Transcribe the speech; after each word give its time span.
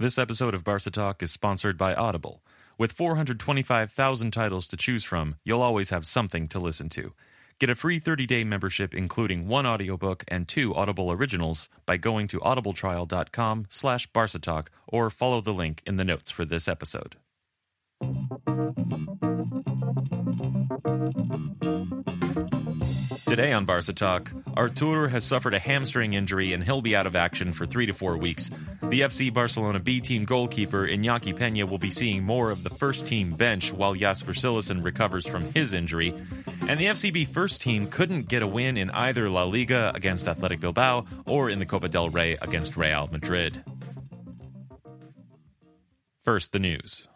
This 0.00 0.16
episode 0.16 0.54
of 0.54 0.64
Barca 0.64 0.90
Talk 0.90 1.22
is 1.22 1.30
sponsored 1.30 1.76
by 1.76 1.92
Audible. 1.92 2.42
With 2.78 2.90
425,000 2.90 4.30
titles 4.30 4.66
to 4.68 4.78
choose 4.78 5.04
from, 5.04 5.36
you'll 5.44 5.60
always 5.60 5.90
have 5.90 6.06
something 6.06 6.48
to 6.48 6.58
listen 6.58 6.88
to. 6.88 7.12
Get 7.58 7.68
a 7.68 7.74
free 7.74 8.00
30-day 8.00 8.44
membership 8.44 8.94
including 8.94 9.46
one 9.46 9.66
audiobook 9.66 10.24
and 10.26 10.48
two 10.48 10.74
Audible 10.74 11.12
originals 11.12 11.68
by 11.84 11.98
going 11.98 12.28
to 12.28 12.40
audibletrial.com 12.40 13.66
slash 13.68 14.10
barcatalk 14.12 14.68
or 14.88 15.10
follow 15.10 15.42
the 15.42 15.52
link 15.52 15.82
in 15.84 15.98
the 15.98 16.04
notes 16.06 16.30
for 16.30 16.46
this 16.46 16.66
episode. 16.66 17.16
Today 23.30 23.52
on 23.52 23.64
Barca 23.64 23.92
Talk, 23.92 24.32
Artur 24.56 25.06
has 25.06 25.22
suffered 25.22 25.54
a 25.54 25.60
hamstring 25.60 26.14
injury 26.14 26.52
and 26.52 26.64
he'll 26.64 26.82
be 26.82 26.96
out 26.96 27.06
of 27.06 27.14
action 27.14 27.52
for 27.52 27.64
three 27.64 27.86
to 27.86 27.92
four 27.92 28.16
weeks. 28.16 28.50
The 28.82 29.02
FC 29.02 29.32
Barcelona 29.32 29.78
B 29.78 30.00
team 30.00 30.24
goalkeeper 30.24 30.84
Iñaki 30.84 31.38
Peña 31.38 31.62
will 31.68 31.78
be 31.78 31.92
seeing 31.92 32.24
more 32.24 32.50
of 32.50 32.64
the 32.64 32.70
first 32.70 33.06
team 33.06 33.36
bench 33.36 33.72
while 33.72 33.94
Jasper 33.94 34.32
Cillessen 34.32 34.84
recovers 34.84 35.28
from 35.28 35.42
his 35.52 35.74
injury. 35.74 36.12
And 36.66 36.80
the 36.80 36.86
FCB 36.86 37.28
first 37.28 37.62
team 37.62 37.86
couldn't 37.86 38.26
get 38.26 38.42
a 38.42 38.48
win 38.48 38.76
in 38.76 38.90
either 38.90 39.30
La 39.30 39.44
Liga 39.44 39.92
against 39.94 40.26
Athletic 40.26 40.58
Bilbao 40.58 41.06
or 41.24 41.50
in 41.50 41.60
the 41.60 41.66
Copa 41.66 41.88
del 41.88 42.10
Rey 42.10 42.36
against 42.42 42.76
Real 42.76 43.08
Madrid. 43.12 43.62
First, 46.24 46.50
the 46.50 46.58
news. 46.58 47.06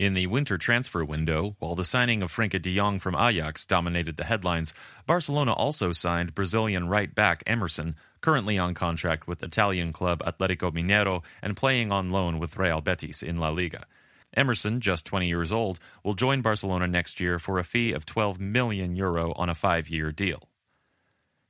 In 0.00 0.14
the 0.14 0.28
winter 0.28 0.56
transfer 0.56 1.04
window, 1.04 1.56
while 1.58 1.74
the 1.74 1.84
signing 1.84 2.22
of 2.22 2.32
Frenkie 2.32 2.62
de 2.62 2.74
Jong 2.74 3.00
from 3.00 3.14
Ajax 3.14 3.66
dominated 3.66 4.16
the 4.16 4.24
headlines, 4.24 4.72
Barcelona 5.06 5.52
also 5.52 5.92
signed 5.92 6.34
Brazilian 6.34 6.88
right 6.88 7.14
back 7.14 7.42
Emerson, 7.46 7.96
currently 8.22 8.56
on 8.56 8.72
contract 8.72 9.28
with 9.28 9.42
Italian 9.42 9.92
club 9.92 10.22
Atletico 10.24 10.72
Mineiro 10.72 11.22
and 11.42 11.54
playing 11.54 11.92
on 11.92 12.10
loan 12.10 12.38
with 12.38 12.56
Real 12.56 12.80
Betis 12.80 13.22
in 13.22 13.36
La 13.36 13.50
Liga. 13.50 13.84
Emerson, 14.34 14.80
just 14.80 15.04
20 15.04 15.28
years 15.28 15.52
old, 15.52 15.78
will 16.02 16.14
join 16.14 16.40
Barcelona 16.40 16.86
next 16.86 17.20
year 17.20 17.38
for 17.38 17.58
a 17.58 17.62
fee 17.62 17.92
of 17.92 18.06
12 18.06 18.40
million 18.40 18.96
euro 18.96 19.34
on 19.34 19.50
a 19.50 19.54
five 19.54 19.90
year 19.90 20.10
deal. 20.12 20.48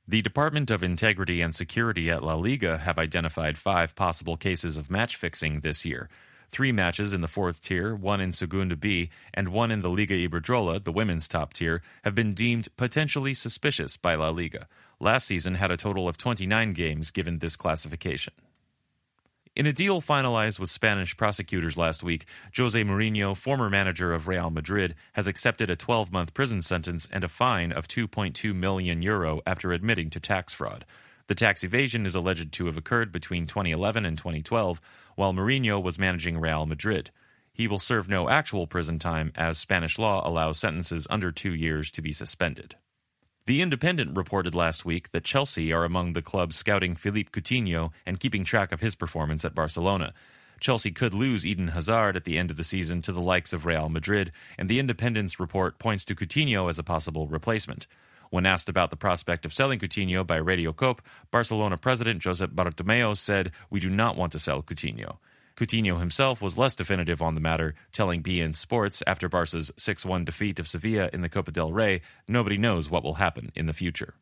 The 0.05 0.21
Department 0.21 0.69
of 0.69 0.83
Integrity 0.83 1.41
and 1.41 1.55
Security 1.55 2.11
at 2.11 2.21
La 2.21 2.35
Liga 2.35 2.79
have 2.79 2.99
identified 2.99 3.57
five 3.57 3.95
possible 3.95 4.35
cases 4.35 4.75
of 4.75 4.91
match 4.91 5.15
fixing 5.15 5.61
this 5.61 5.85
year 5.85 6.09
three 6.51 6.71
matches 6.71 7.13
in 7.13 7.21
the 7.21 7.27
fourth 7.27 7.61
tier, 7.61 7.95
one 7.95 8.19
in 8.19 8.33
Segunda 8.33 8.75
B, 8.75 9.09
and 9.33 9.49
one 9.49 9.71
in 9.71 9.81
the 9.81 9.89
Liga 9.89 10.15
Iberdrola, 10.15 10.83
the 10.83 10.91
women's 10.91 11.27
top 11.27 11.53
tier, 11.53 11.81
have 12.03 12.13
been 12.13 12.33
deemed 12.33 12.67
potentially 12.75 13.33
suspicious 13.33 13.95
by 13.95 14.15
La 14.15 14.29
Liga. 14.29 14.67
Last 14.99 15.25
season 15.27 15.55
had 15.55 15.71
a 15.71 15.77
total 15.77 16.07
of 16.07 16.17
29 16.17 16.73
games 16.73 17.09
given 17.09 17.39
this 17.39 17.55
classification. 17.55 18.33
In 19.53 19.65
a 19.65 19.73
deal 19.73 20.01
finalized 20.01 20.59
with 20.59 20.69
Spanish 20.69 21.17
prosecutors 21.17 21.77
last 21.77 22.03
week, 22.03 22.25
Jose 22.55 22.81
Mourinho, 22.83 23.35
former 23.35 23.69
manager 23.69 24.13
of 24.13 24.27
Real 24.27 24.49
Madrid, 24.49 24.95
has 25.13 25.27
accepted 25.27 25.69
a 25.69 25.75
12 25.75 26.11
month 26.11 26.33
prison 26.33 26.61
sentence 26.61 27.07
and 27.11 27.23
a 27.23 27.27
fine 27.27 27.73
of 27.73 27.87
2.2 27.87 28.55
million 28.55 29.01
euro 29.01 29.41
after 29.45 29.73
admitting 29.73 30.09
to 30.11 30.19
tax 30.21 30.53
fraud. 30.53 30.85
The 31.31 31.35
tax 31.35 31.63
evasion 31.63 32.05
is 32.05 32.13
alleged 32.13 32.51
to 32.51 32.65
have 32.65 32.75
occurred 32.75 33.09
between 33.09 33.47
2011 33.47 34.05
and 34.05 34.17
2012, 34.17 34.81
while 35.15 35.31
Mourinho 35.31 35.81
was 35.81 35.97
managing 35.97 36.37
Real 36.37 36.65
Madrid. 36.65 37.09
He 37.53 37.69
will 37.69 37.79
serve 37.79 38.09
no 38.09 38.27
actual 38.27 38.67
prison 38.67 38.99
time, 38.99 39.31
as 39.33 39.57
Spanish 39.57 39.97
law 39.97 40.27
allows 40.27 40.59
sentences 40.59 41.07
under 41.09 41.31
two 41.31 41.53
years 41.53 41.89
to 41.91 42.01
be 42.01 42.11
suspended. 42.11 42.75
The 43.45 43.61
Independent 43.61 44.17
reported 44.17 44.53
last 44.53 44.83
week 44.83 45.11
that 45.11 45.23
Chelsea 45.23 45.71
are 45.71 45.85
among 45.85 46.11
the 46.11 46.21
clubs 46.21 46.57
scouting 46.57 46.95
Philippe 46.95 47.29
Coutinho 47.31 47.91
and 48.05 48.19
keeping 48.19 48.43
track 48.43 48.73
of 48.73 48.81
his 48.81 48.97
performance 48.97 49.45
at 49.45 49.55
Barcelona. 49.55 50.13
Chelsea 50.59 50.91
could 50.91 51.13
lose 51.13 51.45
Eden 51.45 51.69
Hazard 51.69 52.17
at 52.17 52.25
the 52.25 52.37
end 52.37 52.51
of 52.51 52.57
the 52.57 52.65
season 52.65 53.01
to 53.03 53.13
the 53.13 53.21
likes 53.21 53.53
of 53.53 53.65
Real 53.65 53.87
Madrid, 53.87 54.33
and 54.57 54.67
the 54.67 54.79
Independent's 54.79 55.39
report 55.39 55.79
points 55.79 56.03
to 56.03 56.13
Coutinho 56.13 56.69
as 56.69 56.77
a 56.77 56.83
possible 56.83 57.27
replacement. 57.27 57.87
When 58.31 58.45
asked 58.45 58.69
about 58.69 58.91
the 58.91 58.95
prospect 58.95 59.45
of 59.45 59.53
selling 59.53 59.77
Coutinho 59.77 60.25
by 60.25 60.37
Radio 60.37 60.71
Cope, 60.71 61.01
Barcelona 61.31 61.77
president 61.77 62.21
Josep 62.21 62.55
Bartomeu 62.55 63.15
said, 63.17 63.51
We 63.69 63.81
do 63.81 63.89
not 63.89 64.15
want 64.15 64.31
to 64.31 64.39
sell 64.39 64.63
Coutinho. 64.63 65.17
Coutinho 65.57 65.99
himself 65.99 66.41
was 66.41 66.57
less 66.57 66.73
definitive 66.73 67.21
on 67.21 67.35
the 67.35 67.41
matter, 67.41 67.75
telling 67.91 68.23
beIN 68.23 68.55
Sports 68.55 69.03
after 69.05 69.27
Barca's 69.27 69.73
6 69.75 70.05
1 70.05 70.23
defeat 70.23 70.59
of 70.59 70.67
Sevilla 70.69 71.09
in 71.11 71.19
the 71.21 71.27
Copa 71.27 71.51
del 71.51 71.73
Rey, 71.73 72.01
nobody 72.25 72.55
knows 72.55 72.89
what 72.89 73.03
will 73.03 73.15
happen 73.15 73.51
in 73.53 73.65
the 73.65 73.73
future. 73.73 74.13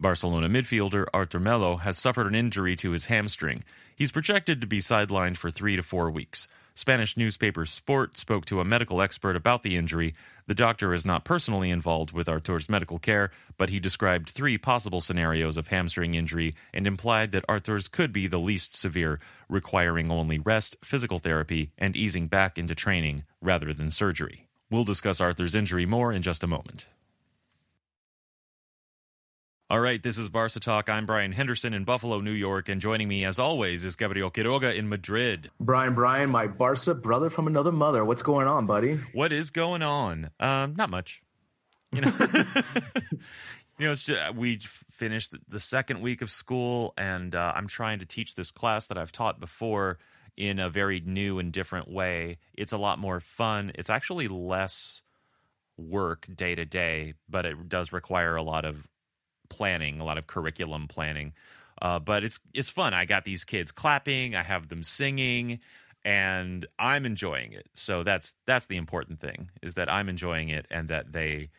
Barcelona 0.00 0.48
midfielder 0.48 1.06
Artur 1.14 1.38
Melo 1.38 1.76
has 1.76 1.96
suffered 1.96 2.26
an 2.26 2.34
injury 2.34 2.74
to 2.74 2.90
his 2.90 3.06
hamstring. 3.06 3.62
He's 3.94 4.10
projected 4.10 4.60
to 4.60 4.66
be 4.66 4.80
sidelined 4.80 5.36
for 5.36 5.48
three 5.48 5.76
to 5.76 5.82
four 5.84 6.10
weeks. 6.10 6.48
Spanish 6.74 7.16
newspaper 7.16 7.66
Sport 7.66 8.16
spoke 8.16 8.44
to 8.46 8.60
a 8.60 8.64
medical 8.64 9.02
expert 9.02 9.36
about 9.36 9.62
the 9.62 9.76
injury. 9.76 10.14
The 10.46 10.54
doctor 10.54 10.94
is 10.94 11.04
not 11.04 11.24
personally 11.24 11.70
involved 11.70 12.12
with 12.12 12.28
Artur's 12.28 12.68
medical 12.68 12.98
care, 12.98 13.30
but 13.58 13.68
he 13.68 13.78
described 13.78 14.30
three 14.30 14.56
possible 14.58 15.00
scenarios 15.00 15.56
of 15.56 15.68
hamstring 15.68 16.14
injury 16.14 16.54
and 16.72 16.86
implied 16.86 17.32
that 17.32 17.44
Artur's 17.48 17.88
could 17.88 18.12
be 18.12 18.26
the 18.26 18.38
least 18.38 18.76
severe, 18.76 19.20
requiring 19.48 20.10
only 20.10 20.38
rest, 20.38 20.76
physical 20.82 21.18
therapy, 21.18 21.70
and 21.76 21.94
easing 21.94 22.26
back 22.26 22.56
into 22.56 22.74
training 22.74 23.24
rather 23.40 23.72
than 23.72 23.90
surgery. 23.90 24.48
We'll 24.70 24.84
discuss 24.84 25.20
Artur's 25.20 25.54
injury 25.54 25.84
more 25.84 26.12
in 26.12 26.22
just 26.22 26.42
a 26.42 26.46
moment. 26.46 26.86
All 29.72 29.80
right, 29.80 30.02
this 30.02 30.18
is 30.18 30.28
Barca 30.28 30.60
Talk. 30.60 30.90
I'm 30.90 31.06
Brian 31.06 31.32
Henderson 31.32 31.72
in 31.72 31.84
Buffalo, 31.84 32.20
New 32.20 32.32
York, 32.32 32.68
and 32.68 32.78
joining 32.78 33.08
me, 33.08 33.24
as 33.24 33.38
always, 33.38 33.84
is 33.84 33.96
Gabriel 33.96 34.30
Quiroga 34.30 34.76
in 34.76 34.86
Madrid. 34.86 35.50
Brian, 35.58 35.94
Brian, 35.94 36.28
my 36.28 36.46
Barca 36.46 36.94
brother 36.94 37.30
from 37.30 37.46
another 37.46 37.72
mother. 37.72 38.04
What's 38.04 38.22
going 38.22 38.46
on, 38.46 38.66
buddy? 38.66 39.00
What 39.14 39.32
is 39.32 39.48
going 39.48 39.80
on? 39.80 40.28
Um, 40.38 40.74
not 40.76 40.90
much. 40.90 41.22
You 41.90 42.02
know, 42.02 42.12
you 43.78 43.86
know, 43.86 43.92
it's 43.92 44.02
just, 44.02 44.34
we 44.34 44.58
finished 44.90 45.34
the 45.48 45.58
second 45.58 46.02
week 46.02 46.20
of 46.20 46.30
school, 46.30 46.92
and 46.98 47.34
uh, 47.34 47.54
I'm 47.56 47.66
trying 47.66 48.00
to 48.00 48.04
teach 48.04 48.34
this 48.34 48.50
class 48.50 48.88
that 48.88 48.98
I've 48.98 49.10
taught 49.10 49.40
before 49.40 49.96
in 50.36 50.58
a 50.58 50.68
very 50.68 51.00
new 51.00 51.38
and 51.38 51.50
different 51.50 51.90
way. 51.90 52.36
It's 52.52 52.74
a 52.74 52.78
lot 52.78 52.98
more 52.98 53.20
fun. 53.20 53.72
It's 53.76 53.88
actually 53.88 54.28
less 54.28 55.02
work 55.78 56.26
day 56.34 56.54
to 56.54 56.66
day, 56.66 57.14
but 57.26 57.46
it 57.46 57.70
does 57.70 57.90
require 57.90 58.36
a 58.36 58.42
lot 58.42 58.66
of 58.66 58.86
planning, 59.52 60.00
a 60.00 60.04
lot 60.04 60.18
of 60.18 60.26
curriculum 60.26 60.88
planning. 60.88 61.32
Uh, 61.80 61.98
but 61.98 62.24
it's 62.24 62.40
it's 62.54 62.68
fun. 62.68 62.94
I 62.94 63.04
got 63.04 63.24
these 63.24 63.44
kids 63.44 63.72
clapping, 63.72 64.34
I 64.34 64.42
have 64.42 64.68
them 64.68 64.82
singing, 64.82 65.60
and 66.04 66.66
I'm 66.78 67.04
enjoying 67.04 67.52
it. 67.52 67.66
So 67.74 68.02
that's 68.02 68.34
that's 68.46 68.66
the 68.66 68.76
important 68.76 69.20
thing 69.20 69.50
is 69.62 69.74
that 69.74 69.90
I'm 69.90 70.08
enjoying 70.08 70.48
it 70.48 70.66
and 70.70 70.88
that 70.88 71.12
they 71.12 71.50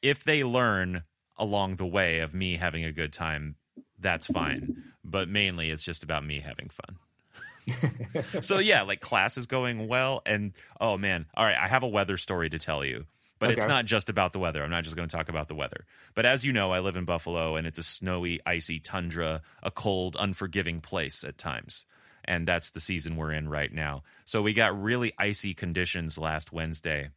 if 0.00 0.24
they 0.24 0.44
learn 0.44 1.04
along 1.36 1.76
the 1.76 1.86
way 1.86 2.20
of 2.20 2.34
me 2.34 2.56
having 2.56 2.84
a 2.84 2.92
good 2.92 3.12
time, 3.12 3.56
that's 3.98 4.26
fine. 4.26 4.84
But 5.04 5.28
mainly 5.28 5.70
it's 5.70 5.82
just 5.82 6.02
about 6.02 6.24
me 6.24 6.40
having 6.40 6.70
fun. 6.70 8.40
so 8.40 8.58
yeah, 8.58 8.82
like 8.82 9.00
class 9.00 9.36
is 9.36 9.46
going 9.46 9.86
well 9.86 10.22
and 10.26 10.52
oh 10.80 10.98
man, 10.98 11.26
all 11.34 11.44
right, 11.44 11.56
I 11.56 11.68
have 11.68 11.82
a 11.82 11.88
weather 11.88 12.16
story 12.16 12.48
to 12.50 12.58
tell 12.58 12.84
you. 12.84 13.06
But 13.42 13.50
okay. 13.50 13.58
it's 13.58 13.66
not 13.66 13.86
just 13.86 14.08
about 14.08 14.32
the 14.32 14.38
weather. 14.38 14.62
I'm 14.62 14.70
not 14.70 14.84
just 14.84 14.94
going 14.94 15.08
to 15.08 15.16
talk 15.16 15.28
about 15.28 15.48
the 15.48 15.56
weather. 15.56 15.84
But 16.14 16.26
as 16.26 16.44
you 16.44 16.52
know, 16.52 16.70
I 16.70 16.78
live 16.78 16.96
in 16.96 17.04
Buffalo 17.04 17.56
and 17.56 17.66
it's 17.66 17.78
a 17.78 17.82
snowy, 17.82 18.40
icy 18.46 18.78
tundra, 18.78 19.42
a 19.64 19.70
cold, 19.72 20.16
unforgiving 20.18 20.80
place 20.80 21.24
at 21.24 21.38
times. 21.38 21.84
and 22.24 22.46
that's 22.46 22.70
the 22.70 22.80
season 22.80 23.16
we're 23.16 23.32
in 23.32 23.48
right 23.48 23.72
now. 23.72 24.04
So 24.24 24.42
we 24.42 24.54
got 24.54 24.80
really 24.80 25.12
icy 25.18 25.54
conditions 25.54 26.18
last 26.18 26.52
Wednesday. 26.52 27.10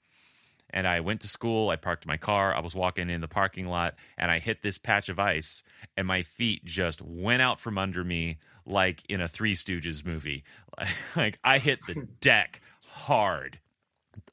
And 0.71 0.87
I 0.87 0.99
went 1.01 1.21
to 1.21 1.27
school, 1.27 1.69
I 1.69 1.75
parked 1.75 2.07
my 2.07 2.17
car, 2.17 2.53
I 2.53 2.59
was 2.59 2.75
walking 2.75 3.09
in 3.09 3.21
the 3.21 3.27
parking 3.27 3.67
lot, 3.67 3.95
and 4.17 4.31
I 4.31 4.39
hit 4.39 4.61
this 4.61 4.77
patch 4.77 5.09
of 5.09 5.19
ice, 5.19 5.63
and 5.95 6.07
my 6.07 6.23
feet 6.23 6.65
just 6.65 7.01
went 7.01 7.41
out 7.41 7.59
from 7.59 7.77
under 7.77 8.03
me 8.03 8.39
like 8.65 9.03
in 9.07 9.21
a 9.21 9.27
Three 9.27 9.53
Stooges 9.53 10.05
movie. 10.05 10.43
like 11.15 11.39
I 11.43 11.59
hit 11.59 11.85
the 11.85 12.07
deck 12.19 12.61
hard. 12.81 13.59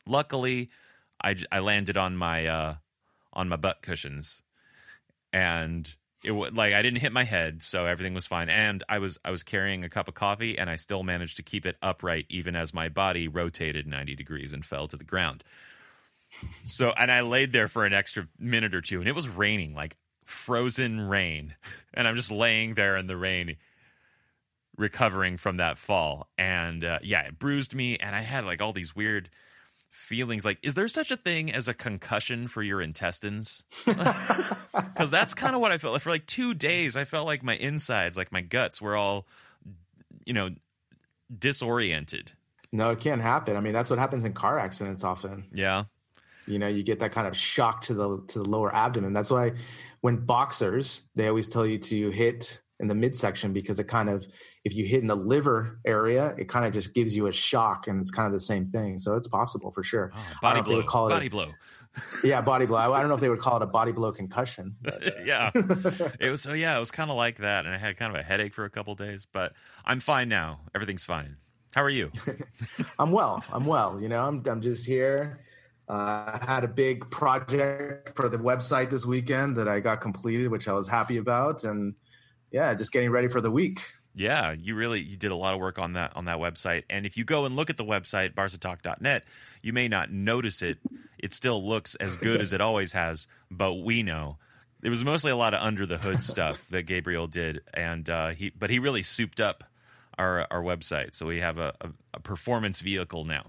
Luckily, 0.07 0.71
I, 1.23 1.37
I 1.51 1.61
landed 1.61 1.97
on 1.97 2.17
my 2.17 2.47
uh, 2.47 2.75
on 3.33 3.49
my 3.49 3.57
butt 3.57 3.83
cushions, 3.83 4.43
and 5.33 5.95
it 6.25 6.33
like 6.33 6.73
I 6.73 6.83
didn't 6.83 7.01
hit 7.01 7.13
my 7.13 7.25
head, 7.25 7.63
so 7.63 7.87
everything 7.87 8.15
was 8.15 8.27
fine. 8.27 8.49
And 8.49 8.85
I 8.89 8.99
was 8.99 9.19
I 9.25 9.31
was 9.31 9.43
carrying 9.43 9.85
a 9.85 9.89
cup 9.89 10.09
of 10.09 10.15
coffee, 10.15 10.59
and 10.59 10.71
I 10.71 10.77
still 10.77 11.03
managed 11.03 11.37
to 11.39 11.43
keep 11.43 11.67
it 11.67 11.77
upright 11.83 12.27
even 12.29 12.57
as 12.57 12.75
my 12.75 12.89
body 12.89 13.29
rotated 13.29 13.87
ninety 13.87 14.15
degrees 14.15 14.53
and 14.53 14.65
fell 14.65 14.87
to 14.89 14.97
the 14.97 15.05
ground. 15.05 15.45
So, 16.65 16.93
and 16.97 17.11
I 17.11 17.21
laid 17.21 17.53
there 17.53 17.69
for 17.69 17.85
an 17.85 17.93
extra 17.93 18.27
minute 18.39 18.75
or 18.75 18.81
two, 18.81 19.01
and 19.01 19.09
it 19.09 19.15
was 19.15 19.29
raining, 19.29 19.75
like 19.75 19.97
frozen 20.25 21.09
rain, 21.09 21.55
and 21.93 22.09
I'm 22.09 22.17
just 22.17 22.31
laying 22.31 22.75
there 22.75 22.97
in 22.97 23.07
the 23.07 23.17
rain, 23.17 23.57
recovering 24.77 25.37
from 25.37 25.59
that 25.59 25.77
fall. 25.77 26.29
And 26.39 26.85
uh, 26.85 27.01
yeah, 27.03 27.23
it 27.23 27.39
bruised 27.39 27.75
me, 27.75 27.97
and 27.99 28.17
I 28.17 28.21
had 28.23 28.45
like 28.45 28.63
all 28.63 28.73
these 28.73 28.97
weird 28.97 29.29
feelings 29.93 30.45
like 30.45 30.59
is 30.63 30.75
there 30.75 30.89
such 30.89 31.11
a 31.11 31.17
thing 31.17 31.53
as 31.53 31.69
a 31.69 31.75
concussion 31.75 32.49
for 32.49 32.63
your 32.63 32.81
intestines 32.81 33.63
because 33.87 35.11
that's 35.11 35.35
kind 35.35 35.55
of 35.55 35.61
what 35.61 35.71
i 35.71 35.77
felt 35.79 35.93
like 35.93 36.03
for 36.03 36.11
like 36.11 36.27
two 36.27 36.55
days 36.55 36.97
i 36.97 37.05
felt 37.05 37.27
like 37.27 37.43
my 37.43 37.55
insides 37.57 38.17
like 38.17 38.33
my 38.33 38.41
guts 38.41 38.81
were 38.83 38.97
all 38.97 39.27
you 40.25 40.33
know 40.33 40.49
disoriented 41.39 42.33
No, 42.73 42.91
it 42.91 43.01
can't 43.01 43.21
happen. 43.21 43.57
I 43.57 43.61
mean, 43.61 43.75
that's 43.75 43.91
what 43.91 43.99
happens 43.99 44.25
in 44.25 44.33
car 44.33 44.59
accidents 44.59 45.05
often. 45.05 45.45
yeah 45.53 45.85
You 46.47 46.59
know, 46.59 46.69
you 46.69 46.83
get 46.83 47.01
that 47.01 47.13
kind 47.13 47.27
of 47.27 47.37
shock 47.37 47.83
to 47.83 47.95
the 47.95 48.23
to 48.29 48.39
the 48.43 48.49
lower 48.49 48.75
abdomen. 48.75 49.13
That's 49.13 49.31
why 49.31 49.53
when 50.01 50.25
boxers, 50.25 51.03
they 51.15 51.29
always 51.29 51.49
tell 51.49 51.67
you 51.67 51.79
to 51.79 52.11
hit 52.11 52.61
in 52.81 52.89
the 52.89 52.95
midsection 52.95 53.53
because 53.53 53.79
it 53.79 53.85
kind 53.89 54.09
of 54.09 54.27
if 54.65 54.75
you 54.75 54.85
hit 54.85 55.01
in 55.01 55.07
the 55.07 55.17
liver 55.17 55.81
area, 55.85 56.35
it 56.39 56.49
kind 56.49 56.65
of 56.65 56.73
just 56.73 56.95
gives 56.95 57.17
you 57.17 57.27
a 57.27 57.33
shock 57.33 57.89
and 57.89 58.01
it's 58.01 58.11
kind 58.11 58.27
of 58.27 58.33
the 58.33 58.41
same 58.41 58.67
thing. 58.67 58.99
So 58.99 59.17
it's 59.17 59.29
possible 59.29 59.71
for 59.71 59.83
sure. 59.83 60.13
oh, 60.15 60.19
body 60.41 60.61
don't 60.61 60.69
know 60.69 60.79
if 60.79 60.85
they 60.85 60.89
blow 60.89 61.09
body 61.09 61.27
it 61.27 61.31
blow 61.31 61.47
yeah, 62.25 62.41
body 62.41 62.65
blow. 62.65 62.79
I, 62.79 62.91
I 62.91 63.01
don't 63.01 63.09
know 63.09 63.17
if 63.17 63.21
they 63.21 63.29
would 63.29 63.41
call 63.41 63.57
it 63.57 63.63
a 63.63 63.67
body 63.67 63.93
blow 63.93 64.13
concussion. 64.13 64.77
but, 64.81 65.07
uh, 65.07 65.11
yeah 65.25 65.51
it 66.21 66.31
was 66.31 66.41
so 66.41 66.53
yeah 66.53 66.77
it 66.77 66.81
was 66.81 66.91
kind 66.91 67.11
of 67.11 67.17
like 67.17 67.39
that 67.39 67.67
and 67.67 67.75
i 67.75 67.79
had 67.79 67.97
kind 67.97 68.15
of 68.15 68.19
a 68.19 68.23
headache 68.23 68.55
for 68.55 68.65
a 68.65 68.71
couple 68.71 68.95
days 68.95 69.27
but 69.31 69.53
i'm 69.85 70.01
fine 70.01 70.29
now 70.29 70.61
everything's 70.75 71.05
fine 71.05 71.37
how 71.75 71.83
are 71.83 71.91
you 71.91 72.11
I'm 72.99 73.13
well. 73.13 73.45
I'm 73.53 73.65
well. 73.65 74.01
You 74.01 74.09
know, 74.09 74.23
I'm 74.25 74.43
I'm 74.47 74.61
just 74.61 74.87
here. 74.87 75.41
Uh, 75.89 76.39
I 76.41 76.45
had 76.47 76.65
a 76.65 76.69
big 76.69 77.11
project 77.11 78.15
for 78.15 78.29
the 78.29 78.39
website 78.39 78.91
this 78.91 79.05
weekend 79.05 79.57
that 79.57 79.69
I 79.69 79.81
got 79.81 80.01
completed, 80.01 80.49
which 80.49 80.69
I 80.69 80.73
was 80.73 80.89
happy 80.89 81.17
about, 81.17 81.65
and 81.65 81.95
yeah, 82.51 82.73
just 82.75 82.93
getting 82.93 83.11
ready 83.11 83.29
for 83.29 83.41
the 83.41 83.51
week. 83.51 83.81
Yeah, 84.15 84.53
you 84.53 84.75
really 84.75 85.01
you 85.01 85.17
did 85.17 85.31
a 85.31 85.37
lot 85.37 85.55
of 85.55 85.61
work 85.61 85.79
on 85.79 85.95
that 85.95 86.17
on 86.17 86.27
that 86.27 86.39
website. 86.39 86.85
And 86.91 87.07
if 87.07 87.17
you 87.17 87.25
go 87.25 87.45
and 87.45 87.57
look 87.57 87.71
at 87.71 87.77
the 87.77 87.85
website 87.85 88.35
barcatalk.net, 88.35 89.25
you 89.63 89.73
may 89.73 89.89
not 89.89 90.11
notice 90.11 90.63
it. 90.63 90.79
It 91.19 91.33
still 91.33 91.65
looks 91.67 91.95
as 91.95 92.17
good 92.17 92.41
as 92.41 92.53
it 92.53 92.61
always 92.61 92.93
has, 92.93 93.29
but 93.51 93.75
we 93.75 94.03
know 94.03 94.39
it 94.83 94.91
was 94.91 95.05
mostly 95.05 95.31
a 95.31 95.37
lot 95.37 95.55
of 95.55 95.63
under 95.63 95.87
the 95.87 95.99
hood 95.99 96.23
stuff 96.23 96.65
that 96.71 96.83
Gabriel 96.83 97.27
did, 97.27 97.63
and 97.73 98.09
uh, 98.11 98.29
he 98.31 98.51
but 98.51 98.71
he 98.71 98.79
really 98.79 99.03
souped 99.03 99.41
up 99.41 99.65
our 100.19 100.47
our 100.51 100.63
website. 100.63 101.15
So 101.15 101.27
we 101.27 101.41
have 101.41 101.59
a, 101.59 101.75
a, 101.81 101.91
a 102.15 102.21
performance 102.21 102.81
vehicle 102.81 103.25
now. 103.25 103.47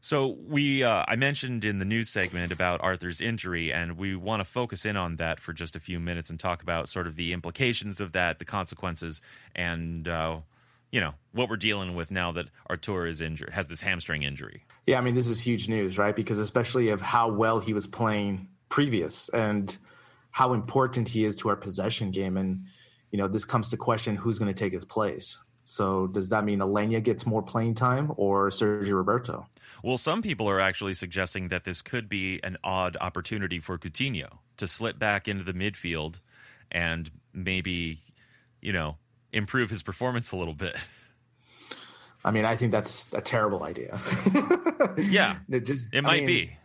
So 0.00 0.38
we, 0.46 0.84
uh, 0.84 1.04
I 1.08 1.16
mentioned 1.16 1.64
in 1.64 1.78
the 1.78 1.84
news 1.84 2.08
segment 2.08 2.52
about 2.52 2.80
Arthur's 2.82 3.20
injury, 3.20 3.72
and 3.72 3.98
we 3.98 4.14
want 4.14 4.40
to 4.40 4.44
focus 4.44 4.84
in 4.84 4.96
on 4.96 5.16
that 5.16 5.40
for 5.40 5.52
just 5.52 5.74
a 5.74 5.80
few 5.80 5.98
minutes 5.98 6.30
and 6.30 6.38
talk 6.38 6.62
about 6.62 6.88
sort 6.88 7.06
of 7.06 7.16
the 7.16 7.32
implications 7.32 8.00
of 8.00 8.12
that, 8.12 8.38
the 8.38 8.44
consequences, 8.44 9.20
and 9.56 10.06
uh, 10.06 10.38
you 10.92 11.00
know 11.00 11.14
what 11.32 11.48
we're 11.48 11.56
dealing 11.56 11.94
with 11.94 12.10
now 12.10 12.30
that 12.32 12.48
Artur 12.68 13.06
is 13.06 13.20
injured, 13.20 13.50
has 13.50 13.68
this 13.68 13.80
hamstring 13.80 14.22
injury. 14.22 14.64
Yeah, 14.86 14.98
I 14.98 15.00
mean, 15.00 15.14
this 15.14 15.28
is 15.28 15.40
huge 15.40 15.68
news, 15.68 15.98
right? 15.98 16.14
Because 16.14 16.38
especially 16.38 16.90
of 16.90 17.00
how 17.00 17.28
well 17.28 17.58
he 17.58 17.72
was 17.72 17.86
playing 17.86 18.48
previous 18.68 19.28
and 19.30 19.76
how 20.30 20.52
important 20.52 21.08
he 21.08 21.24
is 21.24 21.34
to 21.36 21.48
our 21.48 21.56
possession 21.56 22.12
game, 22.12 22.36
and 22.36 22.64
you 23.10 23.18
know, 23.18 23.26
this 23.26 23.44
comes 23.44 23.70
to 23.70 23.76
question 23.76 24.14
who's 24.14 24.38
going 24.38 24.52
to 24.52 24.58
take 24.58 24.72
his 24.72 24.84
place. 24.84 25.40
So 25.68 26.06
does 26.06 26.30
that 26.30 26.46
mean 26.46 26.60
Aleñá 26.60 27.02
gets 27.02 27.26
more 27.26 27.42
playing 27.42 27.74
time 27.74 28.10
or 28.16 28.48
Sergio 28.48 28.94
Roberto? 28.94 29.46
Well, 29.82 29.98
some 29.98 30.22
people 30.22 30.48
are 30.48 30.58
actually 30.58 30.94
suggesting 30.94 31.48
that 31.48 31.64
this 31.64 31.82
could 31.82 32.08
be 32.08 32.40
an 32.42 32.56
odd 32.64 32.96
opportunity 33.02 33.58
for 33.58 33.76
Coutinho 33.76 34.38
to 34.56 34.66
slip 34.66 34.98
back 34.98 35.28
into 35.28 35.44
the 35.44 35.52
midfield 35.52 36.20
and 36.72 37.10
maybe, 37.34 37.98
you 38.62 38.72
know, 38.72 38.96
improve 39.30 39.68
his 39.68 39.82
performance 39.82 40.32
a 40.32 40.36
little 40.36 40.54
bit. 40.54 40.74
I 42.24 42.30
mean, 42.30 42.46
I 42.46 42.56
think 42.56 42.72
that's 42.72 43.12
a 43.12 43.20
terrible 43.20 43.62
idea. 43.62 44.00
Yeah, 44.96 45.36
it 45.50 45.66
just 45.66 45.86
it 45.92 45.98
I 45.98 46.00
might 46.00 46.24
mean, 46.24 46.26
be. 46.26 46.56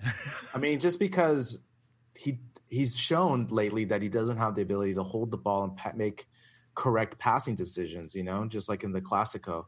I 0.54 0.60
mean, 0.60 0.80
just 0.80 0.98
because 0.98 1.60
he 2.16 2.40
he's 2.70 2.98
shown 2.98 3.48
lately 3.50 3.86
that 3.86 4.02
he 4.02 4.08
doesn't 4.08 4.38
have 4.38 4.56
the 4.56 4.62
ability 4.62 4.94
to 4.94 5.04
hold 5.04 5.30
the 5.30 5.38
ball 5.38 5.64
and 5.64 5.98
make 5.98 6.28
correct 6.76 7.18
passing 7.20 7.56
decisions. 7.56 8.16
You 8.16 8.24
know, 8.24 8.46
just 8.46 8.70
like 8.70 8.84
in 8.84 8.92
the 8.92 9.02
Clasico. 9.02 9.66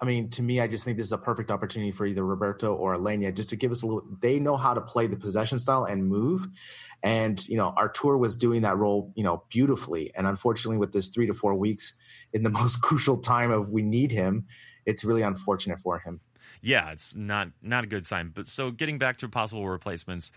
I 0.00 0.06
mean, 0.06 0.28
to 0.30 0.42
me, 0.42 0.60
I 0.60 0.66
just 0.66 0.84
think 0.84 0.96
this 0.96 1.06
is 1.06 1.12
a 1.12 1.18
perfect 1.18 1.52
opportunity 1.52 1.92
for 1.92 2.04
either 2.04 2.24
Roberto 2.24 2.74
or 2.74 2.96
Aleñá 2.96 3.32
just 3.34 3.48
to 3.50 3.56
give 3.56 3.70
us 3.70 3.82
a 3.82 3.86
little. 3.86 4.02
They 4.20 4.40
know 4.40 4.56
how 4.56 4.74
to 4.74 4.80
play 4.80 5.06
the 5.06 5.16
possession 5.16 5.58
style 5.58 5.84
and 5.84 6.06
move, 6.06 6.48
and 7.04 7.46
you 7.48 7.56
know, 7.56 7.72
Artur 7.76 8.18
was 8.18 8.34
doing 8.34 8.62
that 8.62 8.76
role, 8.76 9.12
you 9.14 9.22
know, 9.22 9.44
beautifully. 9.50 10.10
And 10.16 10.26
unfortunately, 10.26 10.78
with 10.78 10.92
this 10.92 11.08
three 11.08 11.26
to 11.26 11.34
four 11.34 11.54
weeks 11.54 11.94
in 12.32 12.42
the 12.42 12.50
most 12.60 12.82
crucial 12.82 13.16
time 13.18 13.52
of 13.52 13.68
we 13.70 13.82
need 13.82 14.10
him, 14.10 14.46
it's 14.84 15.04
really 15.04 15.22
unfortunate 15.22 15.78
for 15.80 15.98
him. 16.00 16.20
yeah, 16.60 16.90
it's 16.90 17.14
not 17.14 17.48
not 17.62 17.84
a 17.84 17.86
good 17.86 18.06
sign. 18.06 18.30
But 18.34 18.46
so 18.46 18.70
getting 18.70 18.98
back 18.98 19.18
to 19.18 19.28
possible 19.28 19.68
replacements, 19.68 20.32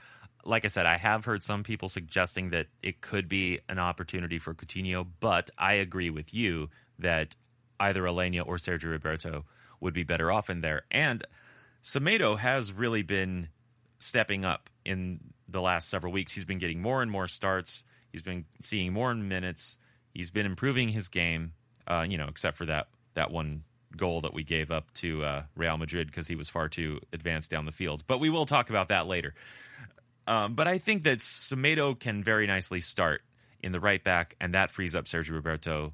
like 0.47 0.63
I 0.63 0.69
said, 0.69 0.85
I 0.85 0.97
have 0.97 1.25
heard 1.25 1.43
some 1.43 1.63
people 1.63 1.89
suggesting 1.89 2.51
that 2.51 2.67
it 2.81 3.01
could 3.01 3.27
be 3.27 3.59
an 3.67 3.79
opportunity 3.79 4.39
for 4.39 4.53
Coutinho, 4.53 5.05
but 5.19 5.49
I 5.57 5.73
agree 5.73 6.09
with 6.09 6.33
you 6.33 6.69
that 6.99 7.35
either 7.79 8.03
Aleñá 8.03 8.47
or 8.47 8.55
Sergio 8.55 8.91
Roberto 8.91 9.45
would 9.81 9.93
be 9.93 10.03
better 10.03 10.31
off 10.31 10.49
in 10.49 10.61
there. 10.61 10.83
And 10.89 11.25
Semedo 11.83 12.37
has 12.37 12.71
really 12.71 13.03
been 13.03 13.49
stepping 13.99 14.45
up 14.45 14.69
in 14.85 15.19
the 15.49 15.61
last 15.61 15.89
several 15.89 16.13
weeks. 16.13 16.31
He's 16.31 16.45
been 16.45 16.57
getting 16.57 16.81
more 16.81 17.01
and 17.01 17.11
more 17.11 17.27
starts. 17.27 17.83
He's 18.11 18.21
been 18.21 18.45
seeing 18.61 18.93
more 18.93 19.13
minutes. 19.13 19.77
He's 20.13 20.31
been 20.31 20.45
improving 20.45 20.89
his 20.89 21.09
game. 21.09 21.53
Uh, 21.85 22.05
you 22.07 22.17
know, 22.17 22.27
except 22.27 22.57
for 22.57 22.65
that 22.65 22.87
that 23.13 23.31
one 23.31 23.63
goal 23.95 24.21
that 24.21 24.33
we 24.33 24.43
gave 24.43 24.71
up 24.71 24.93
to 24.93 25.23
uh, 25.23 25.43
Real 25.55 25.77
Madrid 25.77 26.07
because 26.07 26.27
he 26.27 26.35
was 26.35 26.49
far 26.49 26.67
too 26.67 26.99
advanced 27.13 27.49
down 27.49 27.65
the 27.65 27.71
field. 27.71 28.03
But 28.07 28.19
we 28.19 28.29
will 28.29 28.45
talk 28.45 28.69
about 28.69 28.89
that 28.89 29.07
later. 29.07 29.33
Um, 30.27 30.53
but 30.53 30.67
I 30.67 30.77
think 30.77 31.03
that 31.03 31.19
Semedo 31.19 31.97
can 31.97 32.23
very 32.23 32.45
nicely 32.45 32.81
start 32.81 33.21
in 33.63 33.71
the 33.71 33.79
right 33.79 34.03
back, 34.03 34.35
and 34.39 34.53
that 34.53 34.69
frees 34.69 34.95
up 34.95 35.05
Sergio 35.05 35.31
Roberto 35.31 35.93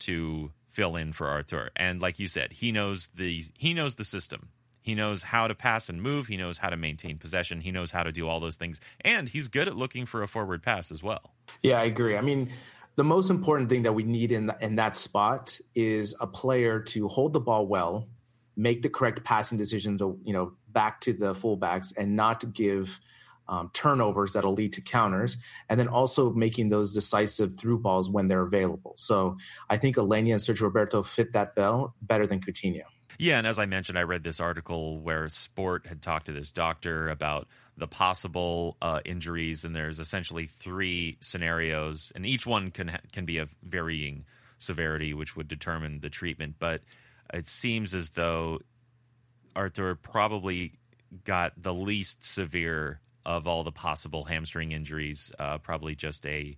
to 0.00 0.52
fill 0.68 0.96
in 0.96 1.12
for 1.12 1.28
Artur. 1.28 1.70
And 1.76 2.00
like 2.00 2.18
you 2.18 2.26
said, 2.26 2.52
he 2.52 2.72
knows 2.72 3.08
the 3.14 3.44
he 3.56 3.74
knows 3.74 3.96
the 3.96 4.04
system. 4.04 4.48
He 4.80 4.94
knows 4.94 5.22
how 5.22 5.48
to 5.48 5.54
pass 5.54 5.90
and 5.90 6.00
move. 6.00 6.28
He 6.28 6.38
knows 6.38 6.58
how 6.58 6.70
to 6.70 6.76
maintain 6.76 7.18
possession. 7.18 7.60
He 7.60 7.70
knows 7.70 7.90
how 7.90 8.04
to 8.04 8.12
do 8.12 8.26
all 8.26 8.40
those 8.40 8.56
things, 8.56 8.80
and 9.02 9.28
he's 9.28 9.48
good 9.48 9.68
at 9.68 9.76
looking 9.76 10.06
for 10.06 10.22
a 10.22 10.28
forward 10.28 10.62
pass 10.62 10.90
as 10.90 11.02
well. 11.02 11.34
Yeah, 11.62 11.78
I 11.80 11.84
agree. 11.84 12.16
I 12.16 12.22
mean, 12.22 12.48
the 12.96 13.04
most 13.04 13.28
important 13.28 13.68
thing 13.68 13.82
that 13.82 13.92
we 13.92 14.02
need 14.02 14.32
in 14.32 14.50
in 14.60 14.76
that 14.76 14.96
spot 14.96 15.58
is 15.74 16.14
a 16.20 16.26
player 16.26 16.80
to 16.80 17.06
hold 17.06 17.34
the 17.34 17.40
ball 17.40 17.66
well, 17.66 18.08
make 18.56 18.82
the 18.82 18.88
correct 18.88 19.24
passing 19.24 19.58
decisions, 19.58 20.00
you 20.00 20.32
know, 20.32 20.52
back 20.68 21.00
to 21.02 21.12
the 21.12 21.34
fullbacks, 21.34 21.92
and 21.96 22.16
not 22.16 22.52
give 22.54 22.98
um, 23.48 23.70
turnovers 23.72 24.32
that'll 24.34 24.54
lead 24.54 24.72
to 24.74 24.80
counters, 24.80 25.38
and 25.68 25.78
then 25.78 25.88
also 25.88 26.30
making 26.30 26.68
those 26.68 26.92
decisive 26.92 27.56
through 27.56 27.78
balls 27.78 28.10
when 28.10 28.28
they're 28.28 28.42
available. 28.42 28.92
So 28.96 29.36
I 29.70 29.76
think 29.76 29.96
Aleñá 29.96 30.32
and 30.32 30.40
Sergio 30.40 30.62
Roberto 30.62 31.02
fit 31.02 31.32
that 31.32 31.54
bill 31.54 31.94
better 32.02 32.26
than 32.26 32.40
Coutinho. 32.40 32.82
Yeah, 33.18 33.38
and 33.38 33.46
as 33.46 33.58
I 33.58 33.66
mentioned, 33.66 33.98
I 33.98 34.02
read 34.02 34.22
this 34.22 34.38
article 34.38 35.00
where 35.00 35.28
Sport 35.28 35.86
had 35.86 36.00
talked 36.00 36.26
to 36.26 36.32
this 36.32 36.52
doctor 36.52 37.08
about 37.08 37.48
the 37.76 37.88
possible 37.88 38.76
uh, 38.80 39.00
injuries, 39.04 39.64
and 39.64 39.74
there's 39.74 39.98
essentially 39.98 40.46
three 40.46 41.16
scenarios, 41.20 42.12
and 42.14 42.24
each 42.24 42.46
one 42.46 42.70
can 42.70 42.88
ha- 42.88 43.00
can 43.12 43.24
be 43.24 43.38
of 43.38 43.54
varying 43.62 44.24
severity, 44.58 45.14
which 45.14 45.36
would 45.36 45.48
determine 45.48 46.00
the 46.00 46.10
treatment. 46.10 46.56
But 46.58 46.82
it 47.32 47.48
seems 47.48 47.92
as 47.92 48.10
though 48.10 48.60
Arthur 49.56 49.96
probably 49.96 50.74
got 51.24 51.52
the 51.56 51.74
least 51.74 52.24
severe 52.24 53.00
of 53.28 53.46
all 53.46 53.62
the 53.62 53.70
possible 53.70 54.24
hamstring 54.24 54.72
injuries. 54.72 55.30
Uh, 55.38 55.58
probably 55.58 55.94
just 55.94 56.26
a, 56.26 56.56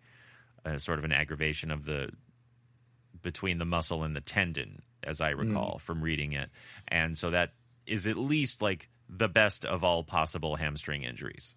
a 0.65 0.79
sort 0.79 1.01
of 1.01 1.05
an 1.05 1.13
aggravation 1.13 1.73
of 1.73 1.85
the 1.85 2.11
between 3.21 3.59
the 3.59 3.65
muscle 3.65 4.05
and 4.05 4.15
the 4.15 4.21
tendon 4.21 4.81
as 5.03 5.21
I 5.21 5.31
recall 5.31 5.75
mm. 5.75 5.81
from 5.81 6.01
reading 6.01 6.33
it. 6.33 6.49
And 6.89 7.19
so 7.19 7.31
that 7.31 7.55
is 7.87 8.07
at 8.07 8.17
least 8.17 8.63
like 8.63 8.89
the 9.09 9.29
best 9.29 9.65
of 9.65 9.83
all 9.83 10.05
possible 10.05 10.55
hamstring 10.55 11.03
injuries. 11.03 11.57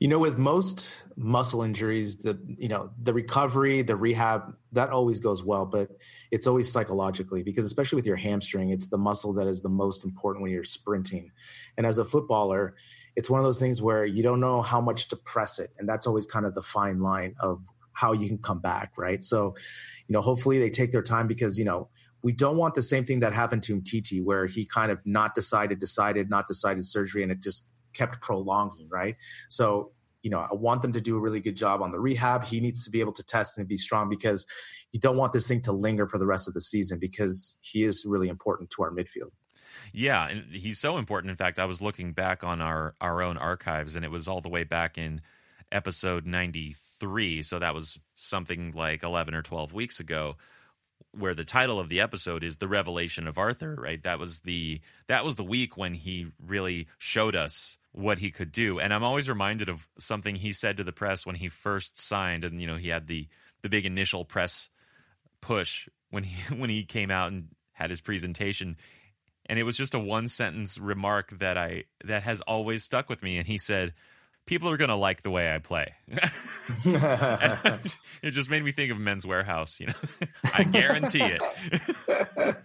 You 0.00 0.08
know, 0.08 0.18
with 0.18 0.38
most 0.38 1.02
muscle 1.14 1.62
injuries, 1.62 2.16
the 2.16 2.38
you 2.56 2.68
know 2.68 2.88
the 2.98 3.12
recovery, 3.12 3.82
the 3.82 3.96
rehab, 3.96 4.56
that 4.72 4.88
always 4.88 5.20
goes 5.20 5.42
well, 5.42 5.66
but 5.66 5.90
it's 6.30 6.46
always 6.46 6.72
psychologically 6.72 7.42
because 7.42 7.66
especially 7.66 7.96
with 7.96 8.06
your 8.06 8.16
hamstring, 8.16 8.70
it's 8.70 8.88
the 8.88 8.96
muscle 8.96 9.34
that 9.34 9.46
is 9.46 9.60
the 9.60 9.68
most 9.68 10.02
important 10.02 10.42
when 10.42 10.52
you're 10.52 10.64
sprinting. 10.64 11.32
And 11.76 11.86
as 11.86 11.98
a 11.98 12.04
footballer, 12.04 12.76
it's 13.16 13.30
one 13.30 13.40
of 13.40 13.44
those 13.44 13.60
things 13.60 13.80
where 13.80 14.04
you 14.04 14.22
don't 14.22 14.40
know 14.40 14.62
how 14.62 14.80
much 14.80 15.08
to 15.08 15.16
press 15.16 15.58
it, 15.58 15.70
and 15.78 15.88
that's 15.88 16.06
always 16.06 16.26
kind 16.26 16.46
of 16.46 16.54
the 16.54 16.62
fine 16.62 17.00
line 17.00 17.34
of 17.40 17.62
how 17.92 18.12
you 18.12 18.28
can 18.28 18.38
come 18.38 18.58
back, 18.58 18.92
right? 18.96 19.22
So, 19.22 19.54
you 20.08 20.12
know, 20.12 20.20
hopefully 20.20 20.58
they 20.58 20.70
take 20.70 20.90
their 20.90 21.02
time 21.02 21.26
because 21.28 21.58
you 21.58 21.64
know 21.64 21.88
we 22.22 22.32
don't 22.32 22.56
want 22.56 22.74
the 22.74 22.82
same 22.82 23.04
thing 23.04 23.20
that 23.20 23.34
happened 23.34 23.62
to 23.64 23.76
Umtiti, 23.76 24.24
where 24.24 24.46
he 24.46 24.64
kind 24.64 24.90
of 24.90 24.98
not 25.04 25.34
decided, 25.34 25.78
decided, 25.78 26.30
not 26.30 26.48
decided 26.48 26.84
surgery, 26.84 27.22
and 27.22 27.30
it 27.30 27.42
just 27.42 27.66
kept 27.92 28.20
prolonging, 28.22 28.88
right? 28.88 29.16
So, 29.50 29.92
you 30.22 30.30
know, 30.30 30.38
I 30.38 30.54
want 30.54 30.80
them 30.80 30.92
to 30.92 31.02
do 31.02 31.16
a 31.16 31.20
really 31.20 31.40
good 31.40 31.54
job 31.54 31.82
on 31.82 31.92
the 31.92 32.00
rehab. 32.00 32.44
He 32.44 32.60
needs 32.60 32.82
to 32.84 32.90
be 32.90 33.00
able 33.00 33.12
to 33.12 33.22
test 33.22 33.58
and 33.58 33.68
be 33.68 33.76
strong 33.76 34.08
because 34.08 34.46
you 34.90 34.98
don't 34.98 35.18
want 35.18 35.34
this 35.34 35.46
thing 35.46 35.60
to 35.62 35.72
linger 35.72 36.08
for 36.08 36.16
the 36.18 36.26
rest 36.26 36.48
of 36.48 36.54
the 36.54 36.62
season 36.62 36.98
because 36.98 37.58
he 37.60 37.84
is 37.84 38.06
really 38.06 38.28
important 38.28 38.70
to 38.70 38.82
our 38.82 38.90
midfield. 38.90 39.32
Yeah, 39.96 40.26
and 40.28 40.52
he's 40.52 40.80
so 40.80 40.98
important. 40.98 41.30
In 41.30 41.36
fact, 41.36 41.60
I 41.60 41.66
was 41.66 41.80
looking 41.80 42.12
back 42.12 42.42
on 42.42 42.60
our 42.60 42.96
our 43.00 43.22
own 43.22 43.36
archives, 43.36 43.94
and 43.94 44.04
it 44.04 44.10
was 44.10 44.26
all 44.26 44.40
the 44.40 44.48
way 44.48 44.64
back 44.64 44.98
in 44.98 45.20
episode 45.70 46.26
ninety 46.26 46.74
three. 46.76 47.42
So 47.42 47.60
that 47.60 47.76
was 47.76 48.00
something 48.16 48.72
like 48.72 49.04
eleven 49.04 49.34
or 49.34 49.42
twelve 49.42 49.72
weeks 49.72 50.00
ago 50.00 50.36
where 51.12 51.32
the 51.32 51.44
title 51.44 51.78
of 51.78 51.88
the 51.88 52.00
episode 52.00 52.42
is 52.42 52.56
the 52.56 52.66
revelation 52.66 53.28
of 53.28 53.38
Arthur, 53.38 53.76
right? 53.76 54.02
That 54.02 54.18
was 54.18 54.40
the 54.40 54.80
that 55.06 55.24
was 55.24 55.36
the 55.36 55.44
week 55.44 55.76
when 55.76 55.94
he 55.94 56.26
really 56.44 56.88
showed 56.98 57.36
us 57.36 57.78
what 57.92 58.18
he 58.18 58.32
could 58.32 58.50
do. 58.50 58.80
And 58.80 58.92
I'm 58.92 59.04
always 59.04 59.28
reminded 59.28 59.68
of 59.68 59.86
something 59.96 60.34
he 60.34 60.52
said 60.52 60.76
to 60.78 60.84
the 60.84 60.92
press 60.92 61.24
when 61.24 61.36
he 61.36 61.48
first 61.48 62.00
signed 62.00 62.44
and 62.44 62.60
you 62.60 62.66
know, 62.66 62.78
he 62.78 62.88
had 62.88 63.06
the 63.06 63.28
the 63.62 63.68
big 63.68 63.86
initial 63.86 64.24
press 64.24 64.70
push 65.40 65.88
when 66.10 66.24
he 66.24 66.54
when 66.56 66.68
he 66.68 66.82
came 66.82 67.12
out 67.12 67.30
and 67.30 67.50
had 67.74 67.90
his 67.90 68.00
presentation 68.00 68.76
and 69.46 69.58
it 69.58 69.64
was 69.64 69.76
just 69.76 69.94
a 69.94 69.98
one 69.98 70.28
sentence 70.28 70.78
remark 70.78 71.38
that 71.38 71.56
I 71.56 71.84
that 72.04 72.22
has 72.22 72.40
always 72.42 72.82
stuck 72.84 73.08
with 73.08 73.22
me 73.22 73.38
and 73.38 73.46
he 73.46 73.58
said 73.58 73.92
people 74.46 74.68
are 74.68 74.76
going 74.76 74.90
to 74.90 74.94
like 74.94 75.22
the 75.22 75.30
way 75.30 75.54
I 75.54 75.58
play. 75.58 75.94
it 76.84 78.30
just 78.30 78.50
made 78.50 78.62
me 78.62 78.72
think 78.72 78.92
of 78.92 78.98
Men's 78.98 79.24
Wearhouse. 79.24 79.80
you 79.80 79.86
know. 79.86 79.94
I 80.54 80.64
guarantee 80.64 81.22
it. 81.22 81.42
but, 82.06 82.62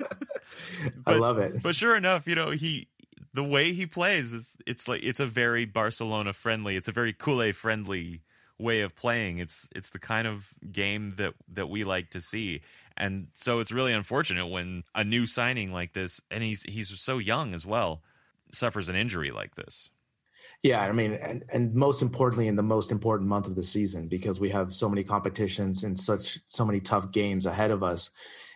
I 1.05 1.17
love 1.17 1.37
it. 1.37 1.61
But 1.61 1.75
sure 1.75 1.95
enough, 1.95 2.27
you 2.27 2.35
know, 2.35 2.51
he 2.51 2.87
the 3.33 3.43
way 3.43 3.73
he 3.73 3.85
plays 3.85 4.33
is 4.33 4.55
it's 4.65 4.87
like 4.87 5.03
it's 5.03 5.19
a 5.19 5.27
very 5.27 5.65
Barcelona 5.65 6.33
friendly, 6.33 6.75
it's 6.75 6.87
a 6.87 6.93
very 6.93 7.13
Culé 7.13 7.53
friendly 7.53 8.21
way 8.57 8.81
of 8.81 8.95
playing. 8.95 9.39
It's 9.39 9.67
it's 9.75 9.91
the 9.91 9.99
kind 9.99 10.27
of 10.27 10.49
game 10.71 11.11
that 11.17 11.33
that 11.53 11.69
we 11.69 11.83
like 11.83 12.09
to 12.11 12.21
see. 12.21 12.61
And 12.99 13.27
so 13.33 13.59
it's 13.59 13.71
really 13.71 13.93
unfortunate 13.93 14.47
when 14.47 14.83
a 14.93 15.03
new 15.03 15.25
signing 15.25 15.71
like 15.71 15.93
this 15.93 16.21
and 16.29 16.43
he's 16.43 16.63
he's 16.63 16.99
so 16.99 17.17
young 17.17 17.53
as 17.53 17.65
well 17.65 18.01
suffers 18.51 18.89
an 18.89 18.95
injury 18.95 19.31
like 19.31 19.55
this. 19.55 19.89
Yeah, 20.61 20.81
I 20.81 20.91
mean, 20.91 21.13
and, 21.13 21.45
and 21.53 21.73
most 21.73 22.01
importantly, 22.01 22.47
in 22.47 22.57
the 22.57 22.63
most 22.63 22.91
important 22.91 23.29
month 23.29 23.47
of 23.47 23.55
the 23.55 23.63
season, 23.63 24.09
because 24.09 24.41
we 24.41 24.49
have 24.49 24.73
so 24.73 24.89
many 24.89 25.05
competitions 25.05 25.83
and 25.85 25.97
such 25.97 26.39
so 26.47 26.65
many 26.65 26.81
tough 26.81 27.11
games 27.11 27.45
ahead 27.45 27.71
of 27.71 27.81
us. 27.81 28.11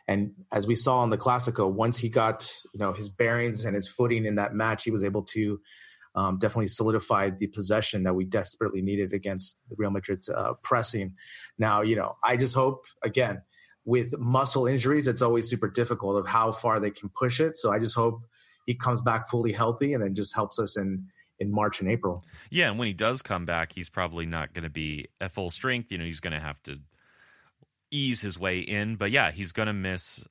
And 0.09 0.33
as 0.51 0.67
we 0.67 0.75
saw 0.75 1.01
in 1.05 1.12
the 1.12 1.17
Clasico, 1.17 1.71
once 1.71 1.97
he 1.97 2.09
got 2.09 2.51
you 2.73 2.79
know 2.79 2.91
his 2.91 3.09
bearings 3.09 3.63
and 3.63 3.73
his 3.73 3.88
footing 3.88 4.25
in 4.25 4.35
that 4.35 4.53
match, 4.53 4.83
he 4.83 4.91
was 4.91 5.05
able 5.05 5.23
to 5.23 5.62
um, 6.15 6.38
definitely 6.39 6.67
solidify 6.67 7.29
the 7.29 7.47
possession 7.47 8.03
that 8.03 8.13
we 8.13 8.25
desperately 8.25 8.81
needed 8.81 9.13
against 9.13 9.62
Real 9.77 9.89
Madrid's 9.89 10.27
uh, 10.27 10.53
pressing. 10.62 11.15
Now, 11.57 11.81
you 11.81 11.95
know, 11.95 12.17
I 12.21 12.35
just 12.35 12.53
hope 12.53 12.83
again 13.01 13.41
with 13.85 14.17
muscle 14.17 14.67
injuries, 14.67 15.07
it's 15.07 15.21
always 15.21 15.49
super 15.49 15.67
difficult 15.67 16.17
of 16.17 16.27
how 16.27 16.51
far 16.51 16.79
they 16.79 16.91
can 16.91 17.09
push 17.09 17.39
it. 17.39 17.57
So 17.57 17.71
I 17.71 17.79
just 17.79 17.95
hope 17.95 18.21
he 18.65 18.75
comes 18.75 19.01
back 19.01 19.27
fully 19.27 19.51
healthy 19.51 19.93
and 19.93 20.03
then 20.03 20.15
just 20.15 20.33
helps 20.33 20.59
us 20.59 20.77
in 20.77 21.07
in 21.39 21.51
March 21.51 21.81
and 21.81 21.89
April. 21.89 22.23
Yeah, 22.49 22.69
and 22.69 22.79
when 22.79 22.87
he 22.87 22.93
does 22.93 23.21
come 23.21 23.45
back, 23.45 23.73
he's 23.73 23.89
probably 23.89 24.25
not 24.25 24.53
going 24.53 24.63
to 24.63 24.69
be 24.69 25.07
at 25.19 25.31
full 25.31 25.49
strength. 25.49 25.91
You 25.91 25.97
know, 25.97 26.05
he's 26.05 26.19
going 26.19 26.33
to 26.33 26.39
have 26.39 26.61
to 26.63 26.79
ease 27.91 28.21
his 28.21 28.39
way 28.39 28.59
in. 28.59 28.95
But 28.95 29.11
yeah, 29.11 29.31
he's 29.31 29.51
going 29.51 29.67
to 29.67 29.73
miss. 29.73 30.25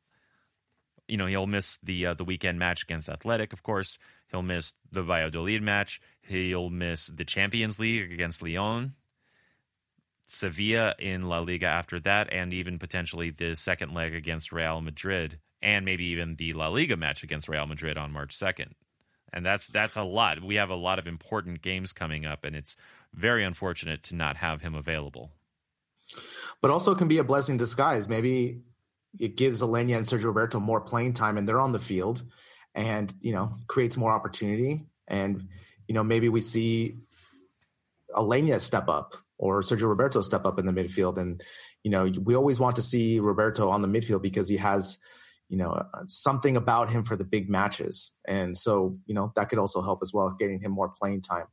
You 1.09 1.17
know, 1.17 1.27
he'll 1.27 1.47
miss 1.47 1.77
the 1.79 2.07
uh, 2.07 2.15
the 2.15 2.25
weekend 2.25 2.59
match 2.59 2.83
against 2.83 3.09
Athletic, 3.09 3.53
of 3.53 3.63
course. 3.63 3.99
He'll 4.31 4.43
miss 4.43 4.73
the 4.91 5.03
Valladolid 5.03 5.63
match. 5.63 6.01
He'll 6.23 6.71
miss 6.71 7.07
the 7.07 7.25
Champions 7.25 7.79
League 7.79 8.13
against 8.13 8.43
Lyon, 8.43 8.95
Sevilla 10.33 10.95
in 10.99 11.23
La 11.23 11.41
Liga 11.41 11.67
after 11.67 12.01
that, 12.01 12.33
and 12.33 12.53
even 12.53 12.79
potentially 12.79 13.31
the 13.31 13.55
second 13.57 13.95
leg 13.95 14.15
against 14.15 14.53
Real 14.53 14.81
Madrid, 14.81 15.39
and 15.61 15.85
maybe 15.85 16.05
even 16.07 16.37
the 16.37 16.53
La 16.53 16.69
Liga 16.69 16.97
match 16.97 17.23
against 17.23 17.49
Real 17.49 17.67
Madrid 17.67 17.97
on 17.97 18.13
March 18.13 18.33
second 18.33 18.75
and 19.33 19.45
that's 19.45 19.67
that's 19.69 19.97
a 19.97 20.03
lot. 20.03 20.43
We 20.43 20.57
have 20.57 20.71
a 20.71 20.75
lot 20.75 20.99
of 20.99 21.07
important 21.07 21.63
games 21.63 21.93
coming 21.93 22.27
up, 22.27 22.45
and 22.45 22.55
it's 22.55 22.77
very 23.15 23.45
unfortunate 23.45 24.03
to 24.05 24.15
not 24.15 24.37
have 24.37 24.61
him 24.63 24.75
available. 24.75 25.31
But 26.61 26.71
also, 26.71 26.95
can 26.95 27.09
be 27.09 27.19
a 27.19 27.25
blessing 27.25 27.57
disguise. 27.57 28.09
Maybe 28.09 28.61
it 29.19 29.37
gives 29.37 29.63
Aleñá 29.63 29.97
and 29.97 30.07
Sergio 30.07 30.25
Roberto 30.25 30.61
more 30.61 30.81
playing 30.81 31.15
time, 31.15 31.39
and 31.39 31.49
they're 31.49 31.61
on 31.61 31.73
the 31.73 31.81
field, 31.81 32.23
and 32.75 33.13
you 33.21 33.33
know 33.33 33.55
creates 33.67 33.97
more 33.97 34.13
opportunity. 34.13 34.85
And 35.09 35.49
you 35.89 35.95
know 35.95 36.05
maybe 36.05 36.29
we 36.29 36.41
see 36.41 36.99
Aleñá 38.15 38.61
step 38.61 38.89
up 38.89 39.17
or 39.43 39.63
Sergio 39.63 39.89
Roberto 39.89 40.21
step 40.21 40.47
up 40.47 40.59
in 40.59 40.67
the 40.67 40.73
midfield, 40.73 41.19
and 41.19 41.43
you 41.83 41.91
know 41.91 42.11
we 42.23 42.35
always 42.35 42.61
want 42.61 42.77
to 42.77 42.83
see 42.83 43.19
Roberto 43.19 43.69
on 43.71 43.83
the 43.83 43.89
midfield 43.89 44.23
because 44.23 44.49
he 44.49 44.57
has 44.57 44.99
you 45.49 45.57
know 45.57 45.83
something 46.07 46.57
about 46.57 46.91
him 46.91 47.03
for 47.05 47.17
the 47.17 47.25
big 47.25 47.51
matches. 47.51 48.13
And 48.27 48.57
so 48.57 48.99
you 49.07 49.15
know 49.15 49.33
that 49.37 49.49
could 49.49 49.59
also 49.59 49.83
help 49.83 50.01
as 50.03 50.13
well 50.13 50.31
getting 50.39 50.61
him 50.61 50.73
more 50.73 50.89
playing 50.89 51.23
time 51.23 51.47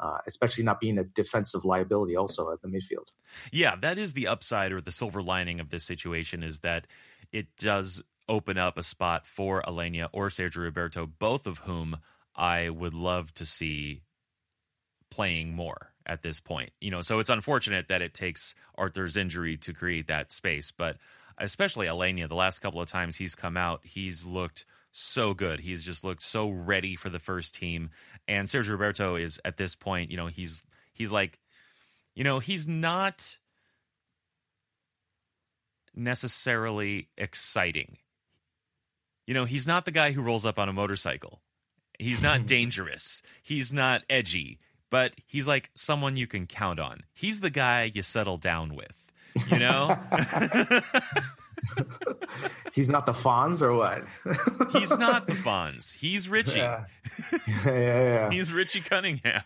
uh, 0.00 0.18
especially 0.26 0.64
not 0.64 0.80
being 0.80 0.98
a 0.98 1.04
defensive 1.04 1.64
liability 1.64 2.16
also 2.16 2.50
at 2.52 2.60
the 2.62 2.68
midfield. 2.68 3.08
Yeah 3.52 3.76
that 3.76 3.98
is 3.98 4.14
the 4.14 4.26
upside 4.26 4.72
or 4.72 4.80
the 4.80 4.92
silver 4.92 5.22
lining 5.22 5.60
of 5.60 5.70
this 5.70 5.84
situation 5.84 6.42
is 6.42 6.60
that 6.60 6.86
it 7.32 7.56
does 7.56 8.02
open 8.28 8.58
up 8.58 8.78
a 8.78 8.82
spot 8.82 9.26
for 9.26 9.62
Aleñá 9.62 10.08
or 10.12 10.28
Sergio 10.28 10.62
Roberto 10.64 11.06
both 11.06 11.46
of 11.46 11.58
whom 11.58 11.98
I 12.34 12.70
would 12.70 12.94
love 12.94 13.32
to 13.34 13.44
see 13.44 14.02
playing 15.10 15.54
more 15.54 15.93
at 16.06 16.22
this 16.22 16.40
point 16.40 16.70
you 16.80 16.90
know 16.90 17.00
so 17.00 17.18
it's 17.18 17.30
unfortunate 17.30 17.88
that 17.88 18.02
it 18.02 18.14
takes 18.14 18.54
Arthur's 18.76 19.16
injury 19.16 19.56
to 19.56 19.72
create 19.72 20.06
that 20.08 20.32
space 20.32 20.70
but 20.70 20.96
especially 21.38 21.86
Aleñá, 21.86 22.28
the 22.28 22.34
last 22.34 22.60
couple 22.60 22.80
of 22.80 22.88
times 22.88 23.16
he's 23.16 23.34
come 23.34 23.56
out, 23.56 23.80
he's 23.84 24.24
looked 24.24 24.64
so 24.92 25.34
good. 25.34 25.60
He's 25.60 25.82
just 25.82 26.04
looked 26.04 26.22
so 26.22 26.48
ready 26.48 26.96
for 26.96 27.08
the 27.10 27.18
first 27.18 27.54
team. 27.54 27.90
And 28.28 28.48
Sergio 28.48 28.70
Roberto 28.72 29.16
is 29.16 29.40
at 29.44 29.56
this 29.56 29.74
point, 29.74 30.10
you 30.10 30.16
know, 30.16 30.28
he's 30.28 30.64
he's 30.92 31.12
like, 31.12 31.38
you 32.14 32.24
know, 32.24 32.38
he's 32.38 32.68
not 32.68 33.36
necessarily 35.94 37.08
exciting. 37.18 37.98
You 39.26 39.34
know, 39.34 39.44
he's 39.46 39.66
not 39.66 39.84
the 39.84 39.90
guy 39.90 40.12
who 40.12 40.22
rolls 40.22 40.46
up 40.46 40.58
on 40.58 40.68
a 40.68 40.72
motorcycle. 40.72 41.40
He's 41.98 42.22
not 42.22 42.46
dangerous. 42.46 43.22
He's 43.42 43.72
not 43.72 44.02
edgy, 44.08 44.58
but 44.94 45.12
he's 45.26 45.48
like 45.48 45.70
someone 45.74 46.16
you 46.16 46.28
can 46.28 46.46
count 46.46 46.78
on. 46.78 47.00
He's 47.12 47.40
the 47.40 47.50
guy 47.50 47.90
you 47.92 48.02
settle 48.02 48.36
down 48.36 48.76
with 48.76 49.04
you 49.50 49.58
know? 49.58 49.98
He's 52.72 52.88
not 52.90 53.06
the 53.06 53.12
Fonz 53.12 53.62
or 53.62 53.74
what? 53.74 54.02
He's 54.72 54.90
not 54.90 55.26
the 55.26 55.34
Fonz. 55.34 55.96
He's 55.96 56.28
Richie. 56.28 56.58
Yeah. 56.58 56.84
yeah, 57.32 57.38
yeah, 57.66 58.02
yeah. 58.02 58.30
He's 58.30 58.52
Richie 58.52 58.80
Cunningham. 58.80 59.42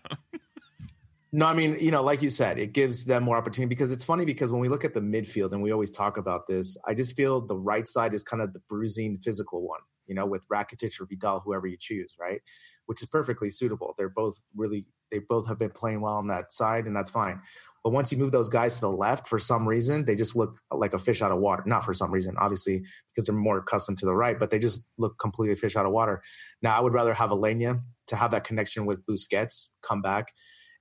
no, 1.32 1.46
I 1.46 1.52
mean, 1.54 1.76
you 1.80 1.90
know, 1.90 2.02
like 2.02 2.22
you 2.22 2.30
said, 2.30 2.58
it 2.58 2.72
gives 2.72 3.04
them 3.04 3.24
more 3.24 3.36
opportunity 3.36 3.68
because 3.68 3.92
it's 3.92 4.04
funny 4.04 4.24
because 4.24 4.50
when 4.50 4.60
we 4.60 4.68
look 4.68 4.84
at 4.84 4.94
the 4.94 5.00
midfield 5.00 5.52
and 5.52 5.62
we 5.62 5.72
always 5.72 5.90
talk 5.90 6.16
about 6.16 6.46
this, 6.46 6.76
I 6.86 6.94
just 6.94 7.14
feel 7.16 7.40
the 7.40 7.56
right 7.56 7.86
side 7.86 8.14
is 8.14 8.22
kind 8.22 8.42
of 8.42 8.52
the 8.52 8.60
bruising 8.68 9.18
physical 9.18 9.62
one, 9.62 9.80
you 10.06 10.14
know, 10.14 10.26
with 10.26 10.46
Rakitic 10.48 11.00
or 11.00 11.06
Vidal, 11.06 11.40
whoever 11.40 11.66
you 11.66 11.76
choose, 11.78 12.14
right? 12.18 12.40
Which 12.88 13.02
is 13.02 13.08
perfectly 13.08 13.50
suitable. 13.50 13.94
They're 13.98 14.08
both 14.08 14.40
really, 14.56 14.86
they 15.12 15.18
both 15.20 15.46
have 15.46 15.58
been 15.58 15.70
playing 15.70 16.00
well 16.00 16.14
on 16.14 16.28
that 16.28 16.52
side, 16.52 16.86
and 16.86 16.96
that's 16.96 17.10
fine. 17.10 17.40
But 17.84 17.92
once 17.92 18.10
you 18.10 18.16
move 18.18 18.32
those 18.32 18.48
guys 18.48 18.76
to 18.76 18.80
the 18.80 18.90
left, 18.90 19.28
for 19.28 19.38
some 19.38 19.68
reason, 19.68 20.04
they 20.04 20.16
just 20.16 20.34
look 20.34 20.58
like 20.72 20.94
a 20.94 20.98
fish 20.98 21.20
out 21.20 21.30
of 21.30 21.38
water. 21.38 21.62
Not 21.66 21.84
for 21.84 21.92
some 21.92 22.10
reason, 22.10 22.34
obviously, 22.38 22.82
because 23.14 23.26
they're 23.26 23.36
more 23.36 23.58
accustomed 23.58 23.98
to 23.98 24.06
the 24.06 24.14
right, 24.14 24.38
but 24.38 24.50
they 24.50 24.58
just 24.58 24.84
look 24.96 25.18
completely 25.18 25.54
fish 25.54 25.76
out 25.76 25.86
of 25.86 25.92
water. 25.92 26.22
Now, 26.62 26.76
I 26.76 26.80
would 26.80 26.94
rather 26.94 27.14
have 27.14 27.30
Aleñá 27.30 27.80
to 28.08 28.16
have 28.16 28.30
that 28.32 28.44
connection 28.44 28.86
with 28.86 29.04
Busquets 29.06 29.70
come 29.82 30.02
back. 30.02 30.32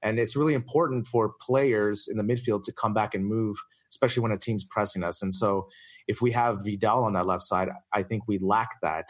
And 0.02 0.18
it's 0.18 0.36
really 0.36 0.54
important 0.54 1.08
for 1.08 1.34
players 1.42 2.08
in 2.08 2.18
the 2.18 2.24
midfield 2.24 2.64
to 2.64 2.72
come 2.72 2.94
back 2.94 3.14
and 3.16 3.26
move, 3.26 3.58
especially 3.92 4.22
when 4.22 4.32
a 4.32 4.38
team's 4.38 4.64
pressing 4.64 5.04
us. 5.04 5.22
And 5.22 5.34
so 5.34 5.68
if 6.08 6.22
we 6.22 6.32
have 6.32 6.64
Vidal 6.64 7.04
on 7.04 7.14
that 7.14 7.28
left 7.28 7.44
side, 7.44 7.70
I 7.94 8.04
think 8.04 8.24
we 8.28 8.38
lack 8.38 8.82
that. 8.82 9.08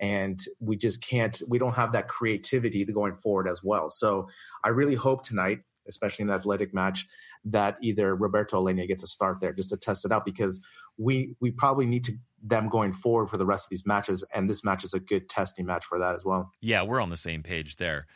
And 0.00 0.40
we 0.60 0.76
just 0.76 1.02
can't, 1.02 1.40
we 1.48 1.58
don't 1.58 1.74
have 1.74 1.92
that 1.92 2.08
creativity 2.08 2.84
going 2.84 3.14
forward 3.14 3.48
as 3.48 3.62
well. 3.62 3.88
So 3.88 4.28
I 4.64 4.70
really 4.70 4.94
hope 4.96 5.22
tonight, 5.22 5.60
especially 5.88 6.24
in 6.24 6.28
the 6.28 6.34
athletic 6.34 6.74
match, 6.74 7.06
that 7.44 7.76
either 7.82 8.14
Roberto 8.14 8.62
Aleña 8.62 8.88
gets 8.88 9.02
a 9.02 9.06
start 9.06 9.40
there 9.40 9.52
just 9.52 9.70
to 9.70 9.76
test 9.76 10.04
it 10.04 10.12
out 10.12 10.24
because 10.24 10.60
we 10.96 11.34
we 11.40 11.50
probably 11.50 11.86
need 11.86 12.04
to 12.04 12.12
them 12.42 12.68
going 12.68 12.92
forward 12.92 13.28
for 13.28 13.36
the 13.36 13.46
rest 13.46 13.66
of 13.66 13.70
these 13.70 13.86
matches 13.86 14.22
and 14.34 14.48
this 14.48 14.64
match 14.64 14.84
is 14.84 14.94
a 14.94 15.00
good 15.00 15.28
testing 15.28 15.66
match 15.66 15.84
for 15.84 15.98
that 15.98 16.14
as 16.14 16.24
well. 16.24 16.50
Yeah, 16.60 16.82
we're 16.82 17.00
on 17.00 17.10
the 17.10 17.16
same 17.16 17.42
page 17.42 17.76
there. 17.76 18.06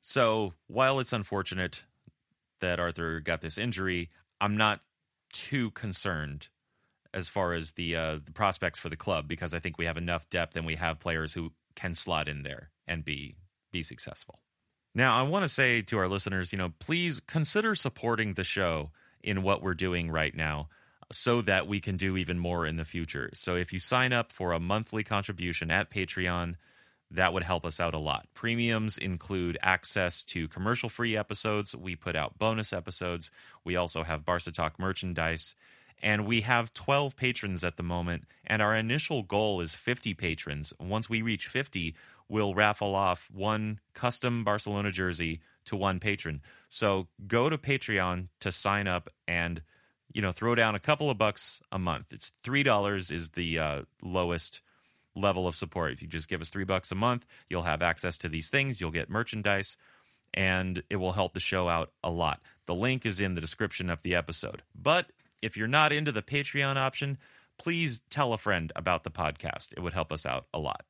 So, 0.00 0.54
while 0.66 0.98
it's 0.98 1.12
unfortunate 1.12 1.84
that 2.60 2.80
Arthur 2.80 3.20
got 3.20 3.40
this 3.40 3.58
injury, 3.58 4.10
I'm 4.40 4.56
not 4.56 4.80
too 5.32 5.70
concerned 5.72 6.48
as 7.12 7.28
far 7.28 7.52
as 7.52 7.72
the 7.72 7.96
uh, 7.96 8.18
the 8.24 8.32
prospects 8.32 8.78
for 8.78 8.88
the 8.88 8.96
club 8.96 9.28
because 9.28 9.54
I 9.54 9.58
think 9.58 9.78
we 9.78 9.86
have 9.86 9.96
enough 9.96 10.28
depth 10.30 10.56
and 10.56 10.66
we 10.66 10.76
have 10.76 11.00
players 11.00 11.34
who 11.34 11.52
can 11.74 11.94
slot 11.94 12.28
in 12.28 12.42
there 12.42 12.70
and 12.86 13.04
be 13.04 13.36
be 13.72 13.82
successful. 13.82 14.40
Now, 14.94 15.16
I 15.16 15.22
want 15.22 15.44
to 15.44 15.48
say 15.48 15.82
to 15.82 15.98
our 15.98 16.08
listeners, 16.08 16.52
you 16.52 16.58
know, 16.58 16.72
please 16.80 17.20
consider 17.20 17.74
supporting 17.74 18.34
the 18.34 18.44
show 18.44 18.90
in 19.22 19.42
what 19.42 19.62
we're 19.62 19.74
doing 19.74 20.10
right 20.10 20.34
now 20.34 20.68
so 21.12 21.42
that 21.42 21.66
we 21.66 21.80
can 21.80 21.96
do 21.96 22.16
even 22.16 22.38
more 22.38 22.66
in 22.66 22.76
the 22.76 22.84
future. 22.84 23.30
So 23.34 23.56
if 23.56 23.72
you 23.72 23.78
sign 23.78 24.12
up 24.12 24.32
for 24.32 24.52
a 24.52 24.60
monthly 24.60 25.04
contribution 25.04 25.70
at 25.70 25.90
Patreon, 25.90 26.56
that 27.10 27.32
would 27.32 27.42
help 27.42 27.64
us 27.64 27.80
out 27.80 27.94
a 27.94 27.98
lot. 27.98 28.28
Premiums 28.34 28.96
include 28.96 29.58
access 29.62 30.22
to 30.24 30.46
commercial 30.48 30.88
free 30.88 31.16
episodes. 31.16 31.74
We 31.74 31.96
put 31.96 32.14
out 32.14 32.38
bonus 32.38 32.72
episodes. 32.72 33.30
We 33.64 33.76
also 33.76 34.04
have 34.04 34.24
Barca 34.24 34.52
Talk 34.52 34.78
merchandise. 34.78 35.56
And 36.02 36.26
we 36.26 36.42
have 36.42 36.72
12 36.72 37.16
patrons 37.16 37.62
at 37.62 37.76
the 37.76 37.82
moment. 37.82 38.24
And 38.46 38.62
our 38.62 38.74
initial 38.74 39.22
goal 39.22 39.60
is 39.60 39.74
50 39.74 40.14
patrons. 40.14 40.72
Once 40.80 41.10
we 41.10 41.22
reach 41.22 41.46
50, 41.46 41.94
we'll 42.28 42.54
raffle 42.54 42.94
off 42.94 43.28
one 43.32 43.80
custom 43.92 44.44
Barcelona 44.44 44.90
jersey 44.90 45.40
to 45.66 45.76
one 45.76 46.00
patron. 46.00 46.40
So 46.68 47.08
go 47.26 47.50
to 47.50 47.58
Patreon 47.58 48.28
to 48.40 48.52
sign 48.52 48.88
up 48.88 49.08
and 49.28 49.62
you 50.12 50.22
know 50.22 50.32
throw 50.32 50.54
down 50.54 50.74
a 50.74 50.80
couple 50.80 51.10
of 51.10 51.18
bucks 51.18 51.60
a 51.70 51.78
month. 51.78 52.12
It's 52.12 52.32
three 52.42 52.62
dollars 52.62 53.10
is 53.10 53.30
the 53.30 53.58
uh, 53.58 53.82
lowest 54.02 54.62
level 55.14 55.46
of 55.46 55.56
support. 55.56 55.92
If 55.92 56.02
you 56.02 56.08
just 56.08 56.28
give 56.28 56.40
us 56.40 56.48
three 56.48 56.64
bucks 56.64 56.92
a 56.92 56.94
month, 56.94 57.26
you'll 57.48 57.62
have 57.62 57.82
access 57.82 58.16
to 58.18 58.28
these 58.28 58.48
things. 58.48 58.80
You'll 58.80 58.90
get 58.90 59.10
merchandise, 59.10 59.76
and 60.32 60.82
it 60.88 60.96
will 60.96 61.12
help 61.12 61.34
the 61.34 61.40
show 61.40 61.68
out 61.68 61.92
a 62.02 62.10
lot. 62.10 62.40
The 62.66 62.74
link 62.74 63.04
is 63.04 63.20
in 63.20 63.34
the 63.34 63.40
description 63.40 63.90
of 63.90 64.02
the 64.02 64.14
episode. 64.14 64.62
But 64.74 65.12
if 65.42 65.56
you're 65.56 65.68
not 65.68 65.92
into 65.92 66.12
the 66.12 66.22
Patreon 66.22 66.76
option, 66.76 67.18
please 67.58 68.02
tell 68.10 68.32
a 68.32 68.38
friend 68.38 68.72
about 68.74 69.04
the 69.04 69.10
podcast. 69.10 69.72
It 69.76 69.80
would 69.80 69.92
help 69.92 70.12
us 70.12 70.24
out 70.24 70.46
a 70.54 70.58
lot. 70.58 70.84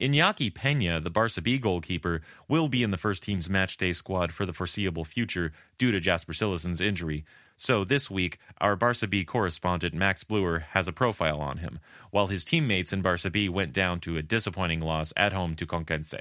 Iñaki 0.00 0.52
Pena, 0.52 1.00
the 1.00 1.10
Barca 1.10 1.40
B 1.40 1.58
goalkeeper, 1.58 2.20
will 2.48 2.68
be 2.68 2.82
in 2.82 2.90
the 2.90 2.98
first 2.98 3.22
team's 3.22 3.48
matchday 3.48 3.94
squad 3.94 4.32
for 4.32 4.44
the 4.44 4.52
foreseeable 4.52 5.04
future 5.04 5.52
due 5.78 5.90
to 5.90 6.00
Jasper 6.00 6.34
Cillessen's 6.34 6.82
injury. 6.82 7.24
So 7.56 7.82
this 7.82 8.10
week, 8.10 8.38
our 8.60 8.76
Barca 8.76 9.06
B 9.06 9.24
correspondent 9.24 9.94
Max 9.94 10.22
Bluer 10.22 10.58
has 10.70 10.86
a 10.86 10.92
profile 10.92 11.40
on 11.40 11.58
him, 11.58 11.78
while 12.10 12.26
his 12.26 12.44
teammates 12.44 12.92
in 12.92 13.00
Barca 13.00 13.30
B 13.30 13.48
went 13.48 13.72
down 13.72 14.00
to 14.00 14.18
a 14.18 14.22
disappointing 14.22 14.80
loss 14.80 15.14
at 15.16 15.32
home 15.32 15.54
to 15.54 15.66
Conquense. 15.66 16.14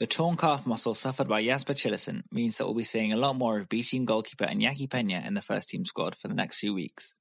The 0.00 0.06
torn 0.06 0.38
calf 0.38 0.66
muscle 0.66 0.94
suffered 0.94 1.28
by 1.28 1.44
Jasper 1.44 1.74
Cillessen 1.74 2.22
means 2.32 2.56
that 2.56 2.64
we'll 2.64 2.72
be 2.72 2.84
seeing 2.84 3.12
a 3.12 3.18
lot 3.18 3.36
more 3.36 3.58
of 3.58 3.68
B 3.68 3.82
team 3.82 4.06
goalkeeper 4.06 4.46
Iñaki 4.46 4.88
Pena 4.88 5.22
in 5.26 5.34
the 5.34 5.42
first 5.42 5.68
team 5.68 5.84
squad 5.84 6.14
for 6.14 6.26
the 6.26 6.32
next 6.32 6.58
few 6.58 6.72
weeks. 6.72 7.14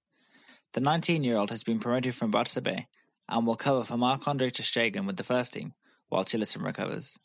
The 0.72 0.80
19 0.80 1.26
year 1.26 1.36
old 1.36 1.50
has 1.50 1.66
been 1.66 1.82
promoted 1.82 2.16
from 2.16 2.32
Barca 2.32 2.62
B 2.62 2.88
and 3.28 3.46
will 3.46 3.58
cover 3.58 3.84
for 3.84 3.98
Marc 3.98 4.26
Andre 4.30 4.50
ter 4.50 4.64
Stegen 4.64 5.06
with 5.06 5.18
the 5.18 5.26
first 5.26 5.52
team, 5.52 5.74
while 6.08 6.24
Cillessen 6.24 6.64
recovers. 6.64 7.20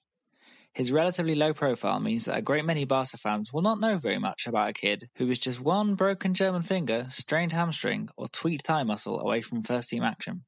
His 0.73 0.91
relatively 0.91 1.37
low 1.37 1.55
profile 1.55 2.01
means 2.01 2.25
that 2.25 2.37
a 2.37 2.43
great 2.43 2.65
many 2.65 2.85
Barca 2.85 3.17
fans 3.17 3.53
will 3.53 3.63
not 3.63 3.79
know 3.79 3.97
very 3.97 4.19
much 4.19 4.49
about 4.49 4.71
a 4.71 4.73
kid 4.73 5.09
who 5.19 5.31
is 5.31 5.39
just 5.39 5.61
one 5.61 5.95
broken 5.95 6.35
German 6.35 6.63
finger, 6.63 7.07
strained 7.11 7.53
hamstring, 7.53 8.09
or 8.17 8.27
tweaked 8.27 8.67
thigh 8.67 8.83
muscle 8.83 9.21
away 9.21 9.41
from 9.41 9.63
first 9.63 9.91
team 9.91 10.03
action. 10.03 10.47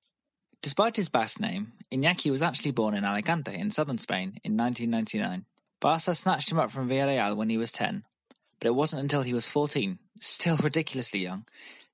Despite 0.66 0.96
his 0.96 1.09
Basque 1.09 1.38
name, 1.38 1.74
Iñaki 1.92 2.29
was 2.29 2.42
actually 2.42 2.72
born 2.72 2.94
in 2.94 3.05
Alicante 3.05 3.55
in 3.55 3.70
southern 3.70 3.98
Spain 3.98 4.40
in 4.42 4.57
1999. 4.57 5.44
Barca 5.79 6.12
snatched 6.12 6.50
him 6.50 6.59
up 6.59 6.72
from 6.72 6.88
Villarreal 6.88 7.37
when 7.37 7.48
he 7.48 7.57
was 7.57 7.70
10, 7.70 8.02
but 8.59 8.66
it 8.66 8.74
wasn't 8.74 9.02
until 9.02 9.22
he 9.22 9.33
was 9.33 9.46
14, 9.46 10.00
still 10.18 10.57
ridiculously 10.64 11.20
young, 11.20 11.44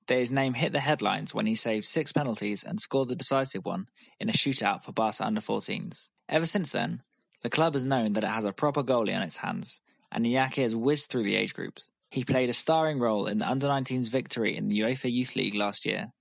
that 0.07 0.17
his 0.17 0.31
name 0.31 0.55
hit 0.55 0.71
the 0.71 0.79
headlines 0.79 1.35
when 1.35 1.45
he 1.45 1.53
saved 1.53 1.85
six 1.85 2.11
penalties 2.11 2.63
and 2.63 2.81
scored 2.81 3.09
the 3.09 3.15
decisive 3.15 3.63
one 3.63 3.89
in 4.19 4.27
a 4.27 4.33
shootout 4.33 4.81
for 4.81 4.91
Barca 4.91 5.23
under 5.23 5.39
14s. 5.39 6.09
Ever 6.27 6.47
since 6.47 6.71
then, 6.71 7.03
the 7.43 7.51
club 7.51 7.75
has 7.75 7.85
known 7.85 8.13
that 8.13 8.23
it 8.23 8.31
has 8.31 8.43
a 8.43 8.53
proper 8.53 8.81
goalie 8.81 9.15
on 9.15 9.21
its 9.21 9.37
hands, 9.37 9.81
and 10.11 10.25
Iñaki 10.25 10.63
has 10.63 10.75
whizzed 10.75 11.11
through 11.11 11.25
the 11.25 11.35
age 11.35 11.53
groups. 11.53 11.91
He 12.09 12.23
played 12.23 12.49
a 12.49 12.53
starring 12.53 12.97
role 12.97 13.27
in 13.27 13.37
the 13.37 13.47
under 13.47 13.67
19s 13.67 14.09
victory 14.09 14.57
in 14.57 14.67
the 14.67 14.79
UEFA 14.79 15.11
Youth 15.11 15.35
League 15.35 15.53
last 15.53 15.85
year, 15.85 16.11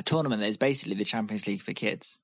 a 0.00 0.02
tournament 0.02 0.40
that 0.40 0.48
is 0.48 0.56
basically 0.56 0.94
the 0.94 1.04
Champions 1.04 1.46
League 1.46 1.60
for 1.60 1.74
kids, 1.74 2.18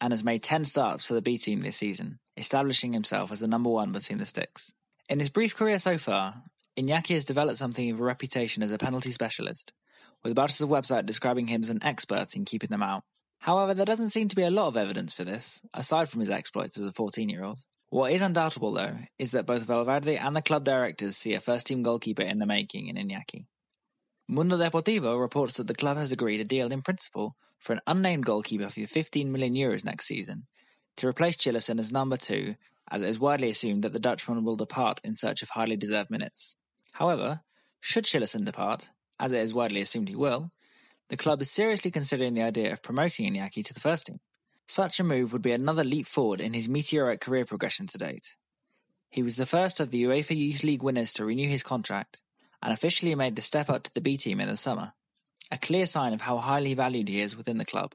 and 0.00 0.12
has 0.12 0.24
made 0.24 0.42
10 0.42 0.64
starts 0.64 1.04
for 1.04 1.14
the 1.14 1.22
B 1.22 1.38
team 1.38 1.60
this 1.60 1.76
season, 1.76 2.18
establishing 2.36 2.92
himself 2.92 3.30
as 3.30 3.38
the 3.38 3.46
number 3.46 3.70
one 3.70 3.92
between 3.92 4.18
the 4.18 4.26
sticks. 4.26 4.74
In 5.08 5.20
his 5.20 5.30
brief 5.30 5.54
career 5.54 5.78
so 5.78 5.98
far, 5.98 6.42
Iñaki 6.76 7.14
has 7.14 7.24
developed 7.24 7.58
something 7.58 7.88
of 7.92 8.00
a 8.00 8.04
reputation 8.04 8.60
as 8.64 8.72
a 8.72 8.78
penalty 8.78 9.12
specialist, 9.12 9.72
with 10.24 10.34
Barca's 10.34 10.58
website 10.62 11.06
describing 11.06 11.46
him 11.46 11.62
as 11.62 11.70
an 11.70 11.84
expert 11.84 12.34
in 12.34 12.44
keeping 12.44 12.70
them 12.70 12.82
out. 12.82 13.04
However, 13.38 13.72
there 13.72 13.86
doesn't 13.86 14.10
seem 14.10 14.26
to 14.26 14.36
be 14.36 14.42
a 14.42 14.50
lot 14.50 14.66
of 14.66 14.76
evidence 14.76 15.14
for 15.14 15.22
this, 15.22 15.62
aside 15.72 16.08
from 16.08 16.20
his 16.20 16.30
exploits 16.30 16.76
as 16.76 16.86
a 16.86 16.92
14 16.92 17.28
year 17.28 17.44
old. 17.44 17.60
What 17.90 18.10
is 18.10 18.22
undoubtable, 18.22 18.72
though, 18.72 18.96
is 19.20 19.30
that 19.30 19.46
both 19.46 19.62
Valverde 19.62 20.16
and 20.16 20.34
the 20.34 20.42
club 20.42 20.64
directors 20.64 21.16
see 21.16 21.34
a 21.34 21.40
first 21.40 21.68
team 21.68 21.84
goalkeeper 21.84 22.22
in 22.22 22.40
the 22.40 22.46
making 22.46 22.88
in 22.88 22.96
Iñaki. 22.96 23.46
Mundo 24.32 24.56
Deportivo 24.56 25.20
reports 25.20 25.58
that 25.58 25.66
the 25.66 25.74
club 25.74 25.98
has 25.98 26.10
agreed 26.10 26.40
a 26.40 26.44
deal 26.44 26.72
in 26.72 26.80
principle 26.80 27.36
for 27.58 27.74
an 27.74 27.82
unnamed 27.86 28.24
goalkeeper 28.24 28.70
for 28.70 28.86
15 28.86 29.30
million 29.30 29.52
euros 29.52 29.84
next 29.84 30.06
season 30.06 30.46
to 30.96 31.06
replace 31.06 31.36
Cillessen 31.36 31.78
as 31.78 31.92
number 31.92 32.16
two, 32.16 32.54
as 32.90 33.02
it 33.02 33.10
is 33.10 33.20
widely 33.20 33.50
assumed 33.50 33.82
that 33.82 33.92
the 33.92 33.98
Dutchman 33.98 34.42
will 34.42 34.56
depart 34.56 35.02
in 35.04 35.16
search 35.16 35.42
of 35.42 35.50
highly 35.50 35.76
deserved 35.76 36.10
minutes. 36.10 36.56
However, 36.92 37.42
should 37.78 38.06
Cillessen 38.06 38.46
depart, 38.46 38.88
as 39.20 39.32
it 39.32 39.40
is 39.40 39.52
widely 39.52 39.82
assumed 39.82 40.08
he 40.08 40.16
will, 40.16 40.50
the 41.10 41.18
club 41.18 41.42
is 41.42 41.50
seriously 41.50 41.90
considering 41.90 42.32
the 42.32 42.40
idea 42.40 42.72
of 42.72 42.82
promoting 42.82 43.30
Iñaki 43.30 43.62
to 43.66 43.74
the 43.74 43.80
first 43.80 44.06
team. 44.06 44.20
Such 44.66 44.98
a 44.98 45.04
move 45.04 45.34
would 45.34 45.42
be 45.42 45.52
another 45.52 45.84
leap 45.84 46.06
forward 46.06 46.40
in 46.40 46.54
his 46.54 46.70
meteoric 46.70 47.20
career 47.20 47.44
progression 47.44 47.86
to 47.88 47.98
date. 47.98 48.36
He 49.10 49.22
was 49.22 49.36
the 49.36 49.44
first 49.44 49.78
of 49.78 49.90
the 49.90 50.04
UEFA 50.04 50.34
Youth 50.34 50.64
League 50.64 50.82
winners 50.82 51.12
to 51.14 51.26
renew 51.26 51.50
his 51.50 51.62
contract 51.62 52.22
and 52.62 52.72
officially 52.72 53.14
made 53.14 53.36
the 53.36 53.42
step 53.42 53.68
up 53.68 53.82
to 53.82 53.94
the 53.94 54.00
B 54.00 54.16
team 54.16 54.40
in 54.40 54.48
the 54.48 54.56
summer, 54.56 54.92
a 55.50 55.58
clear 55.58 55.86
sign 55.86 56.12
of 56.12 56.22
how 56.22 56.38
highly 56.38 56.74
valued 56.74 57.08
he 57.08 57.20
is 57.20 57.36
within 57.36 57.58
the 57.58 57.64
club. 57.64 57.94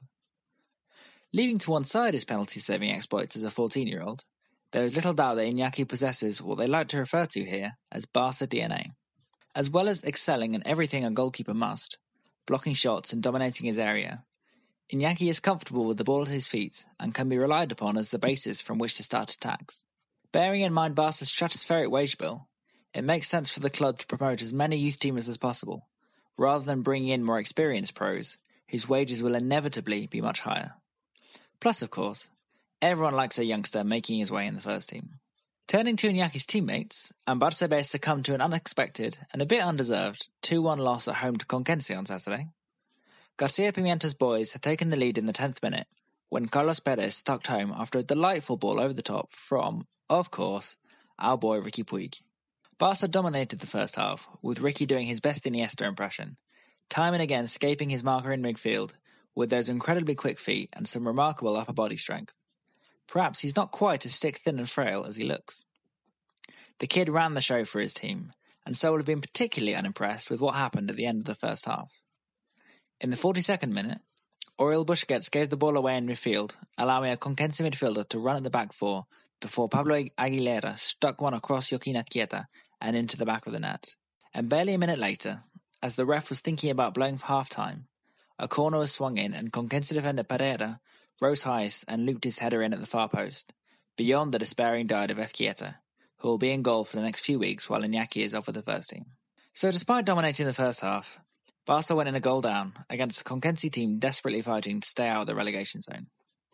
Leaving 1.32 1.58
to 1.58 1.70
one 1.70 1.84
side 1.84 2.14
his 2.14 2.24
penalty 2.24 2.60
saving 2.60 2.90
exploits 2.90 3.36
as 3.36 3.44
a 3.44 3.50
14 3.50 3.86
year 3.86 4.02
old, 4.02 4.24
there 4.72 4.84
is 4.84 4.94
little 4.94 5.14
doubt 5.14 5.36
that 5.36 5.46
Iñaki 5.46 5.88
possesses 5.88 6.42
what 6.42 6.58
they 6.58 6.66
like 6.66 6.88
to 6.88 6.98
refer 6.98 7.26
to 7.26 7.44
here 7.44 7.76
as 7.90 8.06
Barca 8.06 8.46
DNA. 8.46 8.92
As 9.54 9.70
well 9.70 9.88
as 9.88 10.04
excelling 10.04 10.54
in 10.54 10.66
everything 10.66 11.04
a 11.04 11.10
goalkeeper 11.10 11.54
must, 11.54 11.98
blocking 12.46 12.74
shots 12.74 13.12
and 13.12 13.22
dominating 13.22 13.66
his 13.66 13.78
area, 13.78 14.24
Iñaki 14.92 15.28
is 15.28 15.40
comfortable 15.40 15.84
with 15.84 15.98
the 15.98 16.04
ball 16.04 16.22
at 16.22 16.28
his 16.28 16.46
feet 16.46 16.86
and 16.98 17.14
can 17.14 17.28
be 17.28 17.36
relied 17.36 17.72
upon 17.72 17.98
as 17.98 18.10
the 18.10 18.18
basis 18.18 18.60
from 18.60 18.78
which 18.78 18.96
to 18.96 19.02
start 19.02 19.30
attacks. 19.32 19.84
Bearing 20.32 20.62
in 20.62 20.72
mind 20.72 20.94
Barca's 20.94 21.30
stratospheric 21.30 21.90
wage 21.90 22.16
bill, 22.16 22.47
it 22.94 23.04
makes 23.04 23.28
sense 23.28 23.50
for 23.50 23.60
the 23.60 23.70
club 23.70 23.98
to 23.98 24.06
promote 24.06 24.42
as 24.42 24.52
many 24.52 24.76
youth 24.76 24.98
teamers 24.98 25.28
as 25.28 25.36
possible, 25.36 25.86
rather 26.36 26.64
than 26.64 26.82
bringing 26.82 27.10
in 27.10 27.24
more 27.24 27.38
experienced 27.38 27.94
pros, 27.94 28.38
whose 28.68 28.88
wages 28.88 29.22
will 29.22 29.34
inevitably 29.34 30.06
be 30.06 30.20
much 30.20 30.40
higher. 30.40 30.74
Plus, 31.60 31.82
of 31.82 31.90
course, 31.90 32.30
everyone 32.80 33.14
likes 33.14 33.38
a 33.38 33.44
youngster 33.44 33.84
making 33.84 34.18
his 34.18 34.30
way 34.30 34.46
in 34.46 34.54
the 34.54 34.60
first 34.60 34.88
team. 34.88 35.18
Turning 35.66 35.96
to 35.96 36.08
Iñaki's 36.08 36.46
teammates, 36.46 37.12
Barça 37.28 37.84
succumbed 37.84 38.24
to 38.24 38.34
an 38.34 38.40
unexpected 38.40 39.18
and 39.32 39.42
a 39.42 39.46
bit 39.46 39.62
undeserved 39.62 40.28
2 40.42 40.62
1 40.62 40.78
loss 40.78 41.08
at 41.08 41.16
home 41.16 41.36
to 41.36 41.44
Conquense 41.44 41.90
on 41.90 42.06
Saturday. 42.06 42.48
Garcia 43.36 43.72
Pimienta's 43.72 44.14
boys 44.14 44.52
had 44.52 44.62
taken 44.62 44.90
the 44.90 44.96
lead 44.96 45.18
in 45.18 45.26
the 45.26 45.32
10th 45.32 45.62
minute 45.62 45.86
when 46.30 46.48
Carlos 46.48 46.80
Perez 46.80 47.22
tucked 47.22 47.48
home 47.48 47.72
after 47.76 47.98
a 47.98 48.02
delightful 48.02 48.56
ball 48.56 48.80
over 48.80 48.92
the 48.92 49.02
top 49.02 49.32
from, 49.32 49.86
of 50.08 50.30
course, 50.30 50.76
our 51.18 51.36
boy 51.36 51.60
Riqui 51.60 51.84
Puig. 51.84 52.20
Barca 52.78 53.08
dominated 53.08 53.58
the 53.58 53.66
first 53.66 53.96
half, 53.96 54.28
with 54.40 54.60
Riqui 54.60 54.86
doing 54.86 55.08
his 55.08 55.20
best 55.20 55.42
Iniesta 55.42 55.84
impression, 55.84 56.36
time 56.88 57.12
and 57.12 57.20
again 57.22 57.44
escaping 57.44 57.90
his 57.90 58.04
marker 58.04 58.32
in 58.32 58.40
midfield 58.40 58.92
with 59.34 59.50
those 59.50 59.68
incredibly 59.68 60.14
quick 60.14 60.38
feet 60.38 60.68
and 60.72 60.88
some 60.88 61.06
remarkable 61.06 61.56
upper 61.56 61.72
body 61.72 61.96
strength. 61.96 62.34
Perhaps 63.08 63.40
he's 63.40 63.56
not 63.56 63.72
quite 63.72 64.06
as 64.06 64.14
stick 64.14 64.36
thin 64.36 64.60
and 64.60 64.70
frail 64.70 65.04
as 65.04 65.16
he 65.16 65.24
looks. 65.24 65.66
The 66.78 66.86
kid 66.86 67.08
ran 67.08 67.34
the 67.34 67.40
show 67.40 67.64
for 67.64 67.80
his 67.80 67.92
team, 67.92 68.32
and 68.64 68.76
so 68.76 68.92
would 68.92 69.00
have 69.00 69.06
been 69.06 69.20
particularly 69.20 69.74
unimpressed 69.74 70.30
with 70.30 70.40
what 70.40 70.54
happened 70.54 70.88
at 70.88 70.94
the 70.94 71.06
end 71.06 71.18
of 71.18 71.24
the 71.24 71.34
first 71.34 71.64
half. 71.64 71.90
In 73.00 73.10
the 73.10 73.16
42nd 73.16 73.72
minute, 73.72 73.98
Oriol 74.56 74.86
Busquets 74.86 75.30
gave 75.30 75.50
the 75.50 75.56
ball 75.56 75.76
away 75.76 75.96
in 75.96 76.06
midfield, 76.06 76.56
allowing 76.76 77.10
a 77.10 77.16
Conquense 77.16 77.60
midfielder 77.60 78.08
to 78.08 78.20
run 78.20 78.36
at 78.36 78.44
the 78.44 78.50
back 78.50 78.72
four 78.72 79.06
before 79.40 79.68
Pablo 79.68 80.04
Aguilera 80.16 80.78
stuck 80.78 81.20
one 81.20 81.34
across 81.34 81.70
Jokin 81.70 81.96
Ezkieta 81.96 82.46
and 82.80 82.96
into 82.96 83.16
the 83.16 83.26
back 83.26 83.46
of 83.46 83.52
the 83.52 83.60
net. 83.60 83.94
And 84.34 84.48
barely 84.48 84.74
a 84.74 84.78
minute 84.78 84.98
later, 84.98 85.42
as 85.82 85.94
the 85.94 86.06
ref 86.06 86.28
was 86.28 86.40
thinking 86.40 86.70
about 86.70 86.94
blowing 86.94 87.16
for 87.16 87.26
half 87.26 87.48
time, 87.48 87.88
a 88.38 88.48
corner 88.48 88.78
was 88.78 88.92
swung 88.92 89.18
in 89.18 89.34
and 89.34 89.52
Conquense 89.52 89.88
defender 89.88 90.22
Pereira 90.22 90.80
rose 91.20 91.42
highest 91.42 91.84
and 91.88 92.06
looped 92.06 92.24
his 92.24 92.38
header 92.38 92.62
in 92.62 92.72
at 92.72 92.80
the 92.80 92.86
far 92.86 93.08
post, 93.08 93.52
beyond 93.96 94.32
the 94.32 94.38
despairing 94.38 94.86
dart 94.86 95.10
of 95.10 95.18
Ezkieta, 95.18 95.76
who 96.18 96.28
will 96.28 96.38
be 96.38 96.52
in 96.52 96.62
goal 96.62 96.84
for 96.84 96.96
the 96.96 97.02
next 97.02 97.20
few 97.20 97.38
weeks 97.38 97.68
while 97.68 97.82
Iñaki 97.82 98.24
is 98.24 98.34
off 98.34 98.46
with 98.46 98.54
the 98.54 98.62
first 98.62 98.90
team. 98.90 99.06
So 99.52 99.70
despite 99.72 100.04
dominating 100.04 100.46
the 100.46 100.52
first 100.52 100.80
half, 100.80 101.20
Barca 101.66 101.94
went 101.94 102.08
in 102.08 102.14
a 102.14 102.20
goal 102.20 102.40
down 102.40 102.74
against 102.88 103.20
a 103.20 103.24
Conquense 103.24 103.62
team 103.62 103.98
desperately 103.98 104.40
fighting 104.40 104.80
to 104.80 104.88
stay 104.88 105.08
out 105.08 105.22
of 105.22 105.26
the 105.26 105.34
relegation 105.34 105.80
zone. 105.80 106.06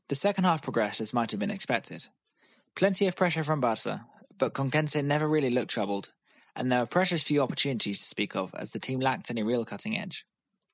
The 0.08 0.14
second 0.14 0.44
half 0.44 0.62
progressed 0.62 1.00
as 1.00 1.14
might 1.14 1.30
have 1.30 1.40
been 1.40 1.50
expected. 1.50 2.06
Plenty 2.74 3.06
of 3.06 3.14
pressure 3.14 3.44
from 3.44 3.60
Barca, 3.60 4.06
but 4.38 4.52
Conquense 4.52 4.96
never 4.96 5.28
really 5.28 5.50
looked 5.50 5.70
troubled, 5.70 6.10
and 6.56 6.70
there 6.70 6.80
were 6.80 6.86
precious 6.86 7.22
few 7.22 7.42
opportunities 7.42 8.00
to 8.00 8.08
speak 8.08 8.36
of 8.36 8.54
as 8.54 8.70
the 8.70 8.78
team 8.78 9.00
lacked 9.00 9.30
any 9.30 9.42
real 9.42 9.64
cutting 9.64 9.98
edge. 9.98 10.24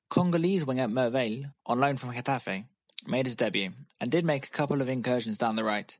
Congolese 0.09 0.65
winger 0.65 0.87
Merveille, 0.87 1.51
on 1.65 1.79
loan 1.79 1.97
from 1.97 2.13
Getafe, 2.13 2.65
made 3.07 3.25
his 3.25 3.35
debut 3.35 3.71
and 3.99 4.11
did 4.11 4.25
make 4.25 4.45
a 4.45 4.51
couple 4.51 4.81
of 4.81 4.89
incursions 4.89 5.37
down 5.37 5.55
the 5.55 5.63
right, 5.63 5.97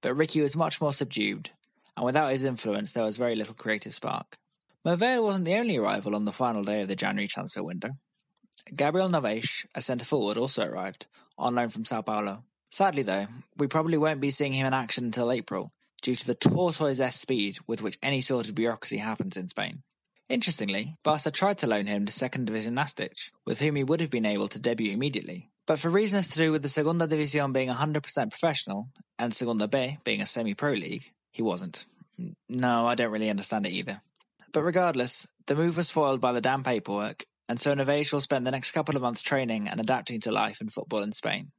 but 0.00 0.14
Riqui 0.14 0.42
was 0.42 0.56
much 0.56 0.80
more 0.80 0.92
subdued, 0.92 1.50
and 1.96 2.04
without 2.04 2.32
his 2.32 2.44
influence 2.44 2.92
there 2.92 3.04
was 3.04 3.16
very 3.16 3.34
little 3.34 3.54
creative 3.54 3.94
spark. 3.94 4.38
Merveille 4.84 5.24
wasn't 5.24 5.46
the 5.46 5.56
only 5.56 5.76
arrival 5.76 6.14
on 6.14 6.24
the 6.24 6.32
final 6.32 6.62
day 6.62 6.82
of 6.82 6.88
the 6.88 6.94
January 6.94 7.26
transfer 7.26 7.62
window. 7.62 7.90
Gabriel 8.74 9.08
Novais, 9.08 9.66
a 9.74 9.80
centre 9.80 10.04
forward, 10.04 10.36
also 10.36 10.64
arrived, 10.64 11.06
on 11.38 11.54
loan 11.54 11.68
from 11.68 11.84
Sao 11.84 12.02
Paulo. 12.02 12.44
Sadly, 12.68 13.02
though, 13.02 13.26
we 13.56 13.66
probably 13.66 13.98
won't 13.98 14.20
be 14.20 14.30
seeing 14.30 14.52
him 14.52 14.66
in 14.66 14.74
action 14.74 15.04
until 15.04 15.32
April, 15.32 15.72
due 16.02 16.14
to 16.14 16.26
the 16.26 16.34
tortoise-esque 16.34 17.20
speed 17.20 17.58
with 17.66 17.82
which 17.82 17.98
any 18.02 18.20
sort 18.20 18.48
of 18.48 18.54
bureaucracy 18.54 18.98
happens 18.98 19.36
in 19.36 19.48
Spain. 19.48 19.82
Interestingly, 20.28 20.96
Barca 21.04 21.30
tried 21.30 21.58
to 21.58 21.66
loan 21.66 21.86
him 21.86 22.04
to 22.04 22.12
second 22.12 22.46
division 22.46 22.74
Nàstic, 22.74 23.30
with 23.44 23.60
whom 23.60 23.76
he 23.76 23.84
would 23.84 24.00
have 24.00 24.10
been 24.10 24.26
able 24.26 24.48
to 24.48 24.58
debut 24.58 24.92
immediately. 24.92 25.50
But 25.66 25.78
for 25.78 25.88
reasons 25.88 26.28
to 26.28 26.38
do 26.38 26.52
with 26.52 26.62
the 26.62 26.68
Segunda 26.68 27.06
División 27.06 27.52
being 27.52 27.68
100% 27.68 28.02
professional 28.30 28.88
and 29.18 29.34
Segunda 29.34 29.68
B 29.68 29.98
being 30.04 30.20
a 30.20 30.26
semi-pro 30.26 30.72
league, 30.72 31.12
he 31.32 31.42
wasn't. 31.42 31.86
No, 32.48 32.86
I 32.86 32.94
don't 32.94 33.12
really 33.12 33.30
understand 33.30 33.66
it 33.66 33.72
either. 33.72 34.00
But 34.52 34.62
regardless, 34.62 35.26
the 35.46 35.54
move 35.54 35.76
was 35.76 35.90
foiled 35.90 36.20
by 36.20 36.32
the 36.32 36.40
damn 36.40 36.64
paperwork, 36.64 37.24
and 37.48 37.60
so 37.60 37.74
Novais 37.74 38.12
will 38.12 38.20
spend 38.20 38.46
the 38.46 38.50
next 38.50 38.72
couple 38.72 38.96
of 38.96 39.02
months 39.02 39.22
training 39.22 39.68
and 39.68 39.80
adapting 39.80 40.20
to 40.22 40.32
life 40.32 40.60
and 40.60 40.72
football 40.72 41.02
in 41.02 41.12
Spain. 41.12 41.52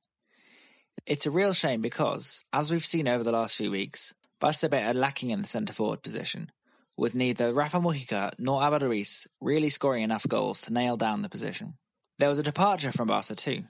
It's 1.05 1.25
a 1.25 1.31
real 1.31 1.53
shame 1.53 1.81
because, 1.81 2.43
as 2.51 2.71
we've 2.71 2.83
seen 2.83 3.07
over 3.07 3.23
the 3.23 3.31
last 3.31 3.55
few 3.55 3.71
weeks, 3.71 4.13
Barca 4.39 4.87
are 4.87 4.93
lacking 4.93 5.31
in 5.31 5.41
the 5.41 5.47
centre 5.47 5.73
forward 5.73 6.03
position, 6.03 6.51
with 6.95 7.15
neither 7.15 7.51
Rafa 7.51 7.79
Mujica 7.79 8.33
nor 8.37 8.63
Abel 8.63 9.03
really 9.41 9.69
scoring 9.69 10.03
enough 10.03 10.27
goals 10.27 10.61
to 10.61 10.73
nail 10.73 10.95
down 10.95 11.23
the 11.23 11.29
position. 11.29 11.73
There 12.19 12.29
was 12.29 12.37
a 12.37 12.43
departure 12.43 12.91
from 12.91 13.07
Barca 13.07 13.35
too, 13.35 13.63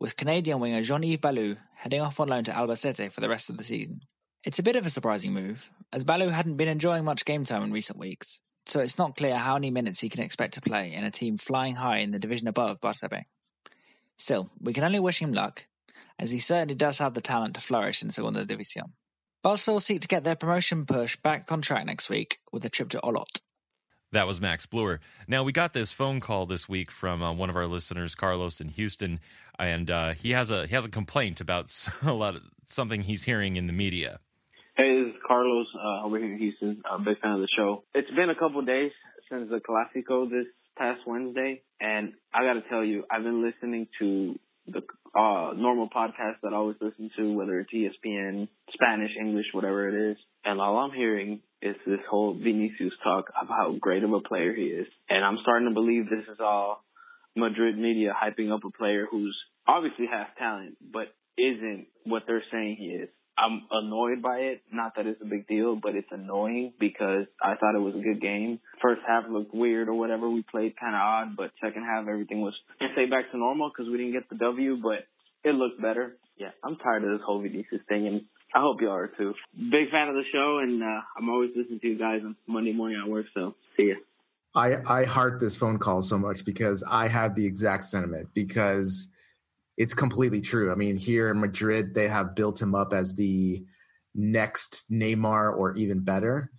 with 0.00 0.16
Canadian 0.16 0.60
winger 0.60 0.82
Jean-Yves 0.82 1.20
Balou 1.20 1.58
heading 1.76 2.00
off 2.00 2.18
on 2.18 2.28
loan 2.28 2.44
to 2.44 2.50
Albacete 2.52 3.12
for 3.12 3.20
the 3.20 3.28
rest 3.28 3.50
of 3.50 3.58
the 3.58 3.64
season. 3.64 4.00
It's 4.42 4.58
a 4.58 4.62
bit 4.62 4.76
of 4.76 4.86
a 4.86 4.90
surprising 4.90 5.34
move, 5.34 5.70
as 5.92 6.04
Balou 6.04 6.30
hadn't 6.30 6.56
been 6.56 6.68
enjoying 6.68 7.04
much 7.04 7.24
game 7.24 7.44
time 7.44 7.62
in 7.62 7.72
recent 7.72 7.98
weeks, 7.98 8.40
so 8.64 8.80
it's 8.80 8.98
not 8.98 9.16
clear 9.16 9.36
how 9.36 9.54
many 9.54 9.70
minutes 9.70 10.00
he 10.00 10.08
can 10.08 10.22
expect 10.22 10.54
to 10.54 10.62
play 10.62 10.94
in 10.94 11.04
a 11.04 11.10
team 11.10 11.36
flying 11.36 11.76
high 11.76 11.98
in 11.98 12.10
the 12.10 12.18
division 12.18 12.48
above 12.48 12.80
Barça 12.80 13.22
Still, 14.16 14.50
we 14.60 14.72
can 14.72 14.84
only 14.84 15.00
wish 15.00 15.20
him 15.20 15.34
luck, 15.34 15.66
as 16.18 16.30
he 16.30 16.38
certainly 16.38 16.74
does 16.74 16.98
have 16.98 17.12
the 17.12 17.20
talent 17.20 17.54
to 17.54 17.60
flourish 17.60 18.02
in 18.02 18.10
Segunda 18.10 18.46
División. 18.46 18.92
Barca 19.46 19.70
will 19.70 19.78
seek 19.78 20.00
to 20.00 20.08
get 20.08 20.24
their 20.24 20.34
promotion 20.34 20.84
push 20.84 21.14
back 21.18 21.52
on 21.52 21.62
track 21.62 21.86
next 21.86 22.10
week 22.10 22.40
with 22.52 22.64
a 22.64 22.68
trip 22.68 22.88
to 22.88 22.98
Olot. 22.98 23.40
That 24.10 24.26
was 24.26 24.40
Max 24.40 24.66
Bluer. 24.66 24.98
Now, 25.28 25.44
we 25.44 25.52
got 25.52 25.72
this 25.72 25.92
phone 25.92 26.18
call 26.18 26.46
this 26.46 26.68
week 26.68 26.90
from 26.90 27.22
uh, 27.22 27.32
one 27.32 27.48
of 27.48 27.54
our 27.54 27.68
listeners, 27.68 28.16
Carlos 28.16 28.60
in 28.60 28.70
Houston, 28.70 29.20
and 29.56 29.88
uh, 29.88 30.14
he 30.14 30.32
has 30.32 30.50
a 30.50 30.66
he 30.66 30.74
has 30.74 30.84
a 30.84 30.90
complaint 30.90 31.40
about 31.40 31.72
a 32.02 32.12
lot 32.12 32.34
of 32.34 32.42
something 32.66 33.02
he's 33.02 33.22
hearing 33.22 33.54
in 33.54 33.68
the 33.68 33.72
media. 33.72 34.18
Hey, 34.76 35.04
this 35.04 35.14
is 35.14 35.20
Carlos 35.24 35.68
uh, 35.76 36.04
over 36.04 36.18
here 36.18 36.32
in 36.32 36.38
Houston. 36.38 36.82
I'm 36.84 37.02
a 37.02 37.04
big 37.04 37.20
fan 37.20 37.30
of 37.30 37.40
the 37.40 37.48
show. 37.56 37.84
It's 37.94 38.10
been 38.10 38.30
a 38.30 38.34
couple 38.34 38.62
days 38.62 38.90
since 39.30 39.48
the 39.48 39.60
Clasico 39.60 40.28
this 40.28 40.46
past 40.76 41.02
Wednesday, 41.06 41.62
and 41.80 42.14
I 42.34 42.42
got 42.42 42.54
to 42.54 42.68
tell 42.68 42.82
you, 42.82 43.04
I've 43.08 43.22
been 43.22 43.44
listening 43.44 43.86
to 44.00 44.40
the 44.66 44.82
uh, 45.18 45.52
normal 45.56 45.88
podcast 45.88 46.40
that 46.42 46.52
I 46.52 46.56
always 46.56 46.76
listen 46.80 47.10
to, 47.16 47.32
whether 47.32 47.60
it's 47.60 47.72
ESPN, 47.72 48.48
Spanish, 48.72 49.12
English, 49.18 49.46
whatever 49.52 49.88
it 49.88 50.12
is. 50.12 50.16
And 50.44 50.60
all 50.60 50.76
I'm 50.78 50.92
hearing 50.96 51.40
is 51.62 51.76
this 51.86 52.00
whole 52.10 52.34
Vinicius 52.34 52.92
talk 53.02 53.26
about 53.30 53.56
how 53.56 53.76
great 53.80 54.04
of 54.04 54.12
a 54.12 54.20
player 54.20 54.54
he 54.54 54.64
is. 54.64 54.86
And 55.08 55.24
I'm 55.24 55.38
starting 55.42 55.68
to 55.68 55.74
believe 55.74 56.04
this 56.04 56.28
is 56.30 56.38
all 56.40 56.84
Madrid 57.36 57.78
media 57.78 58.12
hyping 58.14 58.52
up 58.52 58.64
a 58.64 58.76
player 58.76 59.06
who's 59.10 59.36
obviously 59.66 60.06
has 60.10 60.26
talent, 60.38 60.76
but 60.92 61.14
isn't 61.38 61.86
what 62.04 62.22
they're 62.26 62.44
saying 62.50 62.76
he 62.78 62.86
is. 62.86 63.08
I'm 63.38 63.62
annoyed 63.70 64.22
by 64.22 64.38
it. 64.38 64.62
Not 64.72 64.94
that 64.96 65.06
it's 65.06 65.20
a 65.20 65.26
big 65.26 65.46
deal, 65.46 65.76
but 65.76 65.94
it's 65.94 66.08
annoying 66.10 66.72
because 66.80 67.26
I 67.42 67.56
thought 67.56 67.74
it 67.74 67.80
was 67.80 67.94
a 67.94 68.02
good 68.02 68.20
game. 68.20 68.60
First 68.80 69.02
half 69.06 69.24
looked 69.28 69.54
weird 69.54 69.88
or 69.88 69.94
whatever. 69.94 70.28
We 70.30 70.42
played 70.42 70.74
kind 70.78 70.94
of 70.94 71.00
odd, 71.00 71.36
but 71.36 71.50
second 71.62 71.84
half 71.84 72.08
everything 72.08 72.40
was, 72.40 72.54
I 72.80 72.86
say 72.94 73.06
back 73.06 73.30
to 73.32 73.38
normal 73.38 73.70
because 73.70 73.90
we 73.90 73.98
didn't 73.98 74.12
get 74.12 74.28
the 74.30 74.36
W, 74.36 74.78
but 74.82 75.06
it 75.44 75.54
looked 75.54 75.80
better. 75.80 76.16
Yeah, 76.38 76.50
I'm 76.64 76.76
tired 76.76 77.04
of 77.04 77.10
this 77.10 77.24
whole 77.24 77.40
Vinicius 77.40 77.80
thing, 77.88 78.06
and 78.06 78.22
I 78.54 78.60
hope 78.60 78.80
y'all 78.80 78.92
are 78.92 79.08
too. 79.08 79.34
Big 79.54 79.90
fan 79.90 80.08
of 80.08 80.14
the 80.14 80.24
show, 80.32 80.58
and 80.62 80.82
uh, 80.82 81.00
I'm 81.16 81.28
always 81.28 81.50
listening 81.54 81.80
to 81.80 81.88
you 81.88 81.98
guys 81.98 82.20
on 82.24 82.36
Monday 82.46 82.72
morning 82.72 83.00
at 83.02 83.10
work. 83.10 83.26
So 83.34 83.54
see 83.76 83.88
ya. 83.88 83.94
I 84.54 84.76
I 84.86 85.04
heart 85.04 85.40
this 85.40 85.56
phone 85.56 85.78
call 85.78 86.00
so 86.02 86.18
much 86.18 86.44
because 86.44 86.82
I 86.88 87.08
have 87.08 87.34
the 87.34 87.46
exact 87.46 87.84
sentiment 87.84 88.30
because 88.32 89.08
it's 89.76 89.94
completely 89.94 90.40
true. 90.40 90.72
I 90.72 90.74
mean, 90.74 90.96
here 90.96 91.30
in 91.30 91.40
Madrid, 91.40 91.94
they 91.94 92.08
have 92.08 92.34
built 92.34 92.60
him 92.60 92.74
up 92.74 92.92
as 92.92 93.14
the 93.14 93.64
next 94.14 94.90
Neymar 94.90 95.56
or 95.56 95.74
even 95.74 96.00
better. 96.00 96.50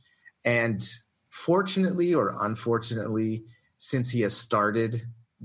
And 0.46 0.88
fortunately 1.30 2.14
or 2.14 2.36
unfortunately, 2.40 3.44
since 3.78 4.10
he 4.10 4.22
has 4.22 4.36
started, 4.36 5.02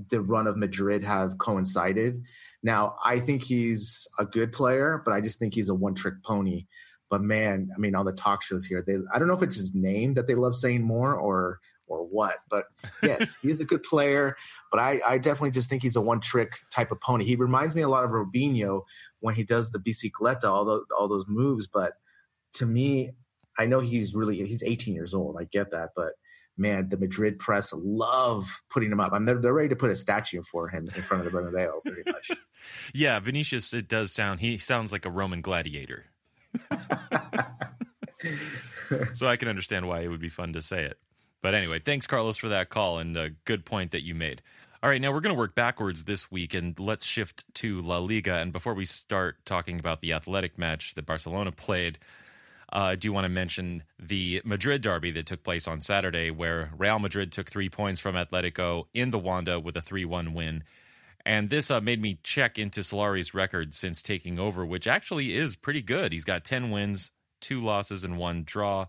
the 0.09 0.21
run 0.21 0.47
of 0.47 0.57
Madrid 0.57 1.03
have 1.03 1.37
coincided. 1.37 2.23
Now, 2.63 2.95
I 3.03 3.19
think 3.19 3.43
he's 3.43 4.07
a 4.17 4.25
good 4.25 4.51
player, 4.51 5.01
but 5.03 5.13
I 5.13 5.21
just 5.21 5.39
think 5.39 5.53
he's 5.53 5.69
a 5.69 5.75
one 5.75 5.95
trick 5.95 6.15
pony. 6.23 6.65
But 7.09 7.21
man, 7.21 7.69
I 7.75 7.79
mean, 7.79 7.93
on 7.93 8.05
the 8.05 8.13
talk 8.13 8.41
shows 8.43 8.65
here, 8.65 8.83
they 8.85 8.97
I 9.13 9.19
don't 9.19 9.27
know 9.27 9.35
if 9.35 9.43
it's 9.43 9.57
his 9.57 9.75
name 9.75 10.15
that 10.15 10.25
they 10.25 10.35
love 10.35 10.55
saying 10.55 10.81
more 10.81 11.13
or 11.13 11.59
or 11.93 12.05
what. 12.05 12.37
But 12.49 12.65
yes, 13.03 13.35
he's 13.41 13.59
a 13.59 13.65
good 13.65 13.83
player. 13.83 14.35
But 14.71 14.79
I, 14.79 14.99
I 15.05 15.17
definitely 15.17 15.51
just 15.51 15.69
think 15.69 15.81
he's 15.81 15.95
a 15.95 16.01
one 16.01 16.19
trick 16.19 16.53
type 16.71 16.91
of 16.91 16.99
pony. 16.99 17.25
He 17.25 17.35
reminds 17.35 17.75
me 17.75 17.81
a 17.81 17.89
lot 17.89 18.03
of 18.03 18.11
Robinho 18.11 18.81
when 19.19 19.35
he 19.35 19.43
does 19.43 19.71
the 19.71 19.79
bicicleta, 19.79 20.45
all 20.45 20.65
those, 20.65 20.85
all 20.97 21.07
those 21.07 21.25
moves. 21.27 21.67
But 21.67 21.93
to 22.53 22.65
me, 22.65 23.11
I 23.57 23.65
know 23.65 23.79
he's 23.79 24.13
really 24.15 24.35
he's 24.35 24.63
18 24.63 24.93
years 24.93 25.13
old. 25.13 25.37
I 25.39 25.43
get 25.45 25.71
that, 25.71 25.91
but 25.95 26.13
man, 26.57 26.89
the 26.89 26.97
Madrid 26.97 27.39
press 27.39 27.73
love 27.73 28.61
putting 28.69 28.91
him 28.91 28.99
up. 28.99 29.13
I'm 29.13 29.25
they're, 29.25 29.39
they're 29.39 29.53
ready 29.53 29.69
to 29.69 29.75
put 29.75 29.89
a 29.89 29.95
statue 29.95 30.43
for 30.43 30.67
him 30.67 30.89
in 30.95 31.01
front 31.01 31.25
of 31.25 31.31
the 31.31 31.37
Bernabeu, 31.37 31.83
pretty 31.85 32.11
much. 32.11 32.31
yeah, 32.93 33.19
Vinicius. 33.19 33.73
It 33.73 33.87
does 33.87 34.11
sound. 34.11 34.39
He 34.39 34.57
sounds 34.57 34.91
like 34.91 35.05
a 35.05 35.09
Roman 35.09 35.41
gladiator. 35.41 36.05
so 39.13 39.27
I 39.27 39.37
can 39.37 39.47
understand 39.47 39.87
why 39.87 40.01
it 40.01 40.07
would 40.07 40.21
be 40.21 40.29
fun 40.29 40.53
to 40.53 40.61
say 40.61 40.83
it. 40.83 40.97
But 41.43 41.53
anyway, 41.53 41.79
thanks, 41.79 42.07
Carlos, 42.07 42.37
for 42.37 42.47
that 42.49 42.69
call 42.69 42.99
and 42.99 43.17
a 43.17 43.31
good 43.43 43.65
point 43.65 43.91
that 43.91 44.01
you 44.01 44.15
made. 44.15 44.41
All 44.81 44.89
right, 44.89 45.01
now 45.01 45.11
we're 45.11 45.19
going 45.19 45.35
to 45.35 45.39
work 45.39 45.55
backwards 45.55 46.05
this 46.05 46.31
week 46.31 46.53
and 46.53 46.79
let's 46.79 47.05
shift 47.05 47.43
to 47.55 47.81
La 47.81 47.97
Liga. 47.97 48.35
And 48.35 48.53
before 48.53 48.73
we 48.73 48.85
start 48.85 49.45
talking 49.45 49.77
about 49.77 49.99
the 49.99 50.13
athletic 50.13 50.57
match 50.57 50.93
that 50.95 51.05
Barcelona 51.05 51.51
played, 51.51 51.99
uh, 52.71 52.95
do 52.95 53.11
want 53.11 53.25
to 53.25 53.29
mention 53.29 53.83
the 53.99 54.41
Madrid 54.45 54.81
derby 54.81 55.11
that 55.11 55.25
took 55.25 55.43
place 55.43 55.67
on 55.67 55.81
Saturday, 55.81 56.31
where 56.31 56.71
Real 56.77 56.97
Madrid 56.97 57.33
took 57.33 57.49
three 57.49 57.69
points 57.69 57.99
from 57.99 58.15
Atletico 58.15 58.85
in 58.93 59.11
the 59.11 59.19
Wanda 59.19 59.59
with 59.59 59.75
a 59.75 59.81
3 59.81 60.05
1 60.05 60.33
win. 60.33 60.63
And 61.25 61.49
this 61.49 61.69
uh, 61.69 61.81
made 61.81 62.01
me 62.01 62.19
check 62.23 62.57
into 62.57 62.83
Solari's 62.83 63.33
record 63.33 63.73
since 63.73 64.01
taking 64.01 64.39
over, 64.39 64.65
which 64.65 64.87
actually 64.87 65.35
is 65.35 65.57
pretty 65.57 65.81
good. 65.81 66.13
He's 66.13 66.25
got 66.25 66.45
10 66.45 66.71
wins, 66.71 67.11
two 67.41 67.59
losses, 67.59 68.05
and 68.05 68.17
one 68.17 68.43
draw. 68.45 68.87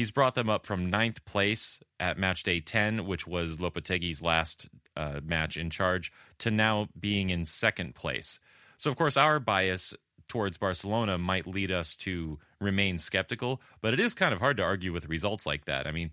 He's 0.00 0.10
brought 0.10 0.34
them 0.34 0.48
up 0.48 0.64
from 0.64 0.88
ninth 0.88 1.22
place 1.26 1.78
at 2.00 2.16
match 2.16 2.42
day 2.42 2.60
10, 2.60 3.04
which 3.04 3.26
was 3.26 3.58
Lopetegui's 3.58 4.22
last 4.22 4.70
uh, 4.96 5.20
match 5.22 5.58
in 5.58 5.68
charge, 5.68 6.10
to 6.38 6.50
now 6.50 6.88
being 6.98 7.28
in 7.28 7.44
second 7.44 7.94
place. 7.94 8.40
So, 8.78 8.90
of 8.90 8.96
course, 8.96 9.18
our 9.18 9.38
bias 9.38 9.92
towards 10.26 10.56
Barcelona 10.56 11.18
might 11.18 11.46
lead 11.46 11.70
us 11.70 11.94
to 11.96 12.38
remain 12.62 12.98
skeptical, 12.98 13.60
but 13.82 13.92
it 13.92 14.00
is 14.00 14.14
kind 14.14 14.32
of 14.32 14.40
hard 14.40 14.56
to 14.56 14.62
argue 14.62 14.90
with 14.90 15.06
results 15.06 15.44
like 15.44 15.66
that. 15.66 15.86
I 15.86 15.92
mean, 15.92 16.12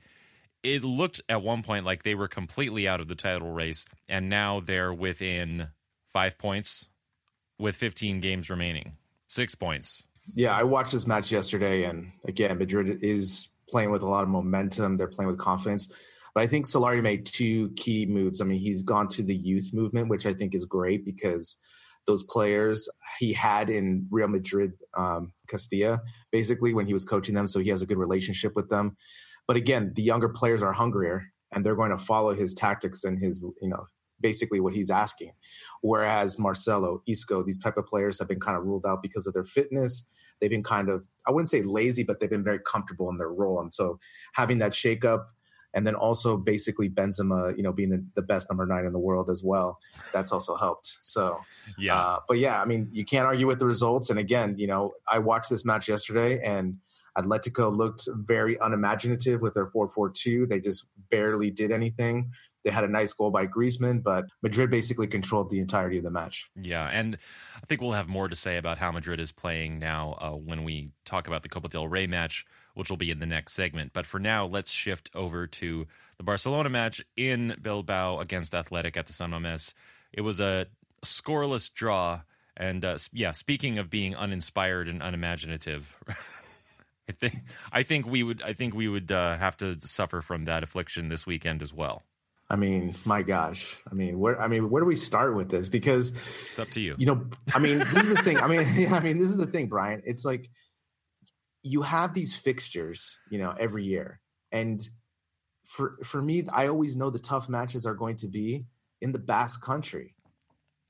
it 0.63 0.84
looked 0.84 1.21
at 1.30 1.41
one 1.41 1.63
point 1.63 1.86
like 1.86 2.04
they 2.04 2.13
were 2.13 2.28
completely 2.28 2.89
out 2.89 3.00
of 3.00 3.08
the 3.08 3.15
title 3.15 3.54
race, 3.54 3.86
and 4.10 4.28
now 4.28 4.60
they're 4.60 4.93
within 4.93 5.69
five 6.12 6.38
points 6.38 6.89
with 7.58 7.78
15 7.78 8.19
games 8.19 8.50
remaining. 8.50 8.97
Six 9.30 9.56
points. 9.56 10.04
Yeah, 10.36 10.54
I 10.54 10.63
watched 10.63 10.91
this 10.91 11.08
match 11.08 11.32
yesterday, 11.32 11.86
and 11.86 12.12
again, 12.26 12.58
Madrid 12.58 13.02
is 13.02 13.47
playing 13.69 13.91
with 13.91 14.01
a 14.01 14.08
lot 14.08 14.23
of 14.23 14.30
momentum. 14.30 14.97
They're 14.97 15.08
playing 15.08 15.30
with 15.30 15.38
confidence. 15.38 15.88
But 16.34 16.43
I 16.43 16.47
think 16.47 16.67
Solari 16.67 17.01
made 17.01 17.25
two 17.25 17.71
key 17.75 18.06
moves. 18.06 18.41
I 18.41 18.45
mean, 18.45 18.60
he's 18.60 18.84
gone 18.84 19.08
to 19.10 19.23
the 19.23 19.36
youth 19.36 19.71
movement, 19.73 20.10
which 20.10 20.25
I 20.25 20.34
think 20.34 20.53
is 20.53 20.65
great 20.65 21.03
because 21.03 21.58
those 22.06 22.23
players 22.23 22.88
he 23.19 23.34
had 23.34 23.69
in 23.69 24.08
Real 24.10 24.27
Madrid, 24.27 24.73
um, 24.95 25.34
Castilla, 25.47 25.99
basically 26.32 26.73
when 26.73 26.86
he 26.86 26.93
was 26.93 27.06
coaching 27.06 27.36
them. 27.36 27.47
So 27.47 27.60
he 27.60 27.69
has 27.69 27.82
a 27.82 27.86
good 27.86 27.97
relationship 27.97 28.56
with 28.56 28.69
them. 28.69 28.95
But 29.47 29.58
again, 29.58 29.93
the 29.95 30.03
younger 30.03 30.30
players 30.30 30.63
are 30.63 30.73
hungrier 30.73 31.25
and 31.51 31.65
they're 31.65 31.75
going 31.75 31.91
to 31.91 31.97
follow 31.97 32.34
his 32.34 32.53
tactics 32.53 33.03
and 33.03 33.17
his, 33.17 33.39
you 33.62 33.69
know, 33.69 33.86
basically 34.19 34.60
what 34.60 34.73
he's 34.73 34.89
asking. 34.89 35.32
Whereas 35.82 36.39
Marcelo, 36.39 37.01
Isco, 37.08 37.43
these 37.43 37.58
type 37.58 37.77
of 37.77 37.86
players 37.86 38.19
have 38.19 38.27
been 38.27 38.39
kind 38.39 38.58
of 38.58 38.63
ruled 38.63 38.86
out 38.86 39.01
because 39.01 39.27
of 39.27 39.34
their 39.34 39.43
fitness. 39.43 40.06
They've 40.39 40.50
been 40.50 40.63
kind 40.63 40.89
of, 40.89 41.08
I 41.28 41.32
wouldn't 41.32 41.50
say 41.50 41.62
lazy, 41.62 42.04
but 42.04 42.19
they've 42.19 42.30
been 42.30 42.43
very 42.43 42.60
comfortable 42.60 43.10
in 43.10 43.17
their 43.17 43.30
role. 43.30 43.60
And 43.60 43.73
so 43.73 44.00
having 44.34 44.60
that 44.60 44.71
shakeup 44.71 45.26
and 45.73 45.86
then 45.86 45.95
also 45.95 46.38
basically 46.38 46.89
Benzema, 46.89 47.56
you 47.56 47.63
know, 47.63 47.71
being 47.71 47.89
the, 47.89 48.04
the, 48.15 48.21
best 48.21 48.50
number 48.50 48.65
nine 48.65 48.86
in 48.86 48.93
the 48.93 49.00
world 49.00 49.30
as 49.30 49.43
well. 49.43 49.80
That's 50.13 50.32
also 50.32 50.56
helped. 50.56 50.97
So, 51.02 51.39
yeah. 51.78 52.00
Uh, 52.00 52.19
but 52.28 52.38
yeah, 52.39 52.62
I 52.62 52.65
mean, 52.65 52.89
you 52.91 53.06
can't 53.06 53.26
argue 53.26 53.47
with 53.47 53.60
the 53.60 53.65
results. 53.65 54.10
And 54.10 54.17
again, 54.17 54.56
you 54.58 54.67
know, 54.67 54.93
I 55.08 55.19
watched 55.19 55.50
this 55.50 55.65
match 55.65 55.88
yesterday 55.88 56.41
and 56.41 56.78
Atletico 57.17 57.76
looked 57.76 58.08
very 58.12 58.58
unimaginative 58.62 59.41
with 59.41 59.56
their 59.56 59.67
4-4-2. 59.67 60.47
They 60.47 60.60
just 60.60 60.86
barely 61.10 61.52
did 61.52 61.71
anything. 61.71 62.32
They 62.67 62.73
had 62.73 62.84
a 62.84 62.89
nice 62.89 63.13
goal 63.13 63.32
by 63.32 63.47
Griezmann, 63.47 64.03
but 64.03 64.25
Madrid 64.43 64.69
basically 64.69 65.08
controlled 65.08 65.49
the 65.49 65.60
entirety 65.60 65.99
of 65.99 66.03
the 66.03 66.12
match. 66.12 66.49
Yeah, 66.53 66.86
and 66.91 67.17
I 67.56 67.65
think 67.65 67.80
we'll 67.80 67.93
have 67.93 68.10
more 68.10 68.27
to 68.27 68.36
say 68.36 68.58
about 68.58 68.77
how 68.77 68.91
Madrid 68.91 69.21
is 69.21 69.32
playing 69.32 69.80
now 69.80 70.17
uh, 70.19 70.32
when 70.32 70.65
we 70.65 70.89
talk 71.06 71.27
about 71.27 71.43
the 71.43 71.47
Copa 71.47 71.69
del 71.69 71.88
Rey 71.88 72.08
match, 72.08 72.45
which 72.73 72.89
will 72.89 72.97
be 72.97 73.10
in 73.10 73.19
the 73.19 73.25
next 73.25 73.53
segment. 73.53 73.93
But 73.93 74.06
for 74.06 74.19
now, 74.19 74.45
let's 74.45 74.69
shift 74.69 75.10
over 75.15 75.47
to 75.47 75.88
the 76.17 76.23
Barcelona 76.23 76.67
match 76.69 77.01
in 77.15 77.56
Bilbao 77.62 78.19
against 78.19 78.53
Athletic 78.53 78.97
at 78.97 79.08
the 79.08 79.13
San 79.13 79.32
Mamés. 79.32 79.73
It 80.12 80.21
was 80.21 80.41
a 80.41 80.67
scoreless 81.06 81.73
draw. 81.73 82.23
And 82.58 82.84
uh, 82.84 82.97
yeah, 83.13 83.32
speaking 83.32 83.77
of 83.77 83.89
being 83.89 84.13
uninspired 84.13 84.89
and 84.89 85.01
unimaginative, 85.01 85.95
I 87.08 87.13
think 87.13 87.36
I 87.71 87.84
think 87.84 88.08
we 88.08 88.23
would 88.23 88.41
I 88.41 88.51
think 88.51 88.73
we 88.73 88.89
would 88.89 89.10
uh, 89.10 89.38
have 89.38 89.56
to 89.58 89.77
suffer 89.88 90.21
from 90.21 90.43
that 90.45 90.63
affliction 90.63 91.08
this 91.08 91.25
weekend 91.25 91.62
as 91.62 91.73
well. 91.73 92.03
I 92.49 92.55
mean, 92.55 92.95
my 93.03 93.23
gosh. 93.23 93.77
I 93.89 93.93
mean, 93.93 94.19
where 94.19 94.41
I 94.41 94.47
mean, 94.47 94.69
where 94.69 94.81
do 94.81 94.86
we 94.86 94.95
start 94.95 95.36
with 95.36 95.49
this? 95.49 95.67
Because 95.67 96.13
it's 96.49 96.60
up 96.60 96.69
to 96.69 96.79
you. 96.79 96.95
You 96.97 97.05
know, 97.07 97.27
I 97.53 97.60
mean, 97.60 97.79
this 97.79 98.05
is 98.05 98.15
the 98.15 98.21
thing. 98.21 98.38
I 98.38 98.47
mean, 98.47 98.65
yeah, 98.75 98.95
I 98.95 99.01
mean, 99.01 99.19
this 99.19 99.29
is 99.29 99.38
the 99.38 99.47
thing, 99.47 99.67
Brian. 99.67 100.01
It's 100.05 100.23
like 100.23 100.49
you 101.63 101.81
have 101.81 102.13
these 102.13 102.36
fixtures, 102.36 103.17
you 103.29 103.39
know, 103.39 103.53
every 103.60 103.83
year. 103.83 104.21
And 104.51 104.88
for 105.65 105.97
for 106.03 106.21
me, 106.21 106.45
I 106.51 106.67
always 106.67 106.95
know 106.95 107.10
the 107.10 107.19
tough 107.19 107.49
matches 107.49 107.86
are 107.86 107.95
going 107.95 108.15
to 108.17 108.27
be 108.27 108.65
in 109.01 109.12
the 109.12 109.19
Basque 109.19 109.62
country. 109.62 110.15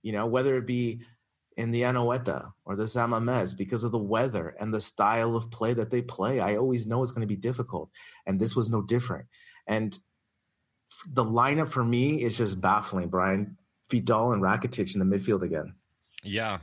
You 0.03 0.11
know, 0.11 0.27
whether 0.27 0.57
it 0.57 0.67
be 0.67 1.01
in 1.57 1.71
the 1.71 1.81
Anoeta 1.81 2.51
or 2.65 2.75
the 2.75 2.87
San 2.87 3.09
Mamés 3.09 3.57
because 3.57 3.83
of 3.83 3.91
the 3.91 3.97
weather 3.97 4.55
and 4.59 4.71
the 4.71 4.79
style 4.79 5.35
of 5.35 5.49
play 5.49 5.73
that 5.73 5.89
they 5.89 6.03
play. 6.03 6.39
I 6.39 6.55
always 6.55 6.85
know 6.85 7.01
it's 7.01 7.11
going 7.11 7.27
to 7.27 7.27
be 7.27 7.35
difficult. 7.35 7.89
And 8.27 8.39
this 8.39 8.55
was 8.55 8.69
no 8.69 8.83
different. 8.83 9.25
And 9.65 9.97
the 11.05 11.23
lineup 11.23 11.69
for 11.69 11.83
me 11.83 12.23
is 12.23 12.37
just 12.37 12.59
baffling, 12.59 13.09
Brian. 13.09 13.57
Vidal 13.89 14.33
and 14.33 14.41
Rakitic 14.41 14.95
in 14.95 14.99
the 14.99 15.17
midfield 15.17 15.43
again. 15.43 15.73
Yeah. 16.23 16.59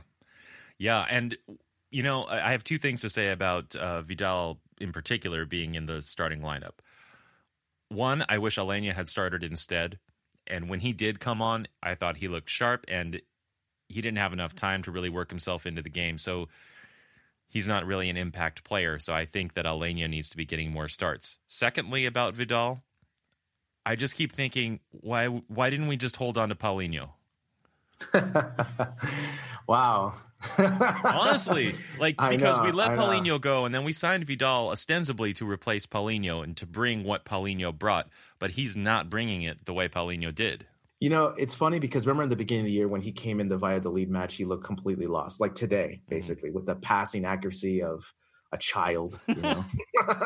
Yeah. 0.77 1.05
And, 1.09 1.37
you 1.89 2.03
know, 2.03 2.25
I 2.25 2.51
have 2.51 2.63
two 2.63 2.77
things 2.77 3.01
to 3.01 3.09
say 3.09 3.31
about 3.31 3.75
uh, 3.75 4.01
Vidal 4.03 4.59
in 4.79 4.91
particular 4.91 5.45
being 5.45 5.75
in 5.75 5.85
the 5.85 6.01
starting 6.01 6.41
lineup. 6.41 6.79
One, 7.89 8.25
I 8.29 8.37
wish 8.37 8.57
Aleñá 8.57 8.93
had 8.93 9.09
started 9.09 9.43
instead. 9.43 9.99
And 10.47 10.69
when 10.69 10.81
he 10.81 10.93
did 10.93 11.19
come 11.19 11.41
on, 11.41 11.67
I 11.81 11.95
thought 11.95 12.17
he 12.17 12.27
looked 12.27 12.49
sharp 12.49 12.85
and 12.87 13.21
he 13.89 14.01
didn't 14.01 14.17
have 14.17 14.33
enough 14.33 14.53
time 14.53 14.83
to 14.83 14.91
really 14.91 15.09
work 15.09 15.31
himself 15.31 15.65
into 15.65 15.81
the 15.81 15.89
game. 15.89 16.19
So 16.19 16.47
he's 17.47 17.67
not 17.67 17.85
really 17.85 18.09
an 18.09 18.17
impact 18.17 18.63
player. 18.63 18.99
So 18.99 19.13
I 19.13 19.25
think 19.25 19.55
that 19.55 19.65
Aleñá 19.65 20.07
needs 20.09 20.29
to 20.29 20.37
be 20.37 20.45
getting 20.45 20.71
more 20.71 20.87
starts. 20.87 21.39
Secondly, 21.47 22.05
about 22.05 22.35
Vidal, 22.35 22.83
I 23.85 23.95
just 23.95 24.15
keep 24.15 24.31
thinking, 24.31 24.79
why 24.91 25.27
why 25.27 25.69
didn't 25.69 25.87
we 25.87 25.97
just 25.97 26.15
hold 26.15 26.37
on 26.37 26.49
to 26.49 26.55
Paulinho? 26.55 27.09
wow. 29.67 30.13
Honestly, 30.57 31.75
like 31.99 32.17
because 32.17 32.57
know, 32.57 32.63
we 32.63 32.71
let 32.71 32.91
Paulinho 32.91 33.39
go 33.39 33.65
and 33.65 33.73
then 33.73 33.83
we 33.83 33.91
signed 33.93 34.25
Vidal 34.25 34.69
ostensibly 34.69 35.33
to 35.33 35.49
replace 35.49 35.85
Paulinho 35.85 36.43
and 36.43 36.55
to 36.57 36.67
bring 36.67 37.03
what 37.03 37.25
Paulinho 37.25 37.77
brought, 37.77 38.09
but 38.37 38.51
he's 38.51 38.75
not 38.75 39.09
bringing 39.09 39.41
it 39.41 39.65
the 39.65 39.73
way 39.73 39.87
Paulinho 39.87 40.33
did. 40.33 40.67
You 40.99 41.09
know, 41.09 41.35
it's 41.37 41.53
funny 41.53 41.79
because 41.79 42.07
remember 42.07 42.23
in 42.23 42.29
the 42.29 42.35
beginning 42.35 42.65
of 42.65 42.67
the 42.67 42.73
year 42.73 42.87
when 42.87 43.01
he 43.01 43.11
came 43.11 43.39
in 43.39 43.47
the 43.47 43.57
Valladolid 43.57 44.09
match, 44.09 44.35
he 44.35 44.45
looked 44.45 44.65
completely 44.65 45.07
lost. 45.07 45.41
Like 45.41 45.55
today, 45.55 46.01
mm-hmm. 46.01 46.15
basically, 46.15 46.49
mm-hmm. 46.49 46.57
with 46.57 46.65
the 46.65 46.75
passing 46.75 47.25
accuracy 47.25 47.81
of 47.83 48.13
a 48.51 48.57
child, 48.57 49.19
you 49.27 49.35
know. 49.35 49.65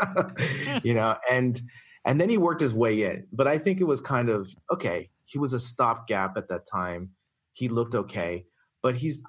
you 0.84 0.94
know, 0.94 1.16
and 1.30 1.62
and 2.10 2.20
then 2.20 2.28
he 2.28 2.40
worked 2.40 2.60
his 2.60 2.74
way 2.74 3.04
in. 3.04 3.28
But 3.32 3.48
I 3.48 3.60
think 3.60 3.80
it 3.80 3.84
was 3.84 4.02
kind 4.02 4.30
of 4.30 4.52
okay. 4.72 5.12
He 5.26 5.38
was 5.38 5.54
a 5.54 5.60
stopgap 5.60 6.38
at 6.38 6.50
that 6.50 6.66
time. 6.66 7.12
He 7.52 7.70
looked 7.70 7.94
okay, 7.94 8.46
but 8.82 8.96
he's 8.96 9.22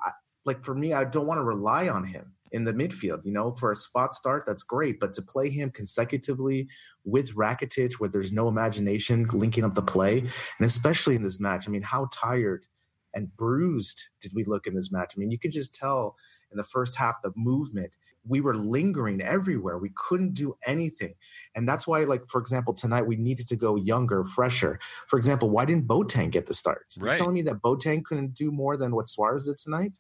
like 0.46 0.64
for 0.64 0.74
me, 0.74 0.94
I 0.94 1.04
don't 1.04 1.26
want 1.26 1.38
to 1.38 1.44
rely 1.44 1.90
on 1.90 2.04
him 2.04 2.32
in 2.52 2.64
the 2.64 2.72
midfield. 2.72 3.22
You 3.26 3.32
know, 3.32 3.52
for 3.52 3.70
a 3.70 3.76
spot 3.76 4.14
start, 4.14 4.44
that's 4.46 4.62
great, 4.62 4.98
but 4.98 5.12
to 5.12 5.22
play 5.22 5.50
him 5.50 5.70
consecutively 5.70 6.68
with 7.04 7.34
Rakitic, 7.34 7.94
where 7.94 8.08
there's 8.08 8.32
no 8.32 8.48
imagination 8.48 9.28
linking 9.30 9.64
up 9.64 9.74
the 9.74 9.82
play, 9.82 10.20
and 10.20 10.30
especially 10.60 11.16
in 11.16 11.22
this 11.22 11.38
match, 11.38 11.68
I 11.68 11.70
mean, 11.70 11.82
how 11.82 12.08
tired 12.10 12.66
and 13.12 13.36
bruised 13.36 14.04
did 14.22 14.32
we 14.34 14.44
look 14.44 14.66
in 14.66 14.74
this 14.74 14.90
match? 14.90 15.12
I 15.14 15.20
mean, 15.20 15.30
you 15.30 15.38
could 15.38 15.52
just 15.52 15.74
tell 15.74 16.16
in 16.50 16.58
the 16.58 16.64
first 16.64 16.96
half 16.96 17.22
the 17.22 17.32
movement 17.36 17.96
we 18.26 18.40
were 18.40 18.54
lingering 18.54 19.20
everywhere. 19.20 19.78
We 19.78 19.90
couldn't 19.94 20.34
do 20.34 20.56
anything. 20.66 21.14
And 21.54 21.68
that's 21.68 21.86
why, 21.86 22.04
like, 22.04 22.28
for 22.28 22.40
example, 22.40 22.74
tonight 22.74 23.02
we 23.02 23.16
needed 23.16 23.48
to 23.48 23.56
go 23.56 23.76
younger, 23.76 24.24
fresher. 24.24 24.78
For 25.08 25.16
example, 25.16 25.50
why 25.50 25.64
didn't 25.64 25.86
Boateng 25.86 26.30
get 26.30 26.46
the 26.46 26.54
start? 26.54 26.86
Right. 26.98 27.06
You're 27.06 27.18
telling 27.18 27.34
me 27.34 27.42
that 27.42 27.62
Boateng 27.62 28.04
couldn't 28.04 28.34
do 28.34 28.50
more 28.50 28.76
than 28.76 28.94
what 28.94 29.08
Suarez 29.08 29.46
did 29.46 29.58
tonight? 29.58 29.96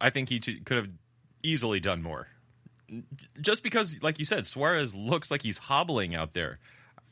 I 0.00 0.10
think 0.10 0.28
he 0.28 0.40
t- 0.40 0.60
could 0.60 0.76
have 0.76 0.88
easily 1.42 1.80
done 1.80 2.02
more. 2.02 2.28
Just 3.40 3.62
because, 3.62 4.02
like 4.02 4.18
you 4.18 4.24
said, 4.24 4.46
Suarez 4.46 4.94
looks 4.94 5.30
like 5.30 5.42
he's 5.42 5.58
hobbling 5.58 6.14
out 6.14 6.32
there. 6.32 6.58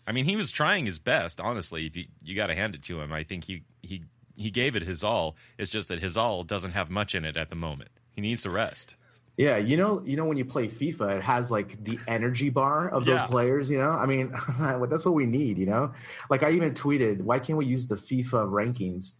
I 0.06 0.12
mean, 0.12 0.24
he 0.24 0.36
was 0.36 0.50
trying 0.50 0.86
his 0.86 0.98
best. 0.98 1.40
Honestly, 1.40 1.90
you, 1.92 2.04
you 2.22 2.34
got 2.34 2.46
to 2.46 2.54
hand 2.54 2.74
it 2.74 2.82
to 2.84 3.00
him. 3.00 3.12
I 3.12 3.24
think 3.24 3.44
he 3.44 3.64
he 3.82 4.04
he 4.38 4.50
gave 4.50 4.76
it 4.76 4.82
his 4.84 5.04
all. 5.04 5.36
It's 5.58 5.70
just 5.70 5.88
that 5.88 6.00
his 6.00 6.16
all 6.16 6.44
doesn't 6.44 6.72
have 6.72 6.88
much 6.88 7.14
in 7.14 7.24
it 7.24 7.36
at 7.36 7.50
the 7.50 7.56
moment. 7.56 7.90
He 8.16 8.22
needs 8.22 8.42
to 8.42 8.50
rest. 8.50 8.96
Yeah, 9.36 9.58
you 9.58 9.76
know, 9.76 10.02
you 10.06 10.16
know 10.16 10.24
when 10.24 10.38
you 10.38 10.46
play 10.46 10.66
FIFA, 10.66 11.18
it 11.18 11.22
has 11.22 11.50
like 11.50 11.84
the 11.84 11.98
energy 12.08 12.48
bar 12.48 12.88
of 12.88 13.04
those 13.04 13.20
yeah. 13.20 13.26
players. 13.26 13.70
You 13.70 13.76
know, 13.76 13.90
I 13.90 14.06
mean, 14.06 14.32
that's 14.58 15.04
what 15.04 15.12
we 15.12 15.26
need. 15.26 15.58
You 15.58 15.66
know, 15.66 15.92
like 16.30 16.42
I 16.42 16.52
even 16.52 16.72
tweeted, 16.72 17.20
why 17.20 17.38
can't 17.38 17.58
we 17.58 17.66
use 17.66 17.86
the 17.86 17.96
FIFA 17.96 18.48
rankings 18.50 19.12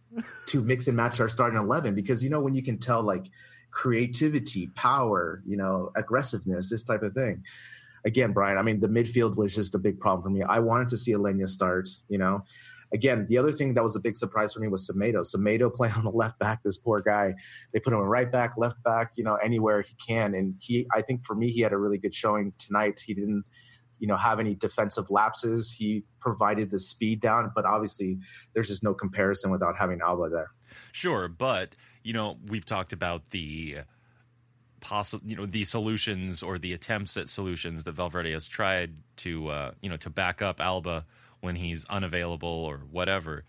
to 0.47 0.61
mix 0.61 0.87
and 0.87 0.97
match 0.97 1.21
our 1.21 1.27
starting 1.27 1.59
eleven? 1.59 1.93
Because 1.93 2.23
you 2.23 2.31
know 2.31 2.41
when 2.41 2.55
you 2.55 2.63
can 2.63 2.79
tell 2.79 3.03
like 3.03 3.27
creativity, 3.69 4.67
power, 4.73 5.43
you 5.45 5.55
know, 5.55 5.91
aggressiveness, 5.95 6.67
this 6.71 6.83
type 6.83 7.03
of 7.03 7.13
thing. 7.13 7.43
Again, 8.03 8.31
Brian, 8.31 8.57
I 8.57 8.63
mean, 8.63 8.79
the 8.79 8.87
midfield 8.87 9.35
was 9.35 9.53
just 9.53 9.75
a 9.75 9.79
big 9.79 9.99
problem 9.99 10.23
for 10.23 10.29
me. 10.29 10.41
I 10.41 10.59
wanted 10.59 10.87
to 10.89 10.97
see 10.97 11.11
Aleñá 11.11 11.47
start. 11.47 11.87
You 12.09 12.17
know, 12.17 12.43
again, 12.93 13.25
the 13.27 13.37
other 13.37 13.51
thing 13.51 13.73
that 13.73 13.83
was 13.83 13.95
a 13.95 13.99
big 13.99 14.15
surprise 14.15 14.53
for 14.53 14.59
me 14.59 14.67
was 14.67 14.89
Semedo. 14.89 15.23
Semedo 15.23 15.73
playing 15.73 15.93
on 15.95 16.03
the 16.03 16.11
left 16.11 16.39
back, 16.39 16.63
this 16.63 16.77
poor 16.77 16.99
guy. 16.99 17.35
They 17.73 17.79
put 17.79 17.93
him 17.93 17.99
in 17.99 18.05
right 18.05 18.31
back, 18.31 18.57
left 18.57 18.81
back, 18.83 19.13
you 19.15 19.23
know, 19.23 19.35
anywhere 19.35 19.81
he 19.81 19.95
can. 19.95 20.33
And 20.33 20.55
he, 20.59 20.87
I 20.93 21.01
think 21.01 21.25
for 21.25 21.35
me, 21.35 21.51
he 21.51 21.61
had 21.61 21.73
a 21.73 21.77
really 21.77 21.97
good 21.97 22.13
showing 22.13 22.53
tonight. 22.57 23.01
He 23.05 23.13
didn't, 23.13 23.43
you 23.99 24.07
know, 24.07 24.17
have 24.17 24.39
any 24.39 24.55
defensive 24.55 25.09
lapses. 25.09 25.71
He 25.71 26.03
provided 26.19 26.71
the 26.71 26.79
speed 26.79 27.19
down, 27.19 27.51
but 27.55 27.65
obviously 27.65 28.19
there's 28.53 28.67
just 28.67 28.83
no 28.83 28.93
comparison 28.93 29.51
without 29.51 29.75
having 29.77 30.01
Alba 30.01 30.29
there. 30.29 30.51
Sure, 30.91 31.27
but 31.27 31.75
you 32.03 32.13
know, 32.13 32.37
we've 32.47 32.65
talked 32.65 32.93
about 32.93 33.31
the 33.31 33.79
possible, 34.79 35.27
you 35.27 35.35
know, 35.35 35.45
the 35.45 35.63
solutions 35.63 36.41
or 36.41 36.57
the 36.57 36.73
attempts 36.73 37.17
at 37.17 37.29
solutions 37.29 37.83
that 37.83 37.91
Valverde 37.93 38.31
has 38.31 38.47
tried 38.47 38.93
to, 39.17 39.49
uh, 39.49 39.71
you 39.81 39.89
know, 39.89 39.97
to 39.97 40.09
back 40.09 40.41
up 40.41 40.61
Alba 40.61 41.05
when 41.41 41.55
he's 41.55 41.85
unavailable 41.85 42.47
or 42.47 42.77
whatever. 42.77 43.43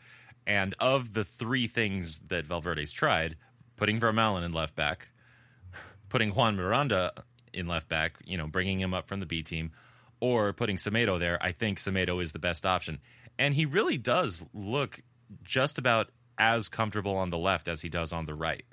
And 0.46 0.74
of 0.78 1.14
the 1.14 1.24
three 1.24 1.66
things 1.66 2.20
that 2.28 2.46
Valverde's 2.46 2.92
tried, 2.92 3.36
putting 3.76 4.00
Vermaelen 4.00 4.44
in 4.44 4.52
left 4.52 4.74
back, 4.74 5.08
putting 6.08 6.30
Juan 6.30 6.56
Miranda 6.56 7.12
in 7.52 7.66
left 7.66 7.88
back, 7.88 8.14
you 8.24 8.36
know, 8.36 8.46
bringing 8.46 8.80
him 8.80 8.94
up 8.94 9.08
from 9.08 9.20
the 9.20 9.26
B 9.26 9.42
team, 9.42 9.72
or 10.20 10.52
putting 10.52 10.76
Semedo 10.76 11.18
there, 11.18 11.38
I 11.42 11.52
think 11.52 11.78
Semedo 11.78 12.20
is 12.22 12.32
the 12.32 12.38
best 12.38 12.66
option. 12.66 13.00
And 13.38 13.54
he 13.54 13.66
really 13.66 13.98
does 13.98 14.44
look 14.52 15.02
just 15.42 15.78
about 15.78 16.10
as 16.38 16.68
comfortable 16.68 17.16
on 17.16 17.30
the 17.30 17.38
left 17.38 17.68
as 17.68 17.82
he 17.82 17.88
does 17.88 18.12
on 18.12 18.26
the 18.26 18.34
right, 18.34 18.64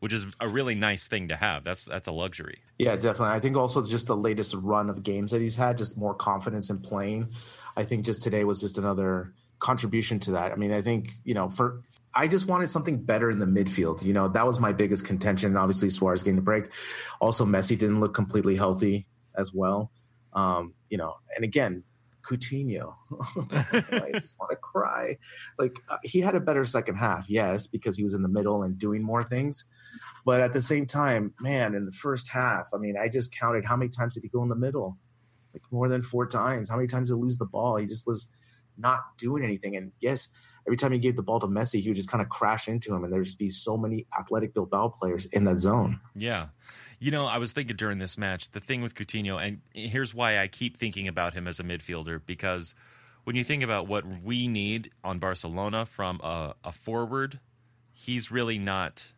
which 0.00 0.12
is 0.12 0.26
a 0.40 0.48
really 0.48 0.74
nice 0.74 1.06
thing 1.08 1.28
to 1.28 1.36
have. 1.36 1.64
That's 1.64 1.84
that's 1.84 2.08
a 2.08 2.12
luxury. 2.12 2.62
Yeah, 2.78 2.96
definitely. 2.96 3.34
I 3.34 3.40
think 3.40 3.56
also 3.56 3.84
just 3.84 4.06
the 4.06 4.16
latest 4.16 4.54
run 4.54 4.90
of 4.90 5.02
games 5.02 5.30
that 5.30 5.40
he's 5.40 5.56
had, 5.56 5.78
just 5.78 5.98
more 5.98 6.14
confidence 6.14 6.70
in 6.70 6.80
playing. 6.80 7.28
I 7.80 7.84
think 7.84 8.04
just 8.04 8.20
today 8.22 8.44
was 8.44 8.60
just 8.60 8.76
another 8.76 9.32
contribution 9.58 10.18
to 10.20 10.32
that. 10.32 10.52
I 10.52 10.56
mean, 10.56 10.70
I 10.70 10.82
think, 10.82 11.12
you 11.24 11.32
know, 11.32 11.48
for 11.48 11.80
I 12.14 12.28
just 12.28 12.46
wanted 12.46 12.68
something 12.68 13.02
better 13.02 13.30
in 13.30 13.38
the 13.38 13.46
midfield. 13.46 14.02
You 14.02 14.12
know, 14.12 14.28
that 14.28 14.46
was 14.46 14.60
my 14.60 14.72
biggest 14.72 15.06
contention. 15.06 15.50
And 15.50 15.58
obviously, 15.58 15.88
Suarez 15.88 16.22
getting 16.22 16.38
a 16.38 16.42
break. 16.42 16.66
Also, 17.20 17.46
Messi 17.46 17.78
didn't 17.78 18.00
look 18.00 18.12
completely 18.12 18.54
healthy 18.54 19.06
as 19.34 19.54
well. 19.54 19.92
Um, 20.34 20.74
you 20.90 20.98
know, 20.98 21.14
and 21.36 21.44
again, 21.44 21.84
Coutinho. 22.22 22.94
I 23.50 24.10
just 24.12 24.38
want 24.38 24.50
to 24.50 24.56
cry. 24.56 25.16
Like 25.58 25.78
uh, 25.88 25.96
he 26.02 26.20
had 26.20 26.34
a 26.34 26.40
better 26.40 26.66
second 26.66 26.96
half, 26.96 27.30
yes, 27.30 27.66
because 27.66 27.96
he 27.96 28.02
was 28.02 28.12
in 28.12 28.22
the 28.22 28.28
middle 28.28 28.62
and 28.62 28.76
doing 28.76 29.02
more 29.02 29.22
things. 29.22 29.64
But 30.26 30.40
at 30.40 30.52
the 30.52 30.60
same 30.60 30.84
time, 30.84 31.32
man, 31.40 31.74
in 31.74 31.86
the 31.86 31.92
first 31.92 32.28
half, 32.28 32.68
I 32.74 32.76
mean, 32.76 32.96
I 32.98 33.08
just 33.08 33.34
counted 33.34 33.64
how 33.64 33.76
many 33.76 33.88
times 33.88 34.14
did 34.14 34.22
he 34.22 34.28
go 34.28 34.42
in 34.42 34.48
the 34.50 34.54
middle? 34.54 34.98
Like 35.52 35.62
more 35.70 35.88
than 35.88 36.02
four 36.02 36.26
times. 36.26 36.68
How 36.68 36.76
many 36.76 36.86
times 36.86 37.08
did 37.08 37.16
he 37.16 37.22
lose 37.22 37.38
the 37.38 37.46
ball? 37.46 37.76
He 37.76 37.86
just 37.86 38.06
was 38.06 38.28
not 38.78 39.00
doing 39.18 39.44
anything. 39.44 39.76
And 39.76 39.92
yes, 40.00 40.28
every 40.66 40.76
time 40.76 40.92
he 40.92 40.98
gave 40.98 41.16
the 41.16 41.22
ball 41.22 41.40
to 41.40 41.46
Messi, 41.46 41.80
he 41.80 41.88
would 41.90 41.96
just 41.96 42.10
kind 42.10 42.22
of 42.22 42.28
crash 42.28 42.68
into 42.68 42.94
him, 42.94 43.04
and 43.04 43.12
there'd 43.12 43.24
just 43.24 43.38
be 43.38 43.50
so 43.50 43.76
many 43.76 44.06
athletic 44.18 44.54
Bilbao 44.54 44.88
players 44.88 45.26
in 45.26 45.44
that 45.44 45.58
zone. 45.58 46.00
Yeah. 46.14 46.48
You 46.98 47.10
know, 47.10 47.26
I 47.26 47.38
was 47.38 47.52
thinking 47.52 47.76
during 47.76 47.98
this 47.98 48.18
match, 48.18 48.50
the 48.50 48.60
thing 48.60 48.82
with 48.82 48.94
Coutinho, 48.94 49.42
and 49.42 49.60
here's 49.72 50.14
why 50.14 50.38
I 50.38 50.48
keep 50.48 50.76
thinking 50.76 51.08
about 51.08 51.32
him 51.32 51.48
as 51.48 51.58
a 51.58 51.64
midfielder, 51.64 52.20
because 52.24 52.74
when 53.24 53.36
you 53.36 53.44
think 53.44 53.62
about 53.62 53.86
what 53.86 54.04
we 54.22 54.48
need 54.48 54.90
on 55.02 55.18
Barcelona 55.18 55.86
from 55.86 56.20
a, 56.22 56.54
a 56.62 56.72
forward, 56.72 57.40
he's 57.92 58.30
really 58.30 58.58
not. 58.58 59.12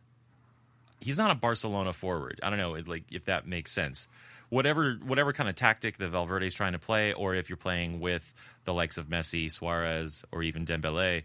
He's 1.01 1.17
not 1.17 1.31
a 1.31 1.35
Barcelona 1.35 1.91
forward. 1.91 2.39
I 2.41 2.49
don't 2.49 2.59
know, 2.59 2.71
like 2.87 3.03
if 3.11 3.25
that 3.25 3.45
makes 3.45 3.73
sense. 3.73 4.07
Whatever, 4.53 4.99
whatever 5.03 5.33
kind 5.33 5.49
of 5.49 5.55
tactic 5.55 5.97
that 5.97 6.09
Valverde 6.09 6.45
is 6.45 6.53
trying 6.53 6.73
to 6.73 6.79
play, 6.79 7.11
or 7.11 7.33
if 7.33 7.49
you're 7.49 7.57
playing 7.57 7.99
with 7.99 8.31
the 8.65 8.73
likes 8.73 8.99
of 8.99 9.07
Messi, 9.07 9.51
Suarez, 9.51 10.23
or 10.31 10.43
even 10.43 10.63
Dembele, 10.63 11.23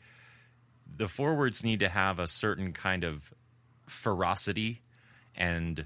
the 0.97 1.09
forwards 1.09 1.63
need 1.63 1.81
to 1.81 1.91
have 1.91 2.19
a 2.19 2.27
certain 2.27 2.73
kind 2.73 3.05
of 3.05 3.35
ferocity 3.87 4.81
and 5.37 5.85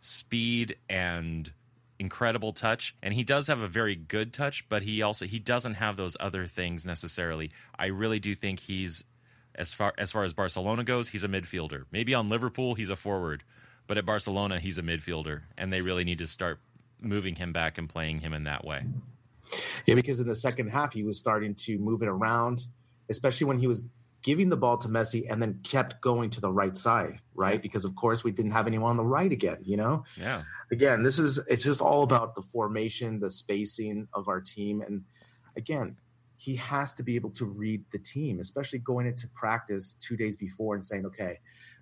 speed 0.00 0.76
and 0.90 1.50
incredible 1.98 2.52
touch. 2.52 2.94
And 3.02 3.14
he 3.14 3.24
does 3.24 3.46
have 3.46 3.62
a 3.62 3.68
very 3.68 3.94
good 3.94 4.34
touch 4.34 4.68
but 4.68 4.82
he 4.82 5.00
also 5.00 5.24
he 5.24 5.38
doesn't 5.38 5.74
have 5.74 5.96
those 5.96 6.14
other 6.20 6.46
things 6.46 6.84
necessarily. 6.84 7.50
I 7.78 7.86
really 7.86 8.18
do 8.18 8.34
think 8.34 8.60
he's 8.60 9.04
as 9.54 9.72
far 9.72 9.94
as 9.96 10.12
far 10.12 10.24
as 10.24 10.32
barcelona 10.32 10.84
goes 10.84 11.08
he's 11.08 11.24
a 11.24 11.28
midfielder. 11.28 11.84
Maybe 11.90 12.12
on 12.12 12.28
liverpool 12.28 12.74
he's 12.74 12.90
a 12.90 12.96
forward 12.96 13.44
but 13.86 13.98
at 13.98 14.06
barcelona 14.06 14.58
he's 14.58 14.78
a 14.78 14.82
midfielder 14.82 15.42
and 15.58 15.72
they 15.72 15.80
really 15.80 16.04
need 16.04 16.18
to 16.18 16.26
start 16.26 16.60
moving 17.00 17.36
him 17.36 17.52
back 17.52 17.78
and 17.78 17.88
playing 17.88 18.20
him 18.20 18.32
in 18.32 18.44
that 18.44 18.64
way 18.64 18.84
yeah 19.86 19.94
because 19.94 20.20
in 20.20 20.28
the 20.28 20.34
second 20.34 20.68
half 20.68 20.92
he 20.92 21.02
was 21.02 21.18
starting 21.18 21.54
to 21.54 21.78
move 21.78 22.02
it 22.02 22.08
around 22.08 22.66
especially 23.08 23.46
when 23.46 23.58
he 23.58 23.66
was 23.66 23.82
giving 24.22 24.50
the 24.50 24.56
ball 24.56 24.76
to 24.78 24.88
Messi 24.88 25.26
and 25.30 25.40
then 25.40 25.58
kept 25.62 26.00
going 26.00 26.30
to 26.30 26.40
the 26.40 26.50
right 26.50 26.76
side, 26.76 27.20
right? 27.34 27.60
Because 27.62 27.84
of 27.84 27.94
course 27.96 28.22
we 28.22 28.30
didn't 28.30 28.50
have 28.50 28.66
anyone 28.66 28.90
on 28.90 28.96
the 28.96 29.04
right 29.04 29.32
again, 29.32 29.58
you 29.62 29.76
know? 29.76 30.04
Yeah. 30.16 30.42
Again, 30.70 31.02
this 31.02 31.18
is 31.18 31.38
it's 31.48 31.64
just 31.64 31.80
all 31.80 32.02
about 32.02 32.34
the 32.34 32.42
formation, 32.42 33.18
the 33.18 33.30
spacing 33.30 34.08
of 34.12 34.28
our 34.28 34.40
team 34.40 34.82
and 34.82 35.04
again, 35.56 35.96
he 36.36 36.56
has 36.56 36.94
to 36.94 37.02
be 37.02 37.16
able 37.16 37.30
to 37.30 37.44
read 37.44 37.84
the 37.92 37.98
team, 37.98 38.40
especially 38.40 38.78
going 38.78 39.06
into 39.06 39.28
practice 39.28 39.94
2 40.00 40.16
days 40.16 40.36
before 40.36 40.74
and 40.74 40.84
saying, 40.84 41.04
"Okay, 41.04 41.38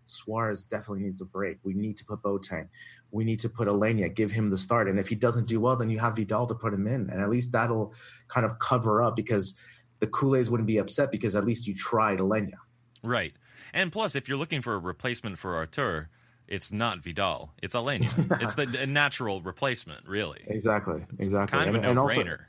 Suarez 0.09 0.65
definitely 0.65 1.05
needs 1.05 1.21
a 1.21 1.25
break. 1.25 1.59
We 1.63 1.75
need 1.75 1.97
to 1.99 2.05
put 2.05 2.23
Boateng. 2.23 2.69
We 3.11 3.25
need 3.25 3.41
to 3.41 3.49
put 3.49 3.69
Aleñá, 3.69 4.15
give 4.15 4.31
him 4.31 4.51
the 4.51 4.57
start. 4.57 4.89
And 4.89 4.99
if 4.99 5.09
he 5.09 5.15
doesn't 5.15 5.47
do 5.47 5.61
well, 5.61 5.77
then 5.77 5.91
you 5.91 5.99
have 5.99 6.17
Vidal 6.17 6.47
to 6.47 6.55
put 6.55 6.73
him 6.73 6.87
in. 6.87 7.09
And 7.11 7.21
at 7.21 7.31
least 7.31 7.53
that'll 7.53 7.93
kind 8.29 8.45
of 8.47 8.59
cover 8.59 9.03
up 9.03 9.17
because 9.17 9.55
the 10.01 10.07
Kool-Aids 10.07 10.51
wouldn't 10.51 10.67
be 10.67 10.79
upset 10.79 11.11
because 11.11 11.35
at 11.37 11.45
least 11.45 11.67
you 11.67 11.75
tried 11.75 12.19
Aleñá. 12.19 12.55
Right. 13.03 13.35
And 13.73 13.93
plus, 13.93 14.15
if 14.15 14.29
you're 14.29 14.39
looking 14.39 14.63
for 14.63 14.75
a 14.75 14.79
replacement 14.79 15.39
for 15.39 15.57
Artur, 15.57 16.09
it's 16.47 16.73
not 16.73 17.03
Vidal. 17.03 17.53
It's 17.63 17.77
Aleñá. 17.77 18.41
it's 18.43 18.55
the 18.55 18.83
a 18.83 18.87
natural 18.87 19.43
replacement, 19.43 20.07
really. 20.09 20.41
Exactly. 20.47 21.05
Exactly. 21.19 21.59
Kind 21.59 21.69
of 21.69 21.75
a 21.75 21.79
and, 21.79 21.87
and 21.87 21.99
also, 21.99 22.23
no-brainer. 22.23 22.41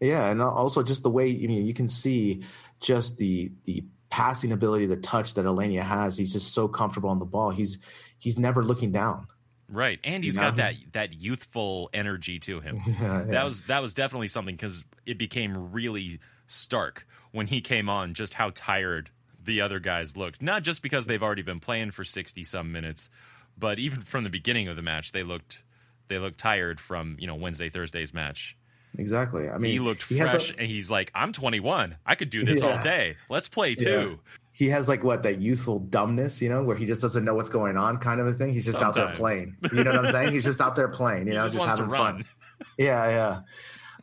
yeah, 0.00 0.30
and 0.30 0.40
also 0.40 0.82
just 0.82 1.02
the 1.02 1.10
way 1.10 1.26
you 1.26 1.48
mean 1.48 1.66
you 1.66 1.74
can 1.74 1.88
see 1.88 2.44
just 2.80 3.16
the 3.18 3.50
the 3.64 3.84
passing 4.12 4.52
ability, 4.52 4.84
the 4.84 4.96
touch 4.96 5.32
that 5.34 5.46
Aleñá 5.46 5.80
has. 5.80 6.18
He's 6.18 6.32
just 6.34 6.52
so 6.52 6.68
comfortable 6.68 7.08
on 7.08 7.18
the 7.18 7.24
ball. 7.24 7.48
He's 7.48 7.78
he's 8.18 8.38
never 8.38 8.62
looking 8.62 8.92
down. 8.92 9.26
Right, 9.70 9.98
and 10.04 10.22
he's 10.22 10.34
You 10.36 10.42
know? 10.42 10.48
got 10.48 10.56
that 10.56 10.74
that 10.92 11.14
youthful 11.14 11.88
energy 11.94 12.38
to 12.40 12.60
him. 12.60 12.80
Yeah, 12.86 13.22
That 13.24 13.32
yeah. 13.32 13.44
was 13.44 13.62
that 13.62 13.80
was 13.80 13.94
definitely 13.94 14.28
something 14.28 14.54
because 14.54 14.84
it 15.06 15.16
became 15.18 15.72
really 15.72 16.20
stark 16.46 17.06
when 17.32 17.46
he 17.46 17.62
came 17.62 17.88
on. 17.88 18.12
Just 18.12 18.34
how 18.34 18.50
tired 18.54 19.08
the 19.42 19.62
other 19.62 19.80
guys 19.80 20.14
looked. 20.14 20.42
Not 20.42 20.62
just 20.62 20.82
because 20.82 21.06
they've 21.06 21.22
already 21.22 21.42
been 21.42 21.58
playing 21.60 21.92
for 21.92 22.04
sixty 22.04 22.44
some 22.44 22.70
minutes, 22.70 23.08
but 23.56 23.78
even 23.78 24.02
from 24.02 24.24
the 24.24 24.30
beginning 24.30 24.68
of 24.68 24.76
the 24.76 24.82
match, 24.82 25.12
they 25.12 25.22
looked 25.22 25.64
they 26.08 26.18
looked 26.18 26.38
tired 26.38 26.78
from 26.80 27.16
you 27.18 27.26
know 27.26 27.34
Wednesday 27.36 27.70
Thursday's 27.70 28.12
match. 28.12 28.58
Exactly. 28.98 29.48
I 29.48 29.58
mean, 29.58 29.72
he 29.72 29.78
looked 29.78 30.08
has 30.10 30.30
fresh, 30.30 30.52
a- 30.52 30.58
and 30.58 30.66
he's 30.68 30.90
like, 30.90 31.10
"I'm 31.14 31.32
21. 31.32 31.96
I 32.04 32.14
could 32.14 32.30
do 32.30 32.44
this 32.44 32.62
all 32.62 32.78
day. 32.80 33.16
Let's 33.28 33.48
play 33.48 33.74
too." 33.74 34.20
he 34.54 34.68
has 34.68 34.86
like 34.86 35.02
what 35.02 35.22
that 35.22 35.40
youthful 35.40 35.78
dumbness, 35.78 36.42
you 36.42 36.48
know, 36.48 36.62
where 36.62 36.76
he 36.76 36.84
just 36.84 37.00
doesn't 37.00 37.24
know 37.24 37.34
what's 37.34 37.48
going 37.48 37.76
on, 37.78 37.96
kind 37.96 38.20
of 38.20 38.26
a 38.26 38.34
thing. 38.34 38.52
He's 38.52 38.66
just 38.66 38.82
out 38.82 38.94
there 38.94 39.08
playing. 39.14 39.56
You 39.72 39.82
know 39.82 39.92
what 39.92 40.06
I'm 40.06 40.12
saying? 40.12 40.32
He's 40.34 40.44
just 40.44 40.60
out 40.60 40.76
there 40.76 40.88
playing. 40.88 41.26
You 41.26 41.32
He 41.32 41.38
know, 41.38 41.44
just 41.44 41.54
just, 41.54 41.66
having 41.66 41.90
fun. 41.90 42.24
Yeah, 42.78 43.08
yeah. 43.08 43.40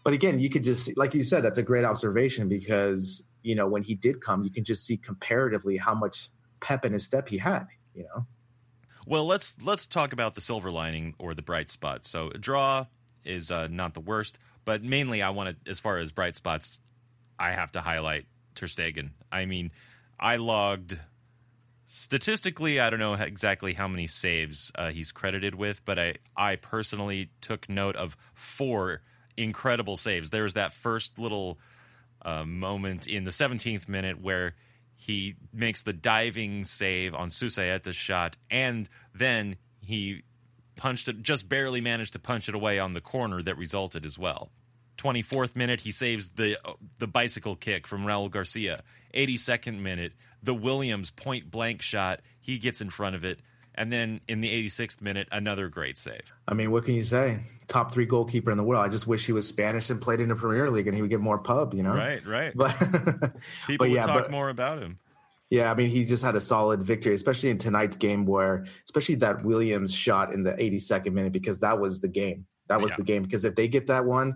But 0.04 0.14
again, 0.14 0.40
you 0.40 0.50
could 0.50 0.64
just 0.64 0.98
like 0.98 1.14
you 1.14 1.24
said, 1.24 1.44
that's 1.44 1.60
a 1.60 1.64
great 1.64 1.86
observation 1.86 2.50
because 2.50 3.24
you 3.44 3.54
know 3.56 3.68
when 3.68 3.84
he 3.84 3.94
did 3.96 4.22
come, 4.22 4.44
you 4.44 4.50
can 4.50 4.64
just 4.64 4.86
see 4.86 4.98
comparatively 4.98 5.78
how 5.78 5.94
much 5.94 6.30
pep 6.62 6.84
in 6.84 6.94
his 6.94 7.06
step 7.06 7.30
he 7.30 7.38
had. 7.38 7.68
You 7.94 8.04
know, 8.06 8.26
Well, 9.06 9.26
let's 9.26 9.62
let's 9.64 9.86
talk 9.88 10.14
about 10.14 10.36
the 10.36 10.42
silver 10.42 10.72
lining 10.72 11.14
or 11.20 11.34
the 11.36 11.42
bright 11.44 11.70
spot. 11.70 12.06
So, 12.06 12.30
a 12.32 12.38
draw 12.38 12.88
is 13.24 13.52
uh, 13.52 13.68
not 13.70 13.94
the 13.94 14.02
worst, 14.02 14.40
but 14.66 14.84
mainly 14.84 15.22
I 15.22 15.30
want 15.30 15.64
to, 15.64 15.70
as 15.70 15.80
far 15.80 15.98
as 15.98 16.12
bright 16.12 16.36
spots, 16.36 16.82
I 17.38 17.52
have 17.52 17.72
to 17.74 17.82
highlight 17.82 18.26
Ter 18.56 18.68
Stegen. 18.68 19.12
I 19.32 19.46
mean, 19.46 19.72
I 20.20 20.36
logged 20.36 20.98
statistically, 21.86 22.80
I 22.80 22.90
don't 22.90 23.00
know 23.00 23.14
exactly 23.16 23.74
how 23.74 23.88
many 23.88 24.06
saves 24.06 24.72
uh, 24.76 24.92
he's 24.92 25.12
credited 25.12 25.56
with, 25.56 25.84
but 25.86 25.98
I 25.98 26.16
I 26.38 26.56
personally 26.56 27.32
took 27.42 27.68
note 27.68 27.96
of 27.96 28.16
four 28.34 29.02
incredible 29.36 29.98
saves. 29.98 30.30
There 30.30 30.44
was 30.44 30.54
that 30.54 30.72
first 30.72 31.18
little 31.18 31.60
uh, 32.22 32.46
moment 32.46 33.08
in 33.08 33.24
the 33.24 33.32
17th 33.32 33.88
minute 33.88 34.22
where 34.22 34.56
he 34.96 35.36
makes 35.54 35.82
the 35.82 35.94
diving 35.94 36.66
save 36.66 37.16
on 37.16 37.30
Susaeta's 37.30 37.96
shot, 37.96 38.38
and 38.52 38.88
then 39.14 39.58
he 39.82 40.24
punched 40.80 41.08
it, 41.08 41.22
just 41.22 41.48
barely 41.48 41.82
managed 41.82 42.14
to 42.14 42.20
punch 42.20 42.50
it 42.50 42.56
away 42.56 42.80
on 42.80 42.94
the 42.94 43.02
corner 43.02 43.44
that 43.44 43.58
resulted 43.58 44.06
as 44.06 44.18
well. 44.18 44.50
24th 44.98 45.56
minute, 45.56 45.82
he 45.82 45.92
saves 45.92 46.30
the 46.30 46.58
the 46.98 47.08
bicycle 47.08 47.56
kick 47.56 47.86
from 47.86 48.06
Raul 48.06 48.32
Garcia. 48.32 48.82
82nd 49.14 49.80
minute, 49.80 50.14
the 50.42 50.54
Williams 50.54 51.12
point 51.12 51.50
blank 51.52 51.82
shot, 51.82 52.22
he 52.42 52.58
gets 52.58 52.82
in 52.82 52.90
front 52.90 53.16
of 53.16 53.24
it. 53.24 53.40
And 53.76 53.94
then 53.94 54.20
in 54.28 54.42
the 54.42 54.50
86th 54.68 55.02
minute, 55.02 55.28
another 55.32 55.70
great 55.70 55.98
save. 55.98 56.34
I 56.48 56.54
mean, 56.54 56.72
what 56.72 56.84
can 56.84 56.96
you 56.96 57.04
say? 57.04 57.40
Top 57.68 57.94
three 57.94 58.06
goalkeeper 58.06 58.52
in 58.52 58.58
the 58.58 58.64
world. 58.64 58.84
I 58.84 58.90
just 58.90 59.08
wish 59.08 59.26
he 59.26 59.32
was 59.32 59.48
Spanish 59.48 59.90
and 59.90 60.02
played 60.02 60.20
in 60.20 60.28
the 60.28 60.36
Premier 60.36 60.70
League, 60.70 60.88
and 60.88 60.96
he 60.96 61.02
would 61.02 61.10
get 61.12 61.22
more 61.22 61.38
pub. 61.38 61.74
You 61.74 61.84
know, 61.84 61.94
Right, 61.94 62.26
right. 62.28 62.52
But 62.54 62.78
People 62.80 63.32
but 63.78 63.80
would 63.82 63.92
yeah, 63.92 64.02
talk 64.02 64.24
but- 64.24 64.32
more 64.32 64.50
about 64.50 64.80
him. 64.82 65.00
Yeah, 65.50 65.72
I 65.72 65.76
mean, 65.76 65.90
he 65.90 66.06
just 66.06 66.24
had 66.24 66.36
a 66.36 66.42
solid 66.42 66.84
victory, 66.84 67.14
especially 67.16 67.50
in 67.50 67.58
tonight's 67.58 67.98
game, 67.98 68.26
where 68.26 68.66
especially 68.86 69.16
that 69.16 69.44
Williams 69.44 69.94
shot 69.94 70.32
in 70.34 70.44
the 70.44 70.54
82nd 70.54 71.14
minute, 71.14 71.32
because 71.34 71.60
that 71.60 71.80
was 71.80 72.00
the 72.02 72.08
game. 72.08 72.46
That 72.68 72.82
was 72.82 72.92
Yeah. 72.92 72.98
the 72.98 73.04
game. 73.04 73.24
Because 73.24 73.46
if 73.46 73.56
they 73.56 73.68
get 73.68 73.88
that 73.88 74.06
one, 74.06 74.36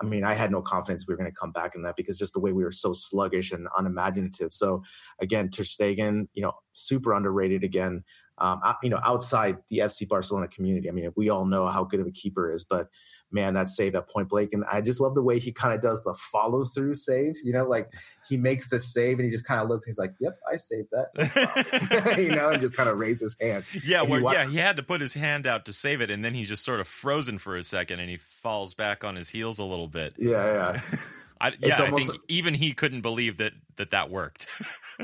I 0.00 0.04
mean, 0.04 0.24
I 0.24 0.34
had 0.34 0.50
no 0.50 0.62
confidence 0.62 1.06
we 1.06 1.14
were 1.14 1.18
going 1.18 1.30
to 1.30 1.36
come 1.36 1.52
back 1.52 1.74
in 1.74 1.82
that 1.82 1.96
because 1.96 2.18
just 2.18 2.32
the 2.34 2.40
way 2.40 2.52
we 2.52 2.64
were 2.64 2.72
so 2.72 2.92
sluggish 2.92 3.52
and 3.52 3.68
unimaginative. 3.76 4.52
So 4.52 4.82
again, 5.20 5.48
Ter 5.48 5.62
Stegen, 5.64 6.28
you 6.34 6.42
know, 6.42 6.52
super 6.72 7.12
underrated 7.14 7.62
again. 7.64 8.04
um, 8.40 8.60
you 8.84 8.90
know, 8.90 9.00
outside 9.04 9.56
the 9.68 9.78
FC 9.78 10.06
Barcelona 10.08 10.46
community. 10.46 10.88
I 10.88 10.92
mean, 10.92 11.10
we 11.16 11.28
all 11.28 11.44
know 11.44 11.66
how 11.66 11.82
good 11.82 11.98
of 11.98 12.06
a 12.06 12.12
keeper 12.12 12.48
is, 12.48 12.62
but 12.62 12.86
man, 13.30 13.54
that 13.54 13.68
save 13.68 13.94
at 13.94 14.08
point 14.08 14.28
blank. 14.28 14.52
And 14.52 14.64
I 14.70 14.80
just 14.80 15.00
love 15.00 15.14
the 15.14 15.22
way 15.22 15.38
he 15.38 15.52
kind 15.52 15.74
of 15.74 15.80
does 15.80 16.02
the 16.04 16.14
follow 16.14 16.64
through 16.64 16.94
save. 16.94 17.36
You 17.42 17.52
know, 17.52 17.68
like 17.68 17.92
he 18.28 18.36
makes 18.36 18.68
the 18.68 18.80
save 18.80 19.18
and 19.18 19.26
he 19.26 19.30
just 19.30 19.44
kind 19.44 19.60
of 19.60 19.68
looks, 19.68 19.86
he's 19.86 19.98
like, 19.98 20.14
yep, 20.20 20.38
I 20.50 20.56
saved 20.56 20.88
that. 20.92 22.16
you 22.18 22.34
know, 22.34 22.50
and 22.50 22.60
just 22.60 22.74
kind 22.74 22.88
of 22.88 22.98
raises 22.98 23.36
his 23.38 23.48
hand. 23.48 23.64
Yeah, 23.84 24.02
well, 24.02 24.20
watch- 24.20 24.36
yeah, 24.36 24.46
he 24.46 24.56
had 24.56 24.76
to 24.76 24.82
put 24.82 25.00
his 25.00 25.14
hand 25.14 25.46
out 25.46 25.66
to 25.66 25.72
save 25.72 26.00
it. 26.00 26.10
And 26.10 26.24
then 26.24 26.34
he's 26.34 26.48
just 26.48 26.64
sort 26.64 26.80
of 26.80 26.88
frozen 26.88 27.38
for 27.38 27.56
a 27.56 27.62
second 27.62 28.00
and 28.00 28.08
he 28.08 28.16
falls 28.16 28.74
back 28.74 29.04
on 29.04 29.16
his 29.16 29.28
heels 29.28 29.58
a 29.58 29.64
little 29.64 29.88
bit. 29.88 30.14
Yeah, 30.18 30.74
yeah. 30.74 30.80
I, 31.40 31.52
yeah, 31.60 31.80
I 31.80 31.90
think 31.92 32.10
even 32.26 32.54
he 32.54 32.72
couldn't 32.72 33.02
believe 33.02 33.36
that 33.36 33.52
that, 33.76 33.92
that 33.92 34.10
worked. 34.10 34.48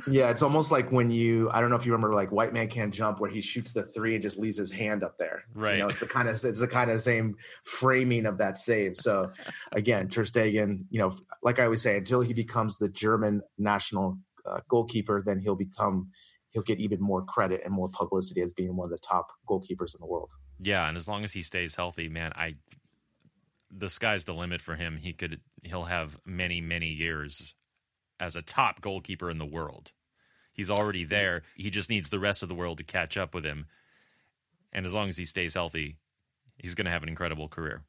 yeah, 0.07 0.31
it's 0.31 0.43
almost 0.43 0.71
like 0.71 0.91
when 0.91 1.11
you 1.11 1.51
I 1.53 1.61
don't 1.61 1.71
know 1.71 1.77
if 1.77 1.87
you 1.87 1.93
remember 1.93 2.15
like 2.15 2.33
White 2.33 2.53
Man 2.53 2.69
Can't 2.69 2.93
Jump 2.93 3.21
where 3.21 3.31
he 3.31 3.41
shoots 3.41 3.73
the 3.73 3.85
three 3.85 4.15
and 4.15 4.23
just 4.23 4.39
leaves 4.39 4.57
his 4.57 4.71
hand 4.71 5.05
up 5.05 5.19
there. 5.19 5.45
Right. 5.55 5.77
You 5.77 5.83
know, 5.83 5.89
it's 5.89 6.01
the 6.01 6.07
kind 6.07 6.29
of 6.29 6.43
it's 6.45 6.61
the 6.61 6.69
kind 6.69 6.91
of 6.91 7.01
same 7.01 7.37
framing 7.65 8.27
of 8.27 8.39
that 8.39 8.59
save. 8.59 8.97
So 8.97 9.33
again, 9.73 10.09
Ter 10.09 10.23
Stegen, 10.23 10.87
you 10.91 10.99
know, 10.99 11.17
like 11.43 11.59
I 11.59 11.65
always 11.65 11.83
say, 11.83 11.97
until 11.97 12.21
he 12.21 12.35
becomes 12.35 12.77
the 12.77 12.89
German 12.89 13.43
national 13.59 14.19
uh, 14.47 14.61
goalkeeper, 14.69 15.23
then 15.25 15.39
he'll 15.39 15.55
become 15.55 16.11
he'll 16.51 16.63
get 16.63 16.81
even 16.81 17.01
more 17.01 17.23
credit 17.23 17.63
and 17.65 17.73
more 17.73 17.89
publicity 17.93 18.41
as 18.41 18.53
being 18.53 18.77
one 18.77 18.87
of 18.87 18.91
the 18.91 18.99
top 18.99 19.29
goalkeepers 19.49 19.95
in 19.95 20.01
the 20.01 20.07
world. 20.07 20.31
Yeah, 20.61 20.89
and 20.89 20.97
as 20.97 21.09
long 21.09 21.25
as 21.25 21.33
he 21.33 21.43
stays 21.43 21.75
healthy, 21.75 22.09
man, 22.09 22.33
I 22.35 22.57
the 23.71 23.89
sky's 23.89 24.25
the 24.25 24.35
limit 24.35 24.61
for 24.61 24.77
him. 24.77 24.97
He 24.97 25.13
could 25.13 25.41
he'll 25.63 25.85
have 25.85 26.21
many 26.25 26.61
many 26.61 26.89
years 26.89 27.55
as 28.19 28.37
a 28.37 28.43
top 28.43 28.81
goalkeeper 28.81 29.31
in 29.31 29.39
the 29.39 29.45
world. 29.45 29.93
He's 30.53 30.71
already 30.71 31.05
there. 31.05 31.43
He 31.57 31.71
just 31.71 31.91
needs 31.91 32.11
the 32.11 32.21
rest 32.21 32.43
of 32.43 32.49
the 32.49 32.55
world 32.55 32.79
to 32.79 32.85
catch 32.85 33.17
up 33.17 33.35
with 33.35 33.45
him. 33.45 33.67
And 34.73 34.87
as 34.87 34.95
long 34.95 35.09
as 35.09 35.17
he 35.17 35.25
stays 35.25 35.55
healthy, 35.55 35.97
he's 36.59 36.75
going 36.75 36.85
to 36.85 36.91
have 36.91 37.03
an 37.03 37.09
incredible 37.09 37.49
career. 37.49 37.83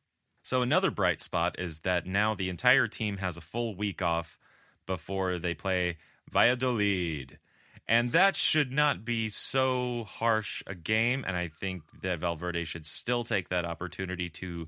So, 0.43 0.61
another 0.61 0.91
bright 0.91 1.21
spot 1.21 1.59
is 1.59 1.80
that 1.80 2.05
now 2.05 2.36
the 2.36 2.49
entire 2.49 2.88
team 2.88 3.17
has 3.17 3.38
a 3.38 3.41
full 3.41 3.76
week 3.76 4.01
off 4.01 4.38
before 4.86 5.39
they 5.39 5.55
play 5.55 5.97
Valladolid. 6.32 7.39
And 7.88 8.11
that 8.11 8.36
should 8.36 8.71
not 8.71 9.05
be 9.05 9.30
so 9.30 10.05
harsh 10.05 10.63
a 10.65 10.76
game. 10.76 11.23
And 11.28 11.36
I 11.36 11.47
think 11.47 11.84
that 12.01 12.19
Valverde 12.19 12.65
should 12.65 12.86
still 12.86 13.23
take 13.23 13.49
that 13.49 13.65
opportunity 13.65 14.30
to 14.30 14.67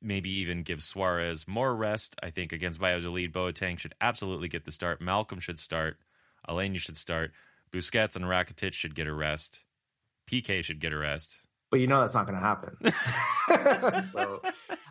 maybe 0.00 0.30
even 0.30 0.62
give 0.62 0.82
Suarez 0.82 1.46
more 1.48 1.74
rest. 1.74 2.16
I 2.22 2.30
think 2.30 2.52
against 2.52 2.80
Valladolid, 2.80 3.32
Boateng 3.32 3.78
should 3.78 3.94
absolutely 4.00 4.48
get 4.48 4.64
the 4.64 4.72
start. 4.72 5.00
Malcom 5.00 5.40
should 5.40 5.58
start. 5.58 5.98
Aleñá 6.48 6.78
should 6.78 6.96
start. 6.96 7.32
Busquets 7.72 8.16
and 8.16 8.24
Rakitic 8.24 8.72
should 8.72 8.94
get 8.94 9.06
a 9.06 9.12
rest. 9.12 9.64
Piqué 10.30 10.62
should 10.62 10.80
get 10.80 10.92
a 10.92 10.98
rest. 10.98 11.40
But 11.70 11.80
you 11.80 11.86
know 11.86 12.00
that's 12.00 12.14
not 12.14 12.26
going 12.26 12.38
to 12.38 12.44
happen. 12.44 14.02
so, 14.04 14.40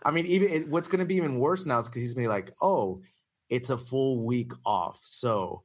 I 0.03 0.11
mean, 0.11 0.27
even 0.27 0.49
it, 0.49 0.69
what's 0.69 0.87
going 0.87 0.99
to 0.99 1.05
be 1.05 1.15
even 1.15 1.39
worse 1.39 1.65
now 1.65 1.79
is 1.79 1.87
because 1.87 2.03
he's 2.03 2.13
going 2.13 2.25
to 2.25 2.29
be 2.29 2.33
like, 2.33 2.53
oh, 2.61 3.01
it's 3.49 3.71
a 3.71 3.77
full 3.77 4.23
week 4.25 4.51
off, 4.65 4.99
so 5.03 5.63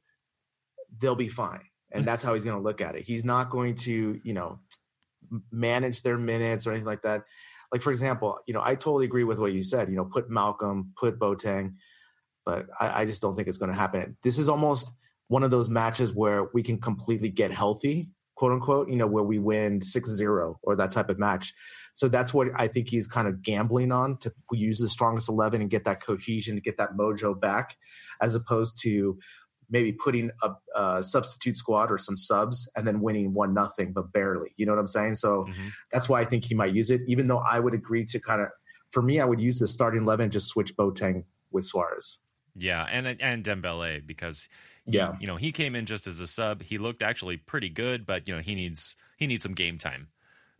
they'll 0.99 1.15
be 1.15 1.27
fine, 1.27 1.61
and 1.91 2.03
that's 2.03 2.23
how 2.23 2.33
he's 2.33 2.43
going 2.43 2.57
to 2.57 2.63
look 2.63 2.81
at 2.81 2.95
it. 2.95 3.03
He's 3.03 3.23
not 3.23 3.51
going 3.51 3.75
to, 3.75 4.19
you 4.23 4.33
know, 4.33 4.59
manage 5.51 6.01
their 6.01 6.17
minutes 6.17 6.65
or 6.65 6.71
anything 6.71 6.87
like 6.87 7.03
that 7.03 7.23
like 7.73 7.81
for 7.81 7.89
example, 7.89 8.37
you 8.47 8.53
know, 8.53 8.61
I 8.63 8.75
totally 8.75 9.05
agree 9.05 9.23
with 9.23 9.39
what 9.39 9.51
you 9.51 9.63
said. 9.63 9.89
You 9.89 9.95
know, 9.95 10.05
put 10.05 10.29
Malcom, 10.29 10.89
put 10.95 11.19
Boateng, 11.19 11.73
but 12.45 12.67
I, 12.79 13.01
I 13.01 13.05
just 13.05 13.21
don't 13.21 13.35
think 13.35 13.47
it's 13.47 13.57
going 13.57 13.71
to 13.71 13.77
happen. 13.77 14.15
This 14.21 14.37
is 14.37 14.47
almost 14.47 14.91
one 15.27 15.43
of 15.43 15.49
those 15.49 15.69
matches 15.69 16.13
where 16.13 16.49
we 16.53 16.61
can 16.61 16.79
completely 16.79 17.29
get 17.29 17.51
healthy, 17.51 18.11
quote 18.35 18.51
unquote. 18.51 18.89
You 18.89 18.95
know, 18.97 19.07
where 19.07 19.23
we 19.23 19.39
win 19.39 19.79
6-0 19.79 20.55
or 20.61 20.75
that 20.75 20.91
type 20.91 21.09
of 21.09 21.17
match. 21.17 21.51
So 21.93 22.07
that's 22.07 22.33
what 22.33 22.47
I 22.55 22.67
think 22.67 22.89
he's 22.89 23.07
kind 23.07 23.27
of 23.27 23.41
gambling 23.41 23.91
on 23.91 24.17
to 24.17 24.33
use 24.51 24.79
the 24.79 24.87
strongest 24.87 25.29
eleven 25.29 25.61
and 25.61 25.69
get 25.69 25.85
that 25.85 26.01
cohesion, 26.01 26.55
to 26.55 26.61
get 26.61 26.77
that 26.77 26.93
mojo 26.97 27.39
back, 27.39 27.75
as 28.21 28.35
opposed 28.35 28.79
to 28.81 29.17
maybe 29.69 29.91
putting 29.91 30.31
a, 30.41 30.49
a, 30.75 31.03
substitute 31.03 31.57
squad 31.57 31.91
or 31.91 31.97
some 31.97 32.17
subs 32.17 32.69
and 32.75 32.87
then 32.87 33.01
winning 33.01 33.33
one 33.33 33.53
nothing, 33.53 33.93
but 33.93 34.11
barely. 34.13 34.53
You 34.57 34.65
know 34.65 34.73
what 34.73 34.79
I'm 34.79 34.87
saying? 34.87 35.15
So 35.15 35.45
mm-hmm. 35.45 35.67
that's 35.91 36.07
why 36.07 36.21
I 36.21 36.25
think 36.25 36.45
he 36.45 36.55
might 36.55 36.73
use 36.73 36.91
it. 36.91 37.01
Even 37.07 37.27
though 37.27 37.39
I 37.39 37.59
would 37.59 37.73
agree 37.73 38.05
to 38.05 38.19
kind 38.19 38.41
of, 38.41 38.49
for 38.91 39.01
me, 39.01 39.19
I 39.19 39.25
would 39.25 39.41
use 39.41 39.59
the 39.59 39.67
starting 39.67 40.03
eleven 40.03 40.29
just 40.29 40.47
switch 40.47 40.75
Boateng 40.75 41.23
with 41.51 41.65
Suarez. 41.65 42.19
Yeah, 42.55 42.85
and 42.89 43.07
and 43.19 43.43
Dembele 43.43 44.05
because 44.05 44.47
he, 44.85 44.97
yeah, 44.97 45.15
you 45.19 45.25
know 45.25 45.37
he 45.37 45.51
came 45.51 45.75
in 45.75 45.87
just 45.87 46.05
as 46.05 46.19
a 46.19 46.27
sub. 46.27 46.61
He 46.61 46.77
looked 46.77 47.01
actually 47.01 47.37
pretty 47.37 47.69
good, 47.69 48.05
but 48.05 48.27
you 48.27 48.35
know 48.35 48.41
he 48.41 48.53
needs 48.53 48.95
he 49.17 49.25
needs 49.25 49.43
some 49.43 49.53
game 49.53 49.79
time. 49.79 50.09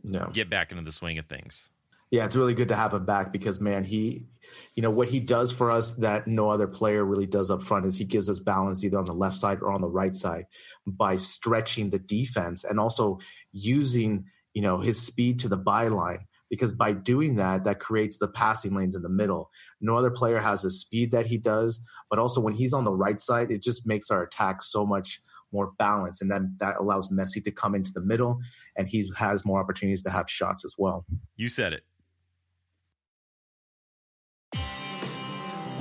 No, 0.03 0.29
get 0.33 0.49
back 0.49 0.71
into 0.71 0.83
the 0.83 0.91
swing 0.91 1.19
of 1.19 1.27
things 1.27 1.69
yeah, 2.13 2.25
it's 2.25 2.35
really 2.35 2.53
good 2.53 2.67
to 2.67 2.75
have 2.75 2.93
him 2.93 3.05
back 3.05 3.33
because 3.33 3.59
man, 3.59 3.83
he, 3.83 4.27
you 4.75 4.83
know, 4.83 4.91
what 4.91 5.07
he 5.07 5.19
does 5.19 5.51
for 5.51 5.71
us 5.71 5.93
that 5.93 6.27
no 6.27 6.47
other 6.47 6.67
player 6.67 7.03
really 7.03 7.25
does 7.25 7.49
up 7.49 7.63
front 7.63 7.87
is 7.87 7.97
he 7.97 8.05
gives 8.05 8.29
us 8.29 8.39
balance 8.39 8.83
either 8.83 8.99
on 8.99 9.05
the 9.05 9.15
left 9.15 9.35
side 9.35 9.63
or 9.63 9.71
on 9.71 9.81
the 9.81 9.89
right 9.89 10.15
side 10.15 10.45
by 10.85 11.17
stretching 11.17 11.89
the 11.89 11.97
defense 11.97 12.65
and 12.65 12.79
also 12.79 13.17
using, 13.51 14.25
you 14.53 14.61
know, 14.61 14.77
his 14.77 15.01
speed 15.01 15.39
to 15.39 15.49
the 15.49 15.57
byline. 15.57 16.19
Because 16.51 16.71
by 16.71 16.91
doing 16.91 17.37
that, 17.37 17.63
that 17.63 17.79
creates 17.79 18.19
the 18.19 18.27
passing 18.27 18.75
lanes 18.75 18.93
in 18.93 19.01
the 19.01 19.09
middle. 19.09 19.49
No 19.81 19.97
other 19.97 20.11
player 20.11 20.39
has 20.39 20.61
the 20.61 20.69
speed 20.69 21.09
that 21.13 21.25
he 21.25 21.39
does, 21.39 21.83
but 22.11 22.19
also 22.19 22.39
when 22.39 22.53
he's 22.53 22.73
on 22.73 22.83
the 22.83 22.93
right 22.93 23.19
side, 23.19 23.49
it 23.49 23.63
just 23.63 23.87
makes 23.87 24.11
our 24.11 24.21
attack 24.21 24.61
so 24.61 24.85
much 24.85 25.19
more 25.51 25.71
balanced, 25.79 26.21
and 26.21 26.29
then 26.29 26.55
that 26.59 26.75
allows 26.79 27.09
Messi 27.09 27.43
to 27.43 27.51
come 27.51 27.73
into 27.73 27.91
the 27.91 28.01
middle, 28.01 28.39
and 28.75 28.87
he 28.87 29.11
has 29.15 29.45
more 29.45 29.59
opportunities 29.59 30.01
to 30.03 30.09
have 30.09 30.29
shots 30.29 30.63
as 30.65 30.75
well. 30.77 31.05
You 31.35 31.47
said 31.47 31.73
it. 31.73 31.83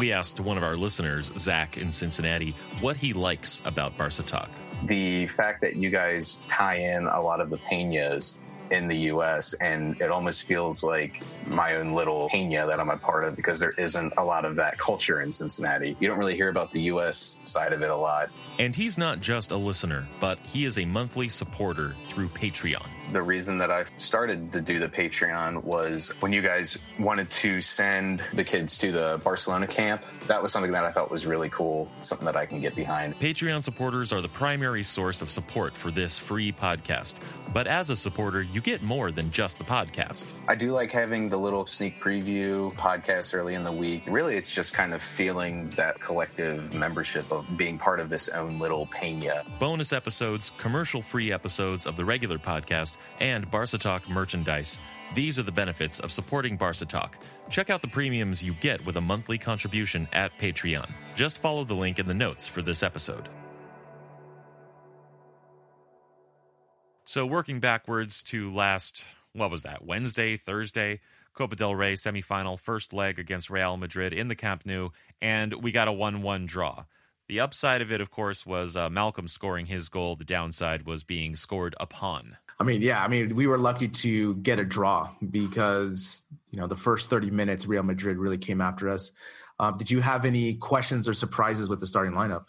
We 0.03 0.11
asked 0.11 0.41
one 0.41 0.57
of 0.57 0.65
our 0.65 0.77
listeners, 0.77 1.31
Zach 1.39 1.79
in 1.79 1.93
Cincinnati, 1.93 2.57
what 2.81 2.97
he 2.97 3.13
likes 3.13 3.63
about 3.65 3.97
Barca 3.97 4.25
Talk. 4.25 4.51
The 4.87 5.27
fact 5.27 5.61
that 5.61 5.77
you 5.77 5.91
guys 5.91 6.43
tie 6.49 6.75
in 6.75 7.07
a 7.07 7.23
lot 7.23 7.41
of 7.41 7.51
the 7.51 7.59
peñas 7.59 8.37
in 8.73 8.89
the 8.89 8.97
US 9.13 9.53
and 9.55 10.01
it 10.01 10.11
almost 10.11 10.47
feels 10.47 10.83
like 10.83 11.23
my 11.47 11.77
own 11.77 11.93
little 11.93 12.29
peña 12.31 12.67
that 12.67 12.81
I'm 12.81 12.89
a 12.89 12.97
part 12.97 13.25
of 13.25 13.37
because 13.37 13.61
there 13.61 13.75
isn't 13.77 14.15
a 14.17 14.25
lot 14.25 14.45
of 14.45 14.57
that 14.57 14.79
culture 14.79 15.21
in 15.21 15.31
Cincinnati. 15.31 15.95
You 16.01 16.09
don't 16.09 16.19
really 16.19 16.37
hear 16.37 16.49
about 16.49 16.73
the 16.73 16.83
US 16.83 17.39
side 17.45 17.73
of 17.73 17.83
it 17.83 17.91
a 17.91 17.97
lot. 17.97 18.31
And 18.59 18.75
he's 18.75 18.97
not 18.97 19.21
just 19.21 19.51
a 19.51 19.57
listener, 19.57 20.07
but 20.21 20.39
he 20.39 20.65
is 20.65 20.79
a 20.79 20.85
monthly 20.85 21.29
supporter 21.29 21.95
through 22.05 22.29
Patreon. 22.29 22.87
The 23.13 23.23
reason 23.23 23.59
that 23.59 23.71
I 23.71 23.85
started 23.99 24.53
to 24.55 24.61
do 24.61 24.79
the 24.79 24.89
Patreon 24.89 25.65
was 25.65 26.11
when 26.21 26.33
you 26.33 26.41
guys 26.41 26.83
wanted 26.99 27.31
to 27.33 27.61
send 27.61 28.23
the 28.33 28.45
kids 28.45 28.79
to 28.79 28.91
the 28.91 29.21
Barcelona 29.23 29.67
camp. 29.67 30.03
That 30.29 30.43
was 30.43 30.53
something 30.53 30.73
that 30.73 30.85
I 30.85 30.93
thought 30.93 31.11
was 31.11 31.27
really 31.27 31.51
cool, 31.51 31.91
something 32.01 32.25
that 32.25 32.37
I 32.37 32.47
can 32.47 32.61
get 32.61 32.75
behind. 32.75 33.19
Patreon 33.19 33.63
supporters 33.65 34.13
are 34.13 34.23
the 34.23 34.29
primary 34.29 34.83
source 34.83 35.21
of 35.21 35.31
support 35.31 35.75
for 35.75 35.91
this 35.91 36.19
free 36.19 36.53
podcast. 36.53 37.21
But 37.53 37.67
as 37.67 37.91
a 37.91 37.97
supporter, 37.97 38.41
you 38.43 38.62
get 38.63 38.83
more 38.83 39.11
than 39.11 39.31
just 39.31 39.59
the 39.59 39.65
podcast. 39.65 40.33
I 40.49 40.55
do 40.55 40.73
like 40.73 40.93
having 40.93 41.29
the 41.29 41.37
little 41.37 41.67
sneak 41.67 42.01
preview 42.01 42.75
podcast 42.75 43.35
early 43.35 43.55
in 43.55 43.65
the 43.65 43.73
week. 43.73 44.05
Really, 44.07 44.37
it's 44.37 44.51
just 44.51 44.75
kind 44.75 44.95
of 44.95 45.03
feeling 45.03 45.71
that 45.71 46.01
collective 46.01 46.73
membership 46.73 47.31
of 47.33 47.47
being 47.57 47.79
part 47.79 48.01
of 48.01 48.09
this 48.09 48.29
own 48.29 48.59
little 48.59 48.87
peña. 48.87 49.45
Bonus 49.59 49.93
episodes, 49.93 50.53
commercial 50.59 51.03
free 51.03 51.33
episodes 51.33 51.87
of 51.87 51.97
the 51.97 52.05
regular 52.05 52.39
podcast, 52.39 52.97
and 53.21 53.51
Barca 53.51 53.79
Talk 53.79 54.09
merchandise. 54.09 54.79
These 55.15 55.39
are 55.39 55.43
the 55.43 55.53
benefits 55.53 56.01
of 56.01 56.11
supporting 56.11 56.57
Barca 56.57 56.87
Talk. 56.87 57.19
Check 57.51 57.69
out 57.69 57.83
the 57.83 57.89
premiums 57.89 58.43
you 58.43 58.55
get 58.55 58.85
with 58.87 58.97
a 58.97 59.01
monthly 59.01 59.39
contribution 59.39 60.09
at 60.13 60.37
Patreon. 60.39 60.91
Just 61.15 61.39
follow 61.39 61.65
the 61.65 61.75
link 61.75 61.99
in 61.99 62.07
the 62.07 62.15
notes 62.15 62.49
for 62.49 62.63
this 62.63 62.83
episode. 62.83 63.29
So, 67.05 67.27
working 67.27 67.59
backwards 67.61 68.23
to 68.25 68.53
last, 68.53 69.05
what 69.33 69.51
was 69.51 69.65
that, 69.65 69.85
Wednesday, 69.85 70.37
Thursday, 70.37 71.01
Copa 71.35 71.57
del 71.57 71.75
Rey 71.75 71.95
semifinal, 71.95 72.59
first 72.59 72.93
leg 72.93 73.19
against 73.19 73.51
Real 73.51 73.77
Madrid 73.77 74.13
in 74.13 74.29
the 74.29 74.37
Camp 74.37 74.63
Nou, 74.65 74.91
and 75.21 75.55
we 75.55 75.73
got 75.73 75.89
a 75.89 75.93
1 75.93 76.23
1 76.23 76.47
draw. 76.47 76.85
The 77.29 77.41
upside 77.41 77.81
of 77.81 77.91
it, 77.91 78.01
of 78.01 78.11
course, 78.11 78.45
was 78.45 78.77
uh, 78.77 78.89
Malcom 78.89 79.29
scoring 79.29 79.67
his 79.67 79.89
goal. 79.89 80.17
The 80.17 80.25
downside 80.25 80.87
was 80.87 81.03
being 81.03 81.35
scored 81.35 81.75
upon. 81.81 82.37
I 82.61 82.65
mean, 82.65 82.83
yeah, 82.83 83.03
I 83.03 83.09
mean, 83.09 83.35
we 83.35 83.47
were 83.47 83.59
lucky 83.59 83.89
to 83.89 84.35
get 84.37 84.59
a 84.59 84.65
draw 84.65 85.11
because, 85.31 86.25
you 86.51 86.61
know, 86.61 86.67
the 86.67 86.77
first 86.77 87.11
30 87.11 87.31
minutes, 87.31 87.67
Real 87.67 87.83
Madrid 87.83 88.19
really 88.19 88.39
came 88.39 88.61
after 88.61 88.89
us. 88.89 89.13
Um, 89.59 89.79
did 89.79 89.91
you 89.91 90.01
have 90.01 90.25
any 90.25 90.55
questions 90.55 91.09
or 91.09 91.15
surprises 91.15 91.69
with 91.69 91.81
the 91.81 91.87
starting 91.87 92.13
lineup? 92.13 92.45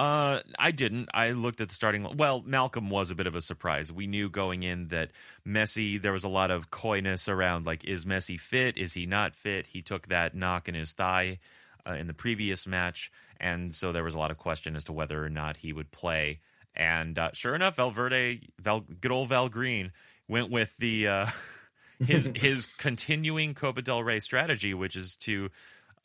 Uh, 0.00 0.40
I 0.58 0.70
didn't. 0.70 1.10
I 1.12 1.32
looked 1.32 1.60
at 1.60 1.68
the 1.68 1.74
starting. 1.74 2.16
Well, 2.16 2.40
Malcom 2.40 2.88
was 2.88 3.10
a 3.10 3.14
bit 3.14 3.26
of 3.26 3.34
a 3.34 3.42
surprise. 3.42 3.92
We 3.92 4.06
knew 4.06 4.30
going 4.30 4.62
in 4.62 4.88
that 4.88 5.10
Messi. 5.46 6.00
There 6.00 6.12
was 6.12 6.24
a 6.24 6.28
lot 6.28 6.50
of 6.50 6.70
coyness 6.70 7.28
around, 7.28 7.66
like, 7.66 7.84
is 7.84 8.06
Messi 8.06 8.40
fit? 8.40 8.78
Is 8.78 8.94
he 8.94 9.04
not 9.04 9.36
fit? 9.36 9.66
He 9.66 9.82
took 9.82 10.08
that 10.08 10.34
knock 10.34 10.70
in 10.70 10.74
his 10.74 10.92
thigh 10.92 11.38
uh, 11.86 11.92
in 11.92 12.06
the 12.06 12.14
previous 12.14 12.66
match, 12.66 13.12
and 13.38 13.74
so 13.74 13.92
there 13.92 14.02
was 14.02 14.14
a 14.14 14.18
lot 14.18 14.30
of 14.30 14.38
question 14.38 14.74
as 14.74 14.84
to 14.84 14.94
whether 14.94 15.22
or 15.22 15.28
not 15.28 15.58
he 15.58 15.70
would 15.70 15.90
play. 15.90 16.40
And 16.74 17.18
uh, 17.18 17.32
sure 17.34 17.54
enough, 17.54 17.76
Valverde, 17.76 18.40
Val, 18.58 18.80
good 18.80 19.12
old 19.12 19.28
Val 19.28 19.50
Green, 19.50 19.92
went 20.26 20.50
with 20.50 20.74
the 20.78 21.08
uh, 21.08 21.26
his 22.06 22.32
his 22.34 22.64
continuing 22.78 23.52
Copa 23.52 23.82
del 23.82 24.02
Rey 24.02 24.20
strategy, 24.20 24.72
which 24.72 24.96
is 24.96 25.14
to 25.16 25.50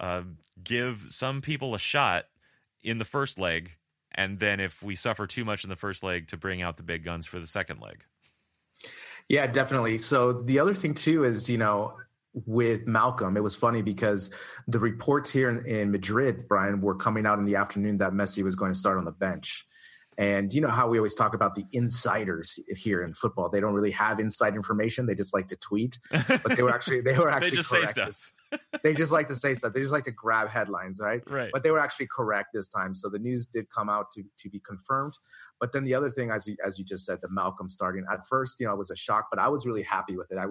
uh, 0.02 0.24
give 0.62 1.06
some 1.12 1.40
people 1.40 1.74
a 1.74 1.80
shot 1.80 2.26
in 2.84 2.98
the 2.98 3.06
first 3.06 3.40
leg, 3.40 3.72
and 4.16 4.40
then 4.40 4.60
if 4.60 4.82
we 4.82 4.96
suffer 4.96 5.28
too 5.28 5.46
much 5.46 5.64
in 5.64 5.70
the 5.70 5.76
first 5.76 6.04
leg, 6.04 6.28
to 6.28 6.38
bring 6.38 6.62
out 6.62 6.78
the 6.78 6.84
big 6.84 7.04
guns 7.04 7.26
for 7.26 7.40
the 7.40 7.48
second 7.48 7.82
leg. 7.82 8.04
Yeah, 9.30 9.48
definitely. 9.48 9.98
So 9.98 10.34
the 10.34 10.60
other 10.60 10.74
thing 10.74 10.94
too 10.94 11.24
is, 11.24 11.50
you 11.50 11.58
know, 11.58 11.94
with 12.46 12.86
Malcom, 12.86 13.38
it 13.38 13.42
was 13.42 13.56
funny 13.56 13.82
because 13.82 14.30
the 14.68 14.80
reports 14.80 15.32
here 15.32 15.50
in, 15.50 15.66
in 15.66 15.92
Madrid, 15.92 16.48
Brian, 16.48 16.82
were 16.82 16.96
coming 16.96 17.26
out 17.26 17.40
in 17.40 17.46
the 17.46 17.56
afternoon 17.56 17.98
that 18.00 18.12
Messi 18.12 18.44
was 18.44 18.56
going 18.56 18.72
to 18.72 18.78
start 18.78 18.98
on 18.98 19.06
the 19.06 19.12
bench. 19.12 19.66
And 20.18 20.54
you 20.54 20.62
know 20.62 20.70
how 20.70 20.88
we 20.88 20.98
always 20.98 21.14
talk 21.14 21.34
about 21.34 21.56
the 21.56 21.66
insiders 21.74 22.58
here 22.76 23.04
in 23.04 23.14
football. 23.14 23.50
They 23.50 23.60
don't 23.60 23.74
really 23.74 23.92
have 23.92 24.20
inside 24.20 24.56
information. 24.56 25.06
They 25.06 25.16
just 25.16 25.34
like 25.34 25.48
to 25.48 25.58
tweet. 25.58 26.00
But 26.10 26.56
they 26.56 26.64
were 26.64 26.74
actually 26.74 27.02
they 27.02 27.18
were 27.18 27.30
actually 27.32 27.50
they 27.50 27.56
just 27.58 27.70
correct. 27.70 27.88
say 27.88 28.04
stuff. 28.04 28.34
They 28.84 28.94
just 28.94 29.12
like 29.12 29.28
to 29.30 29.36
say 29.36 29.56
stuff. 29.56 29.74
They 29.74 29.82
just 29.82 29.94
like 29.94 30.04
to 30.06 30.12
grab 30.12 30.48
headlines, 30.48 31.00
right? 31.00 31.22
Right. 31.30 31.50
But 31.52 31.64
they 31.64 31.72
were 31.72 31.80
actually 31.80 32.08
correct 32.16 32.50
this 32.54 32.70
time. 32.70 32.94
So 32.94 33.10
the 33.10 33.20
news 33.20 33.48
did 33.48 33.70
come 33.70 33.90
out 33.90 34.12
to 34.12 34.24
to 34.40 34.50
be 34.50 34.60
confirmed. 34.60 35.14
But 35.60 35.72
then 35.72 35.84
the 35.84 35.96
other 35.96 36.10
thing, 36.10 36.32
as 36.32 36.48
you, 36.48 36.56
as 36.66 36.78
you 36.78 36.86
just 36.86 37.06
said, 37.06 37.20
the 37.22 37.30
Malcom 37.30 37.70
starting 37.70 38.06
at 38.12 38.26
first, 38.28 38.60
you 38.60 38.68
know, 38.68 38.74
it 38.74 38.78
was 38.78 38.92
a 38.92 38.96
shock, 38.96 39.28
but 39.32 39.40
I 39.40 39.48
was 39.48 39.66
really 39.66 39.84
happy 39.84 40.18
with 40.18 40.32
it. 40.32 40.38
I 40.38 40.46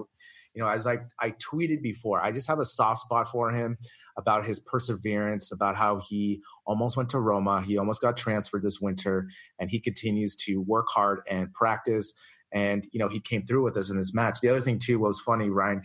you 0.54 0.62
know, 0.62 0.68
as 0.68 0.86
I, 0.86 0.98
I 1.20 1.32
tweeted 1.32 1.82
before, 1.82 2.22
I 2.22 2.30
just 2.30 2.46
have 2.46 2.60
a 2.60 2.64
soft 2.64 3.00
spot 3.00 3.28
for 3.28 3.50
him 3.50 3.76
about 4.16 4.46
his 4.46 4.60
perseverance, 4.60 5.50
about 5.50 5.76
how 5.76 5.98
he 5.98 6.40
almost 6.64 6.96
went 6.96 7.08
to 7.10 7.18
Roma. 7.18 7.60
He 7.60 7.76
almost 7.76 8.00
got 8.00 8.16
transferred 8.16 8.62
this 8.62 8.80
winter, 8.80 9.28
and 9.58 9.68
he 9.68 9.80
continues 9.80 10.36
to 10.36 10.58
work 10.58 10.86
hard 10.88 11.22
and 11.28 11.52
practice. 11.52 12.14
And, 12.52 12.86
you 12.92 13.00
know, 13.00 13.08
he 13.08 13.18
came 13.18 13.44
through 13.44 13.64
with 13.64 13.76
us 13.76 13.90
in 13.90 13.96
this 13.96 14.14
match. 14.14 14.38
The 14.40 14.48
other 14.48 14.60
thing, 14.60 14.78
too, 14.78 15.00
was 15.00 15.20
funny, 15.20 15.50
Ryan. 15.50 15.82